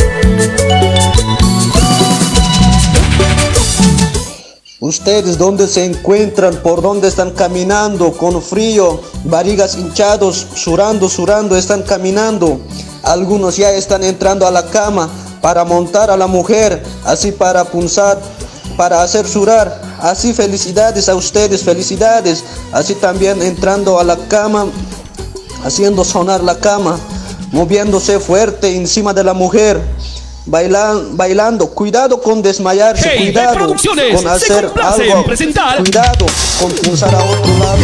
Ustedes 4.78 5.38
dónde 5.38 5.68
se 5.68 5.86
encuentran, 5.86 6.56
por 6.56 6.82
dónde 6.82 7.08
están 7.08 7.30
caminando, 7.30 8.12
con 8.12 8.42
frío, 8.42 9.00
barrigas 9.24 9.74
hinchados, 9.78 10.46
surando, 10.54 11.08
surando, 11.08 11.56
están 11.56 11.82
caminando. 11.82 12.60
Algunos 13.02 13.56
ya 13.56 13.72
están 13.72 14.04
entrando 14.04 14.46
a 14.46 14.50
la 14.50 14.66
cama 14.66 15.08
para 15.40 15.64
montar 15.64 16.10
a 16.10 16.16
la 16.18 16.26
mujer, 16.26 16.82
así 17.06 17.32
para 17.32 17.64
punzar, 17.64 18.20
para 18.76 19.02
hacer 19.02 19.26
surar. 19.26 19.80
Así 19.98 20.34
felicidades 20.34 21.08
a 21.08 21.14
ustedes, 21.14 21.62
felicidades. 21.62 22.44
Así 22.70 22.94
también 22.96 23.40
entrando 23.40 23.98
a 23.98 24.04
la 24.04 24.18
cama, 24.28 24.66
haciendo 25.64 26.04
sonar 26.04 26.44
la 26.44 26.58
cama, 26.58 26.98
moviéndose 27.50 28.20
fuerte 28.20 28.76
encima 28.76 29.14
de 29.14 29.24
la 29.24 29.32
mujer. 29.32 29.80
Bailan, 30.48 31.16
bailando, 31.16 31.66
cuidado 31.70 32.20
con 32.20 32.40
desmayarse, 32.40 33.10
Hey, 33.12 33.32
cuidado 33.32 33.74
con 34.14 34.28
hacer 34.28 34.70
algo, 34.81 35.24
presentar. 35.24 35.78
cuidado 35.78 36.27
con 36.60 36.70
pulsar 36.70 37.12
a 37.14 37.24
otro 37.24 37.59
lado. 37.59 37.82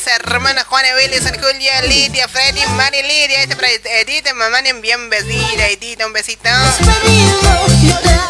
Mis 0.00 0.06
hermanas 0.06 0.64
Juana, 0.64 0.88
Wilson, 0.96 1.36
Julia, 1.42 1.82
Lidia, 1.82 2.26
Freddy, 2.28 2.64
Mari, 2.76 3.02
Lidia. 3.02 3.42
Este 3.42 3.56
para 3.56 3.68
Edith, 3.68 4.32
mamá, 4.34 4.60
bien 4.80 5.10
besita. 5.10 5.66
Edith, 5.66 6.02
un 6.04 6.12
besito. 6.12 6.48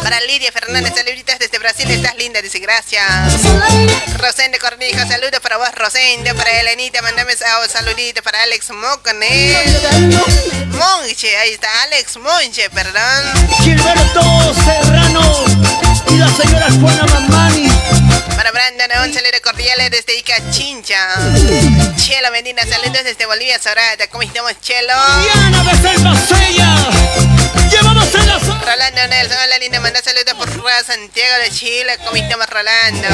Para 0.01 0.19
Lidia 0.21 0.51
Fernández, 0.51 0.93
saluditas 0.95 1.39
desde 1.39 1.59
Brasil. 1.59 1.89
Estás 1.89 2.15
linda, 2.17 2.41
dice 2.41 2.59
gracias. 2.59 3.05
Rosende 4.17 4.59
Cornijo, 4.59 4.99
saludos 5.07 5.39
para 5.39 5.57
vos, 5.57 5.73
Rosende. 5.75 6.33
Para 6.33 6.59
Elenita, 6.59 7.01
mandame 7.01 7.33
un 7.33 7.69
saludito 7.69 8.21
para 8.21 8.41
Alex 8.43 8.71
Mocone. 8.71 9.55
Monche, 10.67 11.37
ahí 11.37 11.51
está, 11.51 11.69
Alex 11.83 12.17
Monche, 12.17 12.69
perdón. 12.71 13.47
Gilberto 13.63 14.53
Serrano 14.65 15.45
y 16.09 16.17
la 16.17 16.27
señora 16.35 16.67
Juana 16.81 17.05
Mamani. 17.05 17.69
Para 18.35 18.51
Brandon, 18.51 18.89
un 19.05 19.13
saludo 19.13 19.40
cordial 19.71 19.89
desde 19.91 20.17
Ica 20.17 20.35
Chincha. 20.51 20.97
Chelo 21.95 22.31
Medina, 22.31 22.61
saludos 22.63 23.03
desde 23.03 23.25
Bolivia, 23.25 23.59
Sorata. 23.59 24.07
¿Cómo 24.07 24.23
estamos, 24.23 24.53
Chelo? 24.61 24.93
Diana 25.23 25.63
Becerra 25.63 26.15
Sella. 26.15 26.75
Llevamos 26.85 27.20
en 28.87 28.95
la 28.95 29.01
Rolando 29.03 29.15
Nelson, 29.15 29.37
hola 29.43 29.59
linda, 29.59 29.79
manda 29.79 30.01
saludos 30.01 30.33
por 30.33 30.51
Rua 30.55 30.71
Santiago 30.83 31.43
de 31.43 31.51
Chile. 31.51 31.97
¿Cómo 32.03 32.15
estamos, 32.15 32.47
Rolando? 32.47 33.07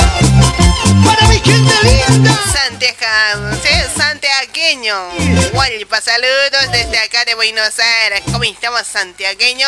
Para 1.06 1.28
mi 1.28 1.40
gente 1.40 1.74
linda. 1.84 2.40
Santiago, 2.54 3.52
sí, 3.62 3.70
santiagueño. 3.98 4.96
Hualpa, 5.52 6.00
saludos 6.00 6.72
desde 6.72 6.98
acá 7.00 7.26
de 7.26 7.36
Buenos 7.36 7.80
Aires. 7.80 8.22
¿Cómo 8.32 8.46
estamos, 8.46 8.88
santiagueño? 8.88 9.68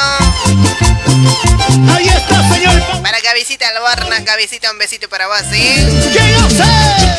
Ahí 1.94 2.08
está, 2.08 2.54
señor. 2.54 3.02
Para 3.02 3.20
Gavisita 3.20 3.68
Alborna, 3.68 4.20
Gavisita, 4.22 4.72
un 4.72 4.78
besito 4.78 5.10
para 5.10 5.28
vos, 5.28 5.42
¿sí? 5.52 6.10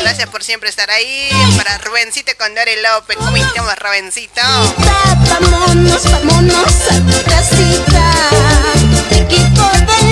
Gracias 0.01 0.27
por 0.29 0.43
siempre 0.43 0.69
estar 0.69 0.89
ahí. 0.89 1.29
Para 1.55 1.77
Rubencito 1.77 2.31
Condori 2.37 2.81
López, 2.81 3.17
¿cómo 3.17 3.37
estamos, 3.37 3.75
Rubencito? 3.77 4.41
Vámonos, 5.29 6.03
vámonos 6.03 6.73
a 6.89 6.95
tu 6.95 7.29
casita. 7.29 8.70
De 8.73 8.79
la 8.79 9.01
de 9.85 10.10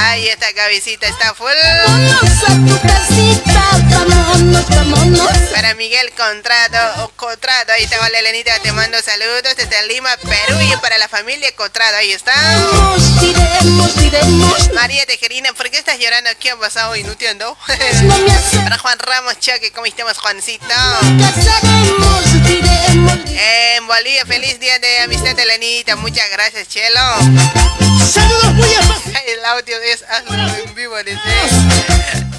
Ahí 0.00 0.28
está 0.28 0.52
Gavisita, 0.52 1.08
está 1.08 1.34
full. 1.34 1.48
Vámonos 1.86 2.42
a 2.44 2.54
tu 2.66 2.80
casita. 2.86 3.58
Vámonos, 3.90 4.68
vámonos. 4.68 5.32
Para 5.52 5.74
Miguel 5.74 6.12
Contrado, 6.16 7.04
o 7.04 7.08
Contrado, 7.10 7.72
ahí 7.72 7.82
está, 7.82 7.98
vale, 7.98 8.20
Elenita, 8.20 8.56
te 8.60 8.70
mando 8.72 9.00
saludos 9.02 9.56
desde 9.56 9.86
Lima, 9.88 10.10
Perú, 10.18 10.58
y 10.60 10.76
para 10.76 10.98
la 10.98 11.08
familia 11.08 11.50
Contrado, 11.56 11.96
ahí 11.96 12.12
está. 12.12 12.32
Iremos, 13.22 13.96
iremos. 13.96 14.72
María 14.72 15.04
Tejerina, 15.06 15.52
¿por 15.52 15.68
qué 15.70 15.78
estás 15.78 15.98
llorando? 15.98 16.30
¿Qué 16.38 16.52
ha 16.52 16.56
pasado 16.56 16.92
hoy? 16.92 17.02
No 17.02 17.12
entiendo. 17.12 17.56
para 17.66 18.78
Juan 18.78 18.98
Ramos 19.00 19.40
Choque, 19.40 19.72
¿cómo 19.72 19.86
estamos, 19.86 20.16
Juancito? 20.18 20.66
Casaremos. 20.68 22.24
En 23.40 23.86
Bolivia, 23.86 24.24
feliz 24.26 24.60
día 24.60 24.78
de 24.78 25.00
amistad, 25.00 25.38
Elenita, 25.38 25.96
muchas 25.96 26.30
gracias, 26.30 26.68
Chelo. 26.68 27.00
Saludos 28.08 28.54
muy 28.54 28.68
El 29.26 29.44
audio 29.44 29.78
es 29.88 30.02
hazlo 30.02 30.34
en 30.34 30.74
vivo, 30.74 30.96
dice. 31.02 31.18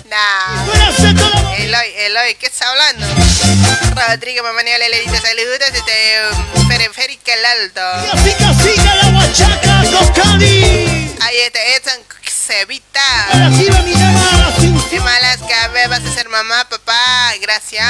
Nah. 0.09 0.65
Eloy, 1.57 1.87
Eloy, 1.97 2.35
¿qué 2.35 2.47
estás 2.47 2.67
hablando? 2.67 3.05
Rodrigo 3.95 4.43
Mamaniel 4.43 4.81
Elenita, 4.81 5.19
saludos 5.21 5.59
desde 5.59 6.57
um, 6.57 6.67
Periférica 6.67 7.33
El 7.33 7.45
Alto. 7.45 7.81
Siga, 8.23 8.53
siga 8.53 8.95
la 8.95 9.07
huachaca, 9.09 9.83
Cocani. 9.91 11.15
Ahí 11.21 11.37
está 11.45 11.59
Edson 11.75 12.03
Cevita. 12.49 13.01
De 14.89 14.99
Malaska, 14.99 15.67
ve, 15.73 15.87
vas 15.87 16.03
a 16.03 16.13
ser 16.13 16.29
mamá, 16.29 16.67
papá, 16.69 17.33
gracias. 17.41 17.85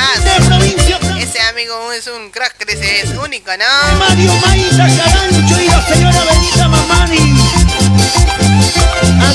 Ese 1.20 1.42
amigo 1.42 1.92
es 1.94 2.08
un 2.08 2.32
crack, 2.32 2.66
dice, 2.66 3.02
es 3.02 3.10
único, 3.12 3.52
¿no? 3.58 3.98
Mario 3.98 4.34
Maíza 4.46 4.88
Carancho 4.88 5.62
y 5.62 5.68
la 5.68 5.86
señora 5.88 6.24
Benita 6.26 6.68
Mamani. 6.68 7.59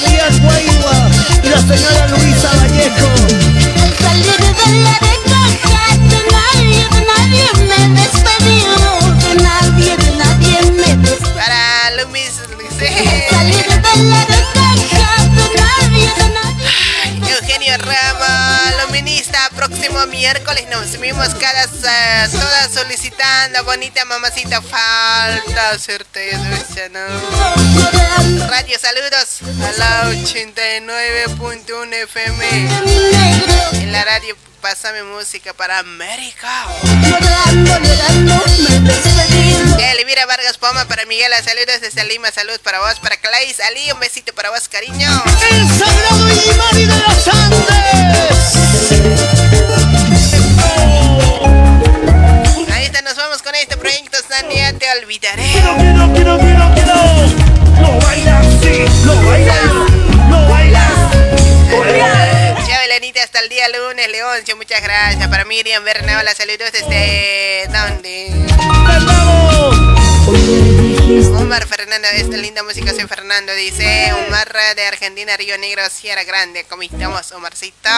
Guaigua 0.09 1.11
y 1.43 1.49
la 1.49 1.59
señora 1.59 2.09
Luisa 2.09 2.51
Vallejo. 2.57 3.09
Al 3.83 3.93
salir 3.97 4.37
de 4.37 4.67
la 4.83 4.97
descaja, 5.01 5.83
de 5.97 6.21
nadie, 6.33 6.83
de 6.91 7.01
nadie 7.13 7.47
me 7.69 7.77
he 7.77 7.89
despedido. 8.01 8.83
De 9.19 9.33
nadie, 9.43 9.93
de 9.97 10.11
nadie 10.17 10.57
me 10.73 10.85
he 10.85 10.97
despedido. 10.97 11.35
Para 11.35 11.91
Lumis, 11.97 12.35
Al 12.41 13.31
salir 13.31 13.65
de 13.65 13.93
la 14.05 14.21
descaja, 14.27 15.09
de 15.25 15.47
nadie, 15.61 16.09
de 16.19 16.27
nadie. 16.37 17.33
Eugenio 17.33 17.75
Ramos, 17.79 18.44
próximo 19.67 20.07
miércoles 20.09 20.67
nos 20.69 20.99
vimos 21.01 21.29
cada 21.37 21.65
eh, 21.65 22.29
todas 22.31 22.71
solicitando 22.73 23.65
bonita 23.65 24.05
mamacita 24.05 24.61
falta 24.61 25.79
certeza, 25.79 26.89
¿no? 26.91 27.01
Radio 28.49 28.79
saludos 28.79 29.41
a 29.63 29.73
la 29.79 30.05
89.1 30.11 31.95
FM 31.95 32.69
en 33.73 33.93
la 33.93 34.05
radio 34.05 34.37
Pásame 34.61 35.03
música 35.03 35.53
para 35.53 35.79
América. 35.79 36.65
De 39.77 39.91
Elvira 39.93 40.25
Vargas 40.25 40.57
Poma 40.57 40.87
para 40.87 41.05
Miguel, 41.05 41.31
saludos 41.45 41.83
desde 41.83 42.03
Lima, 42.07 42.31
salud 42.31 42.59
para 42.63 42.81
vos, 42.81 42.99
para 42.99 43.19
Clays 43.19 43.61
Ali, 43.61 43.93
un 43.93 44.01
besito 44.01 44.33
para 44.33 44.49
vos, 44.49 44.67
cariño. 44.67 45.23
El 45.51 45.69
Sagrado 45.69 46.25
de 46.73 46.87
los 46.87 47.29
Andes. 47.29 48.74
Sania, 54.35 54.73
te 54.73 54.87
olvidaré. 55.01 55.45
Quiero, 55.53 55.77
quiero, 55.77 56.13
quiero, 56.13 56.39
quiero, 56.39 56.75
quiero. 56.75 56.95
Lo 57.81 57.99
bailas, 58.05 58.45
sí, 58.61 58.85
lo 59.07 59.15
bailas, 59.23 59.73
lo 60.29 60.49
bailas. 60.49 60.91
Ya, 62.67 62.81
Belenita, 62.81 63.23
hasta 63.23 63.43
día 63.43 63.69
lunes, 63.69 64.11
Leoncio, 64.11 64.57
muchas 64.57 64.83
gracias. 64.83 65.29
Para 65.29 65.45
Miriam 65.45 65.85
Berna, 65.85 66.19
hola, 66.19 66.35
saludos 66.35 66.73
desde... 66.73 67.69
¿Dónde? 67.69 68.33
Omar 71.15 71.65
Fernando, 71.69 72.09
esta 72.09 72.37
linda 72.37 72.65
música 72.65 72.93
soy 72.93 73.07
Fernando, 73.07 73.55
dice 73.55 74.13
Omar 74.27 74.53
de 74.75 74.85
Argentina, 74.85 75.37
Río 75.37 75.57
Negro, 75.59 75.83
Sierra 75.89 76.25
Grande. 76.25 76.67
¿Cómo 76.69 76.83
estamos, 76.83 77.31
Omarcito? 77.31 77.89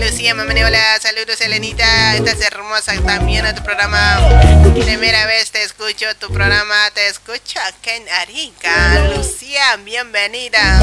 Lucía 0.00 0.36
Mamani, 0.36 0.62
hola, 0.62 0.78
saludos 1.00 1.40
Elenita, 1.40 2.14
estás 2.14 2.40
hermosa 2.42 2.92
también 3.04 3.44
a 3.44 3.56
tu 3.56 3.64
programa. 3.64 4.20
Primera 4.72 5.26
vez 5.26 5.50
te 5.50 5.64
escucho, 5.64 6.06
tu 6.20 6.28
programa 6.28 6.76
te 6.94 7.08
escucho 7.08 7.58
acá 7.58 7.96
en 7.96 8.08
Arica. 8.20 9.00
Lucía, 9.16 9.76
bienvenida. 9.84 10.80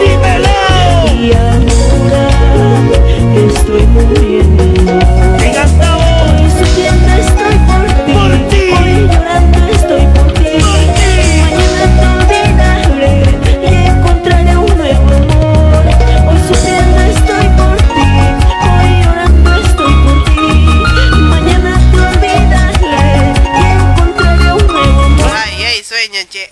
Dímelo. 0.00 0.56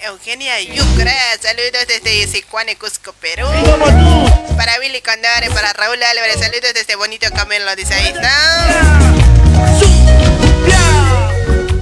Eugenia 0.05 0.61
Yucra, 0.61 1.15
saludos 1.41 1.87
desde 1.89 2.27
Sicuane, 2.27 2.77
Cusco, 2.77 3.15
Perú. 3.15 3.47
Para 4.55 4.79
Billy 4.79 5.01
Condare, 5.01 5.51
para 5.51 5.73
Raúl 5.73 6.03
Álvarez, 6.03 6.41
saludos 6.41 6.75
desde 6.75 6.95
Bonito 6.95 7.27
Camelo, 7.35 7.75
dice 7.75 7.95
ahí 7.95 8.09
está. 8.09 8.31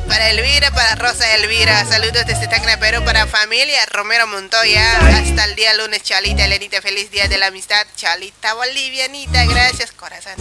Para 0.07 0.31
Elvira, 0.31 0.71
para 0.71 0.95
Rosa 0.95 1.35
Elvira, 1.35 1.85
saludos 1.85 2.25
desde 2.25 2.47
Tacna, 2.47 2.79
Perú, 2.79 3.03
para 3.05 3.27
familia 3.27 3.85
Romero 3.87 4.29
Montoya. 4.29 4.99
Hasta 5.19 5.45
el 5.47 5.57
día 5.57 5.75
lunes, 5.75 6.05
Chalita, 6.05 6.45
Elenita, 6.45 6.81
feliz 6.81 7.11
día 7.11 7.27
de 7.27 7.39
la 7.39 7.49
amistad. 7.49 7.85
Chalita 7.97 8.55
Bolivianita, 8.55 9.45
gracias, 9.47 9.91
corazón. 9.91 10.35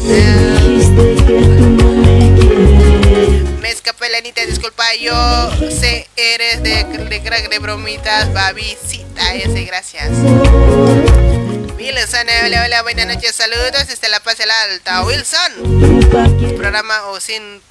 Me 3.61 3.69
escapé, 3.69 4.07
Elenita, 4.07 4.45
disculpa, 4.45 4.83
yo 4.99 5.51
sé, 5.69 6.07
eres 6.15 6.63
de, 6.63 6.83
de 6.83 7.21
crack 7.21 7.49
de 7.49 7.59
bromitas, 7.59 8.31
babicita, 8.33 9.33
ese, 9.35 9.63
gracias. 9.63 10.09
Wilson, 11.77 12.27
hola, 12.45 12.63
hola, 12.65 12.81
buenas 12.83 13.07
noches, 13.07 13.35
saludos 13.35 13.87
desde 13.87 14.09
La 14.09 14.19
Paz 14.19 14.37
del 14.37 14.49
Alta. 14.51 15.03
Wilson, 15.03 16.09
programa 16.57 17.07
o 17.07 17.19
sin 17.19 17.61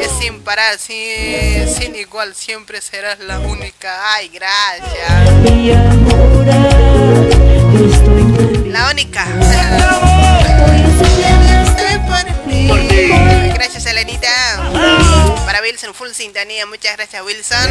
es 0.00 0.10
sin 0.20 0.40
parar, 0.40 0.78
sin, 0.78 1.68
sin 1.74 1.94
igual, 1.94 2.34
siempre 2.34 2.80
serás 2.80 3.18
la 3.20 3.38
única. 3.40 4.14
Ay, 4.14 4.28
gracias. 4.28 5.08
La 8.66 8.90
única. 8.90 9.26
Gracias, 13.62 13.86
Elenita. 13.86 14.28
Para 15.46 15.62
Wilson, 15.62 15.94
full 15.94 16.10
sintonía. 16.10 16.66
Muchas 16.66 16.96
gracias, 16.96 17.22
Wilson. 17.22 17.70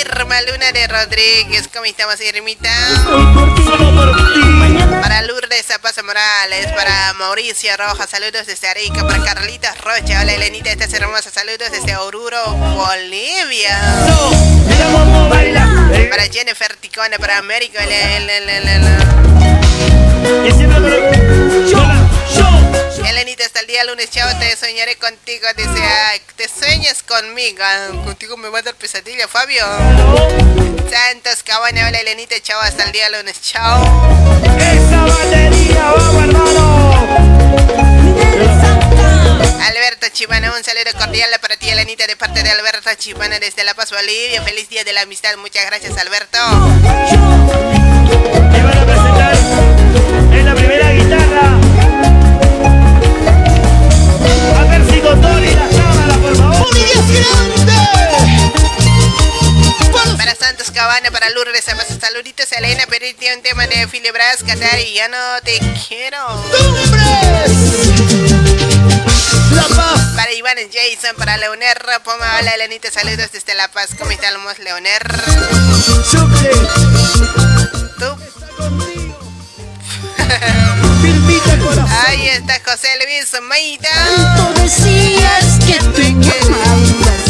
Irma 0.00 0.40
Luna 0.42 0.70
de 0.70 0.86
Rodríguez, 0.86 1.68
¿cómo 1.72 1.84
estamos, 1.84 2.20
Irmita? 2.20 2.70
Para 5.02 5.22
Lourdes 5.22 5.66
Zapaza 5.66 6.04
Morales, 6.04 6.68
para 6.76 7.14
Mauricio 7.14 7.76
Rojas, 7.76 8.08
saludos 8.08 8.46
desde 8.46 8.68
Arica, 8.68 9.04
para 9.04 9.24
Carlitos 9.24 9.76
Rocha, 9.78 10.20
hola 10.20 10.34
Elenita, 10.34 10.70
estás 10.70 10.92
hermosa, 10.92 11.30
saludos 11.32 11.72
desde 11.72 11.96
Oruro, 11.96 12.40
Bolivia. 12.52 13.80
Para 16.08 16.22
Jennifer 16.32 16.76
Ticona, 16.76 17.18
para 17.18 17.42
la, 17.42 17.50
la, 18.20 18.60
la, 18.60 18.78
la. 18.78 19.24
Elenita, 23.08 23.44
hasta 23.44 23.60
el 23.60 23.66
día 23.66 23.84
lunes, 23.84 24.10
chao, 24.10 24.28
te 24.38 24.56
soñaré 24.56 24.96
contigo. 24.96 25.46
Dice, 25.56 25.84
ay, 25.84 26.20
te 26.36 26.48
sueñas 26.48 27.02
conmigo. 27.02 27.58
Ah, 27.62 27.88
Contigo 28.04 28.36
me 28.36 28.48
va 28.48 28.58
a 28.58 28.62
dar 28.62 28.74
pesadilla, 28.74 29.28
Fabio. 29.28 29.64
Santos 30.90 31.42
Cabana, 31.44 31.88
hola 31.88 31.98
Elenita, 32.00 32.40
chao, 32.40 32.60
hasta 32.60 32.84
el 32.84 32.92
día 32.92 33.08
lunes, 33.10 33.40
chao. 33.40 33.82
Esa 34.58 35.04
batería, 35.04 35.92
vamos 35.96 36.22
hermano. 36.24 37.14
Alberto 39.64 40.06
Chivana, 40.12 40.52
un 40.54 40.62
saludo 40.62 40.92
cordial 40.98 41.30
para 41.40 41.56
ti, 41.56 41.70
Elenita, 41.70 42.06
de 42.06 42.16
parte 42.16 42.42
de 42.42 42.50
Alberto 42.50 42.90
Chivana 42.98 43.38
desde 43.40 43.64
La 43.64 43.72
Paz, 43.72 43.90
Bolivia. 43.92 44.42
Feliz 44.42 44.68
día 44.68 44.84
de 44.84 44.92
la 44.92 45.00
amistad, 45.02 45.30
muchas 45.38 45.64
gracias, 45.64 45.96
Alberto. 45.96 46.38
Te 48.52 48.62
van 48.62 48.78
a 48.78 48.84
presentar 48.84 49.34
en 50.32 50.44
la 50.44 50.54
primera 50.54 50.92
guitarra. 50.92 51.58
A 54.58 54.64
ver 54.64 54.84
si 54.84 55.00
Tori 55.00 55.54
la 55.54 55.68
cámara, 55.70 56.14
por 56.18 56.36
favor. 56.36 56.64
Para 60.84 61.30
Lourdes, 61.30 61.64
Zapazo, 61.64 61.98
saluditos 61.98 62.52
a 62.52 62.58
Elena 62.58 62.86
Periti, 62.86 63.26
un 63.34 63.40
tema 63.40 63.66
de 63.66 63.88
Philly 63.88 64.10
Brass, 64.10 64.44
Qatar 64.46 64.78
y 64.80 64.92
ya 64.92 65.08
no 65.08 65.16
te 65.42 65.58
quiero. 65.88 66.18
La 69.52 69.62
Paz. 69.74 70.00
Para 70.14 70.30
Iván 70.32 70.58
Jason, 70.70 71.16
para 71.16 71.38
Leoner, 71.38 71.78
Poma, 72.04 72.36
hola 72.38 72.50
Elenita, 72.50 72.90
saludos 72.90 73.32
desde 73.32 73.54
La 73.54 73.68
Paz, 73.68 73.92
¿cómo 73.98 74.10
estamos, 74.10 74.58
Leoner? 74.58 75.02
Tú. 77.98 78.16
Ahí 82.06 82.28
está 82.28 82.60
José 82.62 82.88
Luis 83.02 83.40
Maida. 83.40 83.88
Tanto 83.88 84.60
decías 84.60 85.58
que 85.66 85.78
te 85.78 86.12
querías. 86.12 87.24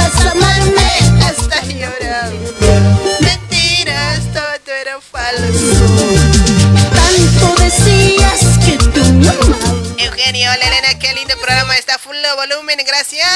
Jurabas 0.00 0.26
amarme 0.26 0.90
hasta 1.24 1.62
llorando. 1.62 2.52
Mentiras, 3.20 4.20
todo 4.32 4.72
era 4.74 5.00
falso. 5.00 5.86
Tanto 6.94 7.54
decías 7.62 8.40
que 8.64 8.76
tú 8.78 9.04
me 9.14 9.28
amabas. 9.28 9.58
Eugenio, 9.98 10.50
hola 10.52 10.64
Elena, 10.66 10.98
qué 10.98 11.12
lindo 11.14 11.36
programa, 11.36 11.76
está 11.76 11.98
full 11.98 12.16
de 12.16 12.32
volumen, 12.34 12.78
gracias. 12.86 13.28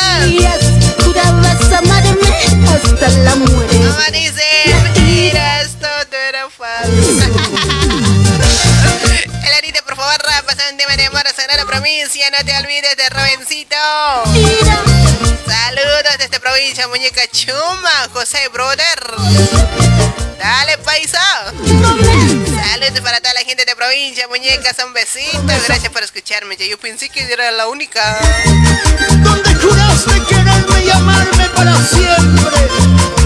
Jurabas 1.05 1.73
amarme 1.73 2.45
hasta 2.74 3.09
la 3.09 3.35
muerte. 3.36 3.78
Mamá 3.78 4.07
dice, 4.12 4.43
mentiras, 4.82 5.77
todo 5.81 6.16
era 6.28 6.49
falso. 6.51 6.91
Elenita, 9.47 9.82
por 9.82 9.97
favor, 9.97 10.19
pasa 10.47 10.62
un 10.70 10.77
tema 10.78 10.97
de 10.97 11.07
amor 11.07 11.27
a 11.27 11.32
Sonora 11.32 11.65
Provincia, 11.66 12.31
no 12.31 12.39
te 12.45 12.57
olvides 12.57 12.97
de 12.97 13.09
Robencito. 13.11 13.77
Saludos 15.47 16.14
provincia, 16.55 16.86
muñeca 16.86 17.22
chuma, 17.32 17.90
José 18.12 18.48
Brother. 18.52 19.01
Dale, 20.39 20.78
paisa. 20.78 21.20
Saludos 21.56 23.01
para 23.02 23.20
toda 23.20 23.35
la 23.35 23.40
gente 23.40 23.64
de 23.64 23.74
provincia, 23.74 24.28
muñecas, 24.28 24.76
un 24.86 24.93
besito. 24.93 25.43
Gracias 25.66 25.93
por 25.93 26.05
escucharme. 26.05 26.56
Yo 26.56 26.78
pensé 26.78 27.09
que 27.09 27.22
era 27.24 27.51
la 27.51 27.66
única. 27.66 28.01
Donde 29.24 29.55
juraste 29.56 30.22
quererme 30.28 30.85
y 30.85 31.48
para 31.56 31.74
siempre. 31.86 33.24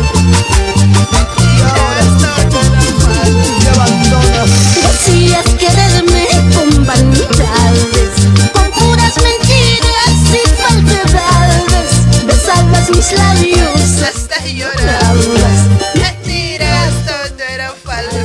Mis 12.99 13.13
labios 13.13 14.03
hasta 14.03 14.45
llorabas. 14.45 15.69
Mentiras, 15.95 16.93
todo 17.07 17.45
era 17.49 17.73
falso. 17.85 18.19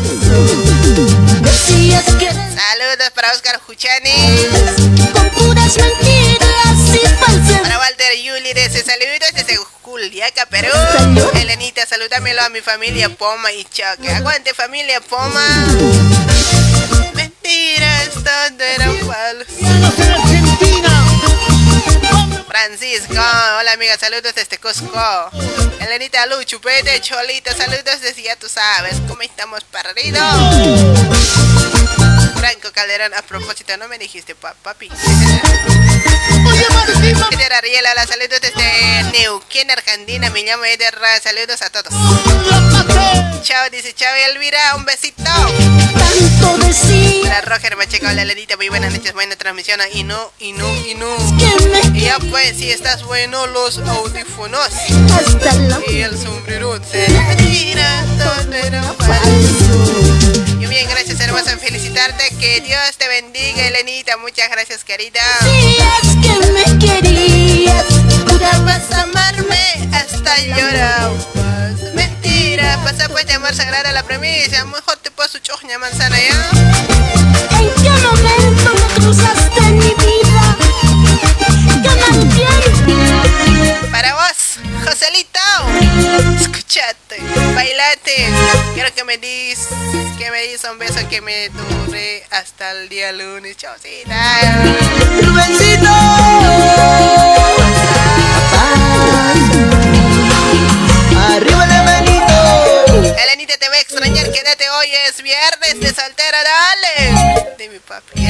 Decías 1.43 2.05
que 2.17 2.31
Saludos 2.31 3.11
para 3.13 3.31
Oscar 3.33 3.59
Juchani. 3.59 4.09
con 5.13 5.29
puras 5.29 5.77
mentiras 5.77 6.79
y 6.91 7.07
falsedades. 7.23 7.61
Para 7.61 7.77
Walter 7.77 8.17
Yuli, 8.23 8.53
desde 8.53 8.83
saludos 8.83 9.29
desde 9.35 9.57
Juliaca, 9.83 10.47
Perú. 10.47 10.71
Elenita, 11.35 11.85
salúdamelo 11.85 12.41
a 12.41 12.49
mi 12.49 12.61
familia 12.61 13.09
Poma 13.09 13.51
y 13.51 13.65
Choque. 13.65 14.09
Aguante 14.09 14.55
familia 14.55 15.01
Poma. 15.01 15.67
Mentiras, 17.13 18.09
todo 18.11 18.63
era 18.63 18.91
falso. 19.05 19.53
Francisco, 22.53 23.15
hola 23.59 23.71
amiga, 23.73 23.97
saludos 23.97 24.35
desde 24.35 24.59
Cusco. 24.59 25.31
Elenita 25.79 26.27
Lu, 26.27 26.43
Chupete, 26.43 27.01
Cholita, 27.01 27.51
saludos 27.55 27.99
desde 27.99 28.21
ya 28.21 28.35
tú 28.35 28.47
sabes 28.47 28.93
cómo 29.07 29.23
estamos 29.23 29.63
perdidos. 29.63 30.21
Franco 32.35 32.71
Calderón, 32.71 33.11
a 33.15 33.23
propósito, 33.23 33.75
no 33.77 33.87
me 33.87 33.97
dijiste 33.97 34.35
papi. 34.35 34.91
Eder 37.31 37.53
Ariela, 37.53 37.95
la 37.95 38.05
saludos 38.05 38.41
desde 38.41 39.03
Neuquén, 39.13 39.71
Argentina. 39.71 40.29
Me 40.31 40.43
llamo 40.43 40.65
Eder, 40.65 40.93
saludos 41.23 41.61
a 41.61 41.69
todos. 41.69 41.93
Chao, 43.43 43.69
dice 43.71 43.93
Chao 43.93 44.13
Elvira, 44.29 44.75
un 44.75 44.83
besito. 44.83 45.23
La 47.23 47.41
Roger 47.41 47.77
Macheco, 47.77 48.05
la 48.07 48.25
Lenita, 48.25 48.57
muy 48.57 48.67
buenas 48.69 48.91
noches, 48.91 49.13
buena 49.13 49.35
transmisión. 49.35 49.79
Y 49.93 50.03
no, 50.03 50.31
y 50.39 50.51
no, 50.51 50.67
y 50.85 50.95
no. 50.95 51.15
Y 51.93 52.01
ya 52.01 52.19
pues, 52.19 52.57
si 52.57 52.69
estás 52.71 53.03
bueno, 53.03 53.47
los 53.47 53.77
audífonos. 53.77 54.69
Y 55.87 56.01
el 56.01 56.17
sombrero 56.17 56.81
se 56.83 57.05
tira, 57.37 58.05
todo 58.17 58.53
era 58.53 58.83
falso. 58.93 60.22
Bien, 60.73 60.89
gracias 60.89 61.19
hermosa 61.19 61.51
en 61.51 61.59
felicitarte. 61.59 62.35
Que 62.39 62.59
Dios 62.61 62.97
te 62.97 63.07
bendiga, 63.07 63.67
Elenita. 63.67 64.17
Muchas 64.17 64.49
gracias, 64.49 64.83
querida. 64.83 65.21
Si 65.41 65.77
es 65.77 66.15
que 66.19 66.33
me 66.51 66.79
querías, 66.79 67.85
a 68.91 69.01
amarme 69.03 69.87
hasta 69.93 70.35
llorar. 70.39 71.11
Mentira, 71.93 72.79
pasa 72.83 73.07
pues 73.09 73.27
de 73.27 73.33
amor 73.33 73.53
sagrada 73.53 73.91
la 73.91 74.01
premisa. 74.01 74.65
Mejor 74.65 74.97
te 74.97 75.11
puedo 75.11 75.29
su 75.29 75.37
choña 75.37 75.77
manzana 75.77 76.17
ya. 76.17 76.49
¿En 77.59 77.69
qué 77.83 77.91
momento 77.91 78.73
me 78.73 78.93
cruzaste 78.95 79.59
en 79.59 79.77
mi 79.77 79.93
vida? 79.93 80.57
¿Qué 81.83 81.89
Para 81.89 82.07
vos, 82.17 82.52
Joselito. 84.85 85.39
Escuchate, 86.39 87.19
bailate. 87.55 88.29
Quiero 88.73 88.93
que 88.93 89.03
me 89.03 89.17
dis, 89.17 89.67
que 90.17 90.29
me 90.31 90.41
dis 90.43 90.63
un 90.69 90.77
beso 90.77 91.07
que 91.09 91.21
me 91.21 91.49
dure 91.49 92.25
hasta 92.31 92.71
el 92.71 92.89
día 92.89 93.11
lunes. 93.11 93.57
Chaucita. 93.57 94.13
Rubencito. 95.21 95.89
Arriba 101.31 101.65
la 101.65 101.83
manito. 101.83 103.15
Elenita 103.23 103.57
te 103.57 103.67
voy 103.67 103.77
a 103.77 103.81
extrañar, 103.81 104.31
quédate 104.31 104.69
hoy 104.69 104.87
es 105.07 105.21
viernes 105.21 105.79
de 105.79 105.93
soltera, 105.93 106.37
dale. 106.43 107.55
De 107.57 107.69
mi 107.69 107.79
papi. 107.79 108.27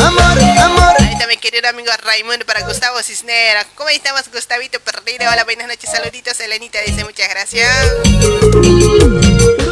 Amor, 0.00 0.38
amor. 0.60 0.81
Mi 1.28 1.36
querido 1.36 1.68
amigo 1.68 1.90
Raimundo 2.02 2.44
para 2.44 2.62
Gustavo 2.66 3.00
Cisnera. 3.00 3.64
¿Cómo 3.76 3.88
estamos, 3.90 4.28
Gustavito 4.32 4.80
Perdido? 4.80 5.30
Hola, 5.30 5.44
buenas 5.44 5.68
noches, 5.68 5.88
saluditos. 5.88 6.40
Elenita 6.40 6.80
dice 6.80 7.04
muchas 7.04 7.28
gracias. 7.28 7.70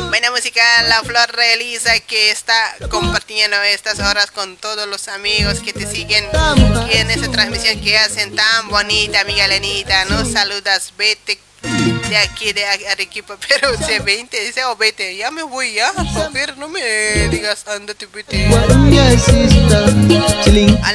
Buena 0.09 0.31
música, 0.31 0.62
la 0.85 1.02
Flor 1.02 1.35
de 1.36 2.02
que 2.06 2.31
está 2.31 2.77
compartiendo 2.89 3.60
estas 3.64 3.98
horas 3.98 4.31
con 4.31 4.56
todos 4.59 4.86
los 4.86 5.09
amigos 5.09 5.59
que 5.59 5.72
te 5.72 5.86
siguen 5.86 6.24
en 6.90 7.10
esa 7.10 7.28
transmisión 7.31 7.81
que 7.81 7.98
hacen 7.98 8.36
tan 8.36 8.68
bonita, 8.68 9.20
amiga 9.20 9.47
Elenita. 9.47 10.05
Nos 10.05 10.31
saludas, 10.31 10.93
vete 10.97 11.40
de 11.62 12.16
aquí 12.16 12.52
de 12.52 12.64
Arequipa, 12.90 13.36
pero 13.48 13.76
se 13.78 14.00
20 14.00 14.40
dice 14.44 14.64
o 14.64 14.76
vete, 14.76 15.16
ya 15.16 15.30
me 15.30 15.42
voy 15.42 15.74
ya, 15.74 15.92
mujer, 15.92 16.56
no 16.58 16.68
me 16.68 17.28
digas 17.28 17.66
andate 17.68 18.06
vete. 18.06 18.48
Hola 18.48 18.74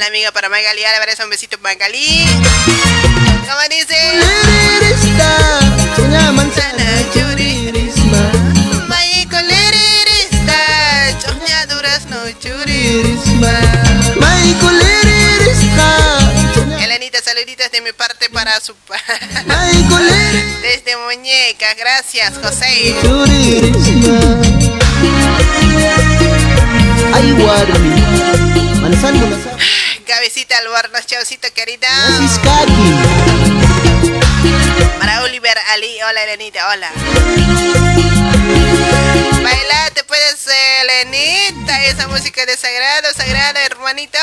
amiga 0.07 0.31
para 0.31 0.49
Magali 0.49 0.81
un 1.23 1.29
besito 1.29 1.57
Magali. 1.59 2.25
¿Cómo 3.47 3.61
dice? 3.69 3.95
Choña 11.23 11.65
durazno 11.67 12.17
churisma. 12.39 13.55
Saluditos 17.25 17.71
de 17.71 17.81
mi 17.81 17.91
parte 17.91 18.29
para 18.29 18.59
su 18.61 18.75
pa- 18.75 18.95
Desde 20.61 20.95
Muñeca, 20.95 21.73
gracias 21.73 22.31
José. 22.37 22.93
Ay, 27.13 27.33
Cabecita 30.05 30.57
al 30.59 30.67
horno, 30.67 30.99
chaucito 31.03 31.51
querida. 31.53 31.87
Para 34.99 35.23
Oliver 35.23 35.57
Ali, 35.71 35.99
hola 36.03 36.23
Elenita, 36.23 36.69
hola. 36.69 36.91
Baila, 39.41 39.91
te 39.93 40.03
puedes, 40.03 40.47
eh, 40.47 40.81
Elenita, 40.81 41.83
esa 41.85 42.07
música 42.07 42.45
de 42.45 42.55
sagrado, 42.55 43.13
sagrada, 43.15 43.63
hermanitos. 43.65 44.21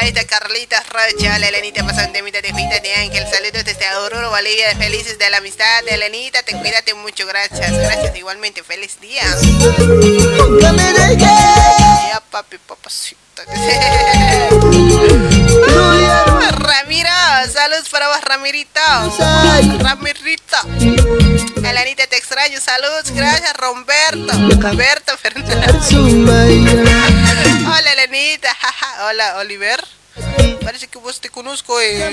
Ahí 0.00 0.08
está 0.08 0.24
Carlitos 0.24 0.80
Rocha, 0.88 1.36
hola 1.36 1.48
Elenita, 1.48 1.84
pasa 1.84 2.06
un 2.06 2.12
temita 2.12 2.40
de 2.40 2.54
fiesta 2.54 2.80
de 2.80 2.94
Ángel. 2.94 3.26
Saludos 3.30 3.64
desde 3.64 3.94
Oruro, 3.96 4.30
Bolivia, 4.30 4.74
felices 4.76 5.18
de 5.18 5.28
la 5.28 5.36
amistad 5.36 5.84
de 5.84 5.94
Elenita, 5.94 6.42
te 6.42 6.56
cuídate 6.56 6.94
mucho, 6.94 7.26
gracias, 7.26 7.72
gracias 7.72 8.16
igualmente, 8.16 8.62
feliz 8.62 8.98
día. 9.00 9.22
Papi, 12.30 12.58
papacito. 12.58 13.18
Ramiro, 16.50 17.08
saludos 17.52 17.88
para 17.88 18.08
vos, 18.08 18.20
Ramirito. 18.22 18.80
Ramirito. 19.78 20.56
Elenita, 21.64 22.06
te 22.06 22.16
extraño, 22.16 22.60
saludos, 22.60 23.10
gracias, 23.12 23.54
Romberto. 23.56 24.32
Roberto 24.60 25.16
Fernández. 25.18 25.92
Hola, 27.66 27.92
jaja. 28.54 29.06
Hola, 29.06 29.36
Oliver. 29.38 29.97
Parece 30.62 30.86
que 30.88 30.98
vos 30.98 31.20
te 31.20 31.30
conozco, 31.30 31.80
eh. 31.80 32.12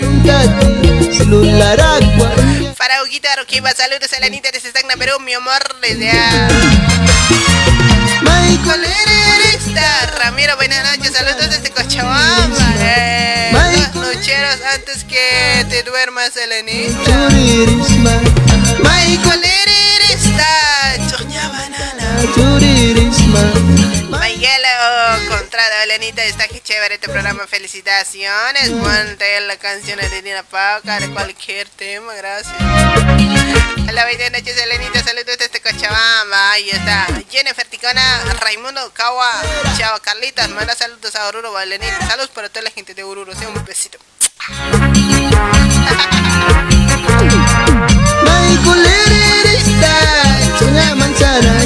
Agua. 1.81 2.31
Para 2.77 3.03
Huguito 3.03 3.27
Aroquiba, 3.29 3.71
saludos, 3.73 4.11
Elenita, 4.13 4.51
desde 4.51 4.69
Stagna, 4.69 4.95
Perú, 4.97 5.19
mi 5.19 5.33
amor, 5.33 5.61
desde 5.81 6.09
a... 6.11 6.47
Michael 8.21 8.85
Erista. 8.85 10.11
Ramiro, 10.19 10.55
buenas 10.55 10.83
noches, 10.95 11.13
saludos 11.13 11.49
desde 11.49 11.69
Cochabamba. 11.71 12.73
Eh, 12.79 13.51
nocheros 13.93 14.59
antes 14.73 15.03
que 15.03 15.65
te 15.69 15.83
duermas, 15.83 16.35
Elenita. 16.37 17.29
Michael 18.79 19.43
Erista. 19.43 20.47
Choña 21.09 21.47
banana. 21.49 22.05
Oh, 24.47 25.17
Contrada, 25.27 25.83
Elenita, 25.85 26.23
está 26.23 26.47
que 26.47 26.61
chévere 26.61 26.95
este 26.95 27.09
programa, 27.09 27.47
felicitaciones. 27.47 28.69
Ponte 28.69 29.39
la 29.41 29.57
canción 29.57 29.99
de 29.99 30.21
Dina 30.21 30.43
Pauca 30.43 30.99
de 30.99 31.09
cualquier 31.09 31.67
tema, 31.69 32.13
gracias. 32.13 32.55
Hola, 33.89 34.05
buenas 34.05 34.31
noches, 34.31 34.55
Elenita, 34.55 35.03
saludos 35.03 35.39
desde 35.39 35.59
Cochabamba. 35.59 36.51
Ahí 36.51 36.69
está. 36.69 37.07
Jennifer 37.27 37.65
Ticona, 37.65 38.23
Raimundo 38.39 38.93
Kawa, 38.93 39.31
Chao 39.79 39.99
Carlitas, 40.03 40.47
manda 40.49 40.75
saludos 40.75 41.15
a 41.15 41.27
Oruro, 41.27 41.59
Elenita. 41.59 42.07
Saludos 42.07 42.29
para 42.29 42.47
toda 42.47 42.61
la 42.61 42.69
gente 42.69 42.93
de 42.93 43.03
Oruro, 43.03 43.33
sea 43.33 43.49
un 43.49 43.65
besito. 43.65 43.97
Manzana 50.95 51.65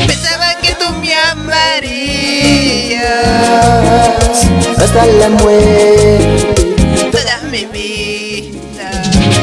Pensaba 0.06 0.56
que 0.62 0.76
tú 0.76 0.92
me 1.02 1.16
amarías. 1.16 3.06
Hasta 4.78 5.06
la 5.06 5.30
muerte. 5.30 6.76
Toda 7.12 7.38
mi 7.50 7.66
vida. 7.66 8.92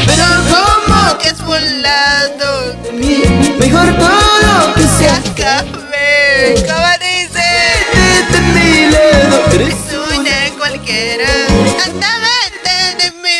Pero 0.07 0.25
como 0.51 1.19
que 1.19 1.29
has 1.29 1.41
volado 1.43 2.75
de 2.83 2.93
mí. 2.93 3.23
Mejor 3.59 3.97
todo 3.97 4.75
que 4.75 4.83
se 5.05 5.11
acabe. 5.11 6.55
¿Cómo 6.67 6.91
dice? 7.01 7.47
una 10.17 10.39
cualquiera. 10.59 11.29
Anda, 11.85 12.13
vete 12.25 12.79
de 13.01 13.09
mi 13.23 13.37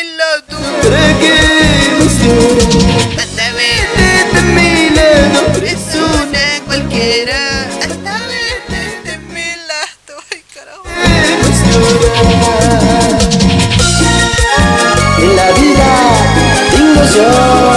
de 4.33 4.41
mi 4.55 4.75
lado. 4.95 5.39
Eres 5.57 5.87
una 5.95 6.45
cualquiera. 6.65 7.39
Anda, 7.83 8.15
vete 8.29 8.81
de 9.09 9.17
mi. 9.33 10.13
Ay, 10.31 10.41
carajo. 10.53 10.83
La 15.35 15.47
vida 15.59 15.91
tengo 16.71 17.03
yo 17.15 17.74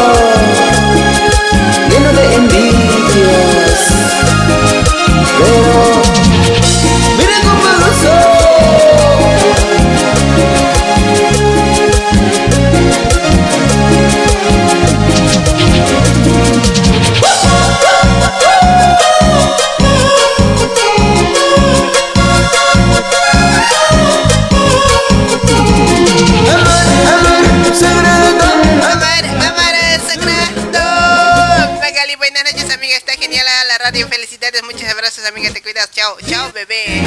amiga. 35.28 35.52
Te 35.52 35.62
cuidas. 35.62 35.90
Chao, 35.90 36.16
chao, 36.28 36.52
bebé. 36.52 37.02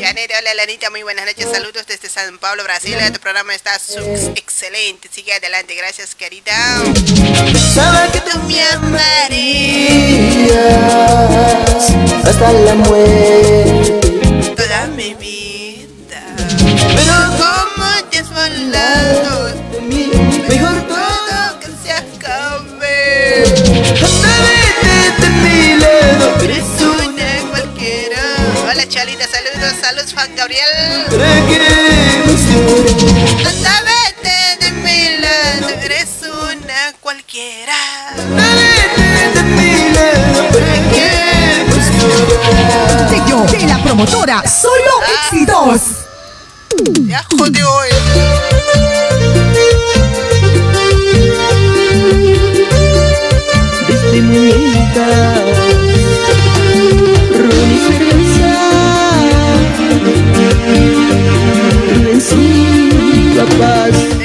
Janet, 0.00 0.32
hola, 0.38 0.54
Lanita. 0.54 0.90
Muy 0.90 1.02
buenas 1.02 1.26
noches. 1.26 1.48
Saludos 1.50 1.86
desde 1.86 2.08
San 2.08 2.38
Pablo, 2.38 2.62
Brasil. 2.64 2.96
Tu 3.12 3.20
programa 3.20 3.54
está 3.54 3.74
excelente. 4.36 5.08
Sigue 5.12 5.32
adelante. 5.34 5.74
Gracias, 5.74 6.14
querida. 6.14 6.54
Sabe 7.74 8.12
que 8.12 8.20
tú 8.20 8.38
me 8.44 8.62
amarías. 8.62 10.52
hasta 12.24 12.52
la 12.52 12.74
muerte. 12.74 14.54
Toda 14.56 14.86
mi 14.88 15.14
vida. 15.14 16.22
Pero 16.96 17.14
como 17.38 17.86
te 18.10 18.18
has 18.18 18.30
volado 18.30 19.51
saludos, 29.92 30.12
Juan 30.14 30.36
Gabriel. 30.36 31.06
¿Para 31.10 31.46
qué 31.46 31.56
emoción? 32.24 33.46
Anda, 33.46 33.82
vete 33.82 34.64
de 34.64 34.72
mi 34.72 35.18
lado. 35.18 35.68
Eres 35.82 36.08
una 36.22 36.92
cualquiera. 37.00 37.74
de 39.34 39.42
mi 39.42 39.92
lado. 39.92 40.48
¿Para 40.48 40.74
qué 40.92 41.06
emoción? 41.60 43.08
Sello 43.08 43.58
de 43.58 43.66
la 43.66 43.82
promotora 43.82 44.42
Solo 44.48 44.94
Éxitos. 45.30 45.80
Ya 47.06 47.22
jodió 47.36 47.70
hoy. 47.70 47.88
Desde 53.88 54.20
muñeca, 54.22 55.41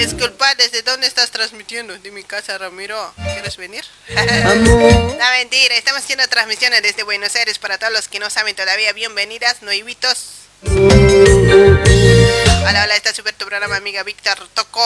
Disculpa, 0.08 0.56
¿desde 0.56 0.84
dónde 0.84 1.06
estás 1.06 1.32
transmitiendo? 1.32 1.94
De 2.00 2.12
mi 2.12 2.24
casa, 2.24 2.58
Ramiro. 2.58 3.14
¿Quieres 3.34 3.58
venir? 3.58 3.84
Amor. 4.16 5.18
No, 5.20 5.30
mentira. 5.32 5.76
Estamos 5.76 6.02
haciendo 6.02 6.26
transmisiones 6.30 6.82
desde 6.82 7.04
Buenos 7.04 7.36
Aires 7.36 7.60
para 7.60 7.78
todos 7.78 7.92
los 7.92 8.08
que 8.08 8.18
no 8.18 8.30
saben 8.30 8.56
todavía. 8.56 8.94
Bienvenidas, 8.94 9.62
nuevitos. 9.64 10.47
Hola, 10.64 11.76
hola, 12.84 12.96
está 12.96 13.14
súper 13.14 13.34
tu 13.34 13.46
programa, 13.46 13.76
amiga 13.76 14.02
Víctor 14.04 14.38
Toco. 14.54 14.82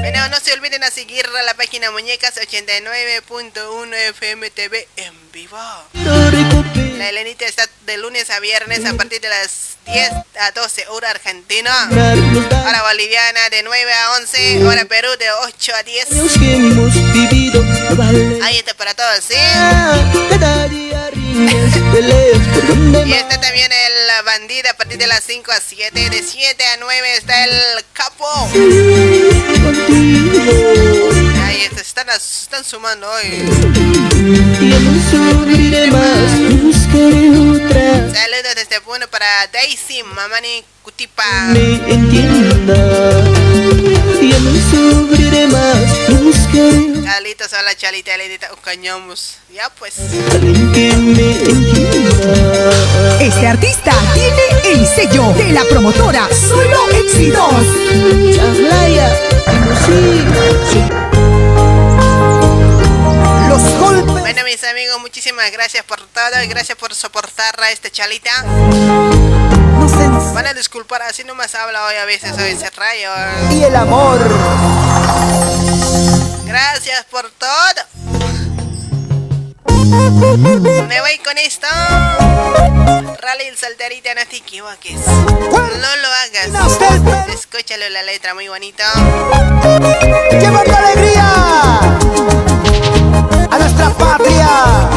Bueno, 0.00 0.28
no 0.30 0.40
se 0.40 0.52
olviden 0.52 0.82
a 0.82 0.90
seguir 0.90 1.24
a 1.26 1.42
la 1.42 1.54
página 1.54 1.90
Muñecas 1.92 2.34
89.1 2.36 3.94
FM 4.10 4.50
TV 4.50 4.88
en 4.96 5.14
vivo. 5.32 5.56
La 5.94 7.08
Elenita 7.08 7.46
está 7.46 7.68
de 7.86 7.98
lunes 7.98 8.30
a 8.30 8.40
viernes 8.40 8.84
a 8.84 8.94
partir 8.94 9.20
de 9.20 9.28
las 9.28 9.76
10 9.86 10.12
a 10.40 10.50
12 10.52 10.88
hora 10.88 11.10
argentina. 11.10 11.88
Hora 11.90 12.82
boliviana 12.82 13.48
de 13.50 13.62
9 13.62 13.92
a 13.92 14.12
11. 14.18 14.66
Hora 14.66 14.84
Perú 14.86 15.08
de 15.18 15.30
8 15.30 15.72
a 15.74 15.82
10. 15.84 16.10
Los 16.10 16.32
que 16.32 16.56
hemos 16.56 16.94
vivido 17.12 17.62
no 17.62 17.96
vale 17.96 18.40
Ahí 18.42 18.56
está 18.58 18.74
para 18.74 18.94
todos, 18.94 19.24
¿sí? 19.24 19.36
Y 21.34 23.12
está 23.14 23.40
también 23.40 23.70
el 23.72 24.24
bandido 24.24 24.70
a 24.70 24.74
partir 24.74 24.98
de 24.98 25.06
las 25.06 25.24
5 25.24 25.50
a 25.50 25.60
7. 25.60 26.10
De 26.10 26.22
7 26.22 26.64
a 26.64 26.76
9 26.78 27.16
está 27.16 27.44
el 27.44 27.84
capo. 27.94 28.26
Está, 30.34 31.31
están, 31.92 32.08
están 32.08 32.64
sumando 32.64 33.06
hoy. 33.06 33.28
Ya 34.60 34.78
no 34.80 34.92
sufriré 35.10 35.90
más, 35.90 36.62
buscaré 36.62 37.28
otra 37.28 38.14
Saludos 38.14 38.54
desde 38.56 38.80
Puno 38.80 39.06
para 39.08 39.26
Daisy, 39.52 40.02
Mamani 40.02 40.64
Cutipa. 40.82 41.22
me 41.52 41.74
entienda. 41.92 42.74
Ya 44.22 44.38
no 44.38 44.52
sufriré 44.70 45.46
más, 45.48 46.22
buscaré 46.22 47.04
Chalitos, 47.04 47.52
hola 47.52 47.74
Chalita, 47.76 48.16
Ledita, 48.16 48.48
cañamos. 48.64 49.36
Ya 49.52 49.68
pues. 49.78 49.96
Este 53.20 53.46
artista 53.46 53.92
tiene 54.14 54.72
el 54.72 54.86
sello 54.86 55.34
de 55.34 55.52
la 55.52 55.64
promotora 55.64 56.26
Solo 56.34 56.90
Éxitos. 56.90 57.66
Chablaya, 58.34 59.14
sí, 59.84 60.24
Los 60.88 61.01
Bueno, 64.32 64.48
mis 64.48 64.64
amigos, 64.64 64.98
muchísimas 64.98 65.52
gracias 65.52 65.84
por 65.84 66.00
todo 66.06 66.42
y 66.42 66.46
gracias 66.46 66.78
por 66.78 66.94
soportar 66.94 67.54
a 67.60 67.70
este 67.70 67.90
Chalita. 67.90 68.30
Van 70.32 70.46
a 70.46 70.54
disculpar, 70.54 71.02
así 71.02 71.22
nomás 71.22 71.54
habla 71.54 71.84
hoy 71.84 71.96
a 71.96 72.06
veces, 72.06 72.32
hoy 72.38 72.56
se 72.56 72.70
rayo. 72.70 73.10
Y 73.50 73.62
el 73.62 73.76
amor. 73.76 74.18
Gracias 76.46 77.04
por 77.10 77.30
todo. 77.32 78.61
Me 79.82 81.00
voy 81.00 81.18
con 81.24 81.36
esto. 81.38 81.66
Rally 83.20 83.44
el 83.48 83.56
solterita, 83.56 84.14
no 84.14 84.20
te 84.28 84.36
equivoques. 84.36 84.96
No 85.06 85.96
lo 85.96 86.08
hagas. 86.22 87.28
Escúchalo 87.28 87.88
la 87.90 88.02
letra, 88.04 88.34
muy 88.34 88.48
bonito. 88.48 88.82
¡Llevando 90.30 90.76
alegría 90.76 91.28
a 93.50 93.58
nuestra 93.58 93.90
patria! 93.90 94.88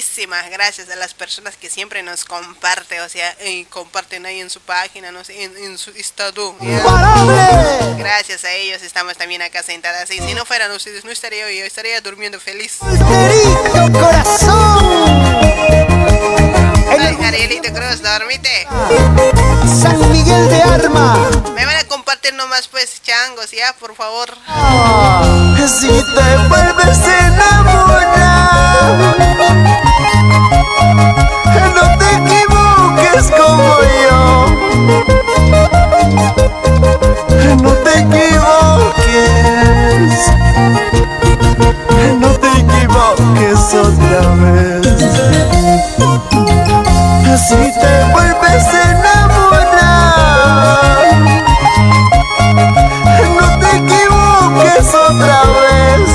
Muchísimas 0.00 0.48
gracias 0.48 0.88
a 0.88 0.96
las 0.96 1.12
personas 1.12 1.56
que 1.58 1.68
siempre 1.68 2.02
nos 2.02 2.24
comparten, 2.24 3.00
o 3.00 3.08
sea, 3.10 3.36
eh, 3.40 3.66
comparten 3.68 4.24
ahí 4.24 4.40
en 4.40 4.48
su 4.48 4.58
página, 4.60 5.12
no 5.12 5.22
sé, 5.24 5.44
en, 5.44 5.76
su 5.76 5.90
estado. 5.90 6.56
¿ya? 6.62 7.96
Gracias 7.98 8.44
a 8.44 8.52
ellos 8.54 8.80
estamos 8.80 9.18
también 9.18 9.42
acá 9.42 9.62
sentadas. 9.62 10.10
Y 10.10 10.18
si 10.18 10.32
no 10.32 10.46
fueran 10.46 10.70
ustedes, 10.70 11.04
no 11.04 11.10
estaría 11.10 11.44
hoy, 11.44 11.58
estaría 11.58 12.00
durmiendo 12.00 12.40
feliz. 12.40 12.78
Ay, 16.90 17.16
Arielito 17.24 17.72
Cruz, 17.72 18.02
dormite. 18.02 18.66
San 19.80 20.10
Miguel 20.10 20.48
de 20.48 20.62
Arma. 20.62 21.16
Me 21.54 21.64
van 21.64 21.76
a 21.76 21.84
compartir 21.84 22.34
nomás, 22.34 22.66
pues, 22.68 23.00
changos, 23.02 23.50
ya, 23.52 23.72
por 23.78 23.94
favor. 23.94 24.28
Ah. 24.48 25.22
Si 25.78 25.88
te 25.88 26.36
vuelves 26.48 26.98
a 26.98 27.26
enamorar, 27.28 28.90
no 31.74 31.84
te 31.98 32.06
equivoques 32.18 33.30
como 33.38 33.66
yo. 34.02 34.20
No 37.62 37.72
te 37.84 37.92
equivoques. 38.00 39.10
No 42.18 42.30
te 42.40 42.48
equivoques 42.60 43.60
otra 43.74 44.22
vez. 44.36 44.80
Si 47.48 47.56
te 47.56 47.92
vuelves 48.12 48.64
a 48.66 48.82
enamorar, 48.90 50.30
no 53.34 53.46
te 53.58 53.68
equivoques 53.76 54.86
otra 54.94 55.38
vez. 55.58 56.08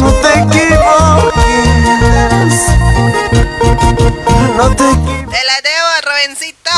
No 0.00 0.10
te 0.12 0.30
equivoques. 0.40 1.34
No 4.56 4.66
te 4.74 4.84
equivoques. 4.90 5.30
Te 5.30 5.40
la 5.44 5.56
debo, 5.62 5.90
Robencito. 6.06 6.76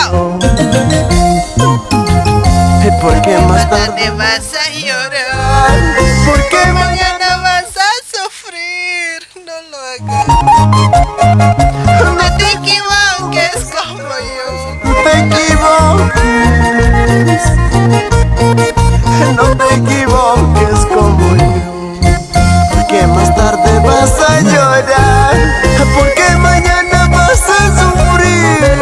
¿Por 3.00 3.16
qué 3.22 3.34
más 3.38 3.64
tarde 3.70 4.10
vas 4.10 4.54
a 4.54 4.70
llorar? 4.70 5.78
¿Por 6.26 6.40
qué 6.48 6.72
mañana 6.72 7.28
vas 7.42 7.76
a 7.76 7.90
sufrir? 8.12 9.18
No 9.46 9.56
lo 9.70 9.78
hagas. 9.78 11.07
No 11.38 12.36
te 12.36 12.52
equivoques 12.52 13.70
como 13.70 14.14
yo. 14.18 14.46
No 14.82 14.92
te 15.04 15.12
equivoques. 15.20 16.62
No 19.36 19.46
te 19.56 19.66
equivoques 19.76 20.78
como 20.86 21.36
yo. 21.36 21.44
Porque 22.74 23.06
más 23.06 23.34
tarde 23.36 23.78
vas 23.80 24.20
a 24.20 24.40
llorar. 24.40 25.36
Porque 25.94 26.36
mañana 26.38 27.08
vas 27.08 27.42
a 27.48 27.60
sufrir. 27.78 28.74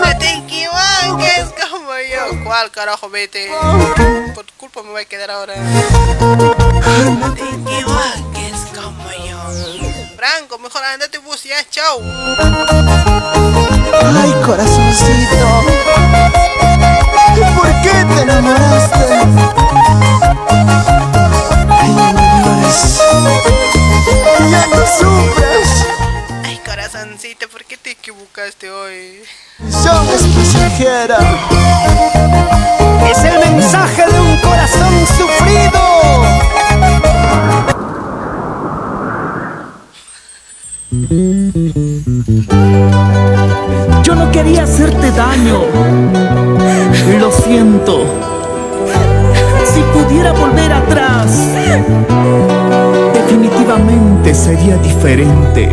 No 0.00 0.18
te 0.18 0.28
equivoques 0.34 1.46
como 1.70 1.92
yo. 1.96 2.44
¿Cuál 2.44 2.70
carajo 2.70 3.08
vete? 3.08 3.50
Por 4.34 4.44
tu 4.44 4.52
culpa 4.58 4.82
me 4.82 4.90
voy 4.90 5.02
a 5.02 5.04
quedar 5.06 5.30
ahora. 5.30 5.54
No 5.56 7.32
te 7.32 7.42
equivoques. 7.42 8.45
Franco, 10.26 10.58
mejor 10.58 10.82
andate 10.82 11.18
bus 11.18 11.44
ya, 11.44 11.56
chau. 11.70 12.02
Ay, 14.20 14.32
corazoncito. 14.44 15.36
¿Por 17.56 17.68
qué 17.82 18.04
te 18.04 18.22
enamoraste? 18.22 19.04
Ay, 21.70 21.90
no. 21.90 22.10
Ya 24.50 24.66
no 24.66 24.82
sufras. 24.98 25.86
Ay, 26.44 26.60
corazoncito, 26.66 27.48
¿por 27.48 27.64
qué 27.64 27.76
te 27.76 27.92
equivocaste 27.92 28.68
hoy? 28.68 29.22
Son 29.70 30.08
es 30.08 30.22
pasajera. 30.22 31.18
Es 33.08 33.18
el 33.18 33.38
mensaje 33.38 34.04
de 34.10 34.20
un 34.20 34.36
corazón 34.40 35.06
sufrido. 35.16 36.65
Yo 44.02 44.14
no 44.14 44.30
quería 44.30 44.64
hacerte 44.64 45.10
daño. 45.10 45.60
Lo 47.20 47.30
siento. 47.30 48.04
Si 49.74 49.82
pudiera 49.92 50.32
volver 50.32 50.72
atrás, 50.72 51.52
definitivamente 53.12 54.34
sería 54.34 54.76
diferente. 54.78 55.68